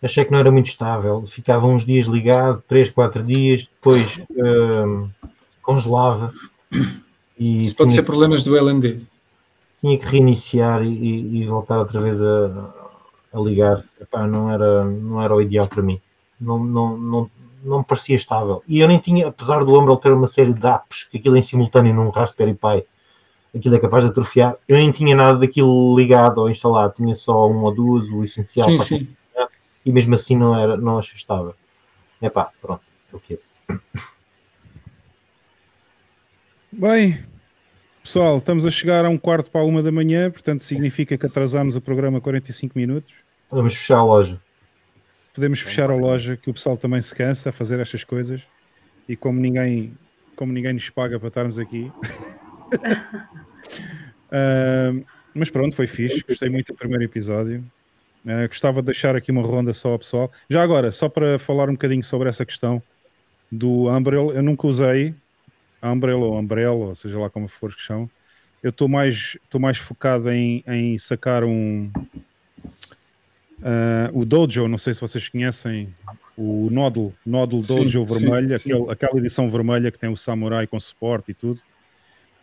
[0.01, 1.25] achei que não era muito estável.
[1.27, 5.09] Ficava uns dias ligado, 3, 4 dias, depois uh,
[5.61, 6.33] congelava.
[7.37, 9.01] E Isso pode ser problemas do LND.
[9.79, 12.73] Tinha que reiniciar e, e voltar outra vez a,
[13.33, 13.83] a ligar.
[13.99, 16.01] Epá, não, era, não era o ideal para mim.
[16.39, 17.31] Não, não, não,
[17.63, 18.61] não me parecia estável.
[18.67, 21.41] E eu nem tinha, apesar do Umbrel ter uma série de apps, que aquilo em
[21.41, 22.85] simultâneo num Raspberry Pi,
[23.55, 27.47] aquilo é capaz de atrofiar, eu nem tinha nada daquilo ligado ou instalado, tinha só
[27.49, 28.67] um ou duas, o essencial.
[28.67, 29.07] Sim, sim.
[29.89, 31.55] E mesmo assim não, era, não achei estável.
[32.21, 33.39] É pá, pronto, é o que é.
[36.71, 37.25] Bem,
[38.03, 41.25] pessoal, estamos a chegar a um quarto para a uma da manhã, portanto significa que
[41.25, 43.13] atrasamos o programa 45 minutos.
[43.51, 44.39] Vamos fechar a loja
[45.39, 48.41] podemos fechar a loja, que o pessoal também se cansa a fazer estas coisas
[49.07, 49.97] e como ninguém,
[50.35, 51.89] como ninguém nos paga para estarmos aqui.
[54.27, 57.63] uh, mas pronto, foi fixe, gostei muito do primeiro episódio.
[58.25, 60.31] Uh, gostava de deixar aqui uma ronda só ao pessoal.
[60.49, 62.81] Já agora, só para falar um bocadinho sobre essa questão
[63.51, 65.13] do Umbrella, eu nunca usei
[65.81, 68.09] Umbrella ou Umbrella, ou seja lá como for que são.
[68.61, 71.89] Eu estou mais, mais focado em, em sacar um,
[73.59, 75.93] Uh, o Dojo, não sei se vocês conhecem,
[76.37, 78.91] o Nódulo, Nódulo Dojo sim, vermelho, sim, aquele, sim.
[78.91, 81.61] aquela edição vermelha que tem o Samurai com suporte e tudo.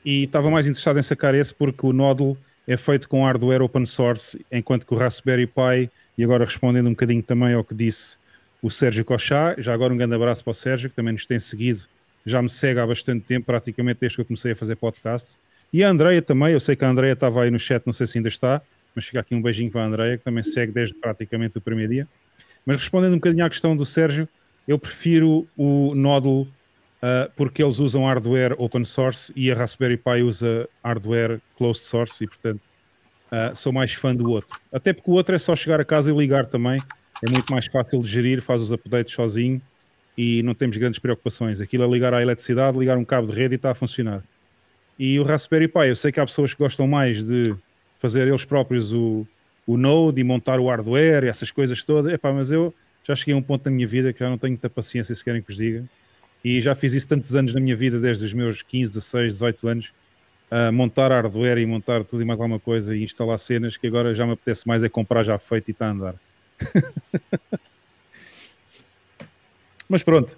[0.05, 3.87] E estava mais interessado em sacar esse porque o Nódulo é feito com hardware open
[3.87, 8.17] source, enquanto que o Raspberry Pi, e agora respondendo um bocadinho também ao que disse
[8.63, 11.39] o Sérgio Cochá, já agora um grande abraço para o Sérgio, que também nos tem
[11.39, 11.83] seguido,
[12.25, 15.39] já me segue há bastante tempo, praticamente desde que eu comecei a fazer podcast.
[15.73, 18.07] E a Andreia também, eu sei que a Andreia estava aí no chat, não sei
[18.07, 18.61] se ainda está,
[18.95, 21.93] mas fica aqui um beijinho para a Andreia, que também segue desde praticamente o primeiro
[21.93, 22.09] dia.
[22.65, 24.29] Mas respondendo um bocadinho à questão do Sérgio,
[24.67, 26.49] eu prefiro o Nódulo
[27.03, 32.25] uh, porque eles usam hardware open source e a Raspberry Pi usa hardware closed source
[32.25, 32.61] e, portanto,
[33.33, 34.59] uh, sou mais fã do outro.
[34.73, 36.81] Até porque o outro é só chegar a casa e ligar também,
[37.25, 39.61] é muito mais fácil de gerir, faz os updates sozinho
[40.17, 41.61] e não temos grandes preocupações.
[41.61, 44.23] Aquilo é ligar à eletricidade, ligar um cabo de rede e está a funcionar.
[44.99, 47.55] E o Raspberry Pi, eu sei que há pessoas que gostam mais de
[47.99, 49.27] fazer eles próprios o,
[49.67, 52.13] o Node e montar o hardware e essas coisas todas.
[52.13, 52.73] Epá, mas eu
[53.05, 55.23] já cheguei a um ponto da minha vida que já não tenho muita paciência, se
[55.23, 55.85] querem que vos diga.
[56.45, 59.69] E já fiz isso tantos anos na minha vida, desde os meus 15, 16, 18
[59.69, 59.93] anos,
[60.51, 64.15] a montar hardware e montar tudo e mais alguma coisa e instalar cenas que agora
[64.15, 66.15] já me apetece mais é comprar já feito e está a andar.
[69.89, 70.37] Mas pronto.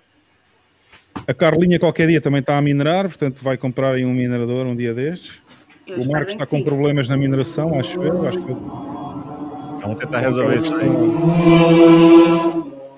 [1.27, 4.75] A Carlinha qualquer dia também está a minerar, portanto vai comprar aí um minerador um
[4.75, 5.41] dia destes.
[5.87, 8.27] Eu o Marcos está com problemas na mineração, acho eu.
[8.27, 8.53] Acho que...
[8.53, 10.89] Vamos tentar resolver isso aí.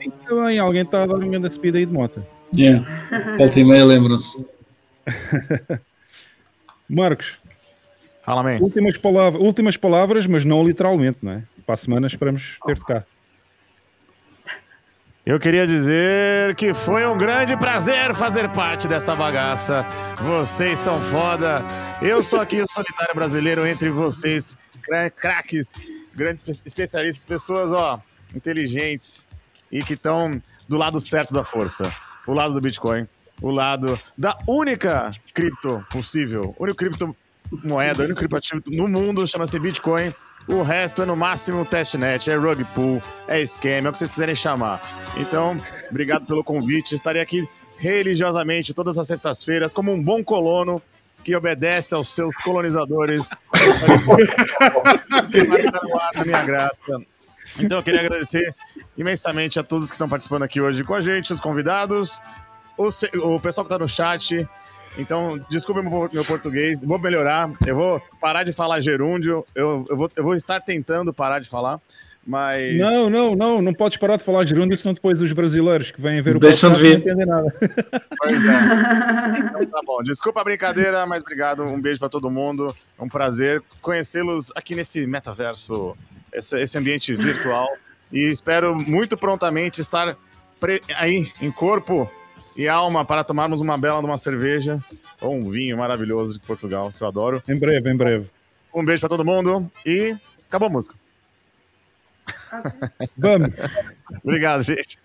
[0.01, 2.25] Ainda bem, alguém está a dar uma grande speed aí de moto.
[2.57, 2.85] Yeah.
[3.37, 4.47] Volta e meia, lembram-se.
[6.89, 7.39] Marcos.
[8.25, 8.59] Fala.
[8.61, 11.43] Últimas, palavras, últimas palavras, mas não literalmente, não é?
[11.65, 13.05] Para a semana esperamos ter-te cá.
[15.25, 19.87] Eu queria dizer que foi um grande prazer fazer parte dessa bagaça.
[20.23, 21.63] Vocês são foda.
[22.01, 24.57] Eu sou aqui o solitário brasileiro entre vocês,
[25.17, 25.75] craques,
[26.15, 28.01] grandes especialistas, pessoas, ó,
[28.35, 29.29] inteligentes
[29.71, 31.93] e que estão do lado certo da força.
[32.27, 33.07] O lado do Bitcoin,
[33.41, 40.13] o lado da única cripto possível, único criptomoeda, único criptoativo no mundo chama-se Bitcoin.
[40.49, 44.11] O resto é no máximo testnet, é rug pull, é esquema, é o que vocês
[44.11, 45.05] quiserem chamar.
[45.17, 45.57] Então,
[45.91, 46.95] obrigado pelo convite.
[46.95, 50.83] Estarei aqui religiosamente todas as sextas-feiras como um bom colono
[51.23, 53.29] que obedece aos seus colonizadores.
[56.15, 57.01] na minha graça.
[57.59, 58.55] Então eu queria agradecer
[58.97, 62.21] imensamente a todos que estão participando aqui hoje com a gente, os convidados,
[62.77, 62.89] o,
[63.35, 64.47] o pessoal que está no chat,
[64.99, 67.51] então, desculpe meu, meu português, vou melhorar.
[67.67, 69.45] Eu vou parar de falar gerúndio.
[69.55, 71.81] Eu, eu, vou, eu vou estar tentando parar de falar.
[72.27, 72.77] Mas...
[72.77, 76.21] Não, não, não, não podes parar de falar gerúndio, senão depois os brasileiros que vêm
[76.21, 76.91] ver o Deixam de ver.
[76.93, 77.51] não entendem nada.
[78.19, 78.51] Pois é.
[79.41, 80.03] Então tá bom.
[80.03, 81.63] Desculpa a brincadeira, mas obrigado.
[81.63, 82.75] Um beijo para todo mundo.
[82.99, 85.97] É um prazer conhecê-los aqui nesse metaverso,
[86.33, 87.69] esse, esse ambiente virtual.
[88.13, 90.17] E espero muito prontamente estar
[90.97, 92.11] aí em corpo
[92.57, 94.79] e alma para tomarmos uma bela de uma cerveja
[95.21, 97.43] ou um vinho maravilhoso de Portugal, que eu adoro.
[97.49, 98.31] Em breve, em breve.
[98.75, 100.95] Um beijo para todo mundo e acabou a música.
[103.19, 103.51] Vamos.
[104.25, 104.99] Obrigado, gente.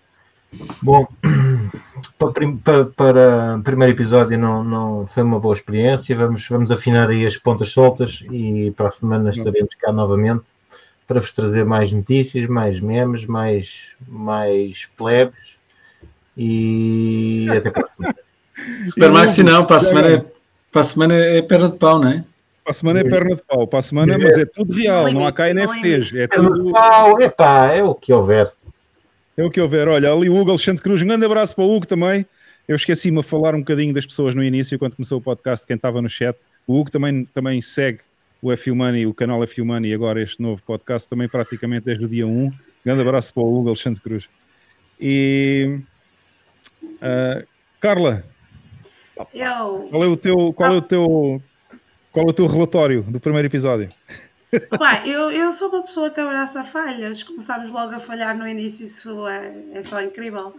[0.82, 1.06] Bom,
[2.62, 6.16] para, para o primeiro episódio não, não foi uma boa experiência.
[6.16, 10.44] Vamos, vamos afinar aí as pontas soltas e para a semana estaremos cá novamente
[11.06, 15.56] para vos trazer mais notícias, mais memes, mais, mais plebes
[16.36, 18.16] e até para a semana.
[18.84, 20.24] Supermaxi não, para a semana é,
[20.72, 22.24] para a semana é perna de pau, não é?
[22.64, 25.26] Para a semana é perna de pau, para a semana, mas é tudo real, não
[25.26, 26.14] há cá NFTs.
[26.14, 26.64] É perna tudo...
[26.64, 28.52] de pau, epá, é o que houver.
[29.36, 29.86] É o que houver.
[29.86, 32.26] Olha, ali o Hugo Alexandre Cruz, um grande abraço para o Hugo também.
[32.66, 35.76] Eu esqueci-me de falar um bocadinho das pessoas no início, quando começou o podcast, quem
[35.76, 36.44] estava no chat.
[36.66, 38.00] O Hugo também, também segue
[38.40, 42.04] o F Money, o canal F Money e agora este novo podcast também praticamente desde
[42.04, 42.50] o dia 1.
[42.84, 44.28] Grande abraço para o Hugo Alexandre Cruz.
[45.00, 45.78] E
[46.82, 47.46] uh,
[47.80, 48.24] Carla,
[49.34, 49.88] Eu.
[49.90, 51.42] qual é o teu qual é o teu
[52.12, 53.88] qual é o teu relatório do primeiro episódio?
[54.78, 57.22] Pá, eu, eu sou uma pessoa que abraça falhas.
[57.22, 60.54] Começámos logo a falhar no início, isso é, é só incrível.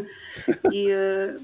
[0.72, 1.36] e, uh,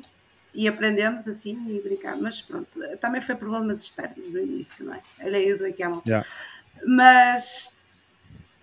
[0.55, 2.17] e aprendemos assim e brincar.
[2.17, 5.03] Mas pronto, também foi problemas externos no início, não é?
[5.19, 6.03] Era isso aqui a mão.
[6.07, 6.27] Yeah.
[6.87, 7.75] Mas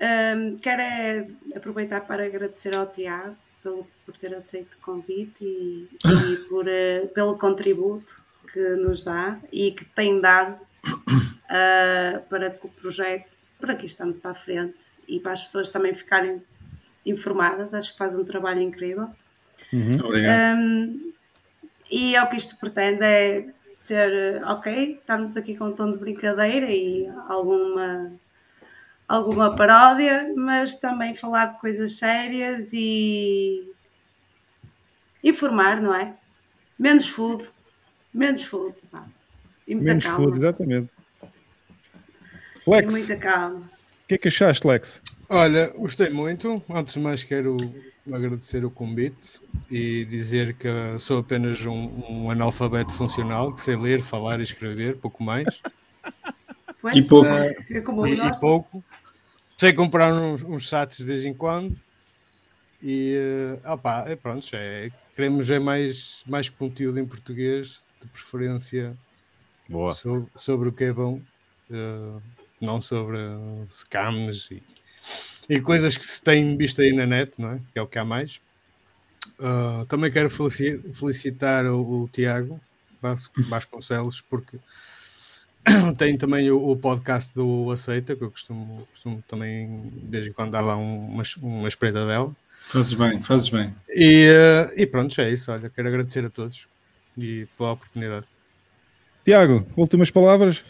[0.02, 5.90] um, quero é aproveitar para agradecer ao Tiago pelo, por ter aceito o convite e,
[6.04, 8.22] e por, uh, pelo contributo
[8.52, 13.30] que nos dá e que tem dado uh, para que o projeto,
[13.60, 16.42] para que isto ande para a frente e para as pessoas também ficarem
[17.06, 17.74] informadas.
[17.74, 19.08] Acho que faz um trabalho incrível.
[19.72, 20.00] Uhum.
[20.04, 20.58] Obrigado.
[20.58, 21.12] Um,
[21.92, 23.46] e é o que isto pretende é
[23.76, 28.14] ser, ok, estamos aqui com um tom de brincadeira e alguma,
[29.08, 33.70] alguma paródia, mas também falar de coisas sérias e
[35.24, 36.14] informar, não é?
[36.80, 37.50] Menos food,
[38.14, 38.76] menos food.
[38.92, 39.06] pá.
[39.68, 40.18] E muita Menos calma.
[40.26, 40.90] food, exatamente.
[42.68, 43.60] Lex, muita calma.
[43.60, 45.02] o que é que achaste, Lex?
[45.30, 46.62] Olha, gostei muito.
[46.70, 47.58] Antes de mais, quero
[48.12, 49.40] agradecer o convite
[49.70, 50.68] e dizer que
[51.00, 55.62] sou apenas um, um analfabeto funcional que sei ler, falar e escrever, pouco mais.
[56.82, 57.28] Pois, E pouco.
[57.28, 58.84] É como E, e pouco.
[59.58, 61.78] Sei comprar uns, uns sats de vez em quando.
[62.82, 63.14] E
[63.64, 68.98] eh, opá, é, pronto, é, queremos é mais, mais conteúdo em português, de preferência
[69.70, 69.94] Boa.
[69.94, 71.22] sobre, sobre o que é bom,
[71.70, 72.20] eh,
[72.60, 73.20] não sobre
[73.70, 74.64] scams e,
[75.54, 77.60] e coisas que se tem visto aí na net, não é?
[77.74, 78.40] Que é o que há mais.
[79.40, 82.60] Ah, também quero felici- felicitar o, o Tiago
[83.02, 84.58] Vas- Vasconcelos, porque
[85.98, 90.32] tem também o, o podcast do Aceita, que eu costumo, costumo também, de vez em
[90.32, 92.34] quando, dar lá um- uma, uma espreita dela.
[92.68, 93.74] Fazes bem, fazes bem.
[93.90, 95.52] E, eh, e pronto, é isso.
[95.52, 96.68] Olha, quero agradecer a todos
[97.18, 98.26] e pela oportunidade.
[99.26, 100.62] Tiago, últimas palavras?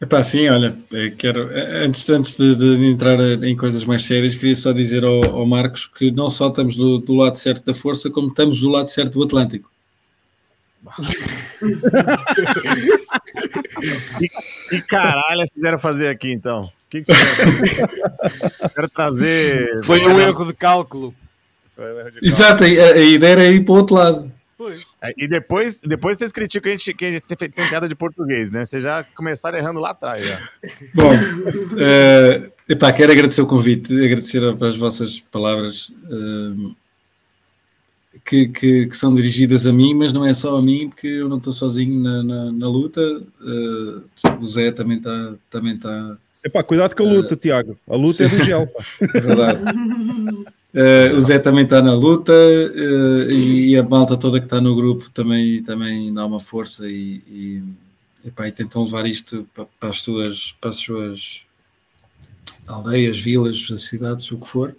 [0.00, 4.36] Epá, sim, olha, eh, quero, eh, antes, antes de, de entrar em coisas mais sérias,
[4.36, 7.74] queria só dizer ao, ao Marcos que não só estamos do, do lado certo da
[7.74, 9.68] força, como estamos do lado certo do Atlântico.
[14.20, 16.60] E, e caralho, vocês vieram fazer aqui então?
[16.60, 17.76] O que, que vocês?
[18.74, 19.84] Quero trazer.
[19.84, 21.14] Foi um erro de cálculo.
[21.76, 24.32] Foi um erro de Exato, a, a ideia era ir para o outro lado.
[25.00, 27.68] É, E depois, depois vocês criticam que a gente, que a gente tem, feito- tem
[27.68, 28.64] piada de português, né?
[28.64, 30.24] Vocês já começaram errando lá atrás.
[30.26, 30.48] Já.
[30.94, 31.12] Bom,
[31.78, 36.72] eh, epá, quero agradecer o convite, agradecer as vossas palavras eh,
[38.24, 41.28] que, que- que são dirigidas a mim, mas não é só a mim, porque eu
[41.28, 43.00] não estou sozinho na, na- na luta.
[43.00, 45.34] eh, o Zé também está.
[45.48, 47.76] Também tá, Epá, cuidado com a luta, Tiago.
[47.88, 48.66] A luta é do gel.
[48.66, 48.84] Pá.
[49.14, 49.60] é verdade.
[50.74, 54.76] Eh, o Zé também está na luta eh, e, a malta toda que está no
[54.76, 57.62] grupo também, também dá uma força e, e,
[58.26, 61.42] epá, e tentam levar isto para, para as suas, para as suas
[62.66, 64.76] aldeias, vilas, cidades, o que for.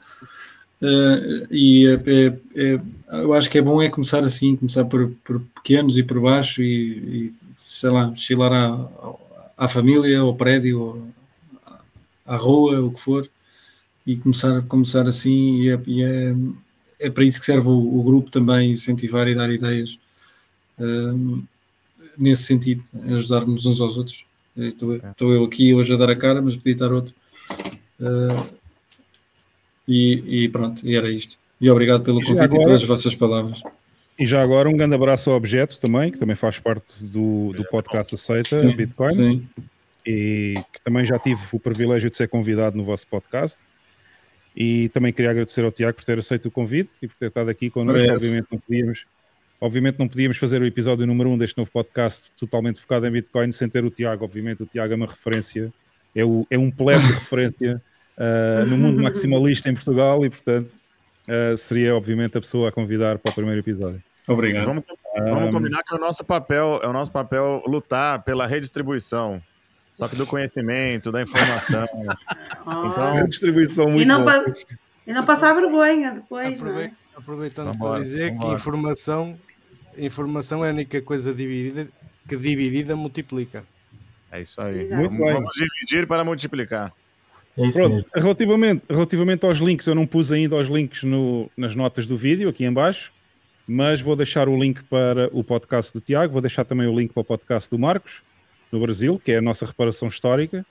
[0.82, 2.82] Eh, e é- é- é-
[3.24, 6.62] eu acho que é bom é começar assim, começar por, por pequenos e por baixo
[6.62, 8.90] e, e, sei lá, chilar à,
[9.58, 11.04] à família, ao prédio,
[12.26, 13.28] à rua, o que for
[14.12, 16.36] e começar, começar assim e, é, e é,
[17.00, 20.00] é para isso que serve o, o grupo também, incentivar e dar ideias
[20.80, 21.44] hum,
[22.18, 24.26] nesse sentido, ajudarmos uns aos outros.
[24.58, 27.14] Estou, estou eu aqui hoje a dar a cara, mas podia estar outro.
[28.00, 28.58] Uh,
[29.88, 31.38] e, e pronto, e era isto.
[31.62, 33.62] E obrigado pelo E convite e agora- pelas vossas palavras.
[34.18, 37.64] E já agora um grande abraço ao Objeto também, que também faz parte do, do
[37.70, 39.12] podcast Aceita Sim, Bitcoin.
[39.12, 39.48] sim.
[40.06, 43.60] E que também já tive o privilégio de ser convidado no vosso podcast.
[44.60, 47.50] E também queria agradecer ao Tiago por ter aceito o convite e por ter estado
[47.50, 48.06] aqui connosco.
[48.06, 48.26] Parece.
[48.26, 49.06] Obviamente não podíamos,
[49.62, 53.12] Obviamente não podíamos fazer o episódio número 1 um deste novo podcast totalmente focado em
[53.12, 54.24] Bitcoin sem ter o Tiago.
[54.24, 55.74] Obviamente o Tiago é uma referência,
[56.16, 57.82] é, o, é um plebe de referência
[58.18, 60.74] uh, no mundo maximalista em Portugal e, portanto,
[61.28, 64.02] uh, seria obviamente a pessoa a convidar para o primeiro episódio.
[64.26, 64.66] Obrigado.
[64.68, 64.84] Vamos,
[65.18, 69.42] vamos combinar que é o nosso papel é o nosso papel lutar pela redistribuição.
[70.00, 71.86] Só que do conhecimento, da informação.
[72.64, 74.46] então, redistribuição muito e não, pa
[75.06, 76.58] e não passar vergonha depois.
[76.58, 76.92] É?
[77.18, 78.48] Aproveitando vambora, para dizer vambora.
[78.48, 79.40] que informação,
[79.98, 81.86] informação é a única coisa dividida
[82.26, 83.66] que dividida multiplica.
[84.32, 84.88] É isso aí.
[84.88, 86.94] Muito vamos, vamos dividir para multiplicar.
[87.58, 92.08] É Pronto, relativamente, relativamente aos links, eu não pus ainda os links no, nas notas
[92.08, 93.12] do vídeo aqui em baixo,
[93.68, 97.12] mas vou deixar o link para o podcast do Tiago, vou deixar também o link
[97.12, 98.22] para o podcast do Marcos,
[98.72, 100.66] no Brasil, que é a nossa reparação histórica,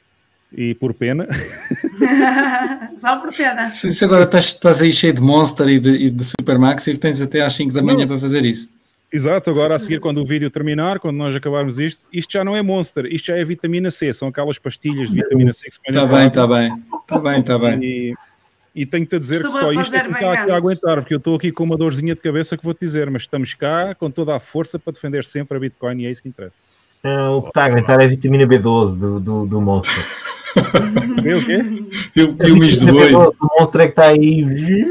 [0.52, 1.26] e por pena.
[3.00, 3.70] Só por pena.
[3.70, 6.96] Se, se agora estás, estás, aí cheio de Monster e de, e de Supermax e
[6.96, 8.08] tens até às 5 da manhã não.
[8.08, 8.76] para fazer isso.
[9.10, 12.54] Exato, agora a seguir, quando o vídeo terminar, quando nós acabarmos isto, isto já não
[12.54, 15.80] é Monster, isto já é vitamina C, são aquelas pastilhas de vitamina C que se
[15.82, 17.82] Está bem, está bem, está bem, está bem.
[17.82, 18.14] E,
[18.74, 21.14] e tenho-te a dizer Estou que só isto é que está aqui a aguentar, porque
[21.14, 24.10] eu estou aqui com uma dorzinha de cabeça que vou-te dizer, mas estamos cá com
[24.10, 26.77] toda a força para defender sempre a Bitcoin e é isso que interessa.
[27.04, 30.04] Ah, o que está a aguentar é a vitamina B12 do, do, do Monster.
[31.22, 31.58] Vê o quê?
[32.16, 33.14] E o mês do boi.
[33.14, 34.86] O Monster é que está aí.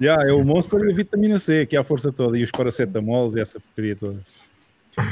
[0.00, 2.50] Yeah, é o Monster e a vitamina C, que é a força toda, e os
[2.50, 4.20] paracetamols e essa porcaria toda.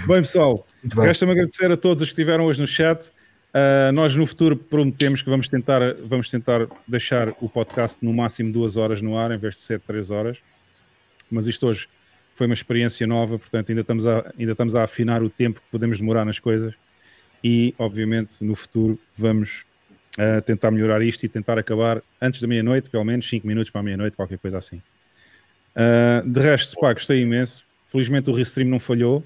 [0.07, 0.62] Bem, pessoal,
[0.94, 3.10] resta-me agradecer a todos os que estiveram hoje no chat.
[3.55, 8.52] Uh, nós no futuro prometemos que vamos tentar, vamos tentar deixar o podcast no máximo
[8.52, 10.39] duas horas no ar, em vez de ser três horas.
[11.31, 11.86] Mas isto hoje
[12.35, 15.71] foi uma experiência nova, portanto ainda estamos a, ainda estamos a afinar o tempo que
[15.71, 16.75] podemos demorar nas coisas
[17.43, 19.65] e, obviamente, no futuro vamos
[20.19, 23.81] uh, tentar melhorar isto e tentar acabar antes da meia-noite, pelo menos 5 minutos para
[23.81, 24.83] a meia-noite, qualquer coisa assim.
[25.77, 27.65] Uh, de resto, pá, gostei imenso.
[27.87, 29.23] Felizmente o restream não falhou.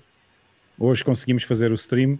[0.78, 2.18] Hoje conseguimos fazer o stream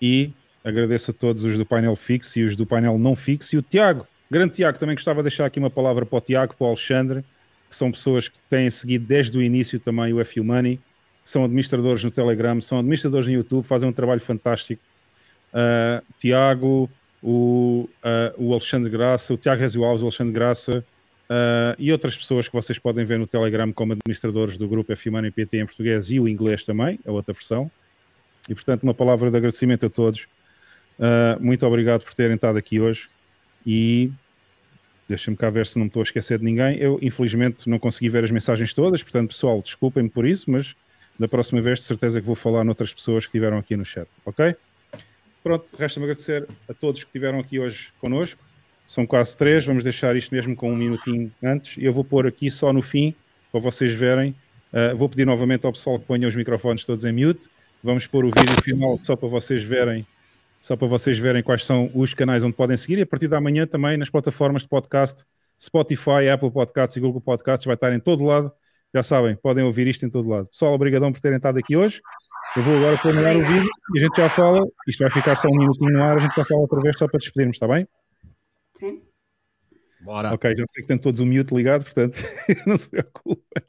[0.00, 0.32] e
[0.64, 3.62] agradeço a todos os do painel fixo e os do painel não fixo e o
[3.62, 6.68] Tiago, grande Tiago, também gostava de deixar aqui uma palavra para o Tiago, para o
[6.68, 7.24] Alexandre,
[7.68, 10.78] que são pessoas que têm seguido desde o início também o FU Money,
[11.26, 14.80] são administradores no Telegram, são administradores no YouTube, fazem um trabalho fantástico.
[15.52, 16.88] Uh, Tiago,
[17.20, 20.84] o, uh, o Alexandre Graça, o Tiago Rezio Alves, o Alexandre Graça
[21.28, 25.10] uh, e outras pessoas que vocês podem ver no Telegram como administradores do grupo FU
[25.10, 27.68] Money PT em português e o inglês também, a outra versão.
[28.48, 30.28] E portanto, uma palavra de agradecimento a todos.
[31.40, 33.08] muito obrigado por terem estado aqui hoje
[33.66, 34.12] e
[35.08, 36.78] Deixa-me cá ver se não me estou a esquecer de ninguém.
[36.78, 40.74] Eu, infelizmente, não consegui ver as mensagens todas, portanto, pessoal, desculpem-me por isso, mas
[41.18, 44.08] da próxima vez, de certeza que vou falar noutras pessoas que estiveram aqui no chat,
[44.24, 44.54] ok?
[45.42, 48.42] Pronto, resta-me agradecer a todos que estiveram aqui hoje connosco.
[48.84, 51.76] São quase três, vamos deixar isto mesmo com um minutinho antes.
[51.76, 53.14] E eu vou pôr aqui só no fim,
[53.50, 54.34] para vocês verem.
[54.72, 57.48] Uh, vou pedir novamente ao pessoal que ponha os microfones todos em mute.
[57.82, 60.04] Vamos pôr o vídeo final só para vocês verem
[60.66, 62.98] só para vocês verem quais são os canais onde podem seguir.
[62.98, 65.24] E a partir da manhã também nas plataformas de podcast,
[65.56, 68.50] Spotify, Apple Podcasts e Google Podcasts, vai estar em todo lado.
[68.92, 70.48] Já sabem, podem ouvir isto em todo lado.
[70.48, 72.00] Pessoal, obrigadão por terem estado aqui hoje.
[72.56, 74.66] Eu vou agora terminar o vídeo e a gente já fala.
[74.88, 77.06] Isto vai ficar só um minutinho no ar, a gente já fala outra vez só
[77.06, 77.86] para despedirmos, está bem?
[78.76, 79.02] Sim.
[80.00, 80.34] Bora.
[80.34, 82.16] Ok, já sei que tem todos o mute ligado, portanto,
[82.66, 83.62] não se preocupem.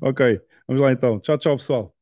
[0.00, 1.18] Ok, vamos lá então.
[1.18, 1.93] Tchau, tchau, pessoal.